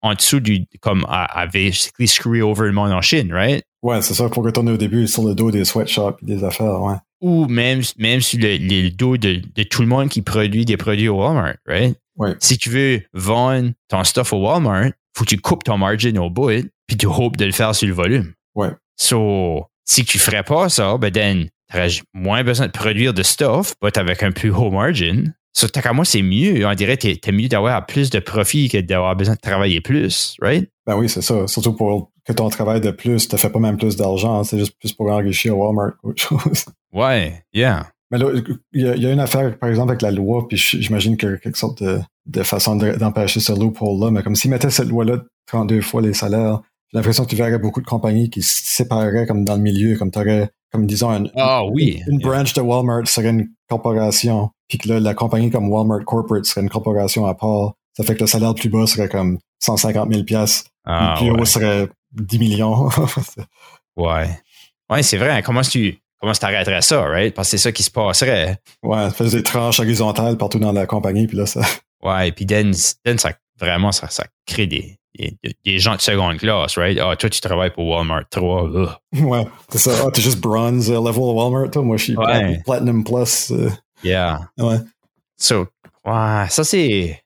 en 0.00 0.14
dessous 0.14 0.40
du, 0.40 0.64
comme 0.80 1.04
avait 1.10 1.72
screw 1.72 2.40
over 2.40 2.68
le 2.68 2.72
monde 2.72 2.92
en 2.92 3.02
Chine, 3.02 3.34
right? 3.34 3.62
Ouais, 3.82 4.02
c'est 4.02 4.14
ça, 4.14 4.28
pour 4.28 4.44
retourner 4.44 4.72
au 4.72 4.76
début 4.76 5.06
sur 5.06 5.24
le 5.24 5.34
dos 5.34 5.50
des 5.50 5.64
sweatshops 5.64 6.16
et 6.22 6.26
des 6.26 6.44
affaires, 6.44 6.80
ouais. 6.82 6.96
Ou 7.20 7.46
même, 7.46 7.82
même 7.96 8.20
sur 8.20 8.38
le, 8.40 8.56
le 8.58 8.90
dos 8.90 9.16
de, 9.16 9.40
de, 9.54 9.62
tout 9.64 9.82
le 9.82 9.88
monde 9.88 10.08
qui 10.08 10.22
produit 10.22 10.64
des 10.64 10.76
produits 10.76 11.08
au 11.08 11.16
Walmart, 11.16 11.56
right? 11.66 11.96
Ouais. 12.16 12.34
Si 12.40 12.58
tu 12.58 12.70
veux 12.70 13.02
vendre 13.12 13.70
ton 13.88 14.04
stuff 14.04 14.32
au 14.32 14.38
Walmart, 14.38 14.90
faut 15.16 15.24
que 15.24 15.30
tu 15.30 15.38
coupes 15.38 15.64
ton 15.64 15.78
margin 15.78 16.16
au 16.18 16.30
bout, 16.30 16.68
puis 16.86 16.96
tu 16.96 17.06
hopes 17.06 17.36
de 17.36 17.44
le 17.44 17.52
faire 17.52 17.74
sur 17.74 17.88
le 17.88 17.94
volume. 17.94 18.32
Ouais. 18.54 18.70
So, 18.96 19.66
si 19.84 20.04
tu 20.04 20.18
ferais 20.18 20.42
pas 20.42 20.68
ça, 20.68 20.96
ben, 20.98 21.10
then, 21.10 21.48
t'aurais 21.70 21.88
moins 22.14 22.44
besoin 22.44 22.66
de 22.66 22.72
produire 22.72 23.14
de 23.14 23.22
stuff, 23.22 23.74
but 23.80 23.96
avec 23.96 24.22
un 24.22 24.32
plus 24.32 24.50
haut 24.50 24.70
margin. 24.70 25.32
So, 25.52 25.66
tant 25.66 25.80
qu'à 25.80 25.92
moi, 25.92 26.04
c'est 26.04 26.22
mieux. 26.22 26.66
On 26.66 26.74
dirait 26.74 26.96
que 26.96 27.12
t'es 27.14 27.32
mieux 27.32 27.48
d'avoir 27.48 27.84
plus 27.86 28.10
de 28.10 28.20
profit 28.20 28.68
que 28.68 28.78
d'avoir 28.78 29.16
besoin 29.16 29.34
de 29.34 29.40
travailler 29.40 29.80
plus, 29.80 30.36
right? 30.40 30.68
Ben 30.86 30.96
oui, 30.96 31.08
c'est 31.08 31.22
ça. 31.22 31.46
Surtout 31.46 31.72
pour 31.72 32.12
que 32.28 32.34
ton 32.34 32.50
travail 32.50 32.80
de 32.82 32.90
plus 32.90 33.26
te 33.26 33.36
fait 33.38 33.48
pas 33.48 33.58
même 33.58 33.78
plus 33.78 33.96
d'argent. 33.96 34.44
C'est 34.44 34.58
juste 34.58 34.78
plus 34.78 34.92
pour 34.92 35.10
enrichir 35.10 35.58
Walmart 35.58 35.92
autre 36.02 36.22
chose. 36.28 36.66
Ouais, 36.92 37.42
yeah. 37.54 37.88
Mais 38.10 38.18
là, 38.18 38.30
il 38.72 38.82
y, 38.82 39.06
a 39.06 39.12
une 39.12 39.20
affaire, 39.20 39.58
par 39.58 39.68
exemple, 39.68 39.90
avec 39.90 40.02
la 40.02 40.10
loi, 40.10 40.46
puis 40.48 40.56
j'imagine 40.56 41.16
qu'il 41.16 41.28
y 41.28 41.32
a 41.32 41.36
quelque 41.36 41.58
sorte 41.58 41.82
de, 41.82 42.00
de 42.26 42.42
façon 42.42 42.76
d'empêcher 42.76 43.40
ce 43.40 43.52
loophole-là. 43.52 44.10
Mais 44.10 44.22
comme 44.22 44.34
s'ils 44.34 44.50
mettaient 44.50 44.70
cette 44.70 44.88
loi-là 44.88 45.18
32 45.46 45.82
fois 45.82 46.00
les 46.00 46.14
salaires, 46.14 46.60
j'ai 46.90 46.98
l'impression 46.98 47.24
que 47.24 47.30
tu 47.30 47.36
verrais 47.36 47.58
beaucoup 47.58 47.82
de 47.82 47.86
compagnies 47.86 48.30
qui 48.30 48.40
se 48.40 48.62
sépareraient 48.64 49.26
comme 49.26 49.44
dans 49.44 49.56
le 49.56 49.60
milieu, 49.60 49.96
comme 49.98 50.10
tu 50.10 50.18
aurais, 50.18 50.50
comme 50.72 50.86
disons, 50.86 51.10
une, 51.10 51.30
ah, 51.36 51.64
oui. 51.66 52.02
une, 52.08 52.18
branch 52.18 52.54
de 52.54 52.62
Walmart 52.62 53.06
serait 53.06 53.28
une 53.28 53.48
corporation, 53.68 54.50
puis 54.68 54.78
que 54.78 54.88
là, 54.88 55.00
la 55.00 55.12
compagnie 55.12 55.50
comme 55.50 55.68
Walmart 55.70 56.04
Corporate 56.06 56.46
serait 56.46 56.62
une 56.62 56.70
corporation 56.70 57.26
à 57.26 57.34
part. 57.34 57.74
Ça 57.94 58.04
fait 58.04 58.14
que 58.14 58.20
le 58.20 58.26
salaire 58.26 58.50
le 58.50 58.54
plus 58.54 58.70
bas 58.70 58.86
serait 58.86 59.08
comme 59.08 59.38
150 59.60 60.10
000 60.10 60.24
pièces. 60.24 60.64
Ah, 60.88 61.16
le 61.20 61.32
plus 61.32 61.40
ouais. 61.40 61.46
serait 61.46 61.88
10 62.12 62.38
millions. 62.38 62.88
ouais. 63.96 64.40
Ouais, 64.90 65.02
c'est 65.02 65.18
vrai. 65.18 65.42
Comment 65.42 65.60
tu 65.60 65.98
comment 66.20 66.32
tu 66.32 66.44
arrêterais 66.44 66.82
ça, 66.82 67.02
right? 67.02 67.34
Parce 67.34 67.48
que 67.48 67.56
c'est 67.56 67.62
ça 67.62 67.72
qui 67.72 67.82
se 67.82 67.90
passerait. 67.90 68.58
Ouais, 68.82 69.10
faire 69.10 69.28
des 69.28 69.42
tranches 69.42 69.80
horizontales 69.80 70.36
partout 70.36 70.58
dans 70.58 70.72
la 70.72 70.86
compagnie, 70.86 71.26
puis 71.26 71.36
là, 71.36 71.46
ça. 71.46 71.60
Ouais, 72.00 72.30
puis 72.30 72.46
then, 72.46 72.72
then 73.04 73.18
ça, 73.18 73.32
vraiment, 73.58 73.90
ça, 73.90 74.08
ça 74.08 74.24
crée 74.46 74.68
des, 74.68 75.00
des, 75.18 75.36
des, 75.64 75.78
gens 75.80 75.96
de 75.96 76.00
seconde 76.00 76.36
classe, 76.36 76.78
right? 76.78 76.96
Ah, 77.02 77.16
toi, 77.16 77.28
tu 77.28 77.40
travailles 77.40 77.72
pour 77.72 77.88
Walmart 77.88 78.28
3. 78.30 78.68
Ugh. 78.68 78.88
Ouais, 79.24 79.44
c'est 79.68 79.78
ça. 79.78 79.90
Ah, 80.06 80.10
t'es 80.12 80.20
juste 80.20 80.38
bronze 80.38 80.88
uh, 80.88 80.92
level 80.92 81.34
Walmart, 81.34 81.72
toi. 81.72 81.82
Moi, 81.82 81.96
je 81.96 82.04
suis 82.04 82.16
ouais. 82.16 82.62
platinum 82.64 83.02
plus. 83.02 83.50
Uh, 83.50 83.70
yeah. 84.04 84.48
Ouais. 84.58 84.78
So, 85.36 85.66
ouais, 86.04 86.46
ça, 86.50 86.62
c'est. 86.62 87.20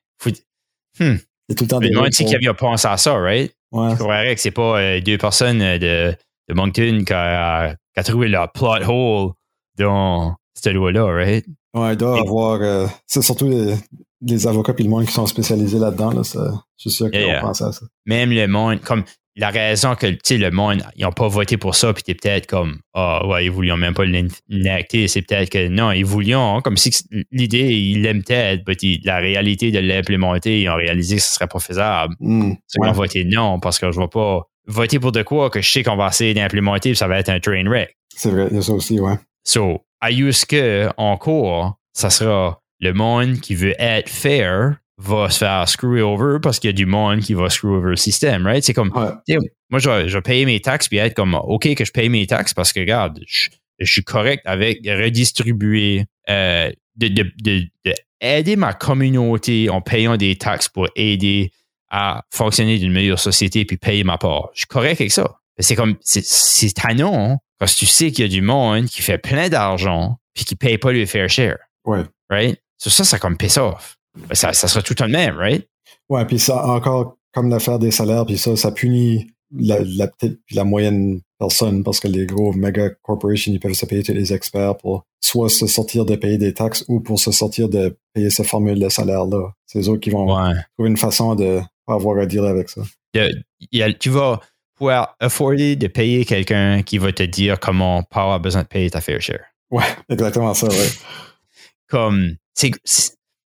Hmm. 0.99 1.17
C'est 1.49 1.55
tout 1.55 1.63
le 1.65 1.69
temps 1.69 1.79
des. 1.79 1.89
Le 1.89 2.09
qui 2.09 2.35
avait 2.35 2.53
pensé 2.53 2.87
à 2.87 2.97
ça, 2.97 3.13
right? 3.15 3.53
Ouais. 3.71 3.91
Je 3.91 3.95
croirais 3.95 4.35
que 4.35 4.41
c'est 4.41 4.51
pas 4.51 4.79
euh, 4.79 5.01
deux 5.01 5.17
personnes 5.17 5.59
de, 5.59 6.15
de 6.49 6.53
Moncton 6.53 7.03
qui 7.05 7.13
a, 7.13 7.73
qui 7.73 7.99
a 7.99 8.03
trouvé 8.03 8.27
leur 8.27 8.51
plot 8.51 8.87
hole 8.87 9.31
dans 9.77 10.35
cette 10.53 10.73
loi-là, 10.73 11.05
right? 11.05 11.45
Ouais, 11.73 11.93
il 11.93 11.97
doit 11.97 12.17
y 12.17 12.21
avoir. 12.21 12.61
Euh, 12.61 12.87
c'est 13.07 13.21
surtout 13.21 13.49
les, 13.49 13.75
les 14.21 14.47
avocats 14.47 14.73
et 14.77 14.83
le 14.83 14.89
monde 14.89 15.05
qui 15.05 15.11
sont 15.11 15.25
spécialisés 15.25 15.79
là-dedans. 15.79 16.11
Là, 16.11 16.21
je 16.23 16.51
suis 16.77 16.91
sûr 16.91 17.09
qu'ils 17.09 17.21
yeah, 17.21 17.39
ont 17.39 17.47
pensé 17.47 17.63
à 17.63 17.71
ça. 17.71 17.85
Même 18.05 18.31
le 18.31 18.47
monde, 18.47 18.79
comme 18.81 19.03
la 19.35 19.49
raison 19.49 19.95
que 19.95 20.05
le 20.07 20.49
monde, 20.51 20.83
ils 20.95 21.03
n'ont 21.03 21.11
pas 21.11 21.27
voté 21.27 21.57
pour 21.57 21.75
ça, 21.75 21.93
puis 21.93 22.03
t'es 22.03 22.13
peut-être 22.13 22.45
comme 22.47 22.79
Ah 22.93 23.21
oh, 23.23 23.29
ouais, 23.29 23.45
ils 23.45 23.51
voulaient 23.51 23.75
même 23.75 23.93
pas 23.93 24.05
l'enacter, 24.05 25.07
c'est 25.07 25.21
peut-être 25.23 25.49
que 25.49 25.67
non, 25.67 25.91
ils 25.91 26.05
voulaient, 26.05 26.33
comme 26.63 26.77
si 26.77 26.91
l'idée, 27.31 27.73
ils 27.73 28.01
l'aiment 28.01 28.23
peut-être, 28.23 28.63
mais 28.67 28.75
la 29.03 29.17
réalité 29.17 29.71
de 29.71 29.79
l'implémenter, 29.79 30.61
ils 30.61 30.69
ont 30.69 30.75
réalisé 30.75 31.15
que 31.15 31.21
ce 31.21 31.33
serait 31.33 31.47
pas 31.47 31.59
faisable. 31.59 32.13
Mm, 32.19 32.51
Ils 32.51 32.81
ouais. 32.81 32.89
ont 32.89 32.93
voté 32.93 33.23
non, 33.25 33.59
parce 33.59 33.79
que 33.79 33.91
je 33.91 33.99
vais 33.99 34.07
pas 34.07 34.41
voter 34.67 34.99
pour 34.99 35.11
de 35.11 35.23
quoi 35.23 35.49
que 35.49 35.61
je 35.61 35.69
sais 35.69 35.83
qu'on 35.83 35.95
va 35.95 36.07
essayer 36.07 36.33
d'implémenter, 36.33 36.91
puis 36.91 36.97
ça 36.97 37.07
va 37.07 37.19
être 37.19 37.29
un 37.29 37.39
train 37.39 37.63
wreck. 37.67 37.97
C'est 38.15 38.29
vrai, 38.29 38.47
il 38.51 38.55
y 38.55 38.59
a 38.59 38.61
ça 38.61 38.73
aussi, 38.73 38.99
ouais. 38.99 39.15
So, 39.43 39.81
à 39.99 40.09
que, 40.11 40.89
en 40.97 41.17
cours, 41.17 41.77
ça 41.93 42.09
sera 42.09 42.59
le 42.79 42.93
monde 42.93 43.39
qui 43.39 43.55
veut 43.55 43.75
être 43.79 44.09
fair 44.09 44.77
va 44.97 45.29
se 45.29 45.39
faire 45.39 45.67
screw 45.67 46.01
over 46.01 46.39
parce 46.41 46.59
qu'il 46.59 46.69
y 46.69 46.73
a 46.73 46.73
du 46.73 46.85
monde 46.85 47.21
qui 47.21 47.33
va 47.33 47.49
screw 47.49 47.69
over 47.69 47.91
le 47.91 47.95
système, 47.95 48.45
right? 48.45 48.63
C'est 48.63 48.73
comme, 48.73 48.91
ouais. 48.95 49.37
moi, 49.69 49.79
je 49.79 49.89
vais, 49.89 50.07
je 50.07 50.17
vais, 50.17 50.21
payer 50.21 50.45
mes 50.45 50.59
taxes 50.59 50.87
puis 50.87 50.97
être 50.97 51.15
comme, 51.15 51.33
OK 51.35 51.73
que 51.75 51.85
je 51.85 51.91
paye 51.91 52.09
mes 52.09 52.27
taxes 52.27 52.53
parce 52.53 52.71
que, 52.71 52.79
regarde, 52.79 53.19
je, 53.27 53.49
je 53.79 53.91
suis 53.91 54.03
correct 54.03 54.43
avec 54.45 54.79
redistribuer, 54.85 56.05
euh, 56.29 56.71
de, 56.95 57.07
de, 57.07 57.31
de, 57.41 57.63
de, 57.85 57.93
aider 58.21 58.55
ma 58.55 58.73
communauté 58.73 59.69
en 59.69 59.81
payant 59.81 60.15
des 60.15 60.35
taxes 60.37 60.69
pour 60.69 60.87
aider 60.95 61.51
à 61.89 62.23
fonctionner 62.31 62.79
d'une 62.79 62.93
meilleure 62.93 63.19
société 63.19 63.65
puis 63.65 63.77
payer 63.77 64.03
ma 64.03 64.17
part. 64.17 64.49
Je 64.53 64.59
suis 64.59 64.67
correct 64.67 65.01
avec 65.01 65.11
ça. 65.11 65.39
C'est 65.59 65.75
comme, 65.75 65.97
c'est 66.01 66.73
tannant 66.73 67.39
parce 67.59 67.75
que 67.75 67.79
tu 67.79 67.85
sais 67.85 68.11
qu'il 68.11 68.25
y 68.25 68.27
a 68.27 68.31
du 68.31 68.41
monde 68.41 68.85
qui 68.85 69.01
fait 69.01 69.19
plein 69.19 69.49
d'argent 69.49 70.17
puis 70.33 70.45
qui 70.45 70.55
paye 70.55 70.77
pas 70.77 70.91
le 70.91 71.05
fair 71.05 71.29
share. 71.29 71.57
Ouais. 71.85 72.03
Right? 72.29 72.59
So 72.77 72.89
ça, 72.89 73.03
ça 73.03 73.19
comme 73.19 73.37
piss 73.37 73.57
off. 73.57 73.97
Ça, 74.31 74.53
ça 74.53 74.67
sera 74.67 74.81
tout 74.81 74.95
le 74.99 75.07
même, 75.07 75.35
right? 75.35 75.67
Ouais, 76.09 76.25
puis 76.25 76.39
ça, 76.39 76.65
encore, 76.65 77.17
comme 77.33 77.49
l'affaire 77.49 77.79
des 77.79 77.91
salaires, 77.91 78.25
puis 78.25 78.37
ça, 78.37 78.55
ça 78.55 78.71
punit 78.71 79.33
la, 79.55 79.79
la 79.81 80.07
petite 80.07 80.39
puis 80.45 80.55
la 80.55 80.63
moyenne 80.63 81.21
personne 81.39 81.83
parce 81.83 81.99
que 81.99 82.07
les 82.07 82.25
gros 82.25 82.53
méga 82.53 82.89
corporations, 83.01 83.51
ils 83.51 83.59
peuvent 83.59 83.73
se 83.73 83.85
payer 83.85 84.03
tous 84.03 84.13
les 84.13 84.33
experts 84.33 84.77
pour 84.77 85.05
soit 85.19 85.49
se 85.49 85.67
sortir 85.67 86.05
de 86.05 86.15
payer 86.15 86.37
des 86.37 86.53
taxes 86.53 86.83
ou 86.87 86.99
pour 86.99 87.19
se 87.19 87.31
sortir 87.31 87.69
de 87.69 87.97
payer 88.13 88.29
cette 88.29 88.47
formule 88.47 88.79
de 88.79 88.89
salaire-là. 88.89 89.51
C'est 89.65 89.87
eux 89.89 89.97
qui 89.97 90.09
vont 90.09 90.35
ouais. 90.35 90.53
trouver 90.73 90.89
une 90.89 90.97
façon 90.97 91.35
de 91.35 91.59
pas 91.85 91.95
avoir 91.95 92.17
à 92.19 92.25
dealer 92.25 92.49
avec 92.49 92.69
ça. 92.69 92.81
Y 93.13 93.81
a, 93.81 93.93
tu 93.93 94.09
vas 94.09 94.39
pouvoir 94.75 95.15
afforder 95.19 95.75
de 95.75 95.87
payer 95.87 96.25
quelqu'un 96.25 96.81
qui 96.81 96.97
va 96.97 97.11
te 97.11 97.23
dire 97.23 97.59
comment 97.59 98.03
pas 98.03 98.21
avoir 98.21 98.39
besoin 98.39 98.63
de 98.63 98.67
payer 98.67 98.89
ta 98.89 99.01
fair 99.01 99.21
share. 99.21 99.45
Ouais, 99.71 99.83
exactement 100.09 100.53
ça, 100.53 100.67
ouais. 100.67 100.89
Comme, 101.87 102.35
c'est, 102.53 102.71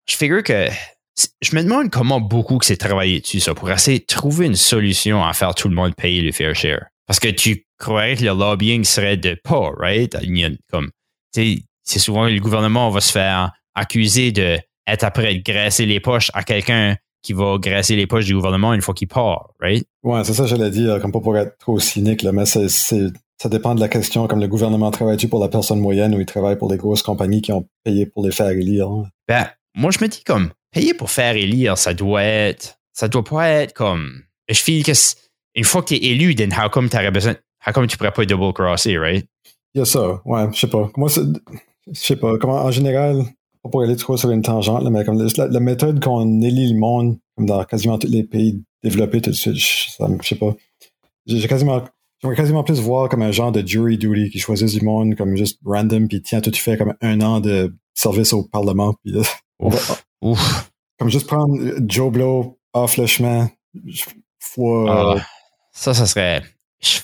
je 0.10 0.16
figure 0.16 0.44
que 0.44 0.68
je 1.42 1.56
me 1.56 1.64
demande 1.64 1.90
comment 1.90 2.20
beaucoup 2.20 2.58
que 2.58 2.66
c'est 2.66 2.78
travaillé 2.78 3.20
dessus, 3.20 3.40
ça, 3.40 3.54
pour 3.54 3.70
essayer 3.72 4.00
de 4.00 4.06
trouver 4.06 4.46
une 4.46 4.56
solution 4.56 5.24
à 5.24 5.34
faire 5.34 5.56
tout 5.56 5.68
le 5.68 5.76
monde 5.76 5.96
payer 5.96 6.22
le 6.22 6.32
fair 6.32 6.56
share. 6.56 6.86
Parce 7.08 7.20
que 7.20 7.30
tu 7.30 7.66
croirais 7.80 8.16
que 8.16 8.24
le 8.24 8.34
lobbying 8.34 8.84
serait 8.84 9.18
de 9.18 9.38
pas, 9.44 9.72
right? 9.80 10.16
Comme, 10.72 10.92
c'est 11.34 12.00
souvent 12.00 12.26
le 12.26 12.40
gouvernement 12.40 12.90
va 12.90 13.02
se 13.02 13.12
faire 13.12 13.52
accuser 13.76 14.32
de 14.32 14.58
être 14.88 15.04
après 15.04 15.36
de 15.36 15.42
graisser 15.42 15.86
les 15.86 16.00
poches 16.00 16.32
à 16.34 16.44
quelqu'un 16.44 16.96
qui 17.22 17.34
va 17.34 17.58
graisser 17.58 17.96
les 17.96 18.08
poches 18.08 18.26
du 18.26 18.36
gouvernement 18.36 18.74
une 18.74 18.82
fois 18.82 18.94
qu'il 18.94 19.08
part, 19.08 19.50
right? 19.60 19.86
Ouais, 20.04 20.24
c'est 20.24 20.34
ça, 20.34 20.46
je 20.46 20.56
l'ai 20.56 20.70
dit, 20.70 20.88
comme 21.02 21.12
pas 21.12 21.20
pour 21.20 21.38
être 21.38 21.58
trop 21.58 21.80
cynique, 21.80 22.22
là, 22.22 22.32
mais 22.32 22.46
c'est, 22.46 22.70
ça 22.70 23.50
dépend 23.50 23.76
de 23.76 23.80
la 23.80 23.90
question, 23.90 24.28
comme 24.28 24.40
le 24.40 24.48
gouvernement 24.48 24.92
travaille-tu 24.92 25.28
pour 25.28 25.40
la 25.40 25.50
personne 25.50 25.80
moyenne 25.80 26.16
ou 26.16 26.20
il 26.20 26.26
travaille 26.26 26.58
pour 26.58 26.72
les 26.72 26.78
grosses 26.78 27.04
compagnies 27.04 27.42
qui 27.42 27.52
ont 27.52 27.68
payé 27.84 28.06
pour 28.06 28.24
les 28.26 28.32
faire 28.32 28.50
élire? 28.50 28.88
Hein? 28.88 29.04
Ben, 29.28 29.48
moi, 29.78 29.92
je 29.92 30.00
me 30.04 30.10
dis 30.10 30.24
comme, 30.24 30.50
payer 30.72 30.94
pour 30.94 31.12
faire 31.12 31.36
élire, 31.36 31.78
ça 31.78 31.94
doit 31.94 32.24
être, 32.24 32.80
ça 32.94 33.08
doit 33.08 33.24
pas 33.24 33.48
être 33.48 33.74
comme, 33.74 34.24
je 34.50 34.60
file 34.60 34.84
que 34.84 34.92
une 35.56 35.64
fois 35.64 35.82
que 35.84 35.90
tu 35.90 35.96
es 35.96 36.12
élu, 36.12 36.36
then 36.36 36.52
how 36.52 36.68
come 36.68 36.90
besoin, 37.14 37.36
how 37.66 37.72
come 37.72 37.88
tu 37.88 37.96
pourrais 37.96 38.12
pas 38.12 38.26
double 38.26 38.54
crosser, 38.54 38.98
right? 38.98 39.28
Il 39.76 39.80
y 39.80 39.82
a 39.82 39.86
ça, 39.86 40.22
ouais, 40.26 40.48
je 40.52 40.60
sais 40.60 40.68
pas. 40.68 40.90
Moi, 40.98 41.10
je 41.10 41.94
sais 41.94 42.16
pas, 42.16 42.38
comment, 42.40 42.56
en 42.56 42.72
général, 42.72 43.24
pas 43.64 43.70
pour 43.70 43.84
aller 43.84 43.96
trop 43.96 44.18
sur 44.18 44.32
une 44.32 44.42
tangente, 44.42 44.84
mais 44.90 45.06
comme 45.06 45.22
la, 45.38 45.60
méthode 45.60 46.04
qu'on 46.04 46.42
élit 46.42 46.74
le 46.74 46.80
monde, 46.80 47.20
comme 47.36 47.46
dans 47.46 47.64
quasiment 47.64 48.00
tous 48.00 48.08
les 48.08 48.24
pays 48.24 48.64
développés 48.84 49.22
tout 49.22 49.30
de 49.30 49.36
suite, 49.36 49.56
je, 49.56 49.90
sais 50.24 50.36
pas. 50.36 50.56
J'ai 51.28 51.48
quasiment, 51.48 51.84
j'aimerais 52.22 52.38
quasiment 52.38 52.64
plus 52.64 52.80
voir 52.80 53.10
comme 53.10 53.22
un 53.22 53.32
genre 53.32 53.52
de 53.52 53.66
jury 53.66 54.00
duty 54.00 54.32
qui 54.32 54.40
choisit 54.40 54.70
du 54.70 54.84
monde 54.84 55.14
comme 55.16 55.36
juste 55.36 55.60
random, 55.64 56.08
puis 56.08 56.24
tiens, 56.24 56.42
toi, 56.42 56.52
tu 56.52 56.62
fais 56.62 56.78
comme 56.78 56.96
un 57.02 57.22
an 57.22 57.42
de 57.42 57.76
service 57.94 58.34
au 58.34 58.44
Parlement, 58.44 58.96
puis 59.04 59.14
ouf, 59.60 60.06
ouf. 60.22 60.72
Comme 61.00 61.10
juste 61.10 61.28
prendre 61.28 61.56
Joe 61.88 62.12
Blow 62.12 62.58
off 62.74 62.98
le 62.98 63.06
chemin, 63.06 63.50
fois. 64.40 65.16
Ah, 65.18 65.26
ça, 65.72 65.94
ça 65.94 66.06
serait. 66.06 66.42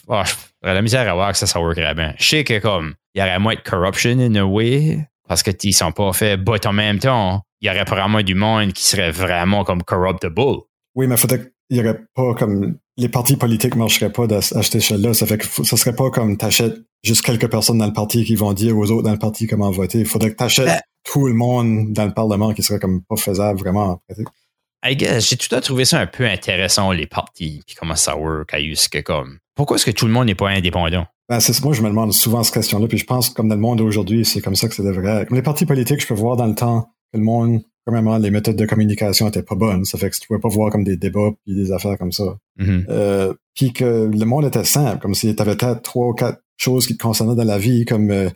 Oh, 0.07 0.21
la 0.61 0.81
misère 0.81 1.09
à 1.09 1.13
voir 1.13 1.31
que 1.31 1.37
ça, 1.37 1.47
ça 1.47 1.59
workerait 1.59 1.95
bien. 1.95 2.13
Je 2.17 2.27
sais 2.27 2.43
que 2.43 2.59
comme, 2.59 2.93
il 3.13 3.19
y 3.19 3.21
aurait 3.23 3.39
moins 3.39 3.55
de 3.55 3.59
corruption 3.59 4.19
in 4.19 4.35
a 4.35 4.43
way, 4.43 4.99
parce 5.27 5.43
qu'ils 5.43 5.73
sont 5.73 5.91
pas 5.91 6.13
faits, 6.13 6.39
but 6.39 6.65
en 6.65 6.73
même 6.73 6.99
temps, 6.99 7.41
il 7.61 7.67
y 7.67 7.69
aurait 7.69 7.85
probablement 7.85 8.21
du 8.21 8.35
monde 8.35 8.73
qui 8.73 8.83
serait 8.83 9.11
vraiment 9.11 9.63
comme 9.63 9.83
corruptible. 9.83 10.61
Oui, 10.95 11.07
mais 11.07 11.17
faudrait 11.17 11.39
qu'il 11.39 11.77
y 11.77 11.79
aurait 11.79 12.01
pas 12.13 12.33
comme 12.35 12.77
les 12.97 13.09
partis 13.09 13.35
politiques 13.35 13.75
marcheraient 13.75 14.11
pas 14.11 14.25
à, 14.25 14.41
cette 14.41 14.75
échelle-là. 14.75 15.13
Ça 15.13 15.25
fait 15.25 15.39
que 15.39 15.45
ça 15.45 15.77
serait 15.77 15.95
pas 15.95 16.11
comme 16.11 16.37
t'achètes 16.37 16.77
juste 17.03 17.23
quelques 17.23 17.49
personnes 17.49 17.79
dans 17.79 17.87
le 17.87 17.93
parti 17.93 18.23
qui 18.23 18.35
vont 18.35 18.53
dire 18.53 18.77
aux 18.77 18.91
autres 18.91 19.03
dans 19.03 19.11
le 19.11 19.19
parti 19.19 19.47
comment 19.47 19.71
voter. 19.71 19.99
Il 19.99 20.05
faudrait 20.05 20.31
que 20.31 20.35
t'achètes 20.35 20.67
ben 20.67 20.79
tout 21.03 21.27
le 21.27 21.33
monde 21.33 21.93
dans 21.93 22.05
le 22.05 22.13
Parlement 22.13 22.53
qui 22.53 22.63
serait 22.63 22.79
comme 22.79 23.03
pas 23.03 23.15
faisable 23.15 23.59
vraiment 23.59 23.83
en 23.83 24.01
pratique. 24.07 24.27
J'ai 25.19 25.37
tout 25.37 25.53
à 25.55 25.61
trouvé 25.61 25.85
ça 25.85 25.99
un 25.99 26.07
peu 26.07 26.25
intéressant, 26.25 26.91
les 26.91 27.07
partis, 27.07 27.61
puis 27.65 27.75
comment 27.75 27.95
ça 27.95 28.17
work, 28.17 28.53
à 28.53 28.57
que 28.59 29.01
comme. 29.01 29.37
Pourquoi 29.55 29.75
est-ce 29.75 29.85
que 29.85 29.91
tout 29.91 30.05
le 30.05 30.11
monde 30.11 30.25
n'est 30.25 30.35
pas 30.35 30.49
indépendant? 30.49 31.05
Ben, 31.29 31.39
c'est 31.39 31.63
moi, 31.63 31.73
je 31.73 31.81
me 31.81 31.87
demande 31.87 32.13
souvent 32.13 32.43
cette 32.43 32.53
question-là, 32.55 32.87
puis 32.87 32.97
je 32.97 33.05
pense 33.05 33.29
comme 33.29 33.47
dans 33.47 33.55
le 33.55 33.61
monde 33.61 33.79
aujourd'hui, 33.79 34.25
c'est 34.25 34.41
comme 34.41 34.55
ça 34.55 34.67
que 34.67 34.75
ça 34.75 34.83
devrait. 34.83 35.25
Comme 35.25 35.37
les 35.37 35.43
partis 35.43 35.65
politiques, 35.65 36.01
je 36.01 36.07
peux 36.07 36.13
voir 36.13 36.35
dans 36.35 36.47
le 36.47 36.55
temps 36.55 36.89
que 37.13 37.17
le 37.17 37.23
monde, 37.23 37.61
premièrement, 37.85 38.17
les 38.17 38.29
méthodes 38.29 38.57
de 38.57 38.65
communication 38.65 39.29
étaient 39.29 39.43
pas 39.43 39.55
bonnes. 39.55 39.85
Ça 39.85 39.97
fait 39.97 40.09
que 40.09 40.17
tu 40.17 40.27
pouvais 40.27 40.41
pas 40.41 40.49
voir 40.49 40.69
comme 40.69 40.83
des 40.83 40.97
débats 40.97 41.31
puis 41.45 41.55
des 41.55 41.71
affaires 41.71 41.97
comme 41.97 42.11
ça. 42.11 42.35
Mm-hmm. 42.59 42.85
euh, 42.89 43.33
puis 43.55 43.71
que 43.71 44.09
le 44.11 44.25
monde 44.25 44.45
était 44.45 44.65
simple, 44.65 44.99
comme 45.01 45.15
si 45.15 45.33
tu 45.33 45.41
avais 45.41 45.55
peut-être 45.55 45.81
trois 45.81 46.07
ou 46.07 46.13
quatre 46.13 46.41
choses 46.57 46.87
qui 46.87 46.97
te 46.97 47.03
concernaient 47.03 47.35
dans 47.35 47.43
la 47.43 47.57
vie, 47.57 47.85
comme 47.85 48.11
euh, 48.11 48.29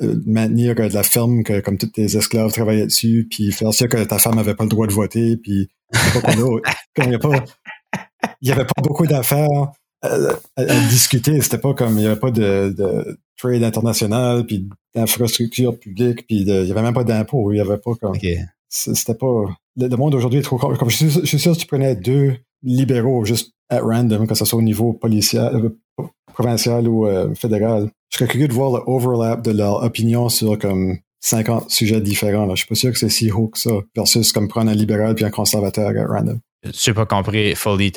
maintenir 0.00 0.74
de 0.74 0.82
la 0.82 1.02
ferme 1.02 1.42
que 1.42 1.60
comme 1.60 1.78
tous 1.78 1.86
tes 1.86 2.16
esclaves 2.16 2.52
travaillaient 2.52 2.86
dessus, 2.86 3.28
puis 3.30 3.52
faire 3.52 3.72
sûr 3.74 3.88
que 3.88 4.02
ta 4.04 4.18
femme 4.18 4.38
avait 4.38 4.54
pas 4.54 4.64
le 4.64 4.70
droit 4.70 4.86
de 4.86 4.92
voter, 4.92 5.36
puis 5.36 5.68
il 6.98 7.06
n'y 7.06 7.12
y 8.42 8.52
avait 8.52 8.64
pas 8.64 8.82
beaucoup 8.82 9.06
d'affaires 9.06 9.72
à, 10.02 10.18
discuter. 10.88 11.40
C'était 11.40 11.58
pas 11.58 11.74
comme 11.74 11.98
il 11.98 12.04
y 12.04 12.06
avait 12.06 12.18
pas 12.18 12.30
de, 12.30 12.74
de 12.76 13.18
trade 13.36 13.62
international, 13.62 14.46
puis 14.46 14.68
d'infrastructure 14.94 15.78
publique, 15.78 16.26
puis 16.26 16.42
il 16.42 16.48
y 16.48 16.70
avait 16.70 16.82
même 16.82 16.94
pas 16.94 17.04
d'impôts. 17.04 17.52
Il 17.52 17.58
y 17.58 17.60
avait 17.60 17.78
pas 17.78 17.94
comme. 18.00 18.14
C'était 18.68 19.14
pas. 19.14 19.44
Le, 19.76 19.96
monde 19.96 20.14
aujourd'hui 20.14 20.40
est 20.40 20.42
trop. 20.42 20.58
Comme 20.58 20.90
je 20.90 21.08
suis, 21.24 21.38
sûr 21.38 21.52
que 21.52 21.58
tu 21.58 21.66
prenais 21.66 21.96
deux 21.96 22.36
libéraux 22.62 23.24
juste 23.24 23.52
at 23.68 23.80
random, 23.80 24.26
que 24.26 24.34
ce 24.34 24.44
soit 24.44 24.58
au 24.58 24.62
niveau 24.62 24.92
policier, 24.92 25.40
euh, 25.40 25.70
provincial 26.32 26.88
ou 26.88 27.06
euh, 27.06 27.34
fédéral, 27.34 27.90
je 28.10 28.18
serais 28.18 28.28
curieux 28.28 28.48
de 28.48 28.52
voir 28.52 28.72
le 28.72 28.82
overlap 28.86 29.42
de 29.42 29.52
leur 29.52 29.82
opinion 29.82 30.28
sur 30.28 30.58
comme 30.58 30.98
50 31.20 31.70
sujets 31.70 32.00
différents. 32.00 32.46
Là. 32.46 32.54
Je 32.54 32.60
suis 32.60 32.68
pas 32.68 32.74
sûr 32.74 32.92
que 32.92 32.98
c'est 32.98 33.08
si 33.08 33.30
haut 33.30 33.48
que 33.48 33.58
ça, 33.58 33.70
versus 33.96 34.32
comme 34.32 34.48
prendre 34.48 34.70
un 34.70 34.74
libéral 34.74 35.14
puis 35.14 35.24
un 35.24 35.30
conservateur 35.30 35.88
at 35.88 36.06
random. 36.06 36.40
Je 36.64 36.90
n'ai 36.90 36.94
pas 36.94 37.06
compris 37.06 37.54
fully 37.54 37.92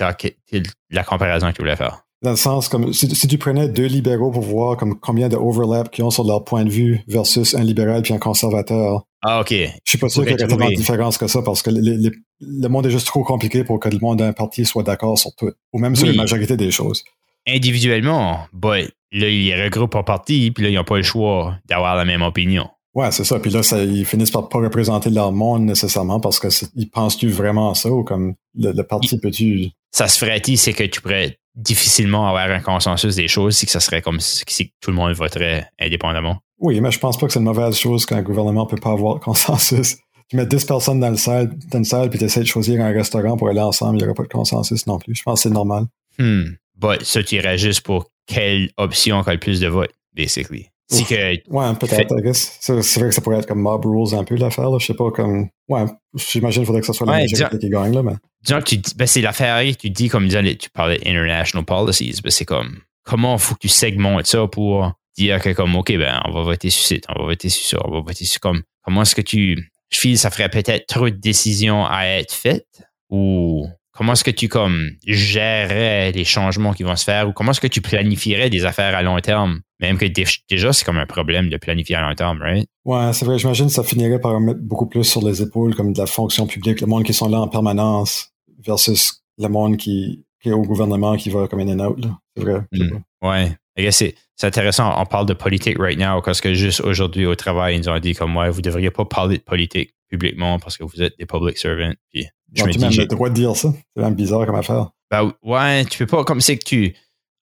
la 0.90 1.04
comparaison 1.04 1.48
que 1.48 1.56
tu 1.56 1.62
voulais 1.62 1.76
faire. 1.76 2.05
Dans 2.26 2.32
le 2.32 2.38
sens, 2.38 2.70
comme 2.70 2.92
si, 2.92 3.08
tu 3.08 3.38
prenais 3.38 3.70
deux 3.70 3.86
libéraux 3.86 4.32
pour 4.32 4.42
voir 4.42 4.78
comme 4.78 5.00
combien 5.00 5.30
de 5.30 5.36
overlap 5.36 5.92
qu'ils 5.92 6.04
ont 6.04 6.10
sur 6.10 6.24
leur 6.24 6.44
point 6.44 6.66
de 6.66 6.72
vue 6.72 7.04
versus 7.08 7.54
un 7.54 7.62
libéral 7.62 8.02
puis 8.02 8.16
un 8.16 8.18
conservateur. 8.18 9.04
Ah, 9.22 9.42
OK. 9.42 9.52
Je 9.52 9.70
suis 9.86 10.00
pas 10.00 10.10
sûr 10.10 10.24
qu'il 10.24 10.32
y 10.32 10.34
ait 10.34 10.48
tant 10.48 10.56
de 10.56 10.74
différence 10.74 11.20
que 11.20 11.28
ça 11.28 11.44
parce 11.44 11.62
que 11.62 11.70
le 11.70 12.68
monde 12.68 12.88
est 12.88 12.90
juste 12.90 13.06
trop 13.06 13.24
compliqué 13.24 13.64
pour 13.64 13.80
que 13.80 13.90
le 13.90 14.00
monde 14.00 14.18
d'un 14.18 14.34
parti 14.34 14.66
soit 14.66 14.82
d'accord 14.82 15.20
sur 15.20 15.36
tout, 15.36 15.52
ou 15.72 15.78
même 15.78 15.96
sur 15.96 16.08
la 16.08 16.14
majorité 16.14 16.58
des 16.58 16.72
choses. 16.72 17.04
Individuellement, 17.48 18.40
but 18.54 18.92
là, 19.12 19.30
ils 19.30 19.54
regroupent 19.64 19.94
en 19.94 20.04
parti, 20.04 20.50
puis 20.50 20.64
là, 20.64 20.72
ils 20.72 20.76
n'ont 20.76 20.84
pas 20.84 20.98
le 20.98 21.04
choix 21.04 21.60
d'avoir 21.70 21.96
la 21.96 22.06
même 22.06 22.24
opinion. 22.24 22.68
Ouais, 22.96 23.12
c'est 23.12 23.26
ça. 23.26 23.40
Puis 23.40 23.52
là, 23.52 23.62
ça, 23.62 23.84
ils 23.84 24.06
finissent 24.06 24.32
par 24.32 24.48
pas 24.48 24.58
représenter 24.58 25.10
leur 25.10 25.34
monde 25.34 25.64
nécessairement 25.64 26.22
parce 26.22 26.40
que 26.40 26.48
ils 26.76 26.90
pensent-tu 26.90 27.28
vraiment 27.28 27.76
ça 27.76 27.92
ou 27.92 28.04
comme 28.04 28.34
le, 28.56 28.82
parti 28.82 29.20
peut-tu. 29.20 29.70
Ça 29.96 30.10
se 30.10 30.18
ferait 30.18 30.42
c'est 30.58 30.74
que 30.74 30.84
tu 30.84 31.00
pourrais 31.00 31.38
difficilement 31.56 32.28
avoir 32.28 32.50
un 32.52 32.60
consensus 32.60 33.16
des 33.16 33.30
choses 33.30 33.56
si 33.56 33.66
que 33.66 33.72
ça 33.72 33.80
serait 33.80 34.02
comme 34.02 34.20
si 34.20 34.74
tout 34.82 34.92
le 34.92 34.98
monde 34.98 35.14
voterait 35.14 35.70
indépendamment. 35.80 36.40
Oui, 36.60 36.82
mais 36.82 36.92
je 36.92 37.00
pense 37.00 37.18
pas 37.18 37.28
que 37.28 37.32
c'est 37.32 37.40
une 37.40 37.46
mauvaise 37.46 37.78
chose 37.78 38.06
qu'un 38.06 38.22
gouvernement 38.22 38.66
peut 38.66 38.76
pas 38.76 38.92
avoir 38.92 39.16
de 39.16 39.24
consensus. 39.24 39.96
Tu 40.28 40.36
mets 40.36 40.46
10 40.46 40.66
personnes 40.66 41.00
dans, 41.00 41.12
le 41.12 41.16
salle, 41.16 41.50
dans 41.72 41.78
une 41.78 41.86
salle 41.86 42.10
puis 42.10 42.20
tu 42.20 42.26
essaies 42.26 42.42
de 42.42 42.46
choisir 42.46 42.82
un 42.82 42.92
restaurant 42.92 43.38
pour 43.38 43.48
aller 43.48 43.62
ensemble, 43.62 43.96
il 43.96 44.00
n'y 44.00 44.04
aura 44.04 44.14
pas 44.14 44.24
de 44.24 44.28
consensus 44.28 44.86
non 44.86 45.00
plus. 45.00 45.16
Je 45.16 45.24
pense 45.24 45.44
que 45.44 45.50
c'est 45.50 45.56
normal. 45.56 45.86
Hmm. 46.20 46.56
But 46.76 47.06
ça, 47.06 47.24
tu 47.24 47.36
irais 47.36 47.58
juste 47.58 47.80
pour 47.80 48.10
quelle 48.28 48.72
option 48.76 49.22
a 49.22 49.32
le 49.32 49.40
plus 49.40 49.62
de 49.62 49.68
votes, 49.68 49.94
basically. 50.14 50.68
C'est 50.88 51.04
que. 51.04 51.50
Ouais, 51.50 51.74
peut-être, 51.80 52.14
C'est 52.34 53.00
vrai 53.00 53.10
que 53.10 53.16
ça 53.16 53.22
pourrait 53.22 53.38
être 53.38 53.48
comme 53.48 53.62
mob 53.62 53.86
rules 53.86 54.14
un 54.16 54.24
peu 54.24 54.36
l'affaire. 54.36 54.78
Je 54.80 54.86
sais 54.86 54.94
pas, 54.94 55.10
comme. 55.12 55.48
Ouais, 55.68 55.86
j'imagine 56.14 56.62
qu'il 56.62 56.68
faudrait 56.68 56.82
que 56.82 56.88
ce 56.88 56.94
soit 56.94 57.08
la 57.08 57.14
majorité 57.14 57.58
qui 57.58 57.70
gagne, 57.70 57.94
là, 57.94 58.04
mais. 58.04 58.16
Tu 58.46 58.80
ben, 58.96 59.08
c'est 59.08 59.22
l'affaire, 59.22 59.64
tu 59.76 59.90
dis, 59.90 60.08
comme 60.08 60.28
disons, 60.28 60.44
tu 60.44 60.70
parlais 60.70 61.00
international 61.06 61.66
policies, 61.66 62.22
ben, 62.24 62.30
c'est 62.30 62.46
comme. 62.46 62.80
Comment 63.04 63.38
faut 63.38 63.56
que 63.56 63.62
tu 63.62 63.70
segmentes 63.70 64.26
ça 64.26 64.48
pour 64.48 64.92
dire 65.18 65.40
que, 65.40 65.50
comme, 65.50 65.76
OK, 65.76 65.96
ben, 65.98 66.22
on 66.26 66.32
va 66.32 66.42
voter 66.42 66.70
sur 66.70 66.86
ça, 66.86 66.96
on 67.16 67.22
va 67.22 67.26
voter 67.30 67.50
sur 67.50 67.66
ça, 67.66 67.86
on 67.86 67.92
va 67.92 68.02
voter 68.02 68.26
sur 68.26 68.40
comme. 68.40 68.62
Comment 68.84 69.02
est-ce 69.02 69.16
que 69.16 69.22
tu. 69.22 69.72
Je 69.90 70.00
file, 70.00 70.18
ça 70.18 70.30
ferait 70.30 70.50
peut-être 70.50 70.88
trop 70.88 71.10
de 71.10 71.16
décisions 71.16 71.86
à 71.86 72.06
être 72.06 72.34
faites? 72.34 72.84
Ou 73.10 73.68
comment 73.92 74.14
est-ce 74.14 74.24
que 74.24 74.32
tu 74.32 74.48
comme 74.48 74.92
gérerais 75.06 76.12
les 76.12 76.26
changements 76.26 76.74
qui 76.74 76.84
vont 76.84 76.96
se 76.96 77.04
faire? 77.04 77.30
Ou 77.30 77.34
comment 77.34 77.52
est-ce 77.52 77.62
que 77.62 77.68
tu 77.68 77.82
planifierais 77.82 78.50
des 78.50 78.66
affaires 78.66 78.96
à 78.96 79.02
long 79.02 79.20
terme? 79.20 79.62
Même 79.80 79.98
que 79.98 80.06
déjà, 80.50 80.74
c'est 80.74 80.86
comme 80.86 80.98
un 80.98 81.06
problème 81.06 81.50
de 81.50 81.58
planifier 81.58 81.96
à 81.96 82.02
long 82.02 82.16
terme, 82.16 82.42
right? 82.42 82.68
Ouais, 82.84 83.14
c'est 83.14 83.26
vrai. 83.26 83.38
J'imagine 83.38 83.68
que 83.68 83.74
ça 83.74 83.84
finirait 83.84 84.20
par 84.20 84.40
mettre 84.40 84.62
beaucoup 84.62 84.88
plus 84.88 85.04
sur 85.04 85.26
les 85.26 85.42
épaules 85.42 85.76
comme 85.76 85.94
de 85.94 86.00
la 86.00 86.08
fonction 86.08 86.48
publique, 86.48 86.82
le 86.82 86.88
monde 86.88 87.04
qui 87.04 87.14
sont 87.14 87.30
là 87.30 87.40
en 87.40 87.48
permanence 87.48 88.35
versus 88.60 89.24
le 89.38 89.48
monde 89.48 89.78
qui, 89.78 90.26
est 90.44 90.52
au 90.52 90.62
gouvernement 90.62 91.18
qui 91.18 91.30
va 91.30 91.48
comme 91.48 91.60
in 91.62 91.80
and 91.80 91.86
out. 91.86 92.06
C'est 92.36 92.44
vrai. 92.44 92.62
Mm. 92.72 93.00
Ouais. 93.22 93.58
C'est, 93.92 94.16
intéressant. 94.44 94.94
On 95.02 95.06
parle 95.06 95.26
de 95.26 95.34
politique 95.34 95.78
right 95.80 95.98
now 95.98 96.22
parce 96.22 96.40
que 96.40 96.54
juste 96.54 96.82
aujourd'hui 96.82 97.26
au 97.26 97.36
travail, 97.36 97.76
ils 97.76 97.80
nous 97.80 97.90
ont 97.90 98.00
dit 98.00 98.14
comme 98.14 98.32
moi, 98.32 98.50
vous 98.50 98.62
devriez 98.62 98.92
pas 98.92 99.06
parler 99.06 99.38
de 99.38 99.44
politique 99.44 99.96
publiquement 100.10 100.60
parce 100.60 100.78
que 100.78 100.84
vous 100.84 101.02
êtes 101.02 101.18
des 101.18 101.26
public 101.26 101.58
servants. 101.58 101.94
Puis 102.12 102.28
je 102.54 102.64
tu 102.64 102.84
as 102.84 102.90
le 102.90 103.06
droit 103.08 103.30
de 103.30 103.34
dire 103.34 103.56
ça. 103.56 103.74
C'est 103.96 104.04
même 104.04 104.16
bizarre 104.16 104.46
comme 104.46 104.56
affaire. 104.56 104.92
Ben 105.12 105.34
ouais, 105.44 105.86
tu 105.86 106.00
peux 106.00 106.06
pas, 106.06 106.24
comme 106.24 106.42
c'est 106.42 106.58
que 106.58 106.64
tu. 106.64 106.96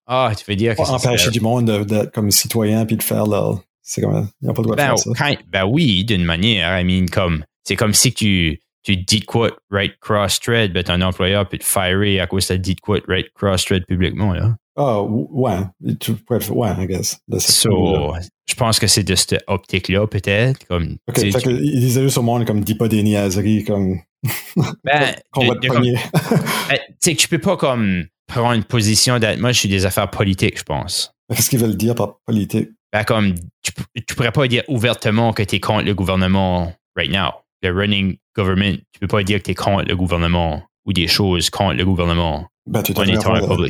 Ah, 0.05 0.31
tu 0.37 0.43
veux 0.47 0.55
dire 0.55 0.75
que. 0.75 0.81
Empêcher 0.81 1.31
du 1.31 1.39
monde 1.39 1.85
d'être 1.85 2.11
comme 2.11 2.31
citoyen 2.31 2.85
puis 2.85 2.97
de 2.97 3.03
faire 3.03 3.25
leur. 3.25 3.61
C'est 3.81 4.01
comme. 4.01 4.29
Ils 4.41 4.47
n'ont 4.47 4.53
pas 4.53 4.61
le 4.61 4.63
droit 4.63 4.75
de 4.75 4.81
ben, 4.81 4.97
faire 4.97 4.97
ça. 4.97 5.41
ben 5.47 5.65
oui, 5.65 6.03
d'une 6.03 6.23
manière. 6.23 6.79
I 6.79 6.83
mean, 6.83 7.05
comme. 7.07 7.43
C'est 7.63 7.75
comme 7.75 7.93
si 7.93 8.13
tu. 8.13 8.59
Tu 8.83 8.97
dis 8.97 9.21
quoi, 9.21 9.51
right 9.71 9.93
cross-thread, 10.01 10.73
ben 10.73 10.83
ton 10.83 11.01
employeur 11.01 11.47
peut 11.47 11.57
te 11.57 11.63
fire 11.63 12.21
à 12.21 12.27
cause 12.27 12.47
de 12.47 12.55
dit 12.57 12.75
quoi, 12.75 12.99
right 13.07 13.27
cross-thread 13.33 13.85
publiquement, 13.85 14.33
là. 14.33 14.55
Ah, 14.75 15.01
ouais. 15.03 15.59
Tu 15.99 16.13
pourrais 16.13 16.49
ouais, 16.49 16.69
I 16.79 16.87
guess. 16.87 17.19
So, 17.37 18.13
je 18.47 18.55
pense 18.55 18.79
que 18.79 18.87
c'est 18.87 19.03
de 19.03 19.15
cette 19.15 19.43
optique-là, 19.47 20.07
peut-être. 20.07 20.65
Comme, 20.67 20.97
ok, 21.07 21.19
fait 21.19 21.41
tu... 21.41 21.51
il 21.51 21.79
disait 21.79 22.01
juste 22.01 22.17
au 22.17 22.23
monde, 22.23 22.45
comme, 22.45 22.61
dis 22.61 22.75
pas 22.75 22.87
des 22.87 23.03
niaiseries, 23.03 23.63
comme. 23.63 23.99
Ben, 24.83 25.15
qu'on 25.31 25.47
va 25.47 25.55
te 25.55 25.67
pogner. 25.67 25.95
Ben, 26.69 26.77
tu 26.77 26.95
sais, 27.01 27.15
tu 27.15 27.27
peux 27.27 27.39
pas 27.39 27.57
comme 27.57 28.05
prendre 28.27 28.53
une 28.53 28.63
position 28.63 29.19
d'être 29.19 29.39
moi, 29.39 29.51
je 29.51 29.59
suis 29.59 29.69
des 29.69 29.85
affaires 29.85 30.09
politiques, 30.09 30.57
je 30.57 30.63
pense. 30.63 31.13
Qu'est-ce 31.29 31.49
qu'ils 31.49 31.59
veulent 31.59 31.77
dire 31.77 31.93
par 31.93 32.19
politique? 32.25 32.69
Ben, 32.91 33.03
comme, 33.03 33.35
tu, 33.61 33.71
tu 34.07 34.15
pourrais 34.15 34.31
pas 34.31 34.47
dire 34.47 34.63
ouvertement 34.67 35.33
que 35.33 35.43
tu 35.43 35.55
es 35.55 35.59
contre 35.59 35.85
le 35.85 35.93
gouvernement 35.93 36.73
right 36.95 37.11
now. 37.11 37.42
Le 37.63 37.71
running 37.71 38.17
government, 38.35 38.75
tu 38.91 38.99
peux 38.99 39.07
pas 39.07 39.23
dire 39.23 39.39
que 39.39 39.45
tu 39.45 39.51
es 39.51 39.55
contre 39.55 39.85
le 39.87 39.95
gouvernement 39.95 40.63
ou 40.85 40.93
des 40.93 41.07
choses 41.07 41.49
contre 41.49 41.75
le 41.75 41.85
gouvernement. 41.85 42.47
Ben, 42.65 42.81
tu, 42.81 42.93
devrais 42.93 43.13
avoir 43.13 43.59
le, 43.59 43.67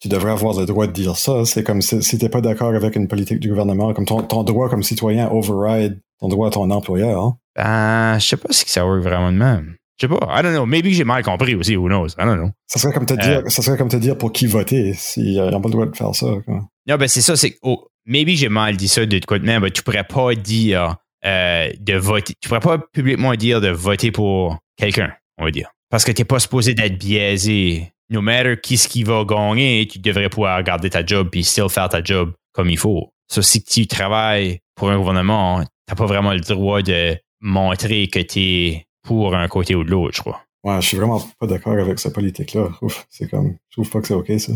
tu 0.00 0.08
devrais 0.08 0.32
avoir 0.32 0.58
le 0.58 0.66
droit 0.66 0.86
de 0.86 0.92
dire 0.92 1.16
ça. 1.16 1.44
C'est 1.44 1.62
comme 1.62 1.82
si, 1.82 2.02
si 2.02 2.18
tu 2.18 2.24
n'es 2.24 2.30
pas 2.30 2.40
d'accord 2.40 2.74
avec 2.74 2.96
une 2.96 3.08
politique 3.08 3.40
du 3.40 3.48
gouvernement, 3.48 3.92
comme 3.92 4.06
ton, 4.06 4.22
ton 4.22 4.42
droit 4.44 4.68
comme 4.68 4.82
citoyen 4.82 5.30
override 5.30 6.00
ton 6.20 6.28
droit 6.28 6.48
à 6.48 6.50
ton 6.50 6.70
employeur. 6.70 7.22
Hein? 7.22 7.36
Ben, 7.56 8.18
je 8.18 8.26
sais 8.26 8.36
pas 8.36 8.52
si 8.52 8.64
ça 8.68 8.86
work 8.86 9.02
vraiment 9.02 9.32
de 9.32 9.38
même. 9.38 9.76
Je 9.98 10.06
sais 10.06 10.08
pas. 10.08 10.38
I 10.38 10.42
don't 10.42 10.52
know. 10.52 10.64
Maybe 10.64 10.92
j'ai 10.92 11.04
mal 11.04 11.22
compris 11.22 11.54
aussi. 11.54 11.76
Who 11.76 11.88
knows? 11.88 12.08
I 12.18 12.24
don't 12.24 12.36
know. 12.36 12.50
Ça 12.66 12.78
serait 12.78 12.92
comme 12.92 13.06
te 13.06 13.14
dire, 13.14 13.42
ça 13.48 13.62
serait 13.62 13.76
comme 13.76 13.88
te 13.88 13.96
dire 13.96 14.16
pour 14.16 14.32
qui 14.32 14.46
voter 14.46 14.94
s'ils 14.94 15.36
n'ont 15.36 15.60
pas 15.60 15.68
le 15.68 15.72
droit 15.72 15.86
de 15.86 15.96
faire 15.96 16.14
ça. 16.14 16.26
Quoi. 16.46 16.62
Non, 16.86 16.96
ben 16.96 17.08
c'est 17.08 17.20
ça. 17.20 17.36
C'est, 17.36 17.58
oh, 17.62 17.88
maybe 18.06 18.30
j'ai 18.30 18.48
mal 18.48 18.76
dit 18.76 18.88
ça 18.88 19.04
de 19.04 19.20
quoi 19.26 19.38
de 19.38 19.44
même, 19.44 19.62
mais 19.62 19.70
tu 19.70 19.82
pourrais 19.82 20.04
pas 20.04 20.34
dire 20.34 20.96
euh, 21.24 21.70
de 21.78 21.94
voter. 21.94 22.34
Tu 22.40 22.48
pourrais 22.48 22.60
pas 22.60 22.78
publiquement 22.78 23.34
dire 23.34 23.60
de 23.60 23.68
voter 23.68 24.10
pour 24.10 24.58
quelqu'un, 24.76 25.12
on 25.38 25.44
va 25.44 25.50
dire. 25.50 25.70
Parce 25.90 26.04
que 26.04 26.12
tu 26.12 26.20
n'es 26.20 26.24
pas 26.24 26.38
supposé 26.38 26.74
d'être 26.74 26.98
biaisé. 26.98 27.92
No 28.08 28.20
matter 28.20 28.56
qui 28.60 28.76
ce 28.76 28.88
qui 28.88 29.04
va 29.04 29.24
gagner, 29.24 29.86
tu 29.86 29.98
devrais 29.98 30.28
pouvoir 30.28 30.62
garder 30.64 30.90
ta 30.90 31.04
job 31.04 31.28
puis 31.30 31.44
still 31.44 31.68
faire 31.68 31.88
ta 31.88 32.02
job 32.02 32.32
comme 32.52 32.68
il 32.70 32.78
faut. 32.78 33.12
So, 33.30 33.42
si 33.42 33.62
tu 33.62 33.86
travailles 33.86 34.58
pour 34.74 34.90
un 34.90 34.98
gouvernement, 34.98 35.64
t'as 35.86 35.94
pas 35.94 36.06
vraiment 36.06 36.32
le 36.32 36.40
droit 36.40 36.82
de 36.82 37.16
montrer 37.40 38.08
que 38.08 38.18
tu 38.18 38.40
es 38.40 38.86
pour 39.02 39.36
un 39.36 39.46
côté 39.46 39.74
ou 39.74 39.84
de 39.84 39.90
l'autre, 39.90 40.16
je 40.16 40.20
crois. 40.22 40.42
Ouais, 40.64 40.80
je 40.80 40.88
suis 40.88 40.96
vraiment 40.96 41.22
pas 41.38 41.46
d'accord 41.46 41.78
avec 41.78 41.98
cette 41.98 42.14
politique-là. 42.14 42.70
Ouf, 42.82 43.06
c'est 43.08 43.30
comme, 43.30 43.56
je 43.68 43.74
trouve 43.74 43.88
pas 43.88 44.00
que 44.00 44.08
c'est 44.08 44.14
OK, 44.14 44.30
ça. 44.38 44.52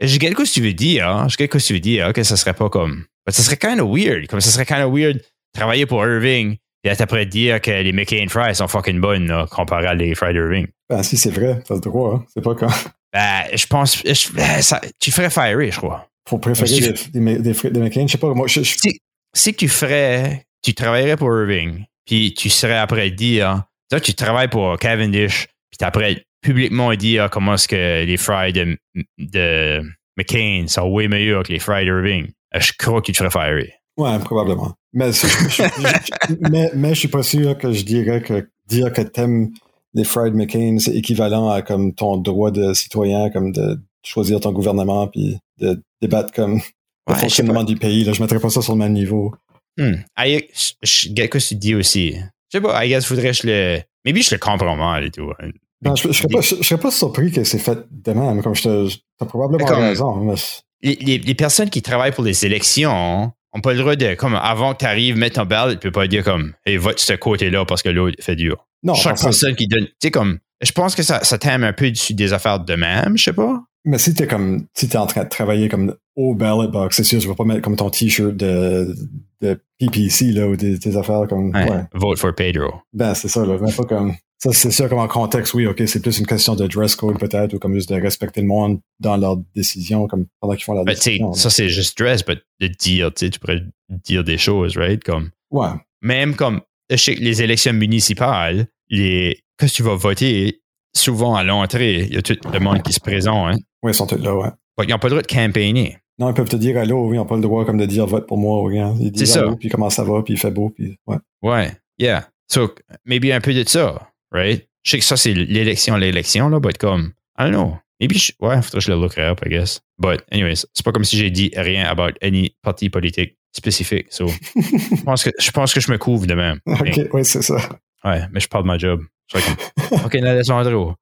J'ai 0.00 0.18
quelque 0.18 0.38
chose 0.38 0.48
que 0.48 0.54
tu 0.54 0.62
veux 0.62 0.72
dire, 0.72 1.08
hein? 1.08 1.28
J'ai 1.28 1.36
quelque 1.36 1.54
chose 1.54 1.62
que 1.62 1.68
tu 1.68 1.72
veux 1.74 1.80
dire, 1.80 2.12
que 2.12 2.22
ça 2.22 2.36
serait 2.36 2.54
pas 2.54 2.68
comme. 2.68 3.04
Ça 3.28 3.42
serait 3.42 3.56
kind 3.56 3.80
of 3.80 3.88
weird. 3.90 4.26
Comme 4.26 4.40
ça 4.40 4.50
serait 4.50 4.66
kind 4.66 4.82
of 4.82 4.92
weird 4.92 5.22
travailler 5.54 5.86
pour 5.86 6.04
Irving 6.04 6.56
et 6.84 6.90
après 6.90 7.24
dire 7.24 7.60
que 7.60 7.70
les 7.70 7.92
McCain 7.92 8.26
Fries 8.28 8.54
sont 8.54 8.68
fucking 8.68 9.00
bonnes, 9.00 9.26
là, 9.26 9.46
comparé 9.50 9.86
à 9.86 9.94
les 9.94 10.14
Fries 10.14 10.34
Irving. 10.34 10.66
Ben, 10.90 11.02
si 11.02 11.16
c'est 11.16 11.30
vrai, 11.30 11.62
t'as 11.66 11.76
le 11.76 11.80
droit, 11.80 12.16
hein? 12.16 12.24
C'est 12.32 12.42
pas 12.42 12.54
quand. 12.54 12.68
Ben, 13.14 13.44
je 13.54 13.64
pense. 13.66 14.02
Ben, 14.02 14.60
ça, 14.60 14.80
tu 14.98 15.12
ferais 15.12 15.30
fire, 15.30 15.70
je 15.70 15.76
crois. 15.76 16.08
Pour 16.24 16.40
préférer 16.40 16.94
des, 17.12 17.38
des, 17.38 17.52
des, 17.52 17.80
McCain, 17.80 18.08
je 18.08 18.12
sais 18.12 18.18
pas. 18.18 18.34
Moi, 18.34 18.48
je, 18.48 18.62
Si, 18.62 18.98
si, 19.32 19.54
tu 19.54 19.68
ferais. 19.68 20.44
Tu 20.62 20.74
travaillerais 20.74 21.16
pour 21.16 21.28
Irving, 21.28 21.84
puis 22.04 22.34
tu 22.34 22.50
serais 22.50 22.76
après 22.76 23.12
dire. 23.12 23.62
Tu 24.02 24.14
travailles 24.14 24.48
pour 24.48 24.76
Cavendish, 24.80 25.46
puis 25.70 25.86
après 25.86 26.24
publiquement 26.42 26.92
dire 26.94 27.30
comment 27.30 27.54
est-ce 27.54 27.68
que 27.68 28.04
les 28.04 28.16
Fries 28.16 28.52
de, 28.52 28.76
de 29.18 29.82
McCain 30.16 30.64
sont 30.66 30.88
way 30.88 31.06
meilleurs 31.06 31.44
que 31.44 31.52
les 31.52 31.60
Fries 31.60 31.86
Irving. 31.86 32.32
Je 32.52 32.72
crois 32.76 33.00
que 33.00 33.06
tu 33.06 33.12
te 33.12 33.18
ferais 33.18 33.30
fire. 33.30 33.64
Ouais, 33.96 34.18
probablement. 34.18 34.74
Mais, 34.94 35.10
mais, 36.40 36.70
mais, 36.74 36.94
je 36.94 36.98
suis 37.00 37.08
pas 37.08 37.24
sûr 37.24 37.58
que 37.58 37.72
je 37.72 37.84
dirais 37.84 38.22
que 38.22 38.48
dire 38.68 38.92
que 38.92 39.02
t'aimes 39.02 39.50
les 39.92 40.04
Fried 40.04 40.34
McCain, 40.34 40.76
c'est 40.78 40.94
équivalent 40.94 41.50
à 41.50 41.62
comme 41.62 41.94
ton 41.94 42.16
droit 42.16 42.50
de 42.50 42.72
citoyen, 42.74 43.30
comme 43.30 43.52
de 43.52 43.78
choisir 44.04 44.40
ton 44.40 44.52
gouvernement 44.52 45.08
puis 45.08 45.38
de 45.58 45.82
débattre 46.00 46.32
comme 46.32 46.60
le 47.08 47.14
fonctionnement 47.14 47.64
du 47.64 47.76
pays. 47.76 48.04
Là, 48.04 48.12
je 48.12 48.22
mettrais 48.22 48.38
pas 48.38 48.50
ça 48.50 48.62
sur 48.62 48.74
le 48.74 48.78
même 48.78 48.92
niveau. 48.92 49.34
Hmm. 49.76 49.94
Quelque 50.16 51.26
que 51.26 51.38
tu 51.38 51.54
dis 51.56 51.74
aussi. 51.74 52.14
Je 52.52 52.58
sais 52.58 52.60
pas, 52.60 52.84
I 52.84 52.88
guess, 52.88 53.04
faudrait 53.04 53.30
que 53.30 53.36
je 53.36 53.46
le. 53.46 53.80
Maybe 54.04 54.22
je 54.22 54.34
le 54.34 54.38
comprends 54.38 54.76
mal 54.76 55.04
et 55.04 55.10
tout. 55.10 55.30
Hein. 55.40 55.48
Non, 55.82 55.96
je, 55.96 56.08
je, 56.08 56.12
serais 56.12 56.28
pas, 56.28 56.40
je, 56.40 56.54
serais 56.62 56.80
pas 56.80 56.90
surpris 56.90 57.32
que 57.32 57.42
c'est 57.42 57.58
fait 57.58 57.78
de 57.90 58.12
même. 58.12 58.42
Comme 58.42 58.54
je 58.54 58.62
te. 58.62 58.88
T'as 59.18 59.26
probablement 59.26 59.66
raison. 59.66 60.34
Les, 60.82 60.96
les, 60.96 61.18
les, 61.18 61.34
personnes 61.34 61.70
qui 61.70 61.82
travaillent 61.82 62.12
pour 62.12 62.24
les 62.24 62.44
élections 62.44 63.32
on 63.54 63.60
pas 63.60 63.72
le 63.72 63.78
droit 63.78 63.96
de, 63.96 64.14
comme 64.14 64.34
avant 64.34 64.74
que 64.74 64.78
tu 64.78 64.84
arrives, 64.84 65.16
mettre 65.16 65.36
ton 65.40 65.46
ballot, 65.46 65.72
tu 65.72 65.78
peux 65.78 65.92
pas 65.92 66.06
dire 66.08 66.24
comme, 66.24 66.52
hey, 66.66 66.76
vote 66.76 66.98
ce 66.98 67.12
côté-là 67.12 67.64
parce 67.64 67.82
que 67.82 67.88
l'autre 67.88 68.16
fait 68.20 68.36
dur. 68.36 68.66
Non. 68.82 68.94
Chaque 68.94 69.20
personne 69.20 69.54
qui 69.54 69.68
donne, 69.68 69.86
tu 69.86 69.92
sais, 70.02 70.10
comme, 70.10 70.38
je 70.60 70.72
pense 70.72 70.94
que 70.94 71.02
ça, 71.02 71.22
ça 71.22 71.38
t'aime 71.38 71.64
un 71.64 71.72
peu 71.72 71.90
dessus 71.90 72.14
des 72.14 72.32
affaires 72.32 72.60
de 72.60 72.74
même, 72.74 73.16
je 73.16 73.24
sais 73.24 73.32
pas. 73.32 73.62
Mais 73.84 73.98
si 73.98 74.14
t'es 74.14 74.26
comme, 74.26 74.66
si 74.74 74.88
t'es 74.88 74.96
en 74.96 75.06
train 75.06 75.24
de 75.24 75.28
travailler 75.28 75.68
comme 75.68 75.94
au 76.16 76.34
ballot 76.34 76.68
box, 76.68 76.96
c'est 76.96 77.04
sûr, 77.04 77.20
je 77.20 77.28
vais 77.28 77.34
pas 77.34 77.44
mettre 77.44 77.60
comme 77.60 77.76
ton 77.76 77.90
t-shirt 77.90 78.34
de, 78.34 78.94
de 79.40 79.60
PPC, 79.78 80.32
là, 80.32 80.48
ou 80.48 80.56
des, 80.56 80.78
des 80.78 80.96
affaires 80.96 81.26
comme, 81.28 81.50
ouais. 81.50 81.84
Vote 81.92 82.18
for 82.18 82.34
Pedro. 82.34 82.72
Ben, 82.92 83.14
c'est 83.14 83.28
ça, 83.28 83.44
là. 83.44 83.58
Ben, 83.58 83.70
pas 83.70 83.84
comme, 83.84 84.14
ça, 84.44 84.52
c'est 84.52 84.70
sûr 84.70 84.90
comme 84.90 84.98
en 84.98 85.08
contexte, 85.08 85.54
oui, 85.54 85.66
OK, 85.66 85.82
c'est 85.86 86.02
plus 86.02 86.18
une 86.18 86.26
question 86.26 86.54
de 86.54 86.66
dress 86.66 86.96
code 86.96 87.18
peut-être, 87.18 87.54
ou 87.54 87.58
comme 87.58 87.74
juste 87.74 87.88
de 87.88 88.00
respecter 88.00 88.42
le 88.42 88.46
monde 88.46 88.80
dans 89.00 89.16
leurs 89.16 89.38
décisions, 89.54 90.06
comme 90.06 90.26
pendant 90.40 90.54
qu'ils 90.54 90.64
font 90.64 90.74
la 90.74 90.84
ben, 90.84 90.92
décision. 90.92 91.32
Ça, 91.32 91.48
c'est 91.48 91.70
juste 91.70 91.96
dress, 91.96 92.22
mais 92.28 92.36
de 92.60 92.66
dire, 92.68 93.12
tu 93.14 93.24
sais, 93.24 93.30
tu 93.30 93.40
pourrais 93.40 93.62
dire 93.88 94.22
des 94.22 94.36
choses, 94.36 94.76
right? 94.76 95.02
Comme, 95.02 95.30
ouais. 95.50 95.68
Même 96.02 96.36
comme 96.36 96.60
les 96.90 97.42
élections 97.42 97.72
municipales, 97.72 98.66
les, 98.90 99.38
quand 99.58 99.66
tu 99.66 99.82
vas 99.82 99.94
voter, 99.94 100.60
souvent 100.94 101.36
à 101.36 101.42
l'entrée, 101.42 102.02
il 102.02 102.14
y 102.14 102.18
a 102.18 102.22
tout 102.22 102.36
le 102.52 102.60
monde 102.60 102.82
qui 102.82 102.92
se 102.92 103.00
présente, 103.00 103.54
hein? 103.54 103.58
Oui, 103.82 103.92
ils 103.92 103.94
sont 103.94 104.06
tous 104.06 104.16
là, 104.16 104.36
ouais. 104.36 104.48
ils 104.82 104.90
n'ont 104.90 104.98
pas 104.98 105.08
le 105.08 105.14
droit 105.14 105.22
de 105.22 105.26
campaigner. 105.26 105.96
Non, 106.18 106.28
ils 106.28 106.34
peuvent 106.34 106.48
te 106.48 106.56
dire 106.56 106.76
allô, 106.76 107.08
oui, 107.08 107.16
ils 107.16 107.18
n'ont 107.18 107.24
pas 107.24 107.36
le 107.36 107.42
droit 107.42 107.64
comme 107.64 107.78
de 107.78 107.86
dire 107.86 108.06
vote 108.06 108.26
pour 108.26 108.36
moi 108.36 108.60
ou 108.60 108.64
rien. 108.64 108.94
Ils 109.00 109.10
disent 109.10 109.38
allô, 109.38 109.56
puis 109.56 109.70
comment 109.70 109.88
ça 109.90 110.04
va, 110.04 110.22
puis 110.22 110.34
il 110.34 110.38
fait 110.38 110.50
beau, 110.50 110.68
puis 110.68 110.98
ouais. 111.06 111.16
Ouais, 111.42 111.72
yeah. 111.98 112.28
So, 112.46 112.74
maybe 113.06 113.32
un 113.32 113.40
peu 113.40 113.54
de 113.54 113.66
ça, 113.66 114.10
right? 114.34 114.68
Je 114.82 114.90
sais 114.90 114.98
que 114.98 115.04
ça, 115.04 115.16
c'est 115.16 115.32
l'élection, 115.32 115.96
l'élection, 115.96 116.48
là, 116.48 116.60
but 116.60 116.76
comme, 116.76 117.14
I 117.38 117.44
don't 117.44 117.52
know. 117.52 117.78
Maybe, 118.00 118.18
je, 118.18 118.32
ouais, 118.40 118.60
faudrait 118.60 118.78
que 118.78 118.80
je 118.80 118.90
le 118.90 118.98
look 118.98 119.16
up, 119.16 119.40
I 119.46 119.48
guess. 119.48 119.80
But, 119.98 120.22
anyways, 120.30 120.66
c'est 120.74 120.84
pas 120.84 120.92
comme 120.92 121.04
si 121.04 121.16
j'ai 121.16 121.30
dit 121.30 121.52
rien 121.56 121.86
about 121.86 122.12
any 122.20 122.54
parti 122.60 122.90
politique 122.90 123.38
spécifique. 123.52 124.08
So, 124.10 124.26
je, 124.56 125.02
pense 125.04 125.24
que, 125.24 125.30
je 125.38 125.50
pense 125.52 125.72
que 125.72 125.80
je 125.80 125.90
me 125.90 125.96
couvre 125.96 126.26
de 126.26 126.34
même. 126.34 126.58
OK, 126.66 127.00
oui, 127.12 127.24
c'est 127.24 127.42
ça. 127.42 127.56
Ouais, 128.04 128.22
mais 128.32 128.40
je 128.40 128.48
parle 128.48 128.64
de 128.64 128.68
ma 128.68 128.76
job. 128.78 129.02
Je 129.32 129.38
comme, 129.38 130.00
OK, 130.04 130.14
Alessandro. 130.16 130.94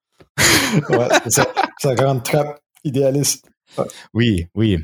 ouais, 0.91 1.09
c'est 1.25 1.31
ça. 1.33 1.53
C'est 1.79 1.89
la 1.89 1.95
grande 1.95 2.23
trappe 2.23 2.61
idéaliste. 2.85 3.49
Oui, 4.13 4.47
oui. 4.55 4.77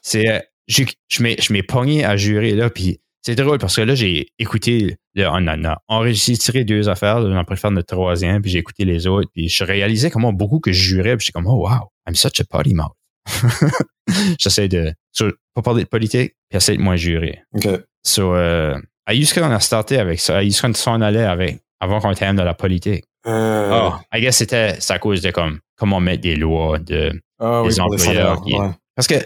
C'est, 0.00 0.26
euh, 0.26 0.40
je 0.66 1.52
m'ai 1.52 1.62
pogné 1.62 2.06
à 2.06 2.16
jurer, 2.16 2.52
là, 2.52 2.70
puis 2.70 2.98
c'est 3.20 3.34
drôle 3.34 3.58
parce 3.58 3.76
que 3.76 3.82
là, 3.82 3.94
j'ai 3.94 4.28
écouté, 4.38 4.96
on 5.16 5.46
a 5.46 5.82
enregistré 5.88 6.64
deux 6.64 6.88
affaires, 6.88 7.18
on 7.18 7.36
a 7.36 7.44
préféré 7.44 7.74
notre 7.74 7.94
troisième, 7.94 8.42
puis 8.42 8.50
j'ai 8.50 8.58
écouté 8.58 8.84
les 8.84 9.06
autres, 9.06 9.28
puis 9.32 9.48
je 9.48 9.64
réalisais 9.64 10.10
comment 10.10 10.32
beaucoup 10.32 10.60
que 10.60 10.72
je 10.72 10.82
jurais, 10.82 11.16
puis 11.16 11.26
j'étais 11.26 11.32
comme, 11.32 11.46
oh 11.46 11.68
wow, 11.68 11.90
I'm 12.06 12.14
such 12.14 12.40
a 12.40 12.44
potty 12.44 12.74
mouth. 12.74 12.92
J'essaie 14.38 14.68
de, 14.68 14.92
pas 15.54 15.62
parler 15.62 15.84
de 15.84 15.88
politique, 15.88 16.34
puis 16.48 16.56
essayer 16.56 16.78
de 16.78 16.82
moins 16.82 16.96
jurer. 16.96 17.42
OK. 17.54 17.68
So, 18.02 18.34
euh, 18.34 18.78
qu'on 19.06 19.50
a 19.50 19.60
starté 19.60 19.98
avec 19.98 20.20
ça. 20.20 20.38
À 20.38 20.42
qu'on 20.42 20.74
s'en 20.74 21.00
allait 21.00 21.24
avec, 21.24 21.60
avant 21.80 22.00
qu'on 22.00 22.14
t'aime 22.14 22.36
de 22.36 22.42
la 22.42 22.54
politique. 22.54 23.04
Euh... 23.26 23.90
Oh, 23.90 23.94
I 24.12 24.20
guess 24.20 24.38
c'était 24.38 24.78
à 24.88 24.98
cause 24.98 25.20
de 25.20 25.30
comme, 25.30 25.60
comment 25.76 26.00
mettre 26.00 26.22
des 26.22 26.36
lois 26.36 26.78
de, 26.78 27.12
ah, 27.38 27.62
des 27.64 27.80
employeurs. 27.80 28.42
Parce 28.94 29.06
que, 29.06 29.16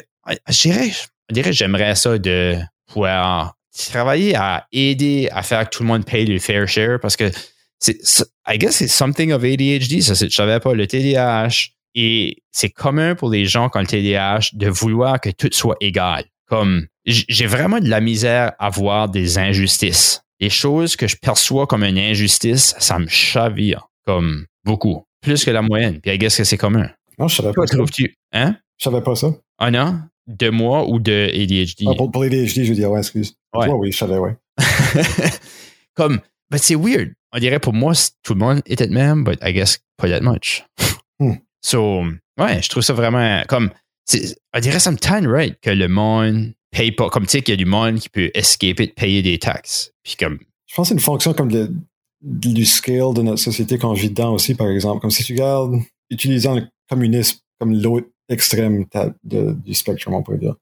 je 0.49 0.61
dirais, 0.63 0.91
je 1.29 1.35
dirais, 1.35 1.53
j'aimerais 1.53 1.95
ça 1.95 2.19
de 2.19 2.57
pouvoir 2.87 3.55
travailler 3.89 4.35
à 4.37 4.67
aider 4.73 5.29
à 5.33 5.43
faire 5.43 5.69
que 5.69 5.77
tout 5.77 5.83
le 5.83 5.89
monde 5.89 6.05
paye 6.05 6.27
le 6.27 6.39
fair 6.39 6.69
share 6.69 6.99
parce 7.01 7.17
que 7.17 7.31
c'est, 7.79 7.99
I 8.47 8.59
guess 8.59 8.77
c'est 8.77 8.89
something 8.89 9.33
of 9.33 9.43
ADHD, 9.43 10.01
ça, 10.01 10.15
je 10.15 10.29
savais 10.29 10.61
pas, 10.61 10.75
le 10.75 10.87
TDAH. 10.87 11.71
Et 11.97 12.43
c'est 12.51 12.71
commun 12.71 13.15
pour 13.15 13.31
les 13.31 13.45
gens 13.45 13.69
quand 13.69 13.81
le 13.81 13.87
TDAH 13.87 14.51
de 14.55 14.69
vouloir 14.69 15.21
que 15.21 15.31
tout 15.31 15.51
soit 15.53 15.77
égal. 15.81 16.25
Comme, 16.47 16.87
j'ai 17.07 17.47
vraiment 17.47 17.79
de 17.79 17.89
la 17.89 18.01
misère 18.01 18.53
à 18.59 18.69
voir 18.69 19.09
des 19.09 19.39
injustices. 19.39 20.23
Les 20.41 20.51
choses 20.51 20.97
que 20.97 21.07
je 21.07 21.17
perçois 21.17 21.67
comme 21.67 21.85
une 21.85 21.99
injustice, 21.99 22.75
ça 22.79 22.99
me 22.99 23.07
chavire 23.07 23.89
comme 24.05 24.47
beaucoup. 24.65 25.05
Plus 25.23 25.45
que 25.45 25.51
la 25.51 25.63
moyenne. 25.63 26.01
Puis 26.01 26.13
I 26.13 26.19
guess 26.19 26.37
que 26.37 26.45
c'est 26.45 26.59
commun. 26.59 26.91
Non, 27.19 27.29
je 27.29 27.37
savais 27.37 27.53
pas 27.53 27.67
ça. 27.67 27.77
Hein? 28.33 28.57
Je 28.77 28.85
savais 28.85 29.01
pas 29.01 29.15
ça. 29.15 29.29
Ah 29.59 29.71
non? 29.71 30.01
De 30.27 30.49
moi 30.49 30.89
ou 30.89 30.99
de 30.99 31.31
ADHD? 31.35 31.87
Ah, 31.89 31.95
pour, 31.97 32.11
pour 32.11 32.23
l'ADHD, 32.23 32.65
je 32.65 32.69
veux 32.71 32.75
dire, 32.75 32.91
ouais, 32.91 33.01
excuse. 33.01 33.37
Ouais. 33.55 33.69
oui, 33.71 33.93
je 33.93 33.99
savais, 33.99 34.19
ouais. 34.19 34.37
Comme, 35.95 36.21
ben 36.51 36.59
c'est 36.59 36.77
weird. 36.77 37.13
On 37.33 37.39
dirait 37.39 37.61
pour 37.61 37.73
moi, 37.73 37.93
tout 38.23 38.35
le 38.35 38.41
monde 38.41 38.63
était 38.67 38.87
le 38.87 38.95
même, 38.95 39.25
but 39.25 39.39
I 39.43 39.53
guess 39.53 39.79
pas 39.97 40.09
that 40.09 40.21
much. 40.21 40.65
Hmm. 41.21 41.35
So, 41.63 42.03
ouais, 42.41 42.61
je 42.61 42.69
trouve 42.69 42.83
ça 42.83 42.93
vraiment 42.93 43.45
comme, 43.47 43.71
on 44.53 44.61
dirait 44.61 44.81
ça 44.81 44.91
me 44.91 44.97
tanne, 44.97 45.29
right, 45.29 45.57
que 45.61 45.71
le 45.71 45.87
monde 45.87 46.53
paye 46.73 46.91
pas. 46.91 47.09
Comme 47.09 47.25
tu 47.25 47.31
sais 47.31 47.43
qu'il 47.43 47.53
y 47.53 47.55
a 47.55 47.57
du 47.57 47.67
monde 47.67 48.01
qui 48.01 48.09
peut 48.09 48.33
escaper 48.35 48.89
de 48.89 48.93
payer 48.93 49.23
des 49.23 49.39
taxes. 49.39 49.93
Puis 50.03 50.17
comme. 50.17 50.41
Je 50.67 50.75
pense 50.75 50.87
que 50.87 50.89
c'est 50.89 50.95
une 50.95 51.01
fonction 51.01 51.33
comme 51.33 51.53
de, 51.53 51.73
du 52.21 52.65
scale 52.65 53.15
de 53.15 53.23
notre 53.23 53.41
société 53.41 53.79
qu'on 53.79 53.93
vit 53.93 54.11
dedans 54.11 54.35
aussi, 54.35 54.57
par 54.57 54.69
exemple. 54.69 55.01
Comme 55.01 55.11
si 55.11 55.23
tu 55.23 55.35
regardes, 55.35 55.77
utilisant 56.11 56.57
le 56.57 56.67
communisme 56.89 57.39
comme 57.61 57.81
l'autre 57.81 58.09
extrême 58.29 58.87
de, 59.23 59.53
du 59.53 59.75
spectre, 59.75 60.09
on 60.09 60.23
pourrait 60.23 60.39
dire. 60.39 60.57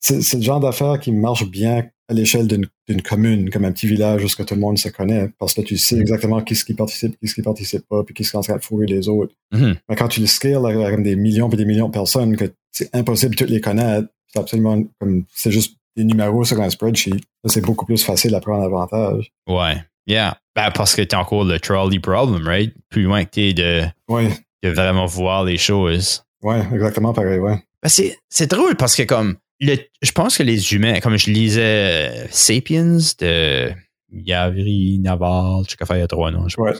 C'est 0.00 0.34
le 0.34 0.42
genre 0.42 0.60
d'affaire 0.60 0.98
qui 1.00 1.12
marche 1.12 1.48
bien 1.48 1.86
à 2.08 2.14
l'échelle 2.14 2.46
d'une 2.46 3.02
commune, 3.02 3.50
comme 3.50 3.64
un 3.64 3.72
petit 3.72 3.88
village 3.88 4.24
où 4.24 4.28
tout 4.28 4.54
le 4.54 4.60
monde 4.60 4.78
se 4.78 4.88
connaît, 4.88 5.28
parce 5.38 5.54
que 5.54 5.62
tu 5.62 5.76
sais 5.76 5.96
mm-hmm. 5.96 6.00
exactement 6.00 6.40
qui 6.40 6.54
ce 6.54 6.64
qui 6.64 6.74
participe, 6.74 7.18
qui 7.18 7.26
ce 7.26 7.34
qui 7.34 7.42
participe 7.42 7.82
pas, 7.88 8.04
puis 8.04 8.14
qui 8.14 8.22
est 8.22 8.34
en 8.36 8.42
train 8.42 8.56
de 8.56 8.62
fourrer 8.62 8.86
les 8.86 9.08
autres. 9.08 9.34
Mm-hmm. 9.52 9.76
Mais 9.88 9.96
quand 9.96 10.08
tu 10.08 10.20
le 10.20 10.26
scales 10.26 10.64
avec 10.64 11.02
des 11.02 11.16
millions 11.16 11.50
et 11.50 11.56
des 11.56 11.64
millions 11.64 11.88
de 11.88 11.92
personnes, 11.92 12.36
que 12.36 12.44
c'est 12.70 12.94
impossible 12.94 13.34
de 13.34 13.38
toutes 13.38 13.50
les 13.50 13.60
connaître, 13.60 14.08
c'est 14.28 14.38
absolument 14.38 14.82
comme, 15.00 15.24
c'est 15.34 15.50
juste 15.50 15.76
des 15.96 16.04
numéros 16.04 16.44
sur 16.44 16.60
un 16.60 16.70
spreadsheet. 16.70 17.20
C'est 17.46 17.64
beaucoup 17.64 17.86
plus 17.86 18.04
facile 18.04 18.34
à 18.34 18.40
prendre 18.40 18.62
avantage. 18.62 19.32
Ouais. 19.48 19.82
Yeah. 20.06 20.38
Ben, 20.54 20.70
parce 20.70 20.94
que 20.94 21.02
t'es 21.02 21.16
encore 21.16 21.44
le 21.44 21.58
trolley 21.58 21.98
problem, 21.98 22.46
right? 22.46 22.72
Plus 22.90 23.02
loin 23.02 23.24
que 23.24 23.30
t'es 23.30 23.52
de, 23.52 23.82
ouais. 24.08 24.30
de 24.62 24.68
vraiment 24.70 25.06
voir 25.06 25.44
les 25.44 25.56
choses. 25.56 26.22
Ouais, 26.46 26.62
exactement 26.72 27.12
pareil, 27.12 27.40
ouais. 27.40 27.60
Ben, 27.82 27.88
c'est 28.28 28.46
drôle 28.46 28.76
parce 28.76 28.94
que 28.94 29.02
comme 29.02 29.36
je 29.60 30.12
pense 30.14 30.38
que 30.38 30.44
les 30.44 30.74
humains, 30.74 31.00
comme 31.00 31.16
je 31.16 31.30
lisais 31.30 31.60
euh, 31.62 32.26
Sapiens 32.30 32.98
de 33.20 33.72
Yavri 34.12 35.00
Naval, 35.00 35.64
je 35.68 35.74
sais 35.84 35.98
y 35.98 36.02
a 36.02 36.06
trois 36.06 36.30
noms, 36.30 36.46
je 36.46 36.60
ouais. 36.60 36.72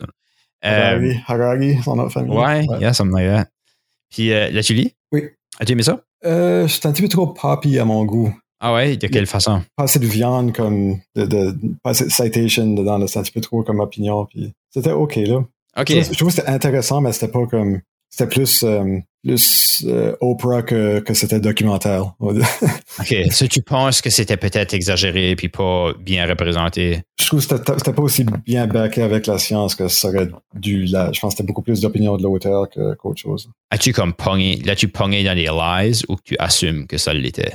Harari, 0.63 1.21
Harari, 1.27 1.83
son 1.83 1.97
nom 1.97 2.09
famille. 2.09 2.37
Ouais, 2.37 2.65
yeah, 2.81 2.93
something 2.93 3.17
like 3.17 3.29
that. 3.29 3.49
Puis, 4.11 4.33
euh, 4.33 4.51
l'as-tu 4.51 4.75
lu? 4.75 4.91
Oui. 5.11 5.25
As-tu 5.59 5.73
aimé 5.73 5.83
ça? 5.83 6.01
Euh, 6.25 6.69
c'est 6.69 6.87
un 6.87 6.93
petit 6.93 7.03
peu 7.03 7.09
trop 7.09 7.27
poppy 7.27 7.79
à 7.79 7.85
mon 7.85 8.05
goût. 8.05 8.33
Ah 8.61 8.73
ouais, 8.73 8.97
de 8.97 9.07
quelle 9.09 9.27
façon? 9.27 9.63
Pas 9.77 9.85
assez 9.85 9.99
de 9.99 10.07
viande 10.07 10.55
comme 10.55 11.01
de, 11.17 11.27
de 11.27 11.57
pas 11.83 11.91
assez 11.91 12.05
de 12.05 12.11
citation 12.11 12.73
dedans, 12.73 13.05
c'est 13.07 13.19
un 13.19 13.23
petit 13.23 13.33
peu 13.33 13.41
trop 13.41 13.63
comme 13.63 13.81
opinion. 13.81 14.27
Puis 14.27 14.53
c'était 14.71 14.93
ok 14.93 15.17
là. 15.17 15.45
Ok. 15.79 15.89
Je, 15.91 16.03
je 16.03 16.17
trouve 16.17 16.29
que 16.29 16.37
c'était 16.37 16.49
intéressant, 16.49 17.01
mais 17.01 17.13
c'était 17.13 17.33
pas 17.33 17.47
comme 17.47 17.81
c'était 18.17 18.31
plus 18.31 18.63
euh, 18.63 18.99
plus 19.23 19.85
euh, 19.87 20.17
Oprah 20.21 20.63
que, 20.63 21.01
que 21.01 21.13
c'était 21.13 21.41
documentaire. 21.41 22.15
Ok. 22.99 23.15
Tu 23.51 23.61
penses 23.61 24.01
que 24.01 24.09
c'était 24.09 24.39
peut-être 24.39 24.73
exagéré 24.73 25.37
puis 25.37 25.51
pas 25.51 25.93
bien 26.01 26.27
représenté? 26.27 27.03
je 27.21 27.27
trouve 27.27 27.47
que 27.47 27.57
c'était 27.57 27.93
pas 27.93 28.03
aussi 28.03 28.25
bien 28.47 28.67
backé 28.67 29.03
avec 29.03 29.27
la 29.27 29.39
science 29.39 29.75
que 29.75 29.89
ça 29.89 30.09
aurait 30.09 30.29
dû 30.55 30.87
là. 30.87 31.11
Je 31.13 31.21
pense 31.21 31.35
que 31.35 31.37
c'était 31.37 31.47
beaucoup 31.47 31.61
plus 31.61 31.83
d'opinion 31.83 32.17
de 32.17 32.23
l'auteur 32.23 32.69
qu'autre 32.99 33.21
chose. 33.21 33.51
As-tu 33.71 33.93
comme 33.93 34.15
pogné, 34.15 34.63
l'as-tu 34.65 34.89
pogné 34.89 35.25
dans 35.25 35.35
les 35.35 35.45
lies 35.45 36.03
ou 36.09 36.17
que 36.17 36.23
tu 36.25 36.37
assumes 36.39 36.87
que 36.87 36.97
ça 36.97 37.13
l'était? 37.13 37.53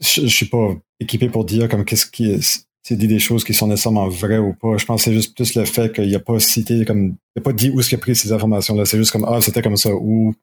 je, 0.00 0.22
je 0.22 0.26
suis 0.26 0.46
pas 0.46 0.74
équipé 0.98 1.28
pour 1.28 1.44
dire 1.44 1.68
comme 1.68 1.84
qu'est-ce 1.84 2.06
qui 2.06 2.32
est 2.32 2.66
c'est 2.82 2.96
dit 2.96 3.06
des 3.06 3.18
choses 3.18 3.44
qui 3.44 3.52
sont 3.54 3.66
nécessairement 3.66 4.08
vraies 4.08 4.38
ou 4.38 4.54
pas. 4.54 4.76
Je 4.78 4.84
pense 4.86 5.00
que 5.04 5.10
c'est 5.10 5.14
juste 5.14 5.34
plus 5.36 5.54
le 5.54 5.64
fait 5.64 5.92
qu'il 5.94 6.14
a 6.14 6.18
pas 6.20 6.38
cité 6.40 6.84
comme 6.84 7.14
il 7.36 7.40
a 7.40 7.42
pas 7.42 7.52
dit 7.52 7.70
où 7.70 7.80
est-ce 7.80 7.88
qu'il 7.90 7.98
a 7.98 8.00
pris 8.00 8.16
ces 8.16 8.32
informations 8.32 8.74
là. 8.74 8.84
C'est 8.84 8.98
juste 8.98 9.10
comme 9.12 9.24
ah 9.28 9.40
c'était 9.40 9.62
comme 9.62 9.76
ça 9.76 9.90
ou 9.94 10.34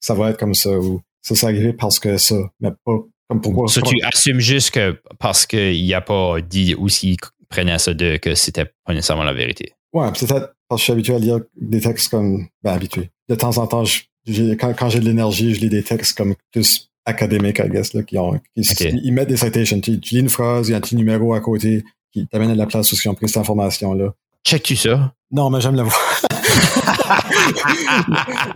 ça 0.00 0.14
va 0.14 0.30
être 0.30 0.38
comme 0.38 0.54
ça 0.54 0.70
ou 0.78 1.00
ça 1.22 1.34
s'est 1.34 1.46
arrivé 1.46 1.72
parce 1.72 1.98
que 1.98 2.16
ça, 2.18 2.36
mais 2.60 2.70
pas 2.84 2.98
comme 3.28 3.40
pourquoi. 3.40 3.66
So, 3.68 3.80
tu 3.80 3.96
assumes 4.04 4.38
juste 4.40 4.70
que 4.70 5.00
parce 5.18 5.46
qu'il 5.46 5.88
n'a 5.88 6.00
pas 6.00 6.40
dit 6.40 6.74
où 6.78 6.88
s'il 6.88 7.16
prenait 7.48 7.78
ça 7.78 7.94
de 7.94 8.16
que 8.16 8.34
c'était 8.34 8.66
pas 8.84 8.92
nécessairement 8.94 9.24
la 9.24 9.32
vérité. 9.34 9.72
Ouais, 9.92 10.08
peut-être 10.12 10.54
parce 10.68 10.80
que 10.80 10.82
je 10.82 10.82
suis 10.84 10.92
habitué 10.92 11.14
à 11.14 11.18
lire 11.18 11.40
des 11.60 11.80
textes 11.80 12.10
comme 12.10 12.46
ben 12.62 12.72
habitué. 12.74 13.10
De 13.28 13.34
temps 13.34 13.56
en 13.58 13.66
temps, 13.66 13.84
je- 13.84 14.54
quand, 14.54 14.72
quand 14.74 14.88
j'ai 14.88 15.00
de 15.00 15.04
l'énergie, 15.04 15.54
je 15.54 15.60
lis 15.60 15.68
des 15.68 15.82
textes 15.82 16.16
comme 16.16 16.34
plus 16.52 16.90
académiques, 17.06 17.60
I 17.64 17.68
guess, 17.70 17.94
là, 17.94 18.02
qui 18.02 18.18
ont 18.18 18.38
qui, 18.56 18.62
ils 19.04 19.12
mettent 19.12 19.28
des 19.28 19.36
citations. 19.36 19.80
Tu, 19.80 19.98
tu 20.00 20.14
lis 20.16 20.20
une 20.20 20.28
phrase, 20.28 20.68
il 20.68 20.72
y 20.72 20.74
a 20.74 20.78
un 20.78 20.80
petit 20.80 20.96
numéro 20.96 21.32
à 21.34 21.40
côté 21.40 21.84
qui 22.12 22.26
t'amène 22.26 22.50
à 22.50 22.54
la 22.54 22.66
place 22.66 22.92
où 22.92 22.96
ils 23.02 23.08
ont 23.08 23.14
pris 23.14 23.28
cette 23.28 23.38
information-là. 23.38 24.12
Check-tu 24.44 24.76
ça? 24.76 25.12
Non, 25.30 25.50
mais 25.50 25.60
j'aime 25.60 25.76
le 25.76 25.82
voir. 25.82 26.20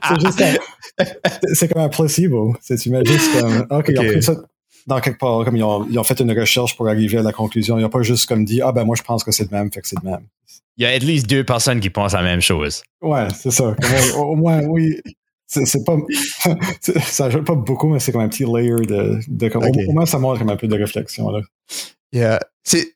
c'est 0.08 0.20
juste 0.20 0.40
un- 0.42 1.04
c'est- 1.54 1.68
comme 1.68 1.82
un 1.82 1.88
placebo. 1.88 2.54
Tu 2.66 2.90
mets 2.90 3.04
juste 3.04 3.40
comme, 3.40 3.66
OK, 3.70 3.86
ils 3.88 3.98
ont 3.98 4.04
pris 4.04 4.22
ça 4.22 4.34
dans 4.86 5.00
quelque 5.00 5.18
part, 5.18 5.44
comme 5.44 5.56
ils 5.56 5.62
ont, 5.64 5.86
ils 5.90 5.98
ont 5.98 6.04
fait 6.04 6.18
une 6.20 6.36
recherche 6.38 6.76
pour 6.76 6.88
arriver 6.88 7.18
à 7.18 7.22
la 7.22 7.32
conclusion. 7.32 7.78
Ils 7.78 7.82
n'ont 7.82 7.88
pas 7.90 8.02
juste 8.02 8.26
comme 8.26 8.44
dit, 8.44 8.60
ah 8.62 8.72
ben 8.72 8.84
moi 8.84 8.96
je 8.96 9.02
pense 9.02 9.22
que 9.24 9.30
c'est 9.32 9.50
le 9.50 9.56
même, 9.56 9.70
fait 9.72 9.80
que 9.80 9.88
c'est 9.88 10.02
le 10.02 10.10
même. 10.10 10.20
Il 10.76 10.84
y 10.84 10.86
a 10.86 10.90
at 10.90 10.98
least 10.98 11.26
deux 11.28 11.44
personnes 11.44 11.80
qui 11.80 11.90
pensent 11.90 12.14
la 12.14 12.22
même 12.22 12.40
chose. 12.40 12.82
Ouais, 13.02 13.28
c'est 13.38 13.50
ça. 13.50 13.74
Comme, 13.80 14.20
au, 14.20 14.24
au 14.32 14.36
moins, 14.36 14.62
oui. 14.62 14.96
C'est, 15.52 15.84
pas, 15.84 15.96
ça 17.02 17.24
ajoute 17.24 17.44
pas 17.44 17.56
beaucoup, 17.56 17.88
mais 17.88 17.98
c'est 17.98 18.12
comme 18.12 18.20
un 18.20 18.28
petit 18.28 18.44
layer 18.44 18.86
de, 18.86 19.18
de 19.26 19.48
comme, 19.48 19.64
au- 19.64 19.92
moins 19.92 20.06
ça 20.06 20.18
montre 20.20 20.38
comme 20.38 20.50
un 20.50 20.56
peu 20.56 20.68
de 20.68 20.76
réflexion, 20.76 21.28
là. 21.30 21.40
Yeah. 22.12 22.38
C'est, 22.62 22.94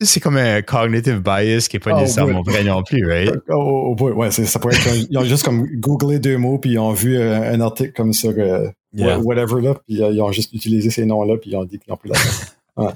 c'est 0.00 0.18
comme 0.18 0.36
un 0.36 0.62
cognitive 0.62 1.20
bias 1.20 1.68
qui 1.70 1.76
n'est 1.76 1.80
pas 1.80 1.92
Oh, 1.94 2.00
nécessairement 2.00 2.42
vrai 2.42 2.64
non 2.64 2.82
plus, 2.82 3.06
right? 3.06 3.32
Au- 3.48 3.54
au 3.90 3.94
bout, 3.94 4.10
ouais, 4.10 4.32
ça 4.32 4.58
pourrait 4.58 4.74
être, 4.74 5.06
ils 5.10 5.16
ont 5.16 5.24
juste 5.24 5.44
comme 5.44 5.64
googlé 5.76 6.18
deux 6.18 6.38
mots, 6.38 6.58
puis 6.58 6.70
ils 6.72 6.78
ont 6.78 6.92
vu 6.92 7.16
euh, 7.16 7.52
un 7.54 7.60
article 7.60 7.92
comme 7.92 8.12
sur, 8.12 8.30
euh, 8.36 8.68
Yeah. 8.94 9.18
whatever, 9.20 9.62
là, 9.62 9.74
puis 9.86 10.02
euh, 10.02 10.10
ils 10.10 10.20
ont 10.20 10.32
juste 10.32 10.52
utilisé 10.52 10.90
ces 10.90 11.06
noms-là, 11.06 11.38
puis 11.38 11.50
ils 11.50 11.56
ont 11.56 11.64
dit 11.64 11.78
qu'ils 11.78 11.90
ont 11.94 11.96
pris 11.96 12.10
la 12.10 12.18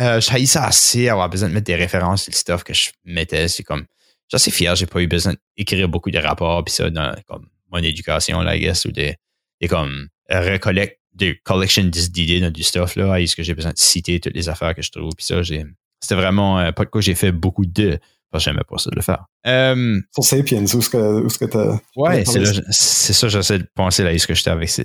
euh, 0.00 0.20
je 0.20 0.44
ça 0.46 0.64
assez, 0.64 1.08
avoir 1.08 1.28
besoin 1.28 1.48
de 1.48 1.54
mettre 1.54 1.66
des 1.66 1.74
références 1.76 2.22
sur 2.24 2.30
le 2.32 2.36
stuff 2.36 2.64
que 2.64 2.72
je 2.74 2.90
mettais. 3.04 3.48
C'est 3.48 3.62
comme, 3.62 3.84
je 4.32 4.36
suis 4.38 4.48
assez 4.48 4.50
fier, 4.50 4.74
j'ai 4.76 4.86
pas 4.86 5.00
eu 5.00 5.06
besoin 5.06 5.34
d'écrire 5.56 5.88
beaucoup 5.88 6.10
de 6.10 6.18
rapports, 6.18 6.64
puis 6.64 6.74
ça, 6.74 6.90
dans 6.90 7.14
comme 7.28 7.46
mon 7.70 7.78
éducation, 7.78 8.40
là, 8.42 8.56
I 8.56 8.60
guess, 8.60 8.84
ou 8.84 8.92
des, 8.92 9.16
des 9.60 9.68
comme, 9.68 10.08
recollecte, 10.28 11.00
des 11.14 11.36
collections 11.44 11.84
d'idées 11.84 12.40
dans 12.40 12.50
du 12.50 12.62
stuff, 12.62 12.96
là, 12.96 13.20
est-ce 13.20 13.36
que 13.36 13.42
j'ai 13.42 13.54
besoin 13.54 13.72
de 13.72 13.78
citer 13.78 14.20
toutes 14.20 14.34
les 14.34 14.48
affaires 14.48 14.74
que 14.74 14.82
je 14.82 14.90
trouve, 14.90 15.12
puis 15.16 15.26
ça, 15.26 15.42
j'ai, 15.42 15.64
c'était 16.00 16.14
vraiment 16.14 16.58
euh, 16.60 16.72
pas 16.72 16.84
de 16.84 16.90
quoi 16.90 17.00
j'ai 17.00 17.14
fait 17.14 17.32
beaucoup 17.32 17.66
de, 17.66 17.98
parce 18.30 18.44
que 18.44 18.50
j'aimais 18.50 18.62
pas 18.68 18.78
ça 18.78 18.90
de 18.90 18.96
le 18.96 19.02
faire. 19.02 19.24
Euh, 19.46 20.00
Sur 20.14 20.24
Sapiens, 20.24 20.60
où 20.62 20.78
est-ce 20.78 20.90
que, 20.90 21.22
où 21.22 21.26
est-ce 21.26 21.38
que 21.38 21.44
t'as. 21.46 21.78
Ouais, 21.96 22.24
c'est, 22.24 22.38
là, 22.38 22.52
c'est 22.70 23.12
ça, 23.12 23.28
j'essaie 23.28 23.58
de 23.58 23.68
penser 23.74 24.02
là, 24.04 24.12
est-ce 24.12 24.26
que 24.26 24.34
j'étais 24.34 24.50
avec 24.50 24.68
ça. 24.68 24.82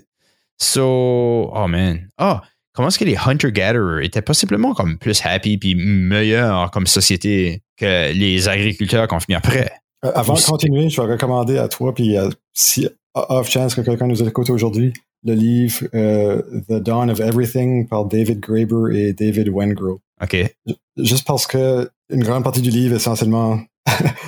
So, 0.60 1.52
oh 1.54 1.68
man. 1.68 2.10
Ah, 2.18 2.42
comment 2.74 2.88
est-ce 2.88 3.00
que 3.00 3.06
les 3.06 3.18
hunter-gatherers 3.18 4.04
étaient 4.04 4.22
possiblement 4.22 4.74
comme 4.74 4.98
plus 4.98 5.22
happy 5.24 5.58
puis 5.58 5.76
meilleurs 5.76 6.72
comme 6.72 6.88
société 6.88 7.62
que 7.78 8.14
les 8.14 8.48
agriculteurs 8.48 9.08
qu'on 9.08 9.20
finit 9.20 9.36
après? 9.36 9.72
Euh, 10.04 10.12
avant 10.16 10.34
de 10.34 10.42
continuer, 10.42 10.90
je 10.90 11.02
vais 11.02 11.12
recommander 11.14 11.58
à 11.58 11.68
toi, 11.68 11.94
puis 11.94 12.18
euh, 12.18 12.30
si 12.54 12.88
off 13.14 13.50
chance 13.50 13.76
que 13.76 13.82
quelqu'un 13.82 14.08
nous 14.08 14.22
écoute 14.24 14.50
aujourd'hui, 14.50 14.94
le 15.24 15.34
livre 15.34 15.86
euh, 15.96 16.42
The 16.70 16.74
Dawn 16.74 17.10
of 17.10 17.20
Everything 17.20 17.88
par 17.88 18.06
David 18.06 18.40
Graeber 18.42 18.94
et 18.94 19.14
David 19.14 19.50
Wengrow. 19.50 20.00
OK. 20.22 20.56
Juste 20.98 21.26
parce 21.26 21.48
que 21.48 21.90
une 22.10 22.24
grande 22.24 22.44
partie 22.44 22.62
du 22.62 22.70
livre 22.70 22.96
essentiellement 22.96 23.60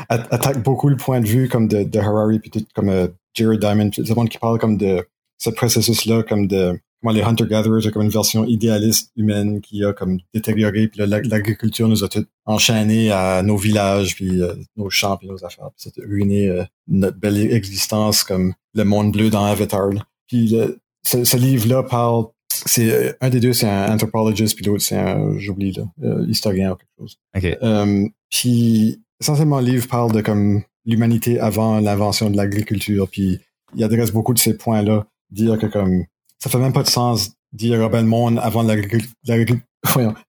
at- 0.10 0.28
attaque 0.32 0.64
beaucoup 0.64 0.90
le 0.90 0.98
point 0.98 1.20
de 1.20 1.28
vue 1.28 1.48
comme 1.50 1.68
de, 1.68 1.84
de 1.84 2.00
Harari 2.00 2.40
puis 2.40 2.50
tout 2.50 2.66
comme 2.74 2.90
euh, 2.90 3.08
Jared 3.34 3.60
Diamond, 3.60 3.90
tout 3.90 4.04
le 4.08 4.16
monde 4.16 4.30
qui 4.30 4.38
parle 4.40 4.58
comme 4.60 4.78
de 4.78 5.06
ce 5.38 5.50
processus-là, 5.52 6.24
comme 6.24 6.48
de 6.48 6.80
comment 7.02 7.14
les 7.14 7.22
hunter-gatherers 7.22 7.82
c'est 7.84 7.92
comme 7.92 8.04
une 8.04 8.10
version 8.10 8.46
idéaliste 8.46 9.12
humaine 9.16 9.62
qui 9.62 9.84
a 9.84 9.94
comme 9.94 10.18
détérioré, 10.34 10.88
puis 10.88 11.02
l'ag- 11.06 11.26
l'agriculture 11.26 11.88
nous 11.88 12.04
a 12.04 12.08
tout 12.10 12.26
enchaînés 12.46 13.12
à 13.12 13.42
nos 13.44 13.58
villages, 13.58 14.16
puis 14.16 14.42
euh, 14.42 14.54
nos 14.76 14.90
champs, 14.90 15.18
puis 15.18 15.28
nos 15.28 15.44
affaires, 15.46 15.70
puis 15.78 15.90
ça 15.90 16.02
a 16.02 16.08
ruiné 16.08 16.50
euh, 16.50 16.64
notre 16.88 17.18
belle 17.18 17.38
existence 17.54 18.24
comme 18.24 18.54
le 18.74 18.84
monde 18.84 19.12
bleu 19.12 19.30
dans 19.30 19.46
Avatar. 19.46 19.90
là. 19.92 20.02
Puis 20.28 20.48
le- 20.50 20.80
ce, 21.04 21.24
ce 21.24 21.38
livre-là 21.38 21.84
parle, 21.84 22.26
c'est 22.50 22.92
euh, 22.92 23.14
un 23.22 23.30
des 23.30 23.40
deux, 23.40 23.54
c'est 23.54 23.68
un 23.70 23.94
anthropologist, 23.94 24.56
puis 24.56 24.66
l'autre 24.66 24.84
c'est 24.84 24.98
un, 24.98 25.38
j'oublie 25.38 25.72
là, 25.74 25.84
euh, 26.04 26.26
historien 26.28 26.72
ou 26.72 26.76
quelque 26.76 26.90
chose. 27.00 27.18
OK. 27.36 27.58
Euh, 27.62 28.08
puis 28.30 29.02
essentiellement, 29.22 29.60
le 29.60 29.68
livre 29.68 29.88
parle 29.88 30.12
de 30.12 30.22
comme 30.22 30.64
l'humanité 30.86 31.40
avant 31.40 31.80
l'invention 31.80 32.30
de 32.30 32.38
l'agriculture, 32.38 33.08
puis 33.10 33.40
il 33.76 33.84
adresse 33.84 34.12
beaucoup 34.12 34.34
de 34.34 34.40
ces 34.40 34.56
points-là, 34.58 35.06
dire 35.32 35.58
que 35.60 35.66
comme 35.68 36.06
ça 36.40 36.50
fait 36.50 36.60
même 36.60 36.74
pas 36.74 36.84
de 36.84 36.90
sens 36.90 37.32
dire 37.54 37.90
ben, 37.90 38.02
le 38.02 38.08
monde 38.08 38.40
avant 38.42 38.64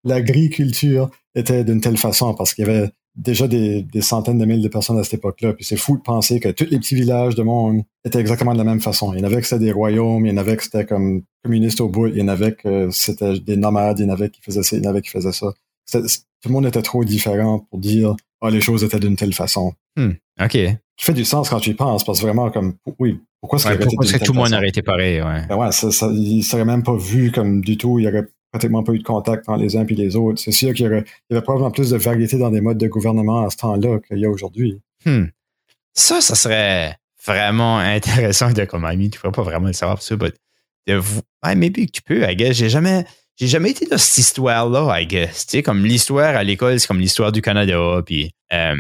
l'agriculture 0.05 1.11
était 1.35 1.65
d'une 1.65 1.81
telle 1.81 1.99
façon 1.99 2.35
parce 2.35 2.55
qu'il 2.55 2.67
y 2.67 2.71
avait 2.71 2.91
déjà 3.19 3.49
des, 3.49 3.83
des 3.83 4.01
centaines 4.01 4.39
de 4.39 4.45
milliers 4.45 4.63
de 4.63 4.69
personnes 4.69 4.99
à 4.99 5.05
cette 5.05 5.15
époque-là. 5.15 5.53
Puis 5.53 5.65
c'est 5.65 5.77
fou 5.77 5.97
de 5.97 6.03
penser 6.03 6.41
que 6.41 6.49
tous 6.49 6.67
les 6.71 6.79
petits 6.79 6.95
villages 6.95 7.35
de 7.35 7.43
monde 7.43 7.83
étaient 8.05 8.21
exactement 8.21 8.53
de 8.53 8.59
la 8.59 8.65
même 8.65 8.81
façon. 8.81 9.13
Il 9.13 9.19
y 9.19 9.23
en 9.23 9.25
avait 9.25 9.41
que 9.41 9.47
c'était 9.47 9.65
des 9.65 9.73
royaumes, 9.73 10.25
il 10.25 10.31
y 10.31 10.33
en 10.33 10.37
avait 10.37 10.57
que 10.57 10.63
c'était 10.63 10.87
comme 10.87 11.23
communiste 11.43 11.81
au 11.81 11.89
bout, 11.89 12.07
il 12.07 12.17
y 12.17 12.23
en 12.23 12.29
avait 12.29 12.53
que 12.53 12.89
c'était 12.91 13.39
des 13.41 13.57
nomades, 13.57 13.99
il 13.99 14.07
y 14.07 14.09
en 14.09 14.13
avait 14.13 14.31
qui 14.31 14.41
faisaient 14.41 14.63
ça, 14.63 14.77
il 14.77 14.85
y 14.85 14.87
en 14.87 14.91
avait 14.91 15.03
qui 15.03 15.11
faisaient 15.11 15.33
ça. 15.33 15.53
Tout 15.91 16.49
le 16.49 16.53
monde 16.53 16.67
était 16.67 16.83
trop 16.83 17.05
différent 17.05 17.67
pour 17.71 17.81
dire 17.81 18.15
ah 18.41 18.51
les 18.51 18.61
choses 18.61 18.85
étaient 18.85 19.01
d'une 19.01 19.17
telle 19.17 19.35
façon. 19.35 19.73
OK. 20.41 20.59
Qui 20.99 21.05
fait 21.05 21.15
du 21.15 21.25
sens 21.25 21.49
quand 21.49 21.61
tu 21.61 21.71
y 21.71 21.75
penses, 21.75 22.05
parce 22.05 22.19
que 22.19 22.27
vraiment 22.27 22.51
comme 22.51 22.75
oui, 22.99 23.21
pourquoi 23.41 23.59
est-ce 23.59 23.69
Ouais, 23.69 23.79
que 23.79 24.25
tout 24.25 24.33
le 24.33 24.39
monde 24.39 24.53
aurait 24.53 24.69
été 24.69 24.83
pareil? 24.83 25.23
Ouais. 25.23 25.47
Ben 25.49 25.57
ouais, 25.57 25.71
ça, 25.71 25.93
ça, 25.93 26.11
il 26.13 26.43
serait 26.43 26.65
même 26.65 26.83
pas 26.83 26.97
vu 26.97 27.31
comme 27.31 27.61
du 27.61 27.77
tout. 27.77 28.01
Il 28.01 28.05
y 28.05 28.09
aurait 28.09 28.27
pratiquement 28.51 28.83
pas 28.83 28.93
eu 28.93 28.99
de 28.99 29.05
contact 29.05 29.49
entre 29.49 29.63
les 29.63 29.77
uns 29.77 29.87
et 29.87 29.95
les 29.95 30.17
autres. 30.17 30.41
C'est 30.41 30.51
sûr 30.51 30.75
qu'il 30.75 30.87
y, 30.87 30.89
aurait, 30.89 31.05
il 31.31 31.35
y 31.35 31.37
avait 31.37 31.45
probablement 31.45 31.71
plus 31.71 31.91
de 31.91 31.97
variété 31.97 32.37
dans 32.37 32.51
des 32.51 32.61
modes 32.61 32.79
de 32.79 32.89
gouvernement 32.89 33.47
à 33.47 33.51
ce 33.51 33.59
temps-là 33.59 34.01
qu'il 34.07 34.19
y 34.19 34.27
a 34.27 34.31
aujourd'hui. 34.31 34.81
Hmm. 35.07 35.27
Ça, 35.95 36.21
ça 36.21 36.35
serait 36.35 36.97
vraiment 37.25 37.79
intéressant 37.79 38.51
de 38.51 38.65
comme 38.65 38.85
ami. 38.85 39.11
Tu 39.11 39.21
pourrais 39.21 39.33
pas 39.33 39.43
vraiment 39.43 39.69
le 39.69 39.75
savoir 39.75 39.99
pour 39.99 40.05
ça, 40.05 40.17
but 40.17 40.35
de 40.89 40.95
vous. 40.95 41.21
Ouais, 41.45 41.55
maybe 41.55 41.89
tu 41.93 42.03
peux, 42.03 42.29
I 42.29 42.35
guess. 42.35 42.57
J'ai 42.57 42.69
jamais. 42.69 43.05
J'ai 43.37 43.47
jamais 43.47 43.71
été 43.71 43.87
dans 43.87 43.99
cette 43.99 44.19
histoire-là, 44.19 45.01
I 45.01 45.07
guess. 45.07 45.47
Tu 45.47 45.59
sais, 45.59 45.63
comme 45.63 45.85
l'histoire 45.85 46.35
à 46.35 46.43
l'école, 46.43 46.81
c'est 46.81 46.89
comme 46.89 46.99
l'histoire 46.99 47.31
du 47.31 47.41
Canada, 47.41 48.03
puis 48.05 48.33
euh, 48.53 48.75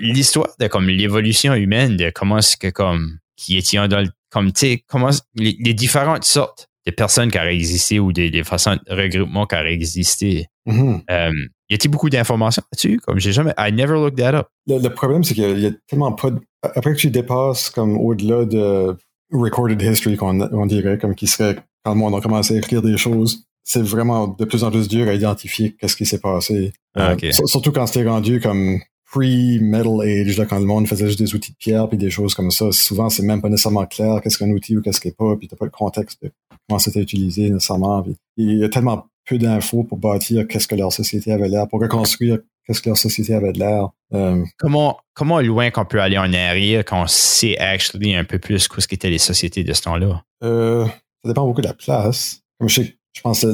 l'histoire 0.00 0.48
de 0.58 0.66
comme 0.66 0.88
l'évolution 0.88 1.54
humaine, 1.54 1.96
de 1.96 2.10
comment 2.14 2.38
est-ce 2.38 2.56
que 2.56 2.68
comme 2.68 3.18
qui 3.36 3.56
étions 3.56 3.86
dans 3.88 4.00
le, 4.00 4.08
comme 4.30 4.52
tu 4.52 4.60
sais, 4.60 4.84
comment 4.86 5.10
les, 5.34 5.56
les 5.60 5.74
différentes 5.74 6.24
sortes 6.24 6.68
de 6.86 6.90
personnes 6.92 7.30
qui 7.30 7.38
auraient 7.38 7.54
existé 7.54 7.98
ou 7.98 8.12
des, 8.12 8.30
des 8.30 8.44
façons 8.44 8.76
de 8.86 8.94
regroupement 8.94 9.46
qui 9.46 9.54
auraient 9.54 9.72
existé. 9.74 10.46
Mhm. 10.66 11.02
Euh, 11.10 11.30
y 11.70 11.74
a-t-il 11.74 11.90
beaucoup 11.90 12.10
d'informations 12.10 12.62
là-dessus? 12.72 12.98
Comme 12.98 13.18
j'ai 13.18 13.32
jamais. 13.32 13.52
I 13.58 13.72
never 13.72 13.94
looked 13.94 14.18
that 14.18 14.34
up. 14.34 14.48
Le, 14.66 14.78
le 14.78 14.90
problème, 14.90 15.24
c'est 15.24 15.34
qu'il 15.34 15.42
y 15.44 15.46
a- 15.46 15.50
il 15.50 15.60
y, 15.60 15.66
a 15.66 15.70
tellement 15.86 16.12
pas 16.12 16.30
de... 16.30 16.40
Après 16.62 16.92
que 16.92 16.98
tu 16.98 17.10
dépasses 17.10 17.70
comme 17.70 17.96
au-delà 17.98 18.44
de 18.44 18.96
recorded 19.32 19.80
history, 19.80 20.16
qu'on 20.16 20.40
on 20.40 20.66
dirait, 20.66 20.98
comme 20.98 21.14
qui 21.14 21.26
serait 21.26 21.56
quand 21.84 21.92
le 21.92 21.98
monde 21.98 22.14
a 22.14 22.20
commencé 22.20 22.54
à 22.54 22.58
écrire 22.58 22.82
des 22.82 22.96
choses, 22.98 23.44
c'est 23.64 23.82
vraiment 23.82 24.28
de 24.28 24.44
plus 24.44 24.64
en 24.64 24.70
plus 24.70 24.88
dur 24.88 25.08
à 25.08 25.14
identifier 25.14 25.76
qu'est-ce 25.78 25.96
qui 25.96 26.04
s'est 26.06 26.18
passé. 26.20 26.72
Ah, 26.94 27.14
Euh, 27.22 27.30
surtout 27.46 27.72
quand 27.72 27.86
c'était 27.86 28.08
rendu 28.08 28.40
comme 28.40 28.80
pre-metal 29.10 30.00
age, 30.02 30.38
là, 30.38 30.46
quand 30.46 30.58
le 30.58 30.66
monde 30.66 30.86
faisait 30.86 31.06
juste 31.06 31.18
des 31.18 31.34
outils 31.34 31.50
de 31.50 31.56
pierre 31.56 31.88
puis 31.88 31.98
des 31.98 32.10
choses 32.10 32.34
comme 32.34 32.50
ça. 32.50 32.70
Souvent, 32.70 33.10
c'est 33.10 33.24
même 33.24 33.42
pas 33.42 33.48
nécessairement 33.48 33.86
clair 33.86 34.20
qu'est-ce 34.22 34.38
qu'un 34.38 34.50
outil 34.50 34.76
ou 34.76 34.82
qu'est-ce 34.82 35.00
qui 35.00 35.08
est 35.08 35.16
pas, 35.16 35.36
puis 35.36 35.48
t'as 35.48 35.56
pas 35.56 35.64
le 35.64 35.70
contexte 35.70 36.22
de 36.22 36.30
comment 36.68 36.78
c'était 36.78 37.00
utilisé 37.00 37.50
nécessairement. 37.50 38.02
Puis 38.02 38.14
il 38.36 38.58
y 38.58 38.64
a 38.64 38.68
tellement 38.68 39.06
peu 39.26 39.38
d'infos 39.38 39.82
pour 39.82 39.98
bâtir 39.98 40.46
qu'est-ce 40.46 40.68
que 40.68 40.76
leur 40.76 40.92
société 40.92 41.32
avait 41.32 41.48
l'air, 41.48 41.68
pour 41.68 41.80
reconstruire 41.80 42.38
qu'est-ce 42.66 42.80
que 42.80 42.88
leur 42.88 42.96
société 42.96 43.34
avait 43.34 43.52
de 43.52 43.58
l'air. 43.58 43.88
Euh, 44.12 44.44
comment, 44.58 44.98
comment 45.14 45.40
loin 45.40 45.70
qu'on 45.70 45.84
peut 45.84 46.00
aller 46.00 46.18
en 46.18 46.32
arrière 46.32 46.84
quand 46.84 47.02
on 47.02 47.06
sait 47.06 47.58
actually 47.58 48.14
un 48.14 48.24
peu 48.24 48.38
plus 48.38 48.68
ce 48.68 48.86
qu'étaient 48.86 49.10
les 49.10 49.18
sociétés 49.18 49.64
de 49.64 49.72
ce 49.72 49.82
temps-là? 49.82 50.22
Euh, 50.44 50.86
ça 50.86 51.28
dépend 51.28 51.46
beaucoup 51.46 51.62
de 51.62 51.66
la 51.68 51.74
place. 51.74 52.42
Comme 52.58 52.68
je, 52.68 52.82
sais, 52.82 52.96
je 53.12 53.20
pense 53.22 53.40
que 53.42 53.48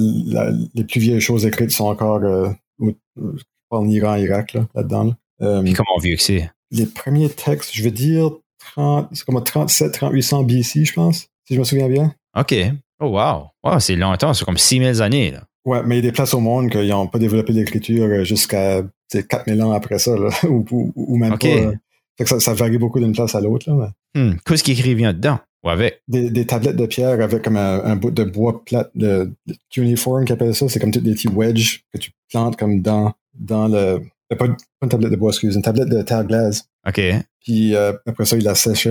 les 0.74 0.84
plus 0.84 1.00
vieilles 1.00 1.20
choses 1.20 1.46
écrites 1.46 1.70
sont 1.70 1.86
encore 1.86 2.22
euh, 2.24 2.50
en 3.70 3.88
Iran, 3.88 4.16
Irak, 4.16 4.52
là, 4.52 4.66
là-dedans. 4.74 5.04
Là. 5.04 5.16
Puis 5.38 5.72
comment 5.72 5.98
vieux 6.02 6.16
que 6.16 6.22
c'est? 6.22 6.50
Les 6.70 6.86
premiers 6.86 7.28
textes, 7.28 7.74
je 7.74 7.82
veux 7.82 7.90
dire, 7.90 8.30
c'est 9.12 9.24
comme 9.24 9.42
37, 9.42 9.92
3800 9.92 10.42
BC, 10.44 10.84
je 10.84 10.92
pense, 10.92 11.28
si 11.44 11.54
je 11.54 11.58
me 11.58 11.64
souviens 11.64 11.88
bien. 11.88 12.14
OK. 12.38 12.54
Oh, 13.00 13.08
wow. 13.08 13.48
Wow, 13.62 13.78
c'est 13.78 13.96
longtemps. 13.96 14.32
C'est 14.34 14.44
comme 14.44 14.58
6000 14.58 15.02
années, 15.02 15.30
là. 15.30 15.42
Ouais, 15.64 15.82
mais 15.84 15.96
il 15.96 16.04
y 16.04 16.06
a 16.06 16.10
des 16.10 16.12
places 16.12 16.32
au 16.32 16.40
monde 16.40 16.70
qui 16.70 16.78
n'ont 16.78 17.08
pas 17.08 17.18
développé 17.18 17.52
l'écriture 17.52 18.24
jusqu'à 18.24 18.84
4000 19.10 19.62
ans 19.62 19.72
après 19.72 19.98
ça, 19.98 20.16
là, 20.16 20.28
ou, 20.48 20.64
ou, 20.94 21.16
même 21.16 21.36
pas. 21.38 21.48
Euh. 21.48 21.74
ça, 22.24 22.38
ça, 22.38 22.54
varie 22.54 22.78
beaucoup 22.78 23.00
d'une 23.00 23.12
place 23.12 23.34
à 23.34 23.40
l'autre. 23.40 23.68
Là, 23.68 23.92
hmm. 24.14 24.36
Qu'est-ce 24.44 24.62
qui 24.62 24.72
écrivient 24.72 25.12
dedans? 25.12 25.40
Ou 25.64 25.70
avec? 25.70 26.02
Des, 26.06 26.30
des, 26.30 26.46
tablettes 26.46 26.76
de 26.76 26.86
pierre 26.86 27.20
avec 27.20 27.42
comme 27.42 27.56
un, 27.56 27.96
bout 27.96 28.12
de 28.12 28.22
bois 28.22 28.64
plat, 28.64 28.88
de, 28.94 29.32
de 29.46 29.54
qui 30.24 30.32
appelle 30.32 30.54
ça. 30.54 30.68
C'est 30.68 30.78
comme 30.78 30.92
des 30.92 31.00
petits 31.00 31.28
wedges 31.28 31.82
que 31.92 31.98
tu 31.98 32.12
plantes 32.30 32.56
comme 32.56 32.80
dans, 32.80 33.12
dans 33.34 33.66
le. 33.66 34.02
Pas, 34.28 34.46
une 34.46 34.88
tablette 34.88 35.12
de 35.12 35.16
bois, 35.16 35.30
excuse, 35.30 35.54
une 35.54 35.62
tablette 35.62 35.88
de 35.88 36.02
terre 36.02 36.24
glace. 36.24 36.68
OK. 36.86 37.00
Puis 37.40 37.74
euh, 37.74 37.92
après 38.06 38.24
ça, 38.24 38.36
il 38.36 38.42
la 38.42 38.54
sèche. 38.54 38.88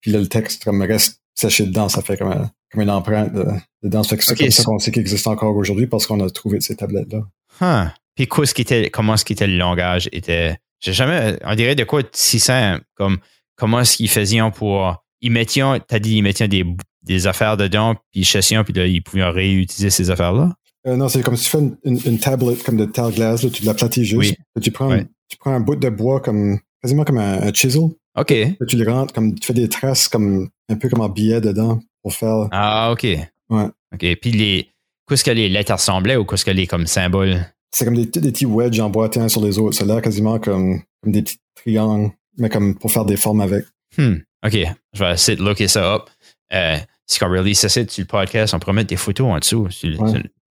Puis 0.00 0.10
là, 0.10 0.18
le 0.18 0.26
texte 0.26 0.64
comme 0.64 0.80
reste 0.82 1.20
séché 1.34 1.66
dedans. 1.66 1.88
Ça 1.88 2.02
fait 2.02 2.16
comme, 2.16 2.32
un, 2.32 2.50
comme 2.72 2.82
une 2.82 2.90
empreinte 2.90 3.32
de, 3.32 3.44
dedans. 3.82 4.02
Ça 4.02 4.10
fait 4.10 4.16
que 4.16 4.24
c'est 4.24 4.36
comme 4.36 4.50
ça 4.50 4.64
qu'on 4.64 4.78
sait 4.78 4.90
qu'il 4.90 5.02
existe 5.02 5.26
encore 5.26 5.54
aujourd'hui 5.56 5.86
parce 5.86 6.06
qu'on 6.06 6.20
a 6.20 6.30
trouvé 6.30 6.60
ces 6.60 6.76
tablettes-là. 6.76 7.26
Huh. 7.60 7.90
Puis 8.14 8.26
quoi, 8.26 8.46
ce 8.46 8.54
qui 8.54 8.62
était, 8.62 8.90
comment 8.90 9.16
ce 9.16 9.24
qui 9.24 9.34
était 9.34 9.46
le 9.46 9.56
langage 9.56 10.08
était. 10.12 10.56
J'ai 10.80 10.94
jamais. 10.94 11.38
On 11.44 11.54
dirait 11.54 11.74
de 11.74 11.84
quoi 11.84 12.02
si 12.12 12.40
simple. 12.40 12.84
Comme 12.94 13.18
comment 13.56 13.80
est-ce 13.80 13.98
qu'ils 13.98 14.08
faisaient 14.08 14.40
pour. 14.54 15.04
Ils 15.20 15.30
mettaient, 15.30 15.60
t'as 15.86 15.98
dit, 15.98 16.16
ils 16.16 16.22
mettaient 16.22 16.48
des, 16.48 16.64
des 17.02 17.26
affaires 17.26 17.58
dedans, 17.58 17.94
puis 17.94 18.22
ils 18.22 18.24
chassaient, 18.24 18.64
puis 18.64 18.72
là, 18.72 18.86
ils 18.86 19.02
pouvaient 19.02 19.24
réutiliser 19.24 19.90
ces 19.90 20.10
affaires-là? 20.10 20.54
Euh, 20.86 20.96
non, 20.96 21.08
c'est 21.08 21.22
comme 21.22 21.36
si 21.36 21.44
tu 21.44 21.50
fais 21.50 21.58
une, 21.84 21.98
une, 22.06 22.18
tablette 22.18 22.62
comme 22.62 22.76
de 22.76 22.86
terre 22.86 23.10
glace, 23.10 23.42
là, 23.42 23.50
tu 23.50 23.64
l'aplatis 23.64 24.04
juste. 24.04 24.36
Oui. 24.56 24.62
Tu 24.62 24.70
prends, 24.70 24.96
tu 25.28 25.36
prends 25.38 25.52
un 25.52 25.60
bout 25.60 25.76
de 25.76 25.88
bois 25.90 26.20
comme 26.20 26.58
quasiment 26.82 27.04
comme 27.04 27.18
un, 27.18 27.52
chisel. 27.52 27.90
OK. 28.16 28.34
tu 28.66 28.76
le 28.76 28.90
rentres 28.90 29.12
comme 29.12 29.38
tu 29.38 29.46
fais 29.46 29.54
des 29.54 29.68
traces 29.68 30.08
comme 30.08 30.48
un 30.68 30.76
peu 30.76 30.88
comme 30.88 31.02
un 31.02 31.08
billet 31.08 31.40
dedans 31.40 31.80
pour 32.02 32.14
faire. 32.14 32.48
Ah, 32.50 32.90
OK. 32.92 33.04
Ouais. 33.04 33.66
OK. 33.94 34.16
Puis 34.20 34.32
les. 34.32 34.68
Qu'est-ce 35.08 35.24
que 35.24 35.30
les 35.32 35.48
lettres 35.48 35.72
ressemblaient 35.72 36.16
ou 36.16 36.24
qu'est-ce 36.24 36.44
que 36.44 36.50
les 36.50 36.66
comme 36.66 36.86
symboles? 36.86 37.44
C'est 37.72 37.84
comme 37.84 37.96
des, 37.96 38.06
des 38.06 38.32
petits 38.32 38.46
wedges 38.46 38.80
emboîtés 38.80 39.20
un 39.20 39.28
sur 39.28 39.44
les 39.44 39.58
autres. 39.58 39.76
C'est 39.76 39.84
là 39.84 40.00
quasiment 40.00 40.38
comme, 40.38 40.80
comme 41.02 41.12
des 41.12 41.22
petits 41.22 41.38
triangles, 41.56 42.12
mais 42.38 42.48
comme 42.48 42.76
pour 42.76 42.90
faire 42.90 43.04
des 43.04 43.16
formes 43.16 43.40
avec. 43.40 43.64
Hmm. 43.98 44.16
OK. 44.46 44.56
Je 44.92 45.04
vais 45.04 45.12
essayer 45.12 45.36
de 45.36 45.42
looker 45.42 45.68
ça 45.68 45.94
up. 45.94 46.08
Euh, 46.52 46.76
si 47.06 47.22
on 47.22 47.28
release 47.28 47.58
ça 47.58 47.68
sur 47.68 47.84
le 47.84 48.04
podcast, 48.04 48.54
on 48.54 48.60
pourrait 48.60 48.72
mettre 48.72 48.88
des 48.88 48.96
photos 48.96 49.26
en 49.26 49.38
dessous. 49.38 49.68
Sur, 49.70 49.90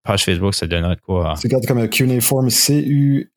page 0.04 0.26
Facebook, 0.26 0.54
ça 0.56 0.68
donnerait 0.68 0.98
quoi? 0.98 1.36
C'est 1.38 1.50
comme 1.50 1.78
un 1.78 1.88
cuneiform, 1.88 2.50
C-U-N-E-I-F-O-R-M. 2.50 3.36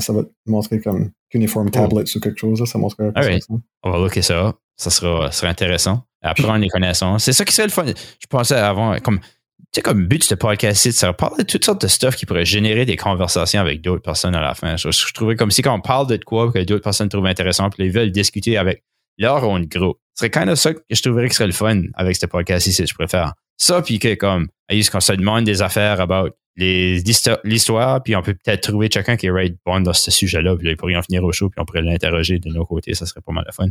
Ça 0.00 0.12
va 0.12 0.24
te 0.24 0.30
montrer 0.46 0.80
comme 0.80 1.10
cuneiform 1.30 1.70
tablets 1.70 2.16
ou 2.16 2.20
quelque 2.20 2.38
chose. 2.38 2.64
Ça 2.64 2.78
montrerait 2.78 3.12
right. 3.14 3.44
On 3.82 3.90
va 3.90 3.98
looker 3.98 4.22
ça. 4.22 4.54
Ça 4.76 4.90
sera, 4.90 5.30
sera 5.30 5.48
intéressant. 5.48 6.02
Apprendre 6.22 6.58
les 6.58 6.68
connaissances. 6.68 7.24
C'est 7.24 7.32
ça 7.32 7.44
qui 7.44 7.52
serait 7.52 7.66
le 7.68 7.72
fun. 7.72 7.84
Je 7.86 8.26
pensais 8.28 8.54
avant, 8.56 8.98
comme, 9.00 9.20
tu 9.20 9.26
sais, 9.74 9.82
comme 9.82 10.06
but 10.06 10.18
de 10.18 10.24
ce 10.24 10.34
podcast, 10.34 10.90
c'est 10.90 11.06
de 11.06 11.12
parler 11.12 11.44
de 11.44 11.48
toutes 11.48 11.64
sortes 11.64 11.82
de 11.82 11.86
stuff 11.86 12.16
qui 12.16 12.26
pourrait 12.26 12.44
générer 12.44 12.86
des 12.86 12.96
conversations 12.96 13.60
avec 13.60 13.82
d'autres 13.82 14.02
personnes 14.02 14.34
à 14.34 14.40
la 14.40 14.54
fin. 14.54 14.76
Je, 14.76 14.90
je, 14.90 15.12
trouvais 15.12 15.36
comme 15.36 15.50
si 15.50 15.62
quand 15.62 15.74
on 15.74 15.80
parle 15.80 16.06
de 16.08 16.16
quoi 16.16 16.50
que 16.50 16.58
d'autres 16.64 16.82
personnes 16.82 17.08
trouvent 17.08 17.26
intéressant, 17.26 17.70
puis 17.70 17.84
ils 17.84 17.92
veulent 17.92 18.10
discuter 18.10 18.56
avec 18.56 18.82
leur 19.18 19.46
own 19.46 19.66
groupe. 19.66 19.98
Ce 20.14 20.20
serait 20.20 20.30
kind 20.30 20.48
of 20.48 20.58
ça 20.58 20.74
que 20.74 20.80
je 20.90 21.02
trouverais 21.02 21.28
que 21.28 21.34
serait 21.34 21.46
le 21.46 21.52
fun 21.52 21.82
avec 21.94 22.16
ce 22.16 22.26
podcast 22.26 22.66
ici, 22.66 22.86
je 22.86 22.94
préfère. 22.94 23.34
Ça, 23.56 23.82
puis 23.82 23.98
que 23.98 24.14
comme, 24.14 24.48
juste 24.70 24.90
qu'on 24.90 25.00
se 25.00 25.12
demande 25.12 25.44
des 25.44 25.62
affaires 25.62 26.00
about 26.00 26.30
l'histoire, 26.56 28.02
puis 28.02 28.14
on 28.16 28.22
peut 28.22 28.34
peut-être 28.34 28.62
trouver 28.62 28.88
quelqu'un 28.88 29.16
qui 29.16 29.26
est 29.26 29.30
right 29.30 29.56
bon 29.64 29.80
dans 29.80 29.92
ce 29.92 30.10
sujet-là, 30.10 30.56
puis 30.56 30.66
là, 30.66 30.72
il 30.72 30.76
pourrait 30.76 30.96
en 30.96 31.00
venir 31.00 31.22
au 31.24 31.32
show, 31.32 31.48
puis 31.48 31.60
on 31.60 31.64
pourrait 31.64 31.82
l'interroger 31.82 32.38
de 32.38 32.48
nos 32.48 32.64
côtés, 32.64 32.94
ça 32.94 33.06
serait 33.06 33.20
pas 33.20 33.32
mal 33.32 33.44
de 33.46 33.52
fun. 33.52 33.68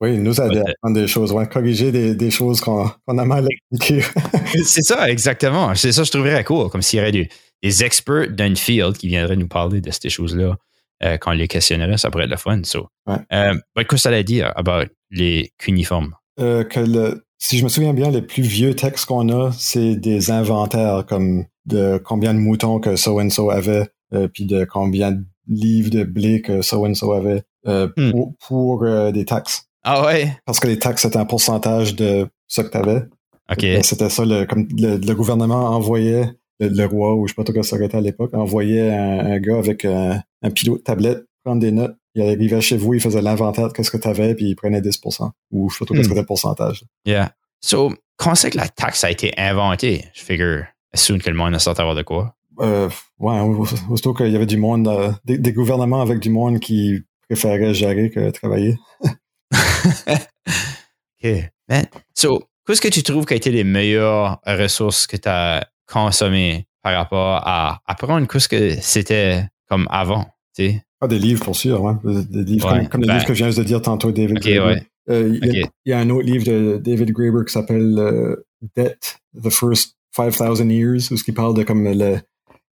Oui, 0.00 0.16
nous 0.16 0.40
aider 0.40 0.58
à 0.58 0.70
apprendre 0.70 0.94
des 0.94 1.08
choses, 1.08 1.32
ouais, 1.32 1.46
corriger 1.48 1.90
des, 1.90 2.14
des 2.14 2.30
choses 2.30 2.60
qu'on 2.60 2.86
a 2.86 3.24
mal 3.24 3.46
expliquées. 3.50 4.06
c'est 4.64 4.82
ça, 4.82 5.10
exactement. 5.10 5.74
C'est 5.74 5.90
ça, 5.90 6.04
je 6.04 6.10
trouverais 6.10 6.44
cool, 6.44 6.70
comme 6.70 6.82
s'il 6.82 6.98
y 6.98 7.02
aurait 7.02 7.12
des, 7.12 7.28
des 7.62 7.84
experts 7.84 8.30
d'un 8.30 8.54
field 8.54 8.96
qui 8.96 9.08
viendraient 9.08 9.36
nous 9.36 9.48
parler 9.48 9.80
de 9.80 9.90
ces 9.90 10.08
choses-là 10.08 10.56
euh, 11.04 11.16
quand 11.18 11.30
on 11.30 11.34
les 11.34 11.48
questionnerait, 11.48 11.96
ça 11.96 12.10
pourrait 12.10 12.24
être 12.24 12.30
le 12.30 12.36
fun. 12.36 12.60
So. 12.64 12.88
Ouais. 13.06 13.16
Euh, 13.32 13.54
qu'est-ce 13.76 13.86
que 13.86 13.96
ça 13.96 14.08
allait 14.08 14.24
dire 14.24 14.52
about 14.56 14.84
les 15.10 15.52
cuniformes? 15.58 16.14
Euh, 16.40 16.64
que 16.64 16.80
le, 16.80 17.24
si 17.38 17.58
je 17.58 17.64
me 17.64 17.68
souviens 17.68 17.94
bien, 17.94 18.10
les 18.10 18.22
plus 18.22 18.42
vieux 18.42 18.74
textes 18.74 19.06
qu'on 19.06 19.28
a, 19.28 19.52
c'est 19.52 19.96
des 19.96 20.30
inventaires 20.30 21.04
comme 21.06 21.44
de 21.66 22.00
combien 22.04 22.34
de 22.34 22.38
moutons 22.38 22.80
que 22.80 22.96
so 22.96 23.20
and 23.20 23.30
so 23.30 23.50
avait, 23.50 23.86
euh, 24.12 24.28
puis 24.28 24.44
de 24.44 24.64
combien 24.64 25.12
de 25.12 25.24
livres 25.46 25.90
de 25.90 26.04
blé 26.04 26.42
que 26.42 26.62
so 26.62 26.84
and 26.84 26.94
so 26.94 27.12
avait 27.12 27.42
euh, 27.66 27.88
hmm. 27.96 28.10
pour, 28.10 28.34
pour 28.46 28.84
euh, 28.84 29.12
des 29.12 29.24
taxes. 29.24 29.68
Ah 29.84 30.04
ouais? 30.04 30.36
Parce 30.44 30.60
que 30.60 30.66
les 30.66 30.78
taxes, 30.78 31.02
c'était 31.02 31.16
un 31.16 31.24
pourcentage 31.24 31.94
de 31.94 32.26
ce 32.48 32.62
que 32.62 32.70
tu 32.70 32.76
avais. 32.76 33.02
OK. 33.50 33.64
C'était 33.82 34.10
ça, 34.10 34.24
le, 34.24 34.44
comme 34.44 34.68
le, 34.76 35.14
gouvernement 35.14 35.70
envoyait, 35.70 36.28
le, 36.60 36.84
roi, 36.84 37.14
ou 37.14 37.26
je 37.26 37.32
sais 37.32 37.34
pas 37.34 37.44
trop 37.44 37.54
quoi 37.54 37.62
ça 37.62 37.76
aurait 37.76 37.86
été 37.86 37.96
à 37.96 38.00
l'époque, 38.00 38.34
envoyait 38.34 38.90
un, 38.90 39.38
gars 39.38 39.56
avec 39.56 39.84
un, 39.84 40.20
un 40.42 40.50
pilote 40.50 40.84
tablette 40.84 41.24
prendre 41.44 41.60
des 41.60 41.72
notes 41.72 41.96
il 42.18 42.22
arrivait 42.22 42.60
chez 42.60 42.76
vous, 42.76 42.94
il 42.94 43.00
faisait 43.00 43.22
l'inventaire 43.22 43.68
de 43.68 43.72
qu'est-ce 43.72 43.90
que 43.90 43.96
tu 43.96 44.08
avais, 44.08 44.34
puis 44.34 44.46
il 44.46 44.56
prenait 44.56 44.80
10% 44.80 45.30
Ou 45.50 45.70
je 45.70 45.76
sais 45.76 45.84
pas 45.84 45.94
qu'est-ce 45.94 46.00
que 46.00 46.08
c'était 46.08 46.20
le 46.20 46.26
pourcentage. 46.26 46.84
Yeah. 47.04 47.32
So, 47.60 47.92
quand 48.16 48.34
c'est 48.34 48.50
que 48.50 48.56
la 48.56 48.68
taxe 48.68 49.04
a 49.04 49.10
été 49.10 49.32
inventée, 49.38 50.04
je 50.14 50.22
figure, 50.22 50.64
soon 50.94 51.18
que 51.18 51.30
le 51.30 51.36
monde 51.36 51.54
a 51.54 51.58
sorti 51.58 51.80
avoir 51.80 51.96
de 51.96 52.02
quoi? 52.02 52.34
Euh, 52.60 52.88
ouais, 53.18 53.40
aussitôt 53.88 54.14
qu'il 54.14 54.30
y 54.30 54.36
avait 54.36 54.46
du 54.46 54.56
monde, 54.56 54.88
euh, 54.88 55.12
des, 55.24 55.52
gouvernements 55.52 56.00
avec 56.00 56.18
du 56.18 56.30
monde 56.30 56.58
qui 56.58 57.02
préféraient 57.28 57.74
gérer 57.74 58.10
que 58.10 58.30
travailler. 58.30 58.76
OK. 59.52 61.30
Man, 61.68 61.86
so, 62.14 62.42
qu'est-ce 62.66 62.80
que 62.80 62.88
tu 62.88 63.02
trouves 63.04 63.26
qui 63.26 63.34
a 63.34 63.36
été 63.36 63.50
les 63.50 63.64
meilleures 63.64 64.40
ressources 64.44 65.06
que 65.06 65.16
tu 65.16 65.28
as 65.28 65.68
consommées 65.86 66.66
par 66.82 66.94
rapport 66.94 67.42
à 67.46 67.80
apprendre 67.86 68.26
qu'est-ce 68.26 68.48
que 68.48 68.76
c'était 68.80 69.44
comme 69.68 69.86
avant, 69.90 70.24
tu 70.56 70.70
sais? 70.70 70.82
Ah, 71.00 71.08
des 71.08 71.18
livres, 71.18 71.44
pour 71.44 71.54
sûr, 71.54 71.82
ouais. 71.82 71.94
Des 72.04 72.44
livres 72.44 72.88
comme, 72.90 73.02
les 73.02 73.06
ben 73.06 73.14
livres 73.14 73.26
que 73.26 73.34
je 73.34 73.44
viens 73.44 73.54
de 73.54 73.62
dire 73.62 73.80
tantôt, 73.80 74.10
David. 74.10 74.44
Ouais. 74.44 74.82
Euh, 75.10 75.38
il, 75.42 75.68
y 75.86 75.92
a, 75.92 75.98
un 75.98 76.10
autre 76.10 76.26
livre 76.26 76.44
de 76.44 76.78
David 76.78 77.12
Graeber 77.12 77.44
qui 77.46 77.52
s'appelle 77.52 77.94
euh, 77.98 78.36
Debt, 78.76 79.20
The 79.42 79.50
First 79.50 79.96
5000 80.14 80.70
Years, 80.70 81.10
où 81.10 81.16
ce 81.16 81.24
qui 81.24 81.32
parle 81.32 81.54
de 81.54 81.62
comme 81.62 81.84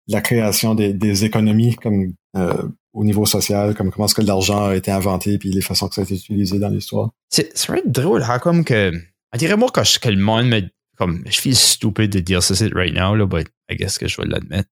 la 0.09 0.20
création 0.20 0.74
des, 0.74 0.93
des 0.93 1.24
économies 1.24 1.77
comme 1.77 2.12
euh, 2.36 2.62
au 2.93 3.05
niveau 3.05 3.27
social, 3.27 3.74
comme 3.74 3.90
comment 3.90 4.07
est-ce 4.07 4.15
que 4.15 4.23
l'argent 4.23 4.66
a 4.66 4.77
été 4.77 4.90
inventé, 4.90 5.39
puis 5.39 5.51
les 5.51 5.61
façons 5.61 5.89
que 5.89 5.94
ça 5.94 6.01
a 6.01 6.05
été 6.05 6.15
utilisé 6.15 6.59
dans 6.59 6.69
l'histoire. 6.69 7.11
C'est 7.28 7.66
vrai 7.66 7.82
drôle, 7.85 8.23
hein, 8.23 8.39
comme 8.39 8.65
que, 8.65 8.93
on 9.32 9.39
dirait 9.39 9.57
moi 9.57 9.70
que, 9.70 9.98
que 9.98 10.09
le 10.09 10.16
monde 10.16 10.47
me, 10.47 10.62
comme, 10.97 11.23
je 11.27 11.32
suis 11.32 11.55
stupide 11.55 12.11
de 12.11 12.20
dire 12.20 12.43
ça 12.43 12.55
right 12.74 12.94
now, 12.94 13.15
là, 13.15 13.27
but 13.27 13.47
I 13.70 13.77
guess 13.77 13.98
que 13.98 14.09
je 14.09 14.20
vais 14.20 14.28
l'admettre 14.28 14.69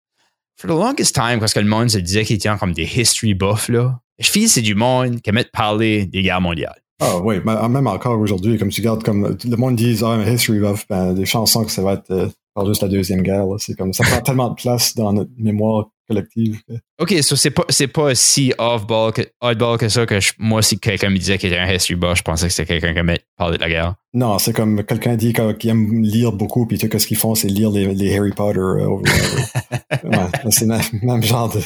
for 0.57 0.69
the 0.69 0.75
longest 0.75 1.15
time, 1.15 1.41
parce 1.41 1.53
que 1.53 1.61
le 1.61 1.67
monde 1.67 1.91
se 1.91 1.99
disait 1.99 2.25
qu'il 2.25 2.37
était 2.37 2.51
comme 2.59 2.73
des 2.73 2.85
history 2.85 3.35
buffs, 3.35 3.69
là, 3.69 4.01
je 4.19 4.31
que 4.31 4.47
c'est 4.47 4.63
du 4.63 4.75
monde 4.75 5.21
qui 5.21 5.31
aimait 5.31 5.45
parler 5.45 6.07
des 6.07 6.23
guerres 6.23 6.41
mondiales. 6.41 6.81
Ah 7.01 7.19
oui, 7.19 7.37
même 7.45 7.87
encore 7.87 8.19
aujourd'hui, 8.19 8.57
comme 8.59 8.69
tu 8.69 8.81
regardes, 8.81 9.03
comme 9.03 9.37
le 9.45 9.57
monde 9.57 9.77
dit, 9.77 9.99
ah, 10.03 10.17
history 10.27 10.61
buff, 10.61 10.87
ben, 10.89 11.13
des 11.13 11.27
chansons 11.27 11.65
que 11.65 11.71
ça 11.71 11.83
va 11.83 11.95
être 11.95 12.11
euh, 12.11 12.29
par 12.55 12.67
juste 12.67 12.83
la 12.83 12.89
Deuxième 12.89 13.23
Guerre, 13.23 13.47
c'est 13.59 13.75
comme, 13.75 13.93
ça 13.93 14.05
prend 14.05 14.21
tellement 14.21 14.51
de 14.51 14.55
place 14.55 14.95
dans 14.95 15.13
notre 15.13 15.31
mémoire 15.37 15.87
collective. 16.07 16.61
OK, 16.99 17.15
so 17.23 17.37
c'est 17.37 17.51
pas, 17.51 17.65
c'est 17.69 17.89
pas 17.89 18.15
si 18.15 18.53
off-ball 18.59 19.13
que, 19.13 19.77
que 19.77 19.89
ça 19.89 20.07
que 20.07 20.19
moi, 20.39 20.63
si 20.63 20.79
quelqu'un 20.79 21.11
me 21.11 21.19
disait 21.19 21.39
qu'il 21.39 21.53
était 21.53 21.59
un 21.61 21.71
history 21.73 21.97
buff, 21.97 22.19
je 22.19 22.23
pensais 22.23 22.47
que 22.47 22.53
c'était 22.53 22.75
quelqu'un 22.75 22.93
qui 22.93 23.01
aimait 23.01 23.21
parler 23.37 23.57
de 23.57 23.63
la 23.63 23.69
guerre. 23.69 23.95
Non, 24.13 24.39
c'est 24.39 24.53
comme 24.53 24.85
quelqu'un 24.85 25.17
dit 25.17 25.33
qu'il 25.33 25.71
aime 25.71 26.03
lire 26.03 26.33
beaucoup, 26.33 26.67
puis 26.67 26.79
tout 26.79 26.99
ce 26.99 27.07
qu'ils 27.07 27.17
font, 27.17 27.35
c'est 27.35 27.49
lire 27.49 27.71
les, 27.71 27.93
les, 27.95 28.17
Harry 28.17 28.33
Potter. 28.33 28.59
Euh, 28.59 28.87
ouais, 30.05 30.51
c'est 30.51 30.67
le 30.67 31.07
même, 31.07 31.23
genre 31.23 31.53
de... 31.53 31.61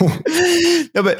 non, 0.94 1.02
mais 1.02 1.16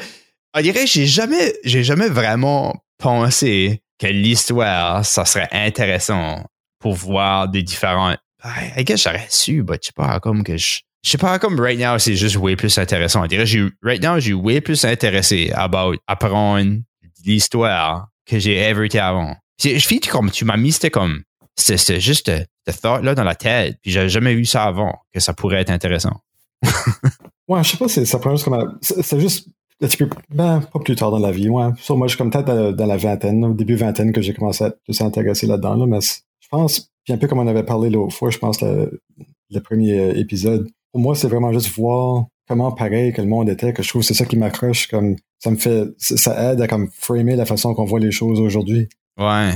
on 0.55 0.61
dirait 0.61 0.87
j'ai 0.87 1.05
jamais, 1.05 1.53
j'ai 1.63 1.83
jamais 1.83 2.09
vraiment 2.09 2.75
pensé 2.97 3.81
que 3.99 4.07
l'histoire, 4.07 5.05
ça 5.05 5.25
serait 5.25 5.49
intéressant 5.51 6.43
pour 6.79 6.93
voir 6.93 7.47
des 7.49 7.63
différents... 7.63 8.15
I 8.43 8.83
guess 8.83 9.03
j'aurais 9.03 9.27
su, 9.29 9.63
mais 9.63 9.77
je 9.81 9.87
sais 9.87 9.93
pas, 9.95 10.19
comme 10.19 10.43
que 10.43 10.57
je 10.57 10.81
je 11.03 11.09
sais 11.09 11.17
pas, 11.17 11.39
comme 11.39 11.59
right 11.59 11.79
now, 11.79 11.97
c'est 11.97 12.15
juste 12.15 12.35
way 12.35 12.55
plus 12.55 12.77
intéressant. 12.77 13.23
On 13.23 13.25
dirait, 13.25 13.45
right 13.81 14.03
now, 14.03 14.19
j'ai 14.19 14.33
way 14.33 14.61
plus 14.61 14.85
intéressé 14.85 15.51
about 15.53 15.95
apprendre 16.07 16.81
l'histoire 17.25 18.09
que 18.25 18.37
j'ai 18.37 18.55
ever 18.57 18.85
été 18.85 18.99
avant. 18.99 19.35
Je 19.59 19.79
fille, 19.79 19.99
comme 19.99 20.29
tu 20.29 20.45
m'as 20.45 20.57
mis, 20.57 20.71
c'était 20.71 20.91
comme, 20.91 21.23
c'est 21.55 21.99
juste 21.99 22.31
ce 22.67 22.71
thought-là 22.79 23.15
dans 23.15 23.23
la 23.23 23.35
tête. 23.35 23.77
Puis 23.81 23.91
j'avais 23.91 24.09
jamais 24.09 24.35
vu 24.35 24.45
ça 24.45 24.63
avant, 24.63 24.99
que 25.13 25.19
ça 25.19 25.33
pourrait 25.33 25.61
être 25.61 25.71
intéressant. 25.71 26.21
ouais, 27.47 27.63
je 27.63 27.71
sais 27.71 27.77
pas, 27.77 27.87
c'est, 27.87 28.05
ça 28.05 28.19
prend 28.19 28.31
juste 28.31 28.45
comme. 28.45 28.77
C'est 28.81 29.19
juste 29.19 29.47
un 29.81 29.87
petit 29.87 29.97
peu. 29.97 30.09
Ben, 30.29 30.61
pas 30.61 30.79
plus 30.79 30.95
tard 30.95 31.09
dans 31.09 31.19
la 31.19 31.31
vie, 31.31 31.49
ouais. 31.49 31.69
Sur 31.77 31.97
moi, 31.97 32.05
je 32.05 32.11
suis 32.11 32.17
comme 32.17 32.29
peut-être 32.29 32.71
dans, 32.71 32.85
la 32.85 32.97
vingtaine, 32.97 33.43
au 33.43 33.53
début 33.53 33.75
vingtaine, 33.75 34.11
que 34.11 34.21
j'ai 34.21 34.33
commencé 34.33 34.65
à 34.65 34.67
être 34.67 35.01
intéressé 35.01 35.47
là-dedans, 35.47 35.75
là, 35.75 35.87
mais 35.87 36.01
je 36.01 36.47
pense, 36.49 36.90
puis 37.03 37.13
un 37.13 37.17
peu 37.17 37.27
comme 37.27 37.39
on 37.39 37.47
avait 37.47 37.63
parlé 37.63 37.89
l'autre 37.89 38.15
fois, 38.15 38.29
je 38.29 38.37
pense, 38.37 38.61
le, 38.61 38.99
premier 39.63 39.99
euh, 39.99 40.17
épisode, 40.17 40.69
pour 40.91 41.01
moi, 41.01 41.15
c'est 41.15 41.27
vraiment 41.27 41.51
juste 41.53 41.69
voir 41.75 42.25
comment 42.47 42.71
pareil 42.71 43.13
que 43.13 43.21
le 43.21 43.27
monde 43.27 43.49
était, 43.49 43.73
que 43.73 43.81
je 43.81 43.89
trouve 43.89 44.01
c'est 44.01 44.13
ça 44.13 44.25
qui 44.25 44.35
m'accroche, 44.35 44.87
comme 44.87 45.15
ça 45.39 45.51
me 45.51 45.55
fait, 45.55 45.85
ça 45.97 46.51
aide 46.51 46.61
à 46.61 46.67
comme 46.67 46.89
framer 46.91 47.35
la 47.35 47.45
façon 47.45 47.73
qu'on 47.73 47.85
voit 47.85 47.99
les 47.99 48.11
choses 48.11 48.39
aujourd'hui. 48.39 48.89
Ouais. 49.17 49.53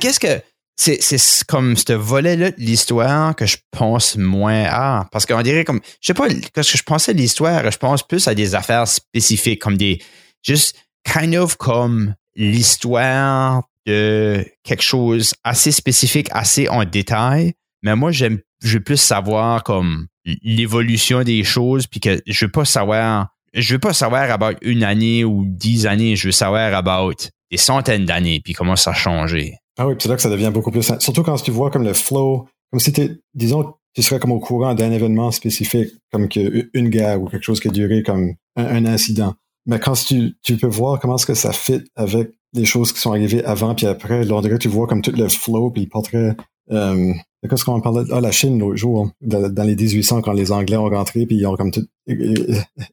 Qu'est-ce 0.00 0.20
que 0.20 0.40
c'est 0.76 1.44
comme 1.46 1.76
ce 1.76 1.92
volet-là 1.92 2.52
de 2.52 2.60
l'histoire 2.60 3.34
que 3.36 3.46
je 3.46 3.58
pense 3.70 4.16
moins 4.16 4.64
à? 4.66 5.08
Parce 5.12 5.26
qu'on 5.26 5.42
dirait 5.42 5.64
comme, 5.64 5.80
je 6.00 6.06
sais 6.06 6.14
pas, 6.14 6.28
quand 6.28 6.62
je 6.62 6.82
pensais 6.82 7.10
à 7.10 7.14
l'histoire, 7.14 7.70
je 7.70 7.76
pense 7.76 8.06
plus 8.06 8.26
à 8.28 8.34
des 8.34 8.54
affaires 8.54 8.88
spécifiques, 8.88 9.60
comme 9.60 9.76
des, 9.76 10.00
juste 10.42 10.76
kind 11.04 11.34
of 11.34 11.56
comme 11.56 12.14
l'histoire 12.34 13.62
de 13.86 14.44
quelque 14.62 14.82
chose 14.82 15.34
assez 15.44 15.72
spécifique, 15.72 16.28
assez 16.30 16.68
en 16.68 16.84
détail. 16.84 17.54
Mais 17.82 17.96
moi, 17.96 18.10
j'aime, 18.10 18.38
je 18.62 18.78
veux 18.78 18.84
plus 18.84 19.00
savoir 19.00 19.64
comme 19.64 20.06
l'évolution 20.42 21.22
des 21.22 21.44
choses, 21.44 21.86
puis 21.86 22.00
que 22.00 22.20
je 22.26 22.44
veux 22.44 22.50
pas 22.50 22.64
savoir, 22.64 23.28
je 23.54 23.74
veux 23.74 23.78
pas 23.78 23.92
savoir 23.92 24.30
about 24.30 24.58
une 24.62 24.84
année 24.84 25.24
ou 25.24 25.44
dix 25.46 25.86
années, 25.86 26.16
je 26.16 26.28
veux 26.28 26.32
savoir 26.32 26.74
about 26.74 27.14
des 27.50 27.56
centaines 27.56 28.04
d'années, 28.04 28.40
puis 28.44 28.52
comment 28.52 28.76
ça 28.76 28.90
a 28.90 28.94
changé. 28.94 29.54
Ah 29.78 29.86
oui, 29.86 29.94
c'est 29.98 30.08
là 30.08 30.16
que 30.16 30.22
ça 30.22 30.30
devient 30.30 30.50
beaucoup 30.52 30.70
plus 30.70 30.82
Surtout 30.98 31.22
quand 31.22 31.36
tu 31.36 31.50
vois 31.50 31.70
comme 31.70 31.84
le 31.84 31.94
flow, 31.94 32.46
comme 32.70 32.80
si 32.80 32.92
tu 32.92 33.22
disons, 33.34 33.74
tu 33.94 34.02
serais 34.02 34.20
comme 34.20 34.32
au 34.32 34.38
courant 34.38 34.74
d'un 34.74 34.92
événement 34.92 35.30
spécifique, 35.30 35.88
comme 36.12 36.28
une 36.74 36.88
guerre 36.90 37.20
ou 37.20 37.26
quelque 37.26 37.42
chose 37.42 37.60
qui 37.60 37.68
a 37.68 37.70
duré 37.70 38.02
comme 38.02 38.34
un, 38.56 38.84
incident. 38.84 39.34
Mais 39.70 39.78
quand 39.78 39.92
tu, 39.92 40.34
tu 40.42 40.56
peux 40.56 40.66
voir 40.66 40.98
comment 40.98 41.14
est-ce 41.14 41.26
que 41.26 41.34
ça 41.34 41.52
fit 41.52 41.84
avec 41.94 42.32
les 42.52 42.64
choses 42.64 42.92
qui 42.92 42.98
sont 42.98 43.12
arrivées 43.12 43.44
avant 43.44 43.76
puis 43.76 43.86
après, 43.86 44.24
là, 44.24 44.42
tu 44.58 44.66
vois 44.66 44.88
comme 44.88 45.00
tout 45.00 45.12
le 45.16 45.28
flow 45.28 45.70
puis 45.70 45.84
le 45.84 45.88
portrait. 45.88 46.36
Euh, 46.72 47.12
Qu'est-ce 47.48 47.64
qu'on 47.64 47.80
parlait? 47.80 48.02
Ah, 48.10 48.20
la 48.20 48.32
Chine 48.32 48.58
l'autre 48.58 48.76
jour, 48.76 49.10
dans 49.22 49.62
les 49.62 49.76
1800, 49.76 50.22
quand 50.22 50.32
les 50.32 50.50
Anglais 50.52 50.76
ont 50.76 50.90
rentré 50.90 51.24
puis 51.24 51.36
ils 51.36 51.46
ont 51.46 51.56
comme 51.56 51.70
tout, 51.70 51.86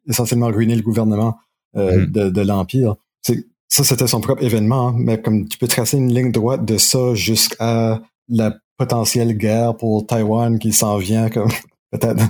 essentiellement 0.08 0.48
ruiné 0.48 0.76
le 0.76 0.84
gouvernement 0.84 1.38
euh, 1.76 2.06
mm-hmm. 2.06 2.12
de, 2.12 2.30
de 2.30 2.42
l'Empire. 2.42 2.96
Ça, 3.70 3.84
c'était 3.84 4.08
son 4.08 4.22
propre 4.22 4.44
événement, 4.44 4.90
hein, 4.90 4.96
mais 4.98 5.20
comme 5.20 5.48
tu 5.48 5.58
peux 5.58 5.68
tracer 5.68 5.98
une 5.98 6.14
ligne 6.14 6.32
droite 6.32 6.64
de 6.64 6.78
ça 6.78 7.16
jusqu'à 7.16 8.02
la 8.30 8.56
potentielle 8.78 9.36
guerre 9.36 9.76
pour 9.76 10.06
Taïwan 10.06 10.60
qui 10.60 10.72
s'en 10.72 10.98
vient, 10.98 11.30
comme 11.30 11.50
peut-être. 11.92 12.24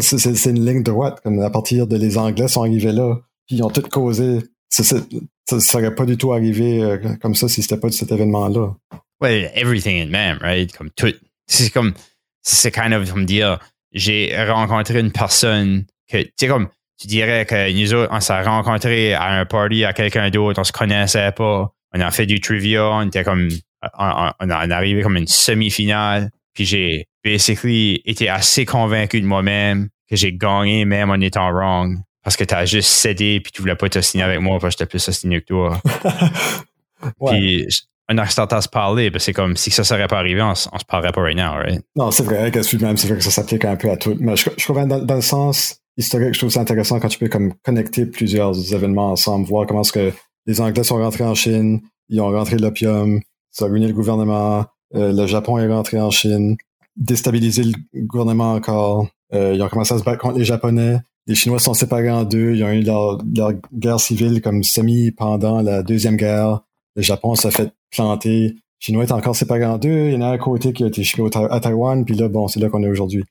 C'est 0.00 0.50
une 0.50 0.64
ligne 0.64 0.84
droite, 0.84 1.20
comme 1.24 1.40
à 1.40 1.50
partir 1.50 1.88
de 1.88 1.96
les 1.96 2.16
Anglais 2.16 2.46
sont 2.46 2.62
arrivés 2.62 2.92
là, 2.92 3.16
ils 3.50 3.62
ont 3.62 3.70
tout 3.70 3.82
causé. 3.82 4.40
Ça, 4.68 4.84
ça, 4.84 5.60
serait 5.60 5.94
pas 5.94 6.04
du 6.04 6.16
tout 6.16 6.32
arrivé 6.32 6.82
euh, 6.82 6.98
comme 7.22 7.34
ça 7.34 7.48
si 7.48 7.62
c'était 7.62 7.78
pas 7.78 7.88
de 7.88 7.94
cet 7.94 8.12
événement-là. 8.12 8.74
Well, 9.20 9.50
everything 9.54 10.00
in 10.00 10.10
man, 10.10 10.38
right? 10.42 10.70
Comme 10.76 10.90
tout. 10.90 11.14
C'est 11.46 11.70
comme, 11.70 11.94
c'est 12.42 12.70
kind 12.70 12.92
of 12.92 13.10
comme 13.10 13.24
dire, 13.24 13.58
j'ai 13.92 14.34
rencontré 14.46 15.00
une 15.00 15.12
personne 15.12 15.86
que, 16.10 16.22
tu 16.22 16.32
sais, 16.38 16.48
comme, 16.48 16.68
tu 17.00 17.06
dirais 17.06 17.46
que 17.46 17.72
nous 17.72 17.94
autres, 17.94 18.12
on 18.12 18.20
s'est 18.20 18.42
rencontrés 18.42 19.14
à 19.14 19.40
un 19.40 19.46
party 19.46 19.84
à 19.84 19.92
quelqu'un 19.92 20.28
d'autre, 20.30 20.60
on 20.60 20.64
se 20.64 20.72
connaissait 20.72 21.32
pas, 21.32 21.72
on 21.94 22.00
a 22.00 22.10
fait 22.10 22.26
du 22.26 22.40
trivia, 22.40 22.84
on 22.90 23.06
était 23.06 23.24
comme, 23.24 23.48
on, 23.98 24.30
on, 24.40 24.50
on 24.50 24.70
arrivé 24.70 25.00
comme 25.02 25.16
une 25.16 25.26
semi-finale, 25.26 26.30
puis 26.52 26.66
j'ai 26.66 27.06
basically 27.24 28.02
été 28.04 28.28
assez 28.28 28.66
convaincu 28.66 29.20
de 29.20 29.26
moi-même 29.26 29.88
que 30.08 30.16
j'ai 30.16 30.32
gagné 30.32 30.84
même 30.84 31.10
en 31.10 31.20
étant 31.20 31.50
wrong 31.50 31.98
parce 32.28 32.36
que 32.36 32.44
tu 32.44 32.54
as 32.54 32.66
juste 32.66 32.90
cédé 32.90 33.40
puis 33.42 33.50
tu 33.50 33.62
voulais 33.62 33.74
pas 33.74 33.88
t'assiner 33.88 34.22
avec 34.22 34.38
moi 34.38 34.58
parce 34.60 34.74
que 34.74 34.80
j'étais 34.80 34.90
plus 34.90 35.08
assigné 35.08 35.40
que 35.40 35.46
toi. 35.46 35.80
Puis 37.26 37.66
on 38.06 38.18
a 38.18 38.22
restarté 38.22 38.54
à 38.54 38.60
se 38.60 38.68
parler, 38.68 39.10
c'est 39.16 39.32
comme 39.32 39.56
si 39.56 39.70
ça 39.70 39.82
serait 39.82 40.06
pas 40.08 40.18
arrivé, 40.18 40.42
on, 40.42 40.54
se 40.54 40.68
parlerait 40.86 41.12
pas 41.12 41.22
right 41.22 41.38
now, 41.38 41.54
right? 41.54 41.80
Non, 41.96 42.10
c'est 42.10 42.24
vrai, 42.24 42.50
que 42.50 42.84
même 42.84 42.98
c'est 42.98 43.08
vrai 43.08 43.16
que 43.16 43.24
ça 43.24 43.30
s'applique 43.30 43.64
un 43.64 43.76
peu 43.76 43.90
à 43.90 43.96
tout. 43.96 44.14
Mais 44.20 44.36
je, 44.36 44.50
je 44.54 44.62
trouve 44.62 44.76
dans, 44.86 45.02
dans, 45.02 45.14
le 45.14 45.22
sens, 45.22 45.80
historique, 45.96 46.34
je 46.34 46.40
trouve 46.40 46.50
ça 46.50 46.60
intéressant 46.60 47.00
quand 47.00 47.08
tu 47.08 47.18
peux 47.18 47.28
comme 47.28 47.54
connecter 47.62 48.04
plusieurs 48.04 48.74
événements 48.74 49.12
ensemble, 49.12 49.46
voir 49.46 49.66
comment 49.66 49.80
est-ce 49.80 49.92
que 49.92 50.12
les 50.44 50.60
Anglais 50.60 50.84
sont 50.84 50.98
rentrés 50.98 51.24
en 51.24 51.34
Chine, 51.34 51.80
ils 52.10 52.20
ont 52.20 52.30
rentré 52.30 52.58
l'opium, 52.58 53.22
ça 53.52 53.64
a 53.64 53.68
ruiné 53.68 53.86
le 53.86 53.94
gouvernement, 53.94 54.66
euh, 54.96 55.14
le 55.14 55.26
Japon 55.26 55.56
est 55.56 55.66
rentré 55.66 55.98
en 55.98 56.10
Chine, 56.10 56.58
déstabilisé 56.94 57.62
le 57.64 57.72
gouvernement 58.02 58.52
encore, 58.52 59.08
euh, 59.32 59.54
ils 59.54 59.62
ont 59.62 59.68
commencé 59.70 59.94
à 59.94 59.98
se 59.98 60.04
battre 60.04 60.20
contre 60.20 60.36
les 60.36 60.44
Japonais, 60.44 60.98
les 61.28 61.34
Chinois 61.34 61.60
sont 61.60 61.74
séparés 61.74 62.10
en 62.10 62.24
deux, 62.24 62.54
ils 62.54 62.64
ont 62.64 62.70
eu 62.70 62.82
leur, 62.82 63.18
guerre 63.72 64.00
civile 64.00 64.40
comme 64.42 64.64
semi 64.64 65.12
pendant 65.12 65.62
la 65.62 65.82
deuxième 65.82 66.16
guerre, 66.16 66.62
le 66.96 67.02
Japon 67.02 67.36
s'est 67.36 67.50
fait 67.50 67.72
planter, 67.90 68.40
les 68.40 68.56
Chinois 68.80 69.04
est 69.04 69.12
encore 69.12 69.36
séparés 69.36 69.66
en 69.66 69.78
deux, 69.78 70.08
il 70.08 70.14
y 70.14 70.16
en 70.16 70.22
a 70.22 70.28
un 70.28 70.38
côté 70.38 70.72
qui 70.72 70.84
a 70.84 70.88
été 70.88 71.04
chinois 71.04 71.30
à 71.50 71.60
Taïwan, 71.60 72.04
puis 72.04 72.16
là, 72.16 72.28
bon, 72.28 72.48
c'est 72.48 72.58
là 72.58 72.68
qu'on 72.68 72.82
est 72.82 72.88
aujourd'hui. 72.88 73.24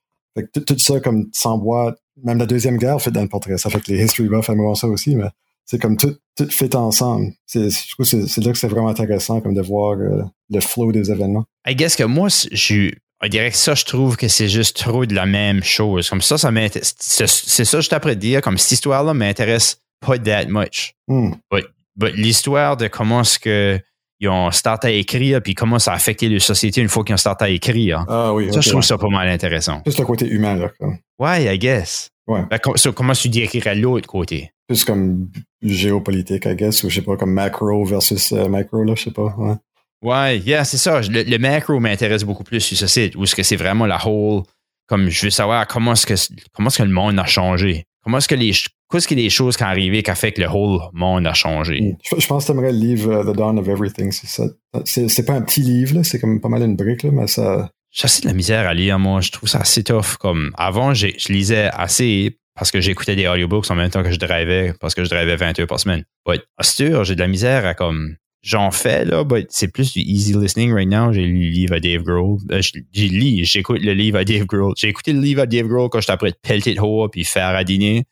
tout, 0.53 0.61
tout, 0.61 0.79
ça 0.79 0.99
comme 0.99 1.27
s'emboîte 1.33 1.97
même 2.23 2.37
la 2.37 2.45
deuxième 2.45 2.77
guerre 2.77 3.01
fait 3.01 3.11
dans 3.11 3.21
le 3.21 3.27
portrait. 3.27 3.57
Ça 3.57 3.69
fait 3.69 3.79
que 3.79 3.91
les 3.91 4.03
history 4.03 4.27
buffs 4.27 4.49
aimeront 4.49 4.75
ça 4.75 4.87
aussi, 4.87 5.15
mais 5.15 5.27
c'est 5.65 5.79
comme 5.79 5.97
tout, 5.97 6.15
tout 6.35 6.49
fait 6.49 6.73
ensemble. 6.75 7.33
Je 7.53 7.91
trouve 7.93 8.05
c'est 8.05 8.43
là 8.43 8.51
que 8.51 8.57
c'est 8.57 8.67
vraiment 8.67 8.87
intéressant 8.87 9.41
comme 9.41 9.53
de 9.53 9.61
voir 9.61 9.97
euh, 9.97 10.23
le 10.49 10.59
flow 10.59 10.91
des 10.91 11.11
événements. 11.11 11.45
I 11.67 11.75
guess 11.75 11.95
que 11.95 12.03
moi, 12.03 12.29
je, 12.29 12.91
on 13.23 13.27
dirait 13.27 13.51
que 13.51 13.57
ça, 13.57 13.73
je 13.73 13.85
trouve 13.85 14.17
que 14.17 14.27
c'est 14.27 14.47
juste 14.47 14.77
trop 14.77 15.05
de 15.05 15.15
la 15.15 15.25
même 15.25 15.63
chose. 15.63 16.09
Comme 16.09 16.21
ça, 16.21 16.37
ça 16.37 16.51
m'intéresse. 16.51 16.95
C'est, 16.99 17.65
ça, 17.65 17.81
je 17.81 17.89
t'apprends 17.89 18.13
dire, 18.13 18.41
comme 18.41 18.57
cette 18.57 18.73
histoire-là 18.73 19.13
m'intéresse 19.13 19.81
pas 20.05 20.19
that 20.19 20.45
much. 20.47 20.93
But, 21.07 22.13
l'histoire 22.15 22.77
de 22.77 22.87
comment 22.87 23.21
est-ce 23.21 23.39
que 23.39 23.79
ils 24.19 24.29
ont 24.29 24.49
starté 24.51 24.87
à 24.87 24.91
écrire, 24.91 25.41
puis 25.43 25.53
comment 25.53 25.77
ça 25.77 25.91
a 25.91 25.95
affecté 25.95 26.27
les 26.27 26.39
sociétés 26.39 26.81
une 26.81 26.89
fois 26.89 27.03
qu'ils 27.03 27.13
ont 27.13 27.17
starté 27.17 27.45
à 27.45 27.49
écrire. 27.49 28.03
Ah 28.07 28.33
oui. 28.33 28.51
Ça, 28.51 28.61
je 28.61 28.69
trouve 28.69 28.81
ça 28.81 28.97
pas 28.97 29.09
mal 29.09 29.27
intéressant. 29.27 29.81
Plus 29.81 29.97
le 29.97 30.05
côté 30.05 30.27
humain, 30.27 30.55
là. 30.55 30.71
Ouais, 31.19 31.55
I 31.55 31.59
guess. 31.59 32.09
Ouais. 32.27 32.41
Ben, 32.49 32.59
comment 32.93 33.13
tu 33.13 33.29
décrirais 33.29 33.75
l'autre 33.75 34.07
côté? 34.07 34.51
Plus 34.67 34.83
comme 34.83 35.29
géopolitique, 35.61 36.45
I 36.45 36.55
guess, 36.55 36.83
ou 36.83 36.89
je 36.89 36.95
sais 36.95 37.01
pas, 37.01 37.15
comme 37.15 37.31
macro 37.31 37.85
versus 37.85 38.31
euh, 38.31 38.47
micro, 38.49 38.83
là, 38.83 38.95
je 38.95 39.03
sais 39.03 39.11
pas. 39.11 39.33
Ouais, 39.37 39.55
ouais 40.01 40.39
yeah, 40.39 40.63
c'est 40.63 40.77
ça. 40.77 41.01
Le, 41.01 41.37
macro 41.37 41.79
m'intéresse 41.79 42.23
beaucoup 42.23 42.43
plus 42.43 42.59
sur 42.59 42.77
ce 42.77 42.87
site, 42.87 43.15
où 43.15 43.23
est-ce 43.23 43.35
que 43.35 43.43
c'est 43.43 43.55
vraiment 43.55 43.85
la 43.85 43.99
whole, 44.05 44.43
comme 44.87 45.09
je 45.09 45.25
veux 45.25 45.29
savoir 45.29 45.67
comment 45.67 45.93
est-ce 45.93 46.05
que, 46.05 46.13
comment 46.53 46.67
est-ce 46.67 46.79
que 46.79 46.83
le 46.83 46.89
monde 46.89 47.19
a 47.19 47.25
changé? 47.25 47.85
Comment 48.03 48.19
est-ce 48.19 48.27
que 48.27 48.35
les, 48.35 48.51
qu'est-ce 48.89 49.07
que 49.07 49.15
les 49.15 49.29
choses 49.29 49.57
qui 49.57 49.63
sont 49.63 49.69
arrivées 49.69 50.01
qui 50.01 50.11
a 50.11 50.15
fait 50.15 50.31
que 50.31 50.41
le 50.41 50.47
whole 50.47 50.79
monde 50.93 51.27
a 51.27 51.33
changé? 51.33 51.81
Mm. 51.81 51.97
Je, 52.19 52.27
pense 52.27 52.45
que 52.45 52.51
tu 52.51 52.57
aimerais 52.57 52.71
le 52.71 52.77
livre 52.77 53.11
euh, 53.11 53.33
The 53.33 53.35
Dawn 53.35 53.59
of 53.59 53.67
Everything. 53.67 54.11
C'est 54.11 54.27
ça. 54.27 54.45
C'est, 54.85 55.25
pas 55.25 55.33
un 55.33 55.41
petit 55.41 55.61
livre, 55.61 56.03
c'est 56.03 56.19
comme 56.19 56.39
pas 56.39 56.49
mal 56.49 56.61
une 56.61 56.75
brique, 56.75 57.03
là, 57.03 57.11
mais 57.11 57.27
ça. 57.27 57.69
J'ai 57.91 58.05
assez 58.05 58.21
de 58.21 58.27
la 58.27 58.33
misère 58.33 58.67
à 58.67 58.73
lire, 58.73 58.97
moi. 58.99 59.21
Je 59.21 59.31
trouve 59.31 59.49
ça 59.49 59.59
assez 59.59 59.83
tough. 59.83 60.17
Comme 60.19 60.51
avant, 60.57 60.93
je 60.93 61.07
lisais 61.29 61.69
assez 61.73 62.37
parce 62.57 62.71
que 62.71 62.81
j'écoutais 62.81 63.15
des 63.15 63.27
audiobooks 63.27 63.69
en 63.69 63.75
même 63.75 63.89
temps 63.89 64.03
que 64.03 64.11
je 64.11 64.17
drivais, 64.17 64.73
parce 64.79 64.95
que 64.95 65.03
je 65.03 65.09
drivais 65.09 65.35
20 65.35 65.59
heures 65.59 65.67
par 65.67 65.79
semaine. 65.79 66.03
But, 66.25 66.41
à 66.57 66.63
j'ai 67.03 67.15
de 67.15 67.19
la 67.19 67.27
misère 67.27 67.65
à 67.65 67.73
comme. 67.73 68.15
J'en 68.47 68.71
fais, 68.71 69.03
là, 69.03 69.25
c'est 69.49 69.67
plus 69.67 69.91
du 69.91 69.99
easy 69.99 70.31
listening 70.31 70.71
right 70.71 70.87
now. 70.87 71.11
J'ai 71.11 71.25
lu 71.25 71.47
le 71.47 71.49
livre 71.49 71.75
à 71.75 71.81
Dave 71.81 72.03
Grohl. 72.03 72.39
Euh, 72.49 72.61
j'ai 72.93 73.09
lu, 73.09 73.43
j'écoute 73.43 73.81
le 73.81 73.91
livre 73.91 74.19
à 74.19 74.23
Dave 74.23 74.45
Grohl. 74.45 74.71
J'ai 74.77 74.87
écouté 74.87 75.11
le 75.11 75.19
livre 75.19 75.41
à 75.41 75.45
Dave 75.45 75.67
Grohl 75.67 75.89
quand 75.89 75.99
j'étais 75.99 76.13
après 76.13 76.31
de 76.31 76.37
pelleter 76.41 76.73
de 76.73 76.79
haut 76.79 77.09
puis 77.09 77.25
faire 77.25 77.49
à 77.49 77.65
dîner. 77.65 78.05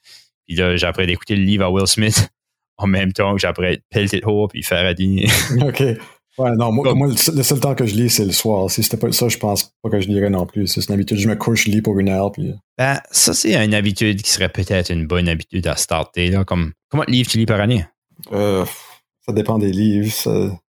Puis 0.46 0.58
là, 0.58 0.76
j'ai 0.76 0.86
après 0.86 1.08
d'écouter 1.08 1.38
le 1.38 1.44
livre 1.44 1.64
à 1.64 1.72
Will 1.72 1.88
Smith 1.88 2.28
en 2.78 2.86
même 2.86 3.14
temps 3.14 3.34
que 3.34 3.40
j'ai 3.40 3.48
après 3.48 3.80
pelleter 3.90 4.20
de 4.20 4.26
haut 4.26 4.50
puis 4.50 4.62
faire 4.62 4.86
à 4.86 4.94
dîner. 4.94 5.26
OK. 5.62 5.80
Ouais, 6.38 6.52
non, 6.58 6.70
moi, 6.74 6.94
moi, 6.94 7.08
le 7.08 7.44
seul 7.44 7.62
temps 7.62 7.74
que 7.74 7.86
je 7.86 7.96
lis, 7.96 8.10
c'est 8.10 8.26
le 8.26 8.34
soir. 8.34 8.70
Si 8.70 8.84
c'était 8.84 8.98
pas 8.98 9.10
ça, 9.14 9.30
je 9.30 9.38
pense 9.38 9.72
pas 9.82 9.90
que 9.90 10.02
je 10.02 10.10
lirais 10.10 10.30
non 10.30 10.46
plus. 10.46 10.68
C'est 10.68 10.86
une 10.86 10.96
habitude. 10.96 11.18
Je 11.18 11.30
me 11.30 11.38
couche, 11.38 11.64
je 11.68 11.72
lis 11.72 11.82
pour 11.82 11.98
une 11.98 12.10
heure. 12.10 12.34
Puis... 12.34 12.52
Ben, 12.78 13.00
ça, 13.10 13.34
c'est 13.34 13.56
une 13.56 13.74
habitude 13.74 14.22
qui 14.22 14.32
serait 14.32 14.50
peut-être 14.50 14.92
une 14.92 15.08
bonne 15.08 15.30
habitude 15.30 15.66
à 15.66 15.78
starter. 15.78 16.30
Là. 16.30 16.44
Comme, 16.44 16.74
combien 16.90 17.06
de 17.06 17.12
livres 17.12 17.30
tu 17.30 17.38
lis 17.38 17.46
par 17.46 17.62
année? 17.62 17.86
Euh, 18.34 18.66
ça 19.26 19.34
dépend 19.34 19.58
des 19.58 19.72
livres. 19.72 20.12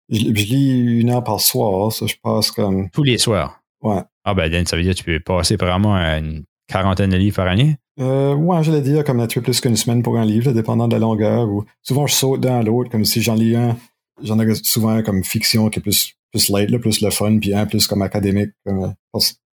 je, 0.08 0.18
lis 0.18 1.00
une 1.00 1.10
heure 1.10 1.24
par 1.24 1.40
soir. 1.40 1.92
Ça, 1.92 2.06
je 2.06 2.14
passe 2.22 2.50
comme. 2.50 2.90
Tous 2.90 3.02
les 3.02 3.18
soirs? 3.18 3.60
Ouais. 3.82 4.00
Ah, 4.24 4.34
ben, 4.34 4.66
ça 4.66 4.76
veut 4.76 4.82
dire 4.82 4.94
que 4.94 4.98
tu 4.98 5.04
peux 5.04 5.20
passer 5.20 5.56
vraiment 5.56 5.96
une 5.96 6.44
quarantaine 6.68 7.10
de 7.10 7.16
livres 7.16 7.36
par 7.36 7.46
année? 7.46 7.76
Euh, 8.00 8.34
ouais, 8.34 8.62
je 8.62 8.72
l'ai 8.72 8.80
dit, 8.80 8.96
comme 9.04 9.26
tu 9.26 9.40
plus 9.40 9.60
qu'une 9.60 9.76
semaine 9.76 10.02
pour 10.02 10.18
un 10.18 10.24
livre, 10.24 10.52
dépendant 10.52 10.88
de 10.88 10.94
la 10.94 10.98
longueur. 10.98 11.48
Ou 11.48 11.64
souvent, 11.82 12.06
je 12.06 12.14
saute 12.14 12.40
d'un 12.40 12.58
à 12.58 12.62
l'autre, 12.62 12.90
comme 12.90 13.04
si 13.04 13.22
j'en 13.22 13.34
lis 13.34 13.56
un 13.56 13.76
j'en 14.22 14.38
ai 14.38 14.54
souvent 14.62 15.02
comme 15.02 15.24
fiction 15.24 15.68
qui 15.68 15.78
est 15.78 15.82
plus 15.82 16.14
plus 16.32 16.48
light, 16.48 16.70
là, 16.70 16.78
plus 16.78 17.00
le 17.00 17.10
fun, 17.10 17.38
puis 17.38 17.54
un 17.54 17.66
plus 17.66 17.86
comme 17.86 18.02
académique. 18.02 18.50
Comme, 18.64 18.94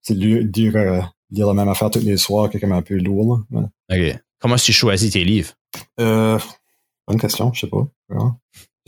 c'est 0.01 0.17
dur 0.17 0.75
à 0.75 1.13
lire 1.30 1.47
la 1.47 1.53
même 1.53 1.69
affaire 1.69 1.89
tous 1.89 1.99
les 1.99 2.17
soirs, 2.17 2.49
qui 2.49 2.57
est 2.57 2.59
comme 2.59 2.71
un 2.71 2.81
peu 2.81 2.95
lourd. 2.97 3.45
Là. 3.51 3.69
OK. 3.91 4.19
Comment 4.39 4.55
tu 4.55 4.73
choisis 4.73 5.11
tes 5.11 5.23
livres? 5.23 5.53
Euh, 5.99 6.38
bonne 7.07 7.19
question, 7.19 7.53
je 7.53 7.61
sais 7.61 7.67
pas. 7.67 7.88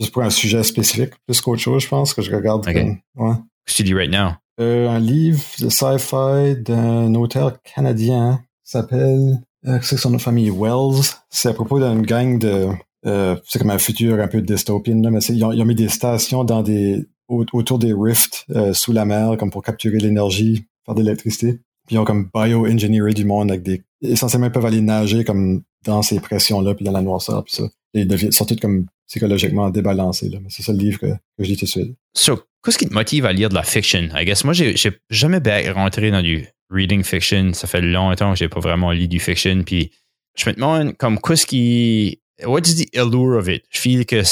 Juste 0.00 0.12
pour 0.12 0.22
un 0.22 0.30
sujet 0.30 0.62
spécifique, 0.62 1.12
plus 1.26 1.40
qu'autre 1.40 1.62
chose, 1.62 1.82
je 1.82 1.88
pense, 1.88 2.12
que 2.12 2.22
je 2.22 2.34
regarde. 2.34 2.66
Okay. 2.68 3.00
Comme, 3.14 3.28
ouais. 3.28 3.34
Qu'est-ce 3.64 3.78
que 3.78 3.82
tu 3.82 3.88
lis 3.88 3.94
right 3.94 4.10
now? 4.10 4.32
Euh, 4.60 4.88
un 4.88 5.00
livre 5.00 5.42
de 5.60 5.68
sci-fi 5.68 6.56
d'un 6.62 7.14
auteur 7.14 7.60
canadien 7.62 8.40
qui 8.64 8.70
s'appelle, 8.72 9.40
euh, 9.66 9.78
c'est 9.82 9.96
son 9.96 10.10
nom 10.10 10.16
de 10.16 10.22
famille, 10.22 10.50
Wells. 10.50 11.02
C'est 11.30 11.48
à 11.48 11.54
propos 11.54 11.78
d'une 11.78 12.02
gang 12.02 12.38
de, 12.38 12.68
euh, 13.06 13.36
c'est 13.44 13.58
comme 13.58 13.70
un 13.70 13.78
futur 13.78 14.20
un 14.20 14.28
peu 14.28 14.40
dystopien, 14.40 15.00
là, 15.00 15.10
mais 15.10 15.20
ils 15.20 15.44
ont, 15.44 15.52
ils 15.52 15.62
ont 15.62 15.66
mis 15.66 15.74
des 15.74 15.88
stations 15.88 16.44
dans 16.44 16.62
des, 16.62 17.06
autour 17.28 17.78
des 17.78 17.92
rifts 17.92 18.44
euh, 18.50 18.72
sous 18.72 18.92
la 18.92 19.04
mer, 19.04 19.36
comme 19.38 19.50
pour 19.50 19.62
capturer 19.62 19.98
l'énergie, 19.98 20.64
faire 20.84 20.94
de 20.94 21.02
l'électricité. 21.02 21.60
Puis 21.86 21.96
ils 21.96 21.98
ont 21.98 22.04
comme 22.04 22.30
bio-engineering 22.34 23.14
du 23.14 23.24
monde 23.24 23.50
avec 23.50 23.62
des, 23.62 23.82
essentiellement 24.02 24.46
ils 24.46 24.52
peuvent 24.52 24.66
aller 24.66 24.80
nager 24.80 25.24
comme 25.24 25.62
dans 25.84 26.02
ces 26.02 26.18
pressions-là, 26.18 26.74
puis 26.74 26.84
dans 26.84 26.92
la 26.92 27.02
noirceur, 27.02 27.44
puis 27.44 27.54
ça. 27.54 27.64
Et 27.94 28.06
sont 28.30 28.44
tous 28.44 28.56
comme 28.56 28.86
psychologiquement 29.06 29.70
débalancés, 29.70 30.28
là. 30.28 30.38
Mais 30.42 30.48
c'est 30.50 30.62
ça 30.62 30.72
le 30.72 30.78
livre 30.78 30.98
que, 30.98 31.06
que 31.06 31.44
je 31.44 31.44
lis 31.44 31.56
tout 31.56 31.64
de 31.64 31.70
suite. 31.70 31.94
So, 32.14 32.40
qu'est-ce 32.62 32.78
qui 32.78 32.88
te 32.88 32.94
motive 32.94 33.24
à 33.24 33.32
lire 33.32 33.48
de 33.48 33.54
la 33.54 33.62
fiction? 33.62 34.08
I 34.14 34.24
guess 34.24 34.44
moi, 34.44 34.52
j'ai 34.52 34.76
j'ai 34.76 34.92
jamais 35.10 35.40
bien 35.40 35.72
rentré 35.72 36.10
dans 36.10 36.22
du 36.22 36.46
reading 36.70 37.02
fiction. 37.04 37.52
Ça 37.52 37.66
fait 37.66 37.80
longtemps 37.80 38.32
que 38.32 38.38
j'ai 38.38 38.48
pas 38.48 38.60
vraiment 38.60 38.92
lu 38.92 39.08
du 39.08 39.20
fiction. 39.20 39.62
Puis, 39.64 39.92
je 40.36 40.50
me 40.50 40.54
demande, 40.54 40.96
comme, 40.96 41.18
qu'est-ce 41.20 41.46
qui. 41.46 42.20
What's 42.44 42.76
the 42.76 42.94
allure 42.96 43.38
of 43.38 43.48
it? 43.48 43.64
Je 43.70 43.80
feel 43.80 44.04
que 44.04 44.22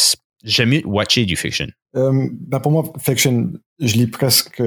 j'aime 0.43 0.71
mieux 0.71 0.83
watcher 0.85 1.25
du 1.25 1.37
fiction. 1.37 1.69
Euh, 1.97 2.29
ben 2.33 2.61
pour 2.61 2.73
moi, 2.73 2.93
fiction, 2.99 3.53
je 3.81 3.95
lis 3.95 4.09
presque. 4.09 4.61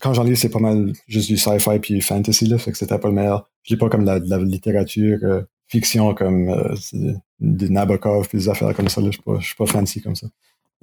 Quand 0.00 0.14
j'en 0.14 0.22
lis, 0.22 0.36
c'est 0.36 0.50
pas 0.50 0.60
mal 0.60 0.92
juste 1.08 1.28
du 1.28 1.36
sci-fi 1.36 1.78
puis 1.80 2.00
fantasy, 2.00 2.46
là. 2.46 2.58
Fait 2.58 2.70
que 2.70 2.78
c'était 2.78 2.98
pas 2.98 3.08
le 3.08 3.14
meilleur. 3.14 3.50
Je 3.64 3.74
lis 3.74 3.78
pas 3.78 3.88
comme 3.88 4.04
la, 4.04 4.20
la 4.20 4.38
littérature 4.38 5.18
euh, 5.22 5.40
fiction, 5.66 6.14
comme 6.14 6.50
euh, 6.50 6.74
des 7.40 7.68
Nabokov 7.68 8.28
des 8.32 8.48
affaires 8.48 8.74
comme 8.74 8.88
ça, 8.88 9.00
là. 9.00 9.08
Je 9.08 9.12
suis 9.14 9.22
pas, 9.22 9.38
je 9.40 9.46
suis 9.46 9.56
pas 9.56 9.66
fancy 9.66 10.00
comme 10.00 10.16
ça. 10.16 10.26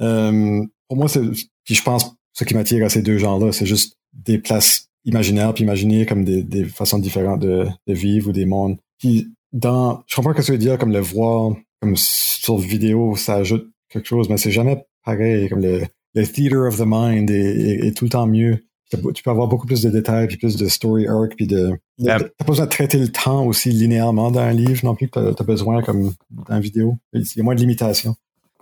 Euh, 0.01 0.63
pour 0.87 0.97
moi, 0.97 1.07
c'est. 1.07 1.21
Puis 1.63 1.75
je 1.75 1.83
pense 1.83 2.15
ce 2.33 2.43
qui 2.43 2.53
m'attire 2.53 2.85
à 2.85 2.89
ces 2.89 3.01
deux 3.01 3.17
genres-là, 3.17 3.51
c'est 3.51 3.65
juste 3.65 3.97
des 4.13 4.37
places 4.37 4.87
imaginaires 5.05 5.53
puis 5.53 5.63
imaginer 5.63 6.05
comme 6.05 6.23
des, 6.23 6.43
des 6.43 6.65
façons 6.65 6.99
différentes 6.99 7.39
de, 7.41 7.65
de 7.87 7.93
vivre 7.93 8.29
ou 8.29 8.31
des 8.31 8.45
mondes. 8.45 8.77
Puis 8.99 9.27
dans. 9.53 10.03
Je 10.07 10.15
comprends 10.15 10.33
que 10.33 10.41
tu 10.41 10.51
veux 10.51 10.57
dire, 10.57 10.77
comme 10.77 10.91
le 10.91 10.99
voir 10.99 11.53
comme 11.81 11.95
sur 11.97 12.57
vidéo, 12.57 13.15
ça 13.15 13.35
ajoute 13.35 13.67
quelque 13.89 14.07
chose, 14.07 14.29
mais 14.29 14.37
c'est 14.37 14.51
jamais 14.51 14.85
pareil, 15.03 15.49
comme 15.49 15.61
le, 15.61 15.81
le 16.13 16.27
theater 16.27 16.67
of 16.67 16.77
the 16.77 16.83
mind 16.85 17.29
est, 17.31 17.35
est- 17.35 17.87
est 17.87 17.97
tout 17.97 18.05
le 18.05 18.11
temps 18.11 18.27
mieux. 18.27 18.63
Tu 18.91 19.23
peux- 19.23 19.29
avoir 19.31 19.47
beaucoup 19.47 19.65
plus 19.67 19.81
de 19.81 19.89
détails, 19.89 20.27
puis 20.27 20.37
plus 20.37 20.57
de 20.57 20.67
story 20.67 21.07
arc, 21.07 21.33
puis 21.35 21.47
de... 21.47 21.69
de- 21.99 22.05
T'as 22.05 22.19
pas 22.19 22.45
besoin 22.45 22.65
de 22.65 22.69
traiter 22.71 22.97
le 22.97 23.07
temps 23.09 23.45
aussi 23.45 23.69
linéairement 23.69 24.31
dans 24.31 24.41
un 24.41 24.51
livre 24.53 24.83
non 24.83 24.95
plus 24.95 25.07
que 25.07 25.31
t'as 25.31 25.41
as 25.41 25.43
besoin 25.45 25.81
comme 25.81 26.13
dans 26.29 26.55
une 26.55 26.61
vidéo. 26.61 26.97
Il 27.13 27.23
y 27.35 27.39
a 27.39 27.43
moins 27.43 27.55
de 27.55 27.61
limitations. 27.61 28.15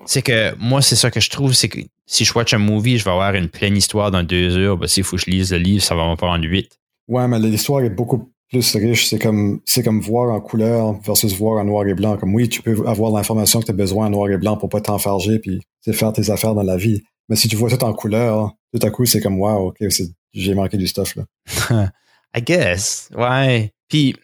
C'est 0.06 0.22
que 0.22 0.56
moi, 0.60 0.82
c'est 0.82 0.96
ça 0.96 1.12
que 1.12 1.20
je 1.20 1.30
trouve, 1.30 1.54
c'est 1.54 1.68
que 1.68 1.80
si 2.06 2.24
je 2.26 2.34
watch 2.34 2.54
un 2.54 2.58
movie, 2.60 2.98
je 2.98 3.04
vais 3.06 3.12
avoir 3.12 3.34
une 3.36 3.50
pleine 3.50 3.76
histoire 3.76 4.12
dans 4.12 4.24
deux 4.24 4.58
heures. 4.58 4.78
Ben, 4.78 4.88
s'il 4.88 5.04
faut 5.04 5.18
que 5.18 5.24
je 5.24 5.30
lise 5.32 5.52
le 5.52 5.58
livre, 5.58 5.84
ça 5.84 5.96
va 5.96 6.06
m'en 6.06 6.16
prendre 6.16 6.44
huit. 6.46 6.80
Ouais, 7.08 7.28
mais 7.28 7.40
l'histoire 7.40 7.82
est 7.82 7.90
beaucoup 7.90 8.32
plus 8.50 8.76
riche. 8.76 9.08
C'est 9.08 9.20
comme 9.20 9.60
c'est 9.66 9.84
comme 9.84 10.00
voir 10.00 10.32
en 10.34 10.40
couleur 10.40 10.94
versus 11.02 11.34
voir 11.38 11.60
en 11.62 11.66
noir 11.66 11.86
et 11.88 11.94
blanc. 11.96 12.18
Comme 12.18 12.34
oui, 12.34 12.48
tu 12.50 12.62
peux 12.62 12.88
avoir 12.88 13.12
l'information 13.12 13.60
que 13.60 13.66
tu 13.66 13.72
as 13.72 13.76
besoin 13.76 14.08
en 14.08 14.10
noir 14.12 14.30
et 14.30 14.38
blanc 14.38 14.58
pour 14.58 14.70
pas 14.70 14.80
t'enfarger 14.82 15.40
puis 15.40 15.60
faire 15.92 16.14
tes 16.14 16.30
affaires 16.30 16.56
dans 16.56 16.64
la 16.64 16.78
vie. 16.78 17.02
Mais 17.28 17.36
si 17.36 17.48
tu 17.48 17.56
vois 17.56 17.70
tout 17.70 17.84
en 17.84 17.94
couleur, 17.94 18.54
tout 18.74 18.86
à 18.86 18.90
coup, 18.90 19.06
c'est 19.06 19.22
comme 19.22 19.40
wow, 19.40 19.68
ok, 19.70 19.78
c'est- 19.92 20.10
j'ai 20.34 20.54
manqué 20.54 20.78
du 20.78 20.88
stuff 20.88 21.16
là. 21.16 21.92
I 22.36 22.42
guess. 22.42 23.10
Ouais. 23.16 23.74
Puis, 23.88 24.16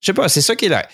je 0.00 0.06
sais 0.06 0.14
pas, 0.14 0.28
c'est 0.28 0.42
ça 0.42 0.56
qui 0.56 0.66
est 0.66 0.68
là. 0.68 0.86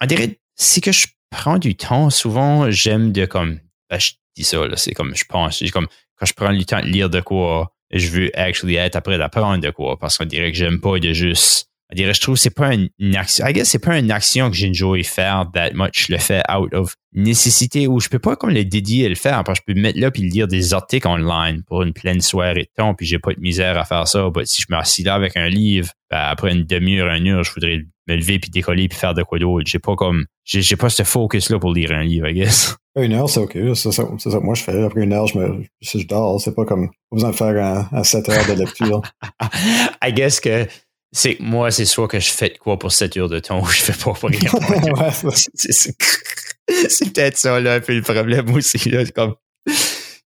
On 0.00 0.06
dirait, 0.06 0.38
c'est 0.56 0.80
que 0.80 0.92
je 0.92 1.06
prends 1.30 1.58
du 1.58 1.76
temps. 1.76 2.10
Souvent, 2.10 2.70
j'aime 2.70 3.12
de 3.12 3.26
comme, 3.26 3.60
ben, 3.88 3.98
je 3.98 4.12
dis 4.36 4.44
ça, 4.44 4.66
là, 4.66 4.76
c'est 4.76 4.92
comme, 4.92 5.14
je 5.14 5.24
pense, 5.24 5.58
c'est 5.58 5.68
comme, 5.70 5.86
quand 6.16 6.26
je 6.26 6.34
prends 6.34 6.50
le 6.50 6.64
temps 6.64 6.80
de 6.80 6.86
lire 6.86 7.10
de 7.10 7.20
quoi, 7.20 7.72
je 7.90 8.08
veux 8.08 8.38
actually 8.38 8.76
être 8.76 8.96
après 8.96 9.18
d'apprendre 9.18 9.62
de 9.62 9.70
quoi, 9.70 9.98
parce 9.98 10.18
qu'on 10.18 10.24
dirait 10.24 10.50
que 10.50 10.58
j'aime 10.58 10.80
pas 10.80 10.98
de 10.98 11.12
juste, 11.12 11.70
on 11.90 11.96
dirait, 11.96 12.12
je 12.12 12.20
trouve 12.20 12.34
que 12.34 12.40
c'est 12.40 12.50
pas 12.50 12.74
une, 12.74 12.88
une 12.98 13.16
action, 13.16 13.46
I 13.46 13.52
guess 13.52 13.68
c'est 13.68 13.78
pas 13.78 13.98
une 13.98 14.10
action 14.10 14.50
que 14.50 14.56
j'enjoy 14.56 15.04
faire 15.04 15.46
that 15.54 15.70
much. 15.72 16.06
Je 16.08 16.12
le 16.12 16.18
fais 16.18 16.42
out 16.50 16.74
of 16.74 16.94
nécessité 17.14 17.86
ou 17.86 17.98
je 17.98 18.08
peux 18.08 18.18
pas 18.18 18.36
comme 18.36 18.50
le 18.50 18.64
dédier 18.64 19.06
à 19.06 19.08
le 19.08 19.14
faire 19.14 19.42
parce 19.42 19.58
que 19.58 19.64
je 19.66 19.72
peux 19.72 19.78
me 19.78 19.82
mettre 19.82 19.98
là 19.98 20.10
puis 20.10 20.22
lire 20.22 20.46
des 20.46 20.74
articles 20.74 21.08
online 21.08 21.62
pour 21.66 21.82
une 21.82 21.94
pleine 21.94 22.20
soirée 22.20 22.64
de 22.64 22.68
temps 22.76 22.94
puis 22.94 23.06
j'ai 23.06 23.18
pas 23.18 23.32
de 23.32 23.40
misère 23.40 23.78
à 23.78 23.84
faire 23.84 24.06
ça. 24.06 24.28
But 24.28 24.46
si 24.46 24.60
je 24.60 24.66
m'assis 24.68 25.02
là 25.02 25.14
avec 25.14 25.36
un 25.36 25.48
livre, 25.48 25.90
ben, 26.10 26.18
après 26.18 26.52
une 26.52 26.64
demi-heure, 26.64 27.10
une 27.14 27.28
heure, 27.28 27.42
je 27.42 27.52
voudrais 27.54 27.78
me 28.06 28.16
lever 28.16 28.38
puis 28.38 28.50
décoller 28.50 28.88
puis 28.88 28.98
faire 28.98 29.14
de 29.14 29.22
quoi 29.22 29.38
d'autre. 29.38 29.66
J'ai 29.66 29.78
pas 29.78 29.94
comme, 29.94 30.26
j'ai, 30.44 30.76
pas 30.76 30.90
ce 30.90 31.02
focus 31.02 31.48
là 31.50 31.58
pour 31.58 31.72
lire 31.72 31.92
un 31.92 32.02
livre, 32.02 32.28
I 32.28 32.34
guess. 32.34 32.76
Une 32.96 33.12
heure, 33.12 33.30
c'est 33.30 33.40
ok. 33.40 33.56
C'est 33.74 33.92
ça, 33.92 34.04
c'est 34.18 34.30
ça 34.30 34.38
que 34.38 34.44
moi 34.44 34.54
je 34.54 34.62
fais. 34.62 34.82
Après 34.82 35.02
une 35.02 35.12
heure, 35.12 35.26
je 35.26 35.38
me 35.38 35.62
je, 35.80 35.98
je 35.98 36.06
dors. 36.06 36.40
C'est 36.40 36.54
pas 36.54 36.64
comme 36.64 36.88
pas 36.88 37.14
besoin 37.14 37.30
de 37.30 37.36
faire 37.36 37.64
un, 37.64 37.88
un 37.96 38.02
7 38.02 38.28
heures 38.28 38.46
de 38.46 38.52
lecture. 38.54 39.02
I 40.02 40.12
guess 40.12 40.40
que 40.40 40.66
c'est 41.12 41.36
moi, 41.40 41.70
c'est 41.70 41.84
soit 41.86 42.08
que 42.08 42.20
je 42.20 42.30
fais 42.30 42.50
de 42.50 42.58
quoi 42.58 42.78
pour 42.78 42.92
7 42.92 43.16
heures 43.16 43.28
de 43.28 43.38
temps 43.38 43.60
ou 43.62 43.66
je 43.66 43.80
fais 43.82 43.92
pas 43.92 44.12
pour 44.12 44.28
rien. 44.28 44.50
C'est- 45.54 47.14
peut-être 47.14 47.38
ça, 47.38 47.60
là, 47.60 47.74
un 47.74 47.80
peu 47.80 47.94
le 47.94 48.02
problème 48.02 48.52
aussi, 48.54 48.90
là. 48.90 49.04
Comme, 49.06 49.34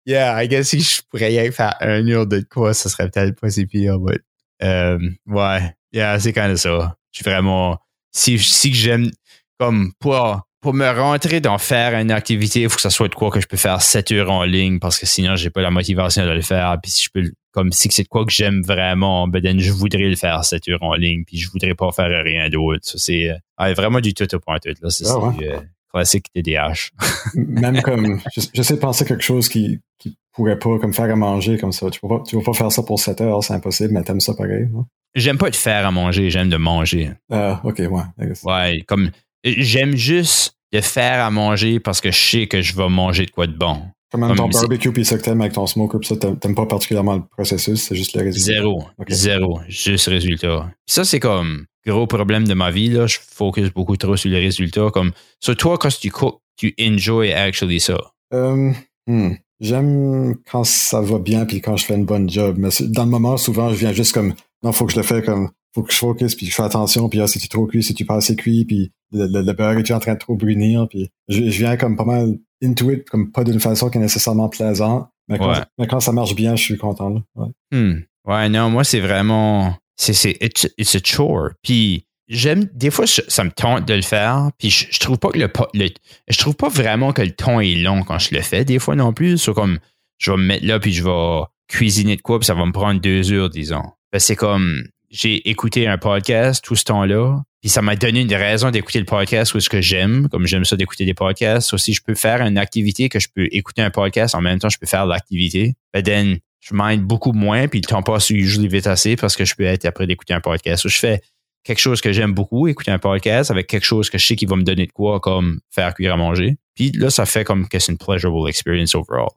yeah, 0.06 0.42
I 0.42 0.48
guess 0.48 0.68
si 0.68 0.80
je 0.80 1.02
pourrais 1.10 1.26
rien 1.26 1.50
faire 1.52 1.74
un 1.80 2.06
heure 2.08 2.26
de 2.26 2.40
quoi, 2.40 2.72
ça 2.74 2.88
serait 2.88 3.10
peut-être 3.10 3.38
pas 3.38 3.50
si 3.50 3.66
pire, 3.66 3.98
but, 3.98 4.22
euh, 4.62 4.98
ouais, 5.26 5.74
yeah, 5.92 6.18
c'est 6.18 6.32
quand 6.32 6.46
même 6.46 6.56
ça. 6.56 6.96
Je 7.12 7.18
suis 7.18 7.24
vraiment, 7.24 7.78
si, 8.12 8.38
si 8.38 8.72
j'aime, 8.72 9.10
comme, 9.58 9.92
pour, 9.98 10.40
pour 10.60 10.74
me 10.74 10.88
rentrer 10.88 11.40
dans 11.40 11.56
faire 11.58 11.94
une 11.98 12.10
activité, 12.10 12.62
il 12.62 12.68
faut 12.68 12.76
que 12.76 12.82
ça 12.82 12.90
soit 12.90 13.08
de 13.08 13.14
quoi 13.14 13.30
que 13.30 13.40
je 13.40 13.46
peux 13.46 13.56
faire 13.56 13.80
7 13.80 14.12
heures 14.12 14.30
en 14.30 14.44
ligne 14.44 14.78
parce 14.78 14.98
que 14.98 15.06
sinon, 15.06 15.36
j'ai 15.36 15.50
pas 15.50 15.62
la 15.62 15.70
motivation 15.70 16.24
de 16.26 16.30
le 16.32 16.42
faire. 16.42 16.76
Puis 16.82 16.90
si 16.92 17.04
je 17.04 17.08
peux, 17.12 17.30
comme 17.52 17.72
si 17.72 17.88
c'est 17.90 18.02
de 18.02 18.08
quoi 18.08 18.24
que 18.26 18.32
j'aime 18.32 18.62
vraiment, 18.62 19.26
ben, 19.26 19.42
then 19.42 19.58
je 19.58 19.72
voudrais 19.72 20.08
le 20.08 20.16
faire 20.16 20.44
7 20.44 20.68
heures 20.68 20.82
en 20.82 20.94
ligne 20.94 21.24
puis 21.26 21.38
je 21.38 21.50
voudrais 21.50 21.74
pas 21.74 21.90
faire 21.92 22.10
rien 22.24 22.48
d'autre. 22.50 22.80
Ça, 22.82 22.98
c'est, 22.98 23.30
euh, 23.30 23.74
vraiment 23.74 24.00
du 24.00 24.12
tout 24.14 24.32
au 24.34 24.38
point 24.38 24.58
tout, 24.58 24.74
là. 24.82 24.90
C'est 24.90 25.06
Ah 25.08 25.18
ouais. 25.18 25.48
euh, 25.48 25.60
classique 25.92 26.26
TDAH. 26.34 26.90
Même 27.34 27.80
comme 27.82 28.20
je- 28.36 28.42
j'essaie 28.52 28.74
de 28.74 28.78
penser 28.80 29.04
à 29.04 29.08
quelque 29.08 29.24
chose 29.24 29.48
qui, 29.48 29.80
qui 29.98 30.16
pourrait 30.32 30.58
pas 30.58 30.78
comme 30.78 30.92
faire 30.92 31.10
à 31.10 31.16
manger 31.16 31.58
comme 31.58 31.72
ça. 31.72 31.88
Tu 31.90 32.00
peux 32.00 32.08
pas, 32.08 32.22
tu 32.28 32.40
pas 32.42 32.52
faire 32.52 32.70
ça 32.70 32.82
pour 32.82 33.00
7 33.00 33.20
heures, 33.22 33.42
c'est 33.42 33.54
impossible, 33.54 33.92
mais 33.94 34.02
t'aimes 34.02 34.20
ça 34.20 34.34
pareil. 34.34 34.68
non? 34.70 34.84
J'aime 35.16 35.38
pas 35.38 35.50
de 35.50 35.56
faire 35.56 35.86
à 35.86 35.90
manger, 35.90 36.30
j'aime 36.30 36.50
de 36.50 36.56
manger. 36.56 37.10
Ah, 37.32 37.60
ok, 37.64 37.78
ouais. 37.90 38.26
Ouais, 38.44 38.80
comme, 38.86 39.10
j'aime 39.44 39.96
juste 39.96 40.54
de 40.72 40.80
faire 40.80 41.24
à 41.24 41.30
manger 41.30 41.80
parce 41.80 42.00
que 42.00 42.10
je 42.10 42.18
sais 42.18 42.46
que 42.46 42.62
je 42.62 42.76
vais 42.76 42.88
manger 42.88 43.26
de 43.26 43.30
quoi 43.30 43.46
de 43.46 43.56
bon. 43.56 43.82
Comme 44.10 44.26
même 44.26 44.34
ton 44.34 44.48
barbecue 44.48 44.92
puis 44.92 45.04
ça 45.04 45.16
que 45.18 45.22
t'aimes 45.22 45.40
avec 45.40 45.52
ton 45.52 45.66
smoker, 45.66 46.00
puis 46.00 46.08
ça, 46.08 46.16
t'aimes 46.16 46.54
pas 46.54 46.66
particulièrement 46.66 47.14
le 47.14 47.22
processus, 47.30 47.82
c'est 47.82 47.94
juste 47.94 48.16
le 48.16 48.24
résultat. 48.24 48.52
Zéro. 48.52 48.84
Zéro. 49.08 49.60
Juste 49.68 50.08
résultat. 50.08 50.72
Ça, 50.86 51.04
c'est 51.04 51.20
comme 51.20 51.66
gros 51.86 52.06
problème 52.06 52.46
de 52.46 52.54
ma 52.54 52.70
vie. 52.70 52.88
Là. 52.88 53.06
Je 53.06 53.18
focus 53.20 53.70
beaucoup 53.70 53.96
trop 53.96 54.16
sur 54.16 54.30
les 54.30 54.40
résultats. 54.40 54.90
Comme, 54.90 55.12
sur 55.38 55.56
toi, 55.56 55.78
quand 55.78 55.96
tu 55.96 56.10
cook, 56.10 56.40
tu 56.56 56.74
enjoy 56.80 57.32
actually 57.32 57.80
ça? 57.80 57.98
Euh, 58.34 58.72
hmm. 59.06 59.34
J'aime 59.60 60.36
quand 60.50 60.64
ça 60.64 61.00
va 61.00 61.18
bien 61.18 61.44
puis 61.44 61.60
quand 61.60 61.76
je 61.76 61.84
fais 61.84 61.94
une 61.94 62.04
bonne 62.04 62.28
job. 62.28 62.56
Mais 62.58 62.70
dans 62.80 63.04
le 63.04 63.10
moment, 63.10 63.36
souvent, 63.36 63.70
je 63.70 63.76
viens 63.76 63.92
juste 63.92 64.12
comme 64.12 64.34
non, 64.62 64.72
faut 64.72 64.86
que 64.86 64.92
je 64.92 64.98
le 64.98 65.02
fais 65.02 65.22
comme 65.22 65.50
faut 65.74 65.82
que 65.82 65.92
je 65.92 65.98
focus 65.98 66.34
puis 66.34 66.46
je 66.46 66.54
fais 66.54 66.62
attention 66.62 67.08
puis 67.08 67.20
ah, 67.20 67.26
si 67.26 67.38
tu 67.38 67.48
trop 67.48 67.66
cuit, 67.66 67.82
si 67.82 67.94
tu 67.94 68.04
pas 68.04 68.16
assez 68.16 68.36
cuit 68.36 68.64
puis 68.64 68.90
le, 69.12 69.26
le, 69.26 69.42
le 69.42 69.52
beurre 69.52 69.78
est 69.78 69.90
en 69.92 69.98
train 70.00 70.14
de 70.14 70.18
trop 70.18 70.34
brunir 70.36 70.86
puis 70.88 71.10
je, 71.28 71.44
je 71.50 71.58
viens 71.58 71.76
comme 71.76 71.96
pas 71.96 72.04
mal 72.04 72.38
into 72.62 72.90
it 72.90 73.08
comme 73.08 73.30
pas 73.32 73.44
d'une 73.44 73.60
façon 73.60 73.88
qui 73.90 73.98
est 73.98 74.00
nécessairement 74.00 74.48
plaisante. 74.48 75.08
Mais 75.28 75.38
quand, 75.38 75.50
Ouais. 75.52 75.58
mais 75.78 75.86
quand 75.86 76.00
ça 76.00 76.12
marche 76.12 76.34
bien, 76.34 76.56
je 76.56 76.62
suis 76.62 76.76
content. 76.76 77.08
Là. 77.10 77.20
Ouais. 77.36 77.48
Hmm. 77.72 78.00
Ouais, 78.26 78.48
non, 78.48 78.68
moi, 78.68 78.82
c'est 78.84 78.98
vraiment. 79.00 79.76
C'est, 79.96 80.12
c'est, 80.12 80.36
it's, 80.40 80.68
it's 80.76 80.94
a 80.96 80.98
chore. 81.04 81.50
Puis, 81.62 82.04
j'aime. 82.28 82.64
Des 82.74 82.90
fois, 82.90 83.06
je- 83.06 83.20
ça 83.28 83.44
me 83.44 83.50
tente 83.52 83.86
de 83.86 83.94
le 83.94 84.02
faire. 84.02 84.50
Puis, 84.58 84.70
je, 84.70 84.86
je 84.90 84.98
trouve 84.98 85.18
pas 85.18 85.30
que 85.30 85.38
le, 85.38 85.48
le- 85.74 85.88
Je 86.28 86.38
trouve 86.38 86.56
pas 86.56 86.68
vraiment 86.68 87.12
que 87.12 87.22
le 87.22 87.30
temps 87.30 87.60
est 87.60 87.76
long 87.76 88.02
quand 88.02 88.18
je 88.18 88.34
le 88.34 88.40
fais, 88.42 88.64
des 88.64 88.78
fois 88.80 88.96
non 88.96 89.12
plus. 89.12 89.38
C'est 89.38 89.54
comme. 89.54 89.78
Je 90.18 90.32
vais 90.32 90.36
me 90.36 90.42
mettre 90.42 90.66
là, 90.66 90.80
puis 90.80 90.92
je 90.92 91.04
vais 91.04 91.42
cuisiner 91.68 92.16
de 92.16 92.22
quoi, 92.22 92.40
puis 92.40 92.46
ça 92.46 92.54
va 92.54 92.66
me 92.66 92.72
prendre 92.72 93.00
deux 93.00 93.32
heures, 93.32 93.50
disons. 93.50 93.84
Ben, 94.12 94.18
c'est 94.18 94.36
comme. 94.36 94.82
J'ai 95.10 95.50
écouté 95.50 95.88
un 95.88 95.98
podcast 95.98 96.62
tout 96.62 96.76
ce 96.76 96.84
temps-là. 96.84 97.42
Puis 97.60 97.68
ça 97.68 97.82
m'a 97.82 97.96
donné 97.96 98.20
une 98.20 98.32
raison 98.32 98.70
d'écouter 98.70 99.00
le 99.00 99.04
podcast 99.04 99.54
ou 99.54 99.60
ce 99.60 99.68
que 99.68 99.80
j'aime, 99.80 100.28
comme 100.28 100.46
j'aime 100.46 100.64
ça 100.64 100.76
d'écouter 100.76 101.04
des 101.04 101.14
podcasts. 101.14 101.74
Aussi, 101.74 101.92
je 101.92 102.00
peux 102.00 102.14
faire 102.14 102.40
une 102.42 102.56
activité 102.56 103.08
que 103.08 103.18
je 103.18 103.26
peux 103.34 103.48
écouter 103.50 103.82
un 103.82 103.90
podcast 103.90 104.36
en 104.36 104.40
même 104.40 104.60
temps, 104.60 104.68
je 104.68 104.78
peux 104.78 104.86
faire 104.86 105.06
l'activité. 105.06 105.74
Ben, 105.92 106.02
then, 106.02 106.38
je 106.60 106.74
m'aide 106.74 107.02
beaucoup 107.02 107.32
moins, 107.32 107.66
puis 107.66 107.80
le 107.80 107.86
temps 107.86 108.02
passe 108.02 108.30
usually 108.30 108.68
vite 108.68 108.86
assez 108.86 109.16
parce 109.16 109.34
que 109.34 109.44
je 109.44 109.56
peux 109.56 109.64
être 109.64 109.84
après 109.84 110.06
d'écouter 110.06 110.32
un 110.32 110.40
podcast. 110.40 110.84
Ou 110.84 110.88
je 110.88 110.98
fais 110.98 111.20
quelque 111.64 111.80
chose 111.80 112.00
que 112.00 112.12
j'aime 112.12 112.32
beaucoup, 112.32 112.68
écouter 112.68 112.92
un 112.92 113.00
podcast 113.00 113.50
avec 113.50 113.66
quelque 113.66 113.84
chose 113.84 114.10
que 114.10 114.16
je 114.16 114.24
sais 114.24 114.36
qui 114.36 114.46
va 114.46 114.54
me 114.54 114.62
donner 114.62 114.86
de 114.86 114.92
quoi, 114.92 115.18
comme 115.18 115.58
faire 115.70 115.92
cuire 115.94 116.14
à 116.14 116.16
manger. 116.16 116.56
Puis 116.76 116.92
là, 116.92 117.10
ça 117.10 117.26
fait 117.26 117.44
comme 117.44 117.68
que 117.68 117.80
c'est 117.80 117.90
une 117.90 117.98
pleasurable 117.98 118.48
experience 118.48 118.94
overall. 118.94 119.30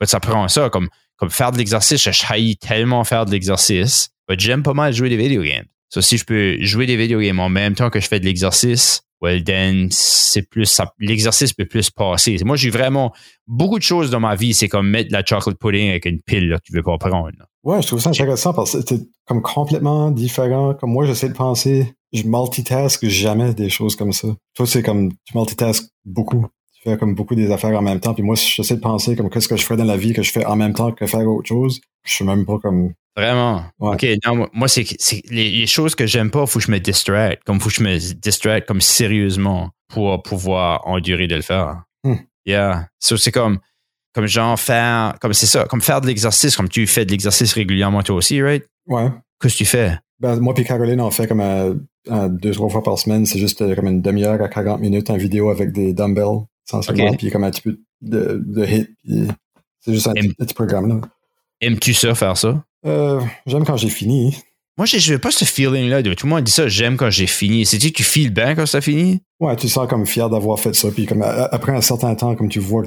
Mais 0.00 0.06
ça 0.06 0.20
prend 0.20 0.46
ça, 0.48 0.68
comme, 0.68 0.90
comme 1.16 1.30
faire 1.30 1.50
de 1.50 1.56
l'exercice. 1.56 2.02
Je 2.02 2.26
haïs 2.28 2.58
tellement 2.58 3.02
faire 3.04 3.24
de 3.24 3.30
l'exercice. 3.30 4.10
J'aime 4.36 4.62
pas 4.62 4.74
mal 4.74 4.92
jouer 4.92 5.08
des 5.08 5.16
video 5.16 5.42
games. 5.42 5.66
So, 5.90 6.02
si 6.02 6.18
je 6.18 6.24
peux 6.24 6.58
jouer 6.60 6.86
des 6.86 6.96
video 6.96 7.20
games 7.20 7.40
en 7.40 7.48
même 7.48 7.74
temps 7.74 7.88
que 7.88 8.00
je 8.00 8.08
fais 8.08 8.20
de 8.20 8.26
l'exercice, 8.26 9.02
well 9.22 9.42
then, 9.42 9.88
c'est 9.90 10.42
plus, 10.42 10.80
l'exercice 10.98 11.52
peut 11.52 11.64
plus 11.64 11.90
passer. 11.90 12.36
Moi, 12.44 12.56
j'ai 12.56 12.70
vraiment 12.70 13.12
beaucoup 13.46 13.78
de 13.78 13.82
choses 13.82 14.10
dans 14.10 14.20
ma 14.20 14.34
vie, 14.34 14.52
c'est 14.52 14.68
comme 14.68 14.88
mettre 14.88 15.12
la 15.12 15.24
chocolate 15.24 15.58
pudding 15.58 15.88
avec 15.90 16.04
une 16.04 16.20
pile 16.20 16.48
là, 16.50 16.58
que 16.58 16.64
tu 16.64 16.72
veux 16.74 16.82
pas 16.82 16.98
prendre. 16.98 17.30
Ouais, 17.64 17.80
je 17.82 17.86
trouve 17.86 18.00
ça 18.00 18.10
intéressant 18.10 18.52
parce 18.52 18.72
que 18.72 18.80
c'est 18.86 19.00
comme 19.26 19.42
complètement 19.42 20.10
différent. 20.10 20.74
Comme 20.74 20.92
moi, 20.92 21.06
j'essaie 21.06 21.28
de 21.28 21.34
penser, 21.34 21.94
je 22.12 22.22
multitask 22.24 23.06
jamais 23.06 23.54
des 23.54 23.70
choses 23.70 23.96
comme 23.96 24.12
ça. 24.12 24.28
Toi, 24.54 24.66
c'est 24.66 24.82
comme, 24.82 25.10
tu 25.24 25.36
multitask 25.36 25.88
beaucoup. 26.04 26.46
Tu 26.80 26.88
fais 26.88 26.96
comme 26.96 27.14
beaucoup 27.14 27.34
des 27.34 27.50
affaires 27.50 27.76
en 27.76 27.82
même 27.82 28.00
temps. 28.00 28.14
Puis 28.14 28.22
moi, 28.22 28.36
j'essaie 28.36 28.76
de 28.76 28.80
penser 28.80 29.16
comme 29.16 29.30
qu'est-ce 29.30 29.48
que 29.48 29.56
je 29.56 29.64
ferais 29.64 29.76
dans 29.76 29.84
la 29.84 29.96
vie 29.96 30.12
que 30.12 30.22
je 30.22 30.30
fais 30.30 30.44
en 30.44 30.56
même 30.56 30.74
temps 30.74 30.92
que 30.92 31.06
faire 31.06 31.26
autre 31.26 31.48
chose. 31.48 31.80
Je 32.04 32.12
suis 32.12 32.24
même 32.24 32.46
pas 32.46 32.58
comme 32.58 32.92
Vraiment? 33.18 33.64
OK, 33.80 34.06
non, 34.24 34.46
moi, 34.52 34.68
c'est 34.68 34.86
les, 35.28 35.66
choses 35.66 35.96
que 35.96 36.06
j'aime 36.06 36.30
pas, 36.30 36.46
faut 36.46 36.60
que 36.60 36.64
je 36.64 36.70
me 36.70 36.78
distraite. 36.78 37.40
Comme 37.44 37.58
faut 37.58 37.68
que 37.68 37.74
je 37.74 37.82
me 37.82 37.98
distraite 38.14 38.64
comme 38.64 38.80
sérieusement 38.80 39.70
pour 39.88 40.22
pouvoir 40.22 40.86
endurer 40.86 41.26
de 41.26 41.34
le 41.34 41.42
faire. 41.42 41.82
Hmm. 42.04 42.14
Yeah. 42.46 42.86
So, 43.00 43.16
c'est 43.16 43.32
comme, 43.32 43.58
comme 44.14 44.26
genre 44.26 44.58
faire, 44.58 45.14
comme 45.20 45.32
c'est 45.32 45.46
ça, 45.46 45.64
comme 45.64 45.80
faire 45.80 46.00
de 46.00 46.06
l'exercice, 46.06 46.56
comme 46.56 46.68
tu 46.68 46.86
fais 46.86 47.04
de 47.04 47.10
l'exercice 47.10 47.52
régulièrement 47.54 48.04
toi 48.04 48.14
aussi, 48.14 48.40
right? 48.40 48.64
Ouais. 48.86 49.08
Qu'est-ce 49.40 49.54
que 49.54 49.58
tu 49.58 49.64
fais? 49.64 49.98
Ben, 50.20 50.38
moi 50.38 50.54
puis 50.54 50.64
Caroline, 50.64 51.00
on 51.00 51.10
fait 51.10 51.26
comme 51.26 51.40
euh, 51.40 51.74
deux, 52.28 52.52
trois 52.52 52.68
fois 52.68 52.84
par 52.84 52.98
semaine. 52.98 53.26
C'est 53.26 53.40
juste 53.40 53.62
euh, 53.62 53.74
comme 53.74 53.88
une 53.88 54.00
demi-heure 54.00 54.40
à 54.40 54.48
40 54.48 54.80
minutes 54.80 55.10
en 55.10 55.16
vidéo 55.16 55.50
avec 55.50 55.72
des 55.72 55.92
dumbbells, 55.92 56.44
essentiellement, 56.68 57.14
puis 57.14 57.30
comme 57.30 57.44
un 57.44 57.50
petit 57.50 57.62
peu 57.62 57.78
de, 58.00 58.42
de 58.44 58.66
hit. 58.66 58.90
C'est 59.80 59.94
juste 59.94 60.06
un, 60.06 60.12
petit 60.12 60.54
programme, 60.54 60.88
là. 60.88 61.00
Aimes-tu 61.60 61.94
ça, 61.94 62.14
faire 62.14 62.36
ça? 62.36 62.62
Euh, 62.86 63.20
j'aime 63.46 63.64
quand 63.64 63.76
j'ai 63.76 63.88
fini. 63.88 64.36
Moi, 64.76 64.86
je 64.86 65.12
veux 65.12 65.18
pas 65.18 65.32
ce 65.32 65.44
feeling-là. 65.44 66.02
Tout 66.02 66.26
le 66.26 66.30
monde 66.30 66.44
dit 66.44 66.52
ça, 66.52 66.68
j'aime 66.68 66.96
quand 66.96 67.10
j'ai 67.10 67.26
fini. 67.26 67.66
C'est-tu 67.66 67.90
que 67.90 67.96
tu 67.96 68.04
files 68.04 68.32
bien 68.32 68.54
quand 68.54 68.66
ça 68.66 68.80
fini? 68.80 69.20
Ouais, 69.40 69.56
tu 69.56 69.68
sens 69.68 69.88
comme 69.88 70.06
fier 70.06 70.30
d'avoir 70.30 70.60
fait 70.60 70.74
ça. 70.74 70.90
Puis 70.90 71.06
comme 71.06 71.22
après 71.22 71.72
un 71.72 71.80
certain 71.80 72.14
temps, 72.14 72.36
comme 72.36 72.48
tu 72.48 72.60
vois 72.60 72.84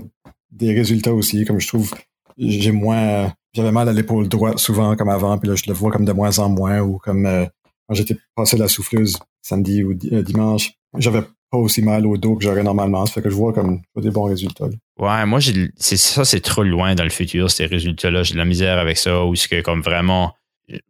des 0.52 0.74
résultats 0.74 1.14
aussi, 1.14 1.44
comme 1.44 1.60
je 1.60 1.68
trouve, 1.68 1.94
j'ai 2.38 2.72
moins, 2.72 3.34
j'avais 3.54 3.72
mal 3.72 3.90
à 3.90 3.94
l'épaule 3.94 4.28
droite 4.30 4.60
souvent 4.60 4.96
comme 4.96 5.10
avant, 5.10 5.38
puis 5.38 5.50
là 5.50 5.56
je 5.56 5.64
le 5.68 5.74
vois 5.74 5.92
comme 5.92 6.06
de 6.06 6.12
moins 6.12 6.40
en 6.40 6.50
moins 6.50 6.80
ou 6.80 6.98
comme 6.98 7.26
euh, 7.26 7.46
quand 7.88 7.96
j'étais 7.96 8.18
passé 8.36 8.58
la 8.58 8.68
souffleuse 8.68 9.18
samedi 9.42 9.84
ou 9.84 9.92
euh, 10.12 10.22
dimanche, 10.22 10.72
j'avais 10.98 11.22
pas 11.50 11.58
aussi 11.58 11.82
mal 11.82 12.06
au 12.06 12.18
dos 12.18 12.36
que 12.36 12.44
j'aurais 12.44 12.64
normalement. 12.64 13.06
Ça 13.06 13.14
fait 13.14 13.22
que 13.22 13.30
je 13.30 13.36
vois 13.36 13.54
comme 13.54 13.82
des 13.98 14.10
bons 14.10 14.24
résultats. 14.24 14.66
Ouais, 15.00 15.26
moi 15.26 15.40
c'est 15.76 15.98
ça, 15.98 16.24
c'est 16.26 16.40
trop 16.40 16.64
loin 16.64 16.96
dans 16.96 17.04
le 17.04 17.10
futur 17.10 17.52
ces 17.52 17.66
résultats-là. 17.66 18.24
J'ai 18.24 18.34
de 18.34 18.40
la 18.40 18.46
misère 18.46 18.78
avec 18.78 18.98
ça 18.98 19.26
ou 19.26 19.36
ce 19.36 19.48
que 19.48 19.62
comme 19.62 19.82
vraiment, 19.82 20.34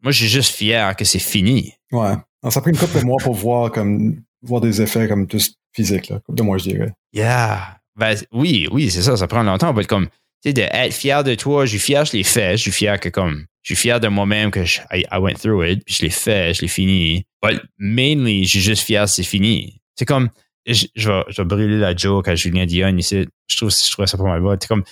moi 0.04 0.12
j'ai 0.12 0.28
juste 0.28 0.54
fier 0.54 0.96
que 0.96 1.06
c'est 1.06 1.20
fini. 1.20 1.74
Ouais, 1.92 2.14
ça 2.50 2.60
a 2.60 2.62
pris 2.62 2.72
une 2.72 2.78
couple 2.78 3.00
de 3.00 3.06
mois 3.06 3.18
pour 3.24 3.34
voir 3.34 3.72
comme 3.72 4.22
voir 4.44 4.62
des 4.62 4.82
effets 4.82 5.08
comme 5.08 5.28
tous 5.28 5.56
physiques 5.74 6.10
là, 6.10 6.20
couple 6.20 6.38
de 6.38 6.44
mois 6.44 6.58
je 6.58 6.70
dirais. 6.70 6.94
Yeah. 7.14 7.82
Ben, 7.96 8.16
oui, 8.32 8.68
oui, 8.72 8.90
c'est 8.90 9.02
ça, 9.02 9.18
ça 9.18 9.28
prend 9.28 9.44
longtemps. 9.44 9.74
On 9.76 9.80
être 9.80 9.88
comme, 9.88 10.08
tu 10.08 10.50
sais, 10.50 10.54
d'être 10.54 10.94
fier 10.94 11.24
de 11.24 11.36
toi, 11.36 11.66
je 11.66 11.72
suis 11.72 11.80
fier, 11.80 12.06
je 12.06 12.14
l'ai 12.14 12.24
fait, 12.24 12.58
je 12.58 12.62
suis 12.64 12.72
fier 12.72 13.00
que 13.00 13.10
comme, 13.10 13.46
je 13.64 13.74
suis 13.74 13.82
fier 13.82 14.00
de 14.00 14.08
moi-même 14.08 14.52
que 14.52 14.66
je, 14.66 14.82
I, 14.92 15.06
went 15.20 15.36
through 15.36 15.64
it, 15.66 15.84
puis 15.86 15.96
je 15.96 16.04
l'ai 16.04 16.10
fait, 16.10 16.54
je 16.54 16.62
l'ai 16.62 16.68
fini. 16.68 17.26
But 17.44 17.62
mainly, 17.78 18.44
je 18.46 18.50
suis 18.50 18.62
juste 18.62 18.84
fier, 18.84 19.08
c'est 19.08 19.24
fini. 19.24 19.82
C'est 19.96 20.06
comme, 20.06 20.30
je, 20.66 20.86
je, 20.96 21.10
vais, 21.10 21.24
je 21.30 21.42
vais 21.42 21.46
brûler 21.46 21.78
la 21.78 21.96
joke 21.96 22.28
à 22.28 22.36
Julien 22.36 22.66
Dion 22.66 22.96
ici. 22.98 23.28
Je 23.48 23.58
trouve, 23.58 23.72
je 23.72 23.92
trouve 23.92 24.06
ça 24.06 24.18
pas 24.18 24.24
mal. 24.24 24.42
C'est 24.60 24.68
comme, 24.68 24.84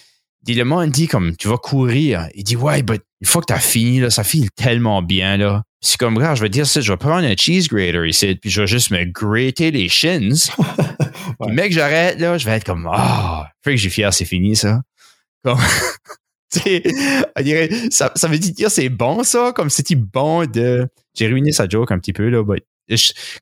le 0.48 0.64
monde 0.64 0.92
dit 0.92 1.08
comme, 1.08 1.36
tu 1.36 1.48
vas 1.48 1.58
courir. 1.58 2.28
Il 2.34 2.44
dit, 2.44 2.56
ouais, 2.56 2.84
but 2.84 3.02
une 3.22 3.28
fois 3.28 3.42
que 3.42 3.48
t'as 3.48 3.60
fini, 3.60 4.00
là, 4.00 4.10
ça 4.10 4.24
file 4.24 4.50
tellement 4.52 5.02
bien, 5.02 5.38
là. 5.38 5.64
C'est 5.82 5.98
comme, 5.98 6.18
regarde, 6.18 6.38
je 6.38 6.42
vais 6.42 6.50
dire 6.50 6.68
ça, 6.68 6.82
je 6.82 6.92
vais 6.92 6.98
prendre 6.98 7.26
un 7.26 7.36
cheese 7.36 7.68
grater 7.68 8.08
ici, 8.08 8.36
puis 8.36 8.50
je 8.50 8.62
vais 8.62 8.68
juste 8.68 8.92
me 8.92 9.04
grater 9.06 9.72
les 9.72 9.90
shins. 9.90 10.50
ouais. 11.40 11.52
mec, 11.52 11.72
j'arrête, 11.72 12.20
là, 12.20 12.38
je 12.38 12.46
vais 12.46 12.52
être 12.52 12.66
comme, 12.66 12.90
ah, 12.92 13.44
oh, 13.44 13.48
fait 13.64 13.72
que 13.72 13.78
j'ai 13.78 13.90
fier, 13.90 14.14
c'est 14.14 14.26
fini, 14.26 14.56
ça. 14.56 14.82
Comme, 15.44 15.60
tu 16.52 16.60
sais, 16.62 17.90
ça, 17.92 18.12
ça 18.16 18.28
veut 18.28 18.40
dire 18.40 18.72
c'est 18.72 18.90
bon, 18.90 19.24
ça, 19.24 19.52
comme 19.56 19.70
c'était 19.70 19.96
bon 19.96 20.46
de, 20.46 20.88
j'ai 21.14 21.28
ruiné 21.28 21.52
sa 21.52 21.68
joke 21.68 21.92
un 21.92 22.00
petit 22.00 22.14
peu, 22.14 22.30
là, 22.30 22.44
but, 22.44 22.64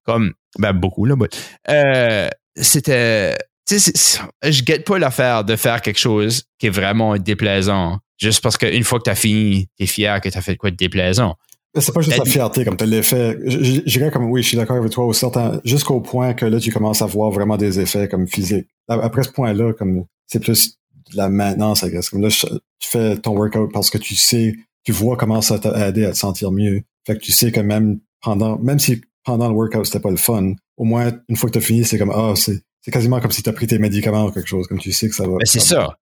comme, 0.03 0.33
ben, 0.59 0.73
beaucoup, 0.73 1.05
là, 1.05 1.15
but, 1.15 1.31
euh, 1.69 2.27
c'était, 2.55 3.37
tu 3.65 3.79
sais, 3.79 4.19
je 4.43 4.63
guette 4.63 4.85
pas 4.85 4.99
l'affaire 4.99 5.43
de 5.43 5.55
faire 5.55 5.81
quelque 5.81 5.99
chose 5.99 6.43
qui 6.59 6.67
est 6.67 6.71
vraiment 6.71 7.17
déplaisant. 7.17 7.99
Juste 8.17 8.41
parce 8.41 8.57
qu'une 8.57 8.83
fois 8.83 8.97
que 8.99 9.03
tu 9.03 9.09
as 9.11 9.15
fini, 9.15 9.67
tu 9.77 9.83
es 9.83 9.85
fier 9.85 10.19
que 10.21 10.29
tu 10.29 10.37
as 10.37 10.41
fait 10.41 10.55
quoi 10.55 10.71
de 10.71 10.75
déplaisant. 10.75 11.35
C'est 11.79 11.93
pas 11.93 12.01
juste 12.01 12.17
la 12.17 12.25
fierté, 12.25 12.65
comme 12.65 12.77
tu 12.77 12.85
l'as 12.85 13.03
fait. 13.03 13.37
Je 13.45 13.81
dirais 13.81 14.09
comme 14.09 14.31
oui, 14.31 14.41
je 14.41 14.47
suis 14.47 14.57
d'accord 14.57 14.77
avec 14.77 14.91
toi 14.91 15.05
au 15.05 15.13
certain, 15.13 15.61
jusqu'au 15.63 16.01
point 16.01 16.33
que 16.33 16.45
là, 16.45 16.59
tu 16.59 16.71
commences 16.71 17.03
à 17.03 17.05
voir 17.05 17.29
vraiment 17.29 17.57
des 17.57 17.79
effets 17.79 18.07
comme 18.07 18.27
physiques. 18.27 18.67
Après 18.87 19.23
ce 19.23 19.29
point-là, 19.29 19.73
comme 19.73 20.05
c'est 20.25 20.39
plus 20.39 20.77
la 21.13 21.29
maintenance. 21.29 21.85
Comme 22.11 22.21
là, 22.21 22.29
tu 22.29 22.89
fais 22.89 23.17
ton 23.17 23.35
workout 23.35 23.71
parce 23.71 23.89
que 23.89 23.97
tu 23.97 24.15
sais, 24.15 24.55
tu 24.83 24.91
vois 24.91 25.17
comment 25.17 25.41
ça 25.41 25.59
t'a 25.59 25.87
aidé 25.87 26.05
à 26.05 26.11
te 26.11 26.17
sentir 26.17 26.51
mieux. 26.51 26.81
Fait 27.05 27.15
que 27.15 27.21
tu 27.21 27.31
sais 27.31 27.51
que 27.51 27.59
même 27.59 27.99
pendant, 28.21 28.57
même 28.59 28.79
si 28.79 29.01
pendant 29.23 29.49
le 29.49 29.55
workout, 29.55 29.85
c'était 29.85 29.99
pas 29.99 30.09
le 30.09 30.17
fun, 30.17 30.53
au 30.77 30.85
moins, 30.85 31.11
une 31.27 31.35
fois 31.35 31.49
que 31.49 31.53
tu 31.53 31.59
as 31.59 31.61
fini, 31.61 31.83
c'est 31.83 31.97
comme, 31.97 32.11
ah, 32.11 32.33
c'est, 32.35 32.61
c'est 32.81 32.91
quasiment 32.91 33.19
comme 33.19 33.31
si 33.31 33.43
tu 33.43 33.49
as 33.49 33.53
pris 33.53 33.67
tes 33.67 33.79
médicaments 33.79 34.25
ou 34.25 34.31
quelque 34.31 34.47
chose, 34.47 34.67
comme 34.67 34.79
tu 34.79 34.93
sais 34.93 35.09
que 35.09 35.15
ça 35.15 35.23
va. 35.23 35.35
Ben, 35.35 35.45
c'est 35.45 35.59
ça. 35.59 35.97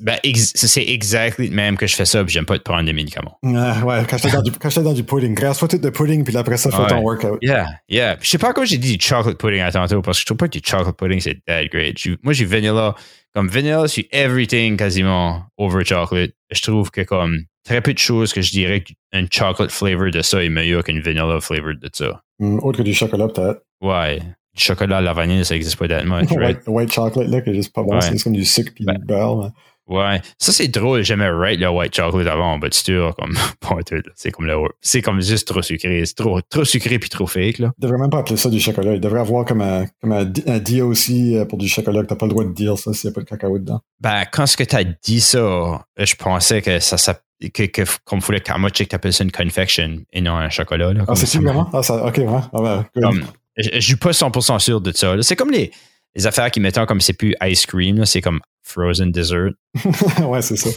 Ben, 0.00 0.18
c'est 0.24 0.84
exactement 0.84 1.54
même 1.54 1.76
que 1.76 1.86
je 1.86 1.94
fais 1.94 2.04
ça, 2.04 2.24
puis 2.24 2.32
j'aime 2.32 2.44
pas 2.44 2.58
te 2.58 2.64
prendre 2.64 2.84
des 2.84 2.92
médicaments. 2.92 3.38
Ah, 3.44 3.84
ouais, 3.84 4.04
quand 4.10 4.16
j'étais 4.16 4.32
dans, 4.32 4.42
du, 4.42 4.50
dans 4.50 4.92
du 4.92 5.04
pudding, 5.04 5.34
grâce-toi 5.34 5.68
tout 5.68 5.78
de 5.78 5.90
pudding, 5.90 6.24
puis 6.24 6.36
après 6.36 6.56
ça, 6.56 6.70
fais 6.70 6.86
ton 6.88 7.02
workout. 7.02 7.38
Yeah, 7.40 7.68
yeah. 7.88 8.18
je 8.20 8.28
sais 8.28 8.38
pas 8.38 8.52
quoi 8.52 8.64
j'ai 8.64 8.78
dit 8.78 8.96
du 8.96 9.04
chocolate 9.04 9.38
pudding 9.38 9.60
à 9.60 9.70
tantôt, 9.70 10.02
parce 10.02 10.18
que 10.18 10.22
je 10.22 10.26
trouve 10.26 10.38
pas 10.38 10.48
que 10.48 10.58
du 10.58 10.68
chocolate 10.68 10.96
pudding, 10.96 11.20
c'est 11.20 11.38
that 11.46 11.66
great. 11.66 11.96
moi, 12.24 12.32
j'ai 12.32 12.44
vanilla. 12.44 12.96
Comme 13.34 13.48
vanilla, 13.48 13.88
c'est 13.88 14.08
everything 14.12 14.76
quasiment 14.76 15.42
over 15.58 15.84
chocolate. 15.84 16.32
Je 16.50 16.62
trouve 16.62 16.90
que 16.90 17.00
comme 17.00 17.40
très 17.64 17.80
peu 17.80 17.92
de 17.92 17.98
choses 17.98 18.32
que 18.32 18.42
je 18.42 18.52
dirais 18.52 18.82
qu'un 18.82 19.26
chocolate 19.30 19.72
flavor 19.72 20.10
de 20.10 20.22
ça 20.22 20.42
est 20.42 20.48
meilleur 20.48 20.84
qu'une 20.84 21.00
vanilla 21.00 21.40
flavor 21.40 21.74
de 21.80 21.90
ça. 21.92 22.22
Mm, 22.38 22.58
autre 22.60 22.78
que 22.78 22.82
du 22.82 22.94
chocolat, 22.94 23.28
peut-être. 23.28 23.62
Ouais 23.80 24.20
du 24.54 24.62
chocolat 24.62 24.98
à 24.98 25.00
la 25.00 25.12
vanille, 25.12 25.44
ça 25.44 25.54
n'existe 25.54 25.76
pas 25.76 25.88
tellement. 25.88 26.20
white, 26.30 26.60
white, 26.66 26.92
chocolate, 26.92 27.28
là, 27.28 27.40
qui 27.40 27.50
est 27.50 27.54
juste 27.54 27.74
pas 27.74 27.82
bon. 27.82 28.00
C'est 28.00 28.22
comme 28.22 28.32
du 28.32 28.44
sucre 28.44 28.72
puis 28.74 28.84
ben, 28.84 28.94
du 28.94 29.04
beurre. 29.04 29.50
Ouais. 29.86 30.20
Ça, 30.38 30.52
c'est 30.52 30.68
drôle. 30.68 31.02
J'aimais 31.02 31.28
rate 31.28 31.58
le 31.58 31.68
white 31.68 31.94
chocolate 31.94 32.26
avant, 32.26 32.58
mais 32.58 32.68
c'est 32.72 32.92
comme, 33.18 33.34
c'est 34.14 34.30
comme 34.30 34.46
le, 34.46 34.56
c'est 34.80 35.02
comme 35.02 35.20
juste 35.20 35.48
trop 35.48 35.62
sucré. 35.62 36.04
C'est 36.06 36.14
trop, 36.14 36.40
trop 36.40 36.64
sucré 36.64 36.98
puis 36.98 37.10
trop 37.10 37.26
fake, 37.26 37.58
là. 37.58 37.72
Il 37.78 37.82
devrait 37.82 37.98
même 37.98 38.10
pas 38.10 38.18
appeler 38.18 38.36
ça 38.36 38.48
du 38.48 38.60
chocolat. 38.60 38.94
Il 38.94 39.00
devrait 39.00 39.20
avoir 39.20 39.44
comme 39.44 39.60
un, 39.60 39.86
comme 40.00 40.12
un, 40.12 40.24
DOC 40.24 41.10
euh, 41.10 41.44
pour 41.44 41.58
du 41.58 41.68
chocolat 41.68 42.02
que 42.02 42.06
t'as 42.06 42.16
pas 42.16 42.26
le 42.26 42.30
droit 42.30 42.44
de 42.44 42.52
dire 42.52 42.78
ça 42.78 42.92
s'il 42.92 43.10
n'y 43.10 43.12
a 43.12 43.14
pas 43.14 43.20
de 43.20 43.26
cacao 43.26 43.58
dedans. 43.58 43.80
Ben, 44.00 44.24
quand 44.32 44.46
ce 44.46 44.56
que 44.56 44.64
t'as 44.64 44.84
dit 44.84 45.20
ça, 45.20 45.84
je 45.98 46.14
pensais 46.14 46.62
que 46.62 46.78
ça, 46.78 46.96
ça 46.96 47.20
que, 47.52 47.64
que 47.64 47.82
comme 48.04 48.20
faut 48.20 48.32
le 48.32 48.38
karma 48.38 48.70
check 48.70 48.88
t'appelles 48.88 49.12
ça 49.12 49.24
une 49.24 49.32
confection 49.32 49.98
et 50.12 50.20
non 50.20 50.36
un 50.36 50.48
chocolat, 50.48 50.92
là. 50.94 51.04
Ah, 51.06 51.14
c'est 51.14 51.38
vraiment? 51.38 51.68
Ah, 51.72 51.82
ça, 51.82 52.06
ok, 52.06 52.16
ouais. 52.18 52.26
Ah, 52.26 52.84
ben, 52.94 53.10
je, 53.56 53.70
je 53.74 53.80
suis 53.80 53.96
pas 53.96 54.10
100% 54.10 54.58
sûr 54.60 54.80
de 54.80 54.92
ça. 54.92 55.14
C'est 55.20 55.36
comme 55.36 55.50
les, 55.50 55.70
les 56.14 56.26
affaires 56.26 56.50
qui 56.50 56.60
mettent 56.60 56.84
comme 56.86 57.00
c'est 57.00 57.12
plus 57.12 57.34
ice 57.42 57.66
cream, 57.66 58.04
c'est 58.04 58.20
comme 58.20 58.40
frozen 58.62 59.10
dessert. 59.10 59.50
ouais, 60.26 60.42
c'est 60.42 60.56
ça. 60.56 60.70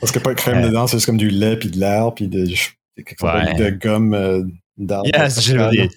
Parce 0.00 0.12
qu'il 0.12 0.20
n'y 0.20 0.24
a 0.24 0.28
pas 0.28 0.34
de 0.34 0.38
crème 0.38 0.62
dedans, 0.62 0.86
c'est 0.86 0.98
juste 0.98 1.06
comme 1.06 1.16
du 1.16 1.30
lait, 1.30 1.56
puis 1.56 1.70
de 1.70 1.78
l'air, 1.78 2.12
puis 2.14 2.28
de, 2.28 2.44
de 2.46 3.70
gomme 3.70 4.14
euh, 4.14 4.42
d'arbre. 4.76 5.08
il 5.08 5.90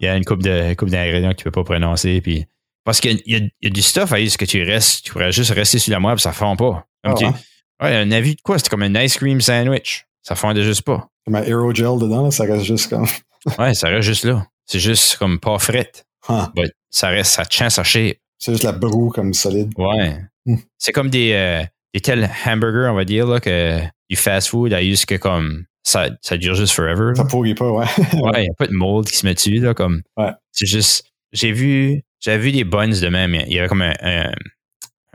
y 0.00 0.06
a 0.06 0.16
une 0.16 0.24
coupe 0.24 0.42
de 0.42 0.74
coupe 0.74 0.90
d'ingrédients 0.90 1.30
que 1.30 1.36
tu 1.36 1.44
peux 1.44 1.50
pas 1.50 1.64
prononcer, 1.64 2.20
puis 2.20 2.46
parce 2.86 3.00
qu'il 3.00 3.20
y, 3.26 3.50
y, 3.60 3.66
a 3.66 3.70
du 3.70 3.82
stuff 3.82 4.12
à 4.12 4.28
ce 4.28 4.38
que 4.38 4.44
tu 4.44 4.62
restes, 4.62 5.06
tu 5.06 5.12
pourrais 5.12 5.32
juste 5.32 5.50
rester 5.50 5.80
sur 5.80 5.92
la 5.92 5.98
moelle, 5.98 6.14
puis 6.14 6.22
ça 6.22 6.32
fond 6.32 6.54
pas. 6.54 6.86
Comme 7.02 7.14
oh, 7.14 7.18
tu, 7.18 7.24
ouais, 7.24 7.96
un 7.96 8.12
avis 8.12 8.36
de 8.36 8.40
quoi? 8.42 8.58
C'était 8.58 8.70
comme 8.70 8.84
un 8.84 9.02
ice 9.02 9.16
cream 9.16 9.40
sandwich. 9.40 10.06
Ça 10.22 10.36
fondait 10.36 10.62
juste 10.62 10.82
pas. 10.82 11.08
Comme 11.24 11.34
un 11.34 11.42
aerogel 11.42 11.98
dedans, 11.98 12.30
ça 12.30 12.44
reste 12.44 12.64
juste 12.64 12.88
comme. 12.88 13.08
ouais, 13.58 13.74
ça 13.74 13.88
reste 13.88 14.06
juste 14.06 14.24
là. 14.24 14.46
C'est 14.66 14.78
juste 14.78 15.16
comme 15.16 15.40
pas 15.40 15.58
fret. 15.58 15.90
ça 16.90 17.08
reste, 17.08 17.32
ça 17.32 17.44
tient 17.44 17.70
sa 17.70 17.82
shape. 17.82 18.18
C'est 18.38 18.52
juste 18.52 18.64
la 18.64 18.72
broue 18.72 19.10
comme 19.10 19.34
solide. 19.34 19.72
Ouais. 19.76 20.18
Hmm. 20.44 20.56
C'est 20.78 20.92
comme 20.92 21.10
des, 21.10 21.32
euh, 21.32 21.64
des 21.94 22.00
tels 22.00 22.30
hamburgers, 22.46 22.88
on 22.90 22.94
va 22.94 23.04
dire, 23.04 23.26
là, 23.26 23.40
que 23.40 23.80
du 24.08 24.16
fast 24.16 24.48
food, 24.48 24.72
a 24.72 24.82
juste 24.82 25.06
que 25.06 25.16
comme 25.16 25.64
ça, 25.82 26.10
ça 26.20 26.36
dure 26.36 26.54
juste 26.54 26.74
forever. 26.74 27.12
Ça 27.14 27.24
pourrit 27.24 27.54
pas, 27.54 27.70
ouais. 27.70 27.86
ouais, 28.14 28.32
il 28.36 28.42
n'y 28.42 28.48
a 28.50 28.54
pas 28.56 28.66
de 28.66 28.74
mold 28.74 29.08
qui 29.08 29.16
se 29.16 29.26
met 29.26 29.34
dessus, 29.34 29.58
là, 29.58 29.74
comme. 29.74 30.02
Ouais. 30.16 30.32
C'est 30.52 30.66
juste, 30.66 31.04
j'ai 31.32 31.52
vu, 31.52 32.02
j'avais 32.20 32.38
vu 32.38 32.52
des 32.52 32.64
buns 32.64 32.88
de 32.88 33.08
même. 33.08 33.34
Il 33.34 33.52
y 33.52 33.58
avait 33.58 33.68
comme 33.68 33.82
un, 33.82 34.32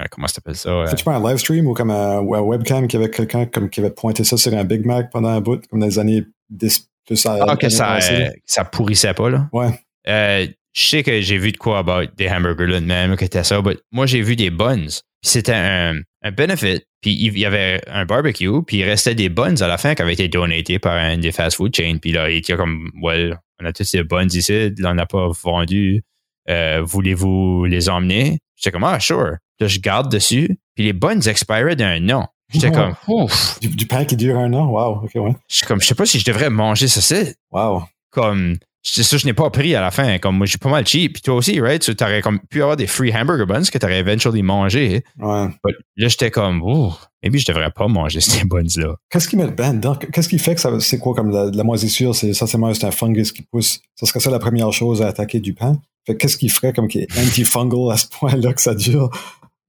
comment 0.09 0.27
ça 0.27 0.35
s'appelle 0.35 0.55
ça? 0.55 0.85
C'est-tu 0.87 1.03
pas 1.03 1.15
un 1.15 1.29
live 1.29 1.37
stream 1.37 1.67
ou 1.67 1.73
comme 1.73 1.91
un, 1.91 2.19
webcam 2.19 2.87
qui 2.87 2.97
avait 2.97 3.09
quelqu'un 3.09 3.45
comme 3.45 3.69
qui 3.69 3.79
avait 3.79 3.91
pointé 3.91 4.23
ça 4.23 4.37
sur 4.37 4.53
un 4.53 4.63
Big 4.63 4.85
Mac 4.85 5.11
pendant 5.11 5.29
un 5.29 5.41
bout, 5.41 5.65
comme 5.67 5.79
dans 5.79 5.85
les 5.85 5.99
années 5.99 6.23
10, 6.49 6.89
ça, 7.15 7.37
ah, 7.47 7.57
que 7.57 7.69
ça, 7.69 7.97
euh, 7.97 8.29
ça 8.45 8.63
pourrissait 8.63 9.13
pas, 9.13 9.29
là? 9.29 9.49
Ouais. 9.51 9.69
Euh, 10.07 10.47
je 10.73 10.81
sais 10.83 11.03
que 11.03 11.21
j'ai 11.21 11.37
vu 11.37 11.51
de 11.51 11.57
quoi 11.57 11.79
about 11.79 12.11
des 12.17 12.29
hamburgers 12.29 12.67
là 12.67 12.79
de 12.79 12.85
même, 12.85 13.15
que 13.15 13.25
c'était 13.25 13.43
ça, 13.43 13.61
mais 13.63 13.77
moi 13.91 14.05
j'ai 14.05 14.21
vu 14.21 14.35
des 14.35 14.49
buns. 14.49 14.87
C'était 15.23 15.53
un, 15.53 15.99
un 16.23 16.31
benefit, 16.31 16.81
puis 17.01 17.11
il 17.13 17.37
y 17.37 17.45
avait 17.45 17.81
un 17.87 18.05
barbecue, 18.05 18.63
puis 18.65 18.77
il 18.77 18.83
restait 18.83 19.13
des 19.15 19.29
buns 19.29 19.55
à 19.61 19.67
la 19.67 19.77
fin 19.77 19.93
qui 19.93 20.01
avaient 20.01 20.13
été 20.13 20.27
donatés 20.27 20.79
par 20.79 20.95
un 20.95 21.17
des 21.17 21.31
fast 21.31 21.57
food 21.57 21.75
chains. 21.75 21.97
Puis 22.01 22.11
là, 22.11 22.29
il 22.31 22.37
était 22.37 22.55
comme, 22.55 22.89
well, 23.01 23.37
on 23.61 23.65
a 23.65 23.73
tous 23.73 23.83
ces 23.83 24.03
buns 24.03 24.27
ici, 24.27 24.71
là, 24.77 24.91
on 24.91 24.95
n'a 24.95 25.05
pas 25.05 25.27
vendu 25.43 26.01
euh, 26.49 26.81
voulez-vous 26.83 27.65
les 27.65 27.87
emmener? 27.87 28.39
J'étais 28.55 28.71
comme, 28.71 28.83
ah, 28.83 28.99
sure. 28.99 29.35
Là, 29.59 29.67
je 29.67 29.79
garde 29.79 30.11
dessus, 30.11 30.57
puis 30.75 30.85
les 30.85 30.93
bonnes 30.93 31.27
expiraient 31.27 31.75
d'un 31.75 32.09
an. 32.09 32.27
J'étais 32.51 32.71
comme, 32.71 32.95
ouf. 33.07 33.59
Du, 33.61 33.69
du 33.69 33.85
pain 33.85 34.03
qui 34.05 34.15
dure 34.17 34.37
un 34.37 34.51
an? 34.53 34.65
Wow, 34.67 35.03
ok, 35.05 35.11
ouais. 35.15 35.35
Je 35.47 35.57
suis 35.57 35.65
comme, 35.65 35.79
je 35.79 35.85
sais 35.85 35.95
pas 35.95 36.05
si 36.05 36.19
je 36.19 36.25
devrais 36.25 36.49
manger 36.49 36.87
ça. 36.87 36.99
C'est 36.99 37.35
Wow. 37.51 37.83
comme, 38.09 38.57
c'est 38.83 39.03
ça, 39.03 39.17
je 39.17 39.25
n'ai 39.25 39.33
pas 39.33 39.49
pris 39.49 39.75
à 39.75 39.81
la 39.81 39.91
fin. 39.91 40.17
Comme, 40.17 40.37
moi, 40.37 40.45
j'ai 40.47 40.57
pas 40.57 40.69
mal 40.69 40.85
cheap. 40.87 41.13
Puis 41.13 41.21
toi 41.21 41.35
aussi, 41.35 41.59
right? 41.59 41.81
Tu 41.81 42.03
aurais 42.03 42.21
comme 42.21 42.39
pu 42.39 42.61
avoir 42.61 42.77
des 42.77 42.87
free 42.87 43.13
hamburger 43.13 43.45
buns 43.45 43.63
que 43.63 43.77
tu 43.77 43.85
aurais 43.85 43.99
eventually 43.99 44.41
mangé. 44.41 45.03
Ouais. 45.19 45.47
But 45.63 45.75
là, 45.97 46.07
j'étais 46.07 46.31
comme, 46.31 46.61
ouh, 46.63 46.93
maybe 47.23 47.37
je 47.37 47.45
devrais 47.45 47.71
pas 47.71 47.87
manger 47.87 48.21
ces 48.21 48.43
buns-là. 48.45 48.95
Qu'est-ce 49.09 49.27
qu'ils 49.27 49.39
mettent 49.39 49.55
ben 49.55 49.75
dedans? 49.75 49.95
Qu'est-ce 49.95 50.29
qui 50.29 50.39
fait 50.39 50.55
que 50.55 50.61
ça, 50.61 50.79
c'est 50.79 50.97
quoi 50.97 51.13
comme 51.13 51.29
la, 51.29 51.45
la 51.45 51.63
moisissure? 51.63 52.15
C'est 52.15 52.29
essentiellement 52.29 52.73
c'est 52.73 52.85
un 52.85 52.91
fungus 52.91 53.31
qui 53.31 53.43
pousse. 53.43 53.81
Ça 53.95 54.05
serait 54.05 54.19
ça 54.19 54.31
la 54.31 54.39
première 54.39 54.71
chose 54.71 55.01
à 55.01 55.07
attaquer 55.07 55.39
du 55.39 55.53
pain? 55.53 55.79
Fait 56.07 56.13
que 56.13 56.19
qu'est-ce 56.19 56.37
qui 56.37 56.49
ferait 56.49 56.73
comme 56.73 56.87
qui 56.87 56.99
est 56.99 57.17
antifungal 57.19 57.91
à 57.91 57.97
ce 57.97 58.07
point-là 58.07 58.53
que 58.53 58.61
ça 58.61 58.73
dure? 58.73 59.11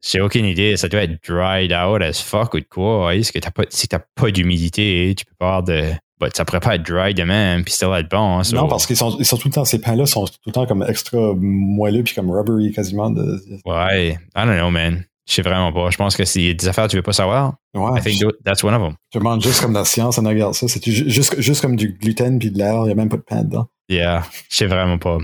J'ai 0.05 0.21
aucune 0.21 0.47
idée. 0.47 0.77
Ça 0.77 0.89
doit 0.89 1.03
être 1.03 1.23
dried 1.29 1.73
out 1.73 2.03
as 2.03 2.21
fuck 2.23 2.55
ou 2.55 2.61
de 2.61 2.65
quoi. 2.65 3.15
Est-ce 3.15 3.31
que 3.31 3.39
t'as 3.39 3.51
pas, 3.51 3.65
si 3.69 3.87
t'as 3.87 4.01
pas 4.15 4.31
d'humidité, 4.31 5.15
tu 5.17 5.25
peux 5.25 5.35
pas 5.39 5.57
avoir 5.59 5.63
de. 5.63 5.93
But 6.23 6.37
ça 6.37 6.45
pourrait 6.45 6.61
pas 6.61 6.77
être 6.77 6.83
dry 6.87 7.15
de 7.15 7.25
même, 7.25 7.65
puis 7.65 7.73
still 7.75 7.89
être 7.97 8.09
bon. 8.11 8.39
hein, 8.39 8.45
so- 8.45 8.55
Non, 8.57 8.69
parce 8.69 8.87
qu'ils 8.87 8.97
sont, 8.97 9.17
ils 9.19 9.25
sont 9.25 9.37
tout 9.37 9.49
le 9.49 9.55
temps, 9.55 9.65
ces 9.65 9.81
pains-là 9.81 10.07
sont 10.07 10.25
tout 10.27 10.33
le 10.47 10.53
temps 10.53 10.67
comme 10.67 10.85
extra 10.89 11.19
moelleux 11.37 12.03
puis 12.05 12.15
comme 12.15 12.31
rubbery 12.31 12.71
quasiment. 12.73 13.11
De, 13.11 13.41
Ouais, 13.65 14.11
I 14.13 14.17
don't 14.37 14.57
know, 14.57 14.71
man. 14.71 15.05
Je 15.29 15.35
sais 15.35 15.43
vraiment 15.43 15.73
pas. 15.73 15.89
Je 15.91 15.97
pense 15.97 16.17
que 16.17 16.25
c'est 16.25 16.53
des 16.55 16.69
affaires 16.69 16.85
que 16.87 16.91
tu 16.91 16.97
veux 16.97 17.03
pas 17.03 17.13
savoir. 17.13 17.55
ouais. 17.75 18.01
I 18.01 18.03
think 18.03 18.23
that's 18.45 18.63
one 18.65 18.75
of 18.75 18.83
them. 18.83 18.97
Je 19.15 19.19
demande 19.21 19.43
juste 19.43 19.61
comme 19.61 19.73
la 19.73 19.85
science, 19.85 20.19
on 20.19 20.23
regarde 20.29 20.55
ça. 20.55 20.67
C'est 20.69 20.85
ju- 20.85 21.09
juste, 21.09 21.41
juste 21.41 21.61
comme 21.61 21.77
du 21.77 21.93
gluten 22.01 22.39
puis 22.41 22.51
de 22.51 22.59
l'air. 22.59 22.81
Il 22.83 22.87
n'y 22.87 22.93
a 22.93 22.95
même 22.97 23.09
pas 23.09 23.17
de 23.19 23.23
pain 23.23 23.43
dedans. 23.43 23.67
Yeah, 23.89 24.25
je 24.51 24.57
sais 24.57 24.67
vraiment 24.67 24.99
pas. 24.99 25.19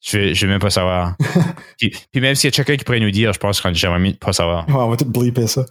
Je 0.00 0.16
veux, 0.18 0.34
je 0.34 0.46
veux 0.46 0.52
même 0.52 0.60
pas 0.60 0.70
savoir. 0.70 1.16
puis, 1.78 1.92
puis 2.12 2.20
même 2.20 2.34
s'il 2.36 2.48
y 2.48 2.52
a 2.52 2.56
quelqu'un 2.56 2.76
qui 2.76 2.84
pourrait 2.84 3.00
nous 3.00 3.10
dire, 3.10 3.32
je 3.32 3.38
pense 3.38 3.60
que 3.60 3.72
j'aimerais 3.74 3.98
mieux 3.98 4.12
pas 4.14 4.32
savoir. 4.32 4.66
Ouais, 4.68 4.74
on 4.76 4.88
va 4.88 4.96
tout 4.96 5.04
bleeper 5.04 5.48
ça. 5.48 5.64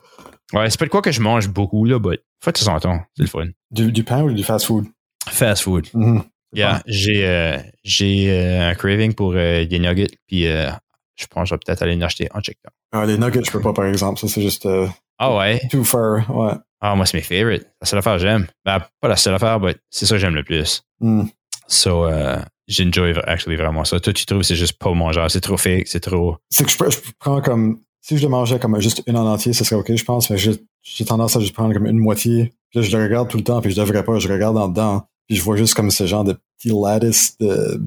Ouais, 0.53 0.69
c'est 0.69 0.79
pas 0.79 0.85
de 0.85 0.89
quoi 0.89 1.01
que 1.01 1.11
je 1.11 1.21
mange 1.21 1.47
beaucoup, 1.49 1.85
là, 1.85 1.99
but 1.99 2.21
faut 2.43 2.51
de 2.51 2.79
temps. 2.79 3.01
C'est 3.15 3.23
le 3.23 3.27
fun. 3.27 3.47
Du, 3.71 3.91
du 3.91 4.03
pain 4.03 4.23
ou 4.23 4.31
du 4.31 4.43
fast 4.43 4.65
food? 4.65 4.85
Fast 5.27 5.63
food. 5.63 5.87
Mhm. 5.93 6.23
Yeah, 6.53 6.81
j'ai 6.87 7.27
euh, 7.27 7.57
j'ai 7.83 8.31
euh, 8.31 8.69
un 8.69 8.75
craving 8.75 9.13
pour 9.13 9.33
euh, 9.35 9.65
des 9.65 9.79
nuggets, 9.79 10.17
puis 10.27 10.47
euh, 10.47 10.69
je 11.17 11.25
pense 11.27 11.43
que 11.43 11.49
je 11.49 11.53
vais 11.55 11.59
peut-être 11.65 11.81
aller 11.81 11.95
en 11.95 12.01
acheter 12.01 12.29
en 12.33 12.39
check 12.39 12.57
Ah, 12.93 13.05
les 13.05 13.17
nuggets, 13.17 13.41
je 13.45 13.51
peux 13.51 13.59
pas, 13.61 13.73
par 13.73 13.85
exemple. 13.85 14.19
Ça, 14.19 14.27
c'est 14.29 14.41
juste 14.41 14.65
euh, 14.65 14.87
Ah 15.19 15.35
ouais? 15.35 15.59
too 15.69 15.83
far. 15.83 16.33
Ouais. 16.33 16.53
Ah, 16.79 16.95
moi, 16.95 17.05
c'est 17.05 17.17
mes 17.17 17.23
favorites. 17.23 17.67
La 17.81 17.87
seule 17.87 17.99
affaire 17.99 18.13
que 18.13 18.19
j'aime. 18.19 18.47
Ben, 18.63 18.81
pas 19.01 19.07
la 19.09 19.17
seule 19.17 19.33
affaire, 19.33 19.59
mais 19.59 19.75
c'est 19.89 20.05
ça 20.05 20.15
que 20.15 20.19
j'aime 20.19 20.35
le 20.35 20.43
plus. 20.43 20.83
Hmm. 21.01 21.23
So, 21.67 22.05
euh, 22.05 22.37
j'enjoy 22.69 23.13
actually 23.25 23.57
vraiment 23.57 23.83
ça. 23.83 23.99
Toi, 23.99 24.13
tu 24.13 24.25
trouves 24.25 24.39
que 24.39 24.45
c'est 24.45 24.55
juste 24.55 24.77
pas 24.79 24.93
mangeable, 24.93 25.29
c'est 25.29 25.41
trop 25.41 25.57
fake, 25.57 25.87
c'est 25.87 25.99
trop. 25.99 26.37
C'est 26.49 26.63
que 26.63 26.71
je, 26.71 26.77
je 26.91 27.11
prends 27.19 27.41
comme. 27.41 27.81
Si 28.07 28.17
je 28.17 28.23
le 28.23 28.29
mangeais 28.29 28.57
comme 28.57 28.79
juste 28.79 29.03
une 29.05 29.17
en 29.17 29.25
entier, 29.27 29.51
ce 29.51 29.65
serait 29.65 29.75
OK, 29.75 29.93
je 29.93 30.03
pense, 30.05 30.29
mais 30.29 30.37
j'ai 30.37 31.05
tendance 31.05 31.35
à 31.35 31.41
juste 31.41 31.53
prendre 31.53 31.73
comme 31.73 31.87
une 31.87 31.97
moitié. 31.97 32.53
Puis 32.69 32.79
là, 32.79 32.81
je 32.87 32.95
le 32.95 33.03
regarde 33.03 33.27
tout 33.29 33.35
le 33.37 33.43
temps, 33.43 33.59
puis 33.59 33.71
je 33.71 33.75
devrais 33.75 34.03
pas, 34.03 34.17
je 34.19 34.29
regarde 34.29 34.57
en 34.57 34.69
dedans. 34.69 35.07
Puis 35.27 35.35
je 35.35 35.43
vois 35.43 35.57
juste 35.57 35.73
comme 35.73 35.91
ce 35.91 36.07
genre 36.07 36.23
de 36.23 36.37
petit 36.57 36.69
lattice 36.69 37.37
de. 37.39 37.81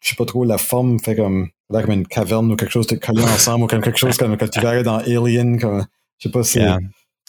Je 0.00 0.08
sais 0.08 0.14
pas 0.14 0.24
trop, 0.24 0.44
la 0.44 0.56
forme 0.56 1.00
fait 1.00 1.16
comme. 1.16 1.48
l'air 1.68 1.82
comme 1.82 1.94
une 1.94 2.06
caverne 2.06 2.52
ou 2.52 2.54
quelque 2.56 2.70
chose 2.70 2.86
de 2.86 2.94
collé 2.94 3.22
ensemble, 3.24 3.64
ou 3.64 3.66
comme 3.66 3.82
quelque 3.82 3.98
chose 3.98 4.16
comme 4.16 4.36
quand 4.36 4.48
tu 4.48 4.60
verrais 4.60 4.84
dans 4.84 4.98
Alien, 4.98 5.58
comme. 5.60 5.84
Je 6.18 6.28
sais 6.28 6.32
pas 6.32 6.44
si. 6.44 6.58
Yeah. 6.58 6.76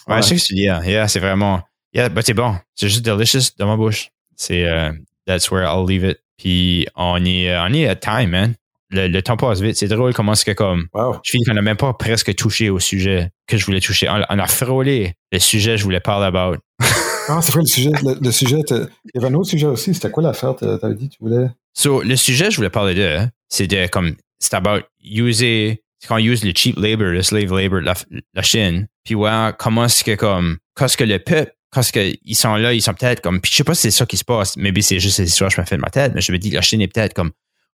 Ouais, 0.07 0.15
Ouais. 0.15 0.22
je 0.22 0.27
sais 0.27 0.35
que 0.35 0.41
tu 0.41 0.53
dis, 0.56 0.61
yeah, 0.61 0.81
yeah, 0.85 1.07
c'est 1.07 1.19
vraiment. 1.19 1.61
Yeah, 1.93 2.10
bah, 2.10 2.22
c'est 2.23 2.34
bon. 2.35 2.56
C'est 2.76 2.88
juste 2.88 3.03
delicious 3.03 3.52
dans 3.57 3.65
ma 3.68 3.77
bouche. 3.77 4.11
C'est. 4.35 4.65
euh, 4.65 4.91
that's 5.26 5.49
where 5.49 5.64
I'll 5.64 5.88
leave 5.88 6.03
it. 6.03 6.19
Puis, 6.38 6.88
on 6.95 7.23
est, 7.26 7.56
on 7.57 7.73
est 7.73 7.88
at 7.88 7.95
time, 7.95 8.30
man. 8.30 8.56
Le, 8.91 9.07
le 9.07 9.22
temps 9.22 9.38
passe 9.38 9.61
vite. 9.61 9.77
C'est 9.77 9.88
drôle 9.88 10.13
comment 10.13 10.35
c'est 10.35 10.45
que 10.45 10.51
comme. 10.51 10.88
Wow. 10.93 11.18
Je 11.23 11.31
finis 11.31 11.45
qu'on 11.45 11.53
n'a 11.53 11.61
même 11.61 11.77
pas 11.77 11.93
presque 11.93 12.35
touché 12.35 12.69
au 12.69 12.80
sujet 12.80 13.30
que 13.47 13.57
je 13.57 13.65
voulais 13.65 13.80
toucher. 13.80 14.09
On, 14.09 14.22
on 14.30 14.39
a 14.39 14.47
frôlé 14.47 15.13
le 15.31 15.39
sujet 15.39 15.72
que 15.72 15.77
je 15.77 15.84
voulais 15.84 15.99
parler 15.99 16.26
about. 16.27 16.57
Ah, 17.27 17.39
c'est 17.41 17.51
vrai, 17.51 17.61
le 17.61 17.68
sujet? 17.68 17.91
Le, 18.03 18.18
le 18.19 18.31
sujet 18.31 18.57
il 18.69 18.88
y 19.13 19.18
avait 19.18 19.27
un 19.27 19.34
autre 19.35 19.49
sujet 19.49 19.68
aussi. 19.68 19.93
C'était 19.93 20.09
quoi 20.09 20.23
l'affaire? 20.23 20.55
T'avais 20.55 20.95
dit, 20.95 21.07
tu 21.07 21.18
voulais? 21.22 21.49
So, 21.73 22.01
le 22.01 22.15
sujet 22.15 22.45
que 22.45 22.51
je 22.51 22.55
voulais 22.57 22.72
parler 22.72 22.95
de, 22.95 23.03
hein, 23.03 23.30
c'est 23.47 23.68
de 23.68 23.88
comme, 23.88 24.15
c'est 24.39 24.53
about 24.55 24.81
user, 25.03 25.84
c'est 25.99 26.07
quand 26.07 26.15
on 26.15 26.19
use 26.19 26.43
le 26.43 26.51
cheap 26.53 26.77
labor, 26.77 27.07
le 27.07 27.22
slave 27.22 27.53
labor 27.55 27.80
la, 27.80 27.93
la 28.34 28.41
Chine, 28.41 28.88
puis 29.03 29.15
ouais, 29.15 29.51
comment 29.57 29.85
est-ce 29.85 30.03
que 30.03 30.15
comme, 30.15 30.57
quand 30.73 30.85
est-ce 30.85 30.97
que 30.97 31.03
le 31.03 31.19
peuple, 31.19 31.53
quand 31.72 31.81
qu'ils 31.89 32.35
sont 32.35 32.55
là, 32.55 32.73
ils 32.73 32.81
sont 32.81 32.93
peut-être 32.93 33.22
comme, 33.22 33.39
puis 33.39 33.51
je 33.51 33.57
sais 33.57 33.63
pas 33.63 33.76
si 33.76 33.84
c'est 33.84 33.91
ça 33.91 34.05
qui 34.05 34.18
se 34.18 34.26
passe, 34.26 34.57
mais 34.57 34.73
c'est 34.81 34.99
juste 34.99 35.18
ces 35.18 35.26
histoires 35.26 35.49
que 35.49 35.55
je 35.55 35.61
me 35.61 35.65
fais 35.65 35.77
de 35.77 35.81
ma 35.81 35.89
tête, 35.89 36.13
mais 36.13 36.22
je 36.22 36.31
me 36.31 36.38
dis, 36.38 36.49
la 36.49 36.61
Chine 36.61 36.81
est 36.81 36.88
peut-être 36.88 37.13
comme, 37.13 37.31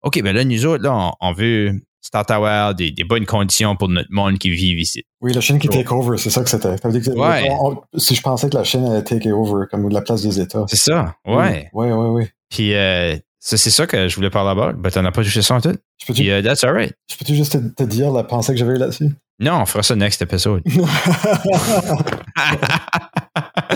OK, 0.05 0.21
ben 0.21 0.35
là, 0.35 0.43
nous 0.45 0.65
autres, 0.65 0.83
là, 0.83 0.93
on, 0.93 1.11
on 1.19 1.33
veut 1.33 1.73
start 2.05 2.29
avoir 2.29 2.75
des, 2.75 2.91
des 2.91 3.03
bonnes 3.03 3.25
conditions 3.25 3.75
pour 3.75 3.89
notre 3.89 4.11
monde 4.11 4.37
qui 4.37 4.51
vit 4.51 4.75
ici. 4.79 5.03
Oui, 5.21 5.33
la 5.33 5.41
Chine 5.41 5.57
qui 5.57 5.67
take 5.67 5.91
over, 5.91 6.17
c'est 6.17 6.29
ça 6.29 6.43
que 6.43 6.49
c'était. 6.49 6.69
Ouais. 6.69 7.49
si 7.97 8.13
je 8.13 8.21
pensais 8.21 8.47
que 8.49 8.55
la 8.55 8.63
Chine 8.63 8.85
allait 8.85 9.03
take 9.03 9.31
over, 9.31 9.65
comme 9.69 9.89
la 9.89 10.01
place 10.01 10.21
des 10.21 10.39
États. 10.39 10.65
C'est 10.67 10.77
ça, 10.77 11.15
ouais. 11.25 11.69
Oui, 11.73 11.87
oui, 11.87 12.07
oui. 12.09 12.23
Puis, 12.49 12.75
euh, 12.75 13.17
c'est 13.39 13.57
ça 13.57 13.87
que 13.87 14.07
je 14.07 14.15
voulais 14.15 14.29
parler 14.29 14.51
about, 14.51 14.77
mais 14.81 14.91
t'en 14.91 15.03
as 15.05 15.11
pas 15.11 15.23
touché 15.23 15.41
ça 15.41 15.55
en 15.55 15.61
tout. 15.61 15.75
Je 15.97 16.05
peux-tu 16.05 16.21
Puis, 16.21 16.29
euh, 16.31 16.43
that's 16.43 16.63
alright. 16.63 16.93
je 17.09 17.17
peux-tu 17.17 17.35
juste 17.35 17.53
te, 17.53 17.83
te 17.83 17.89
dire 17.89 18.11
la 18.11 18.23
pensée 18.23 18.53
que 18.53 18.59
j'avais 18.59 18.77
là-dessus? 18.77 19.09
Non, 19.39 19.61
on 19.61 19.65
fera 19.65 19.81
ça 19.81 19.95
next 19.95 20.21
episode. 20.21 20.61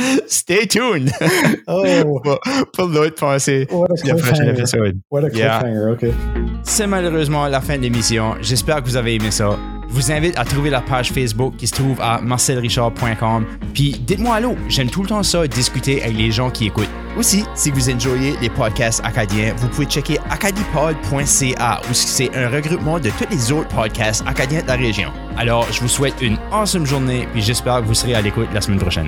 Stay 0.27 0.67
tuned 0.67 1.11
oh, 1.67 1.84
pour, 2.73 2.88
l'autre 2.88 3.15
pensée. 3.15 3.67
what 3.71 3.85
a 3.85 3.93
Le 4.07 4.15
prochain 4.15 4.34
cliffhanger. 4.35 4.49
épisode. 4.59 4.97
What 5.11 5.23
a 5.26 5.30
Yeah. 5.34 5.59
cliffhanger, 5.59 5.91
OK. 5.91 6.05
C'est 6.63 6.88
malheureusement 6.88 7.47
la 7.47 7.61
fin 7.61 7.77
de 7.77 7.84
l'émission. 7.84 8.35
J'espère 8.41 8.77
que 8.84 8.88
vous 8.89 8.97
avez 8.97 9.15
aimé 9.15 9.31
ça. 9.31 9.57
Je 9.89 9.95
vous 9.95 10.11
invite 10.11 10.38
à 10.38 10.45
trouver 10.45 10.69
la 10.69 10.81
page 10.81 11.11
Facebook 11.11 11.55
qui 11.57 11.65
se 11.65 11.73
trouve 11.73 11.99
à 11.99 12.21
marcelrichard.com. 12.21 13.45
Puis 13.73 13.91
dites-moi 14.05 14.35
allô, 14.35 14.55
j'aime 14.67 14.89
tout 14.89 15.01
le 15.01 15.07
temps 15.09 15.23
ça, 15.23 15.47
discuter 15.47 16.03
avec 16.03 16.15
les 16.15 16.31
gens 16.31 16.51
qui 16.51 16.67
écoutent. 16.67 16.89
Aussi, 17.17 17.43
si 17.55 17.71
vous 17.71 17.89
enjoyez 17.89 18.35
les 18.39 18.49
podcasts 18.51 19.01
acadiens, 19.03 19.53
vous 19.57 19.67
pouvez 19.67 19.88
checker 19.88 20.19
acadipod.ca 20.30 21.81
où 21.89 21.93
c'est 21.93 22.30
un 22.35 22.49
regroupement 22.49 22.99
de 22.99 23.09
tous 23.09 23.26
les 23.31 23.51
autres 23.51 23.69
podcasts 23.69 24.23
acadiens 24.27 24.61
de 24.61 24.67
la 24.67 24.76
région. 24.76 25.09
Alors, 25.38 25.65
je 25.71 25.81
vous 25.81 25.88
souhaite 25.88 26.21
une 26.21 26.38
awesome 26.51 26.85
journée 26.85 27.27
puis 27.34 27.41
j'espère 27.41 27.81
que 27.81 27.85
vous 27.88 27.95
serez 27.95 28.13
à 28.13 28.21
l'écoute 28.21 28.47
la 28.53 28.61
semaine 28.61 28.80
prochaine. 28.80 29.07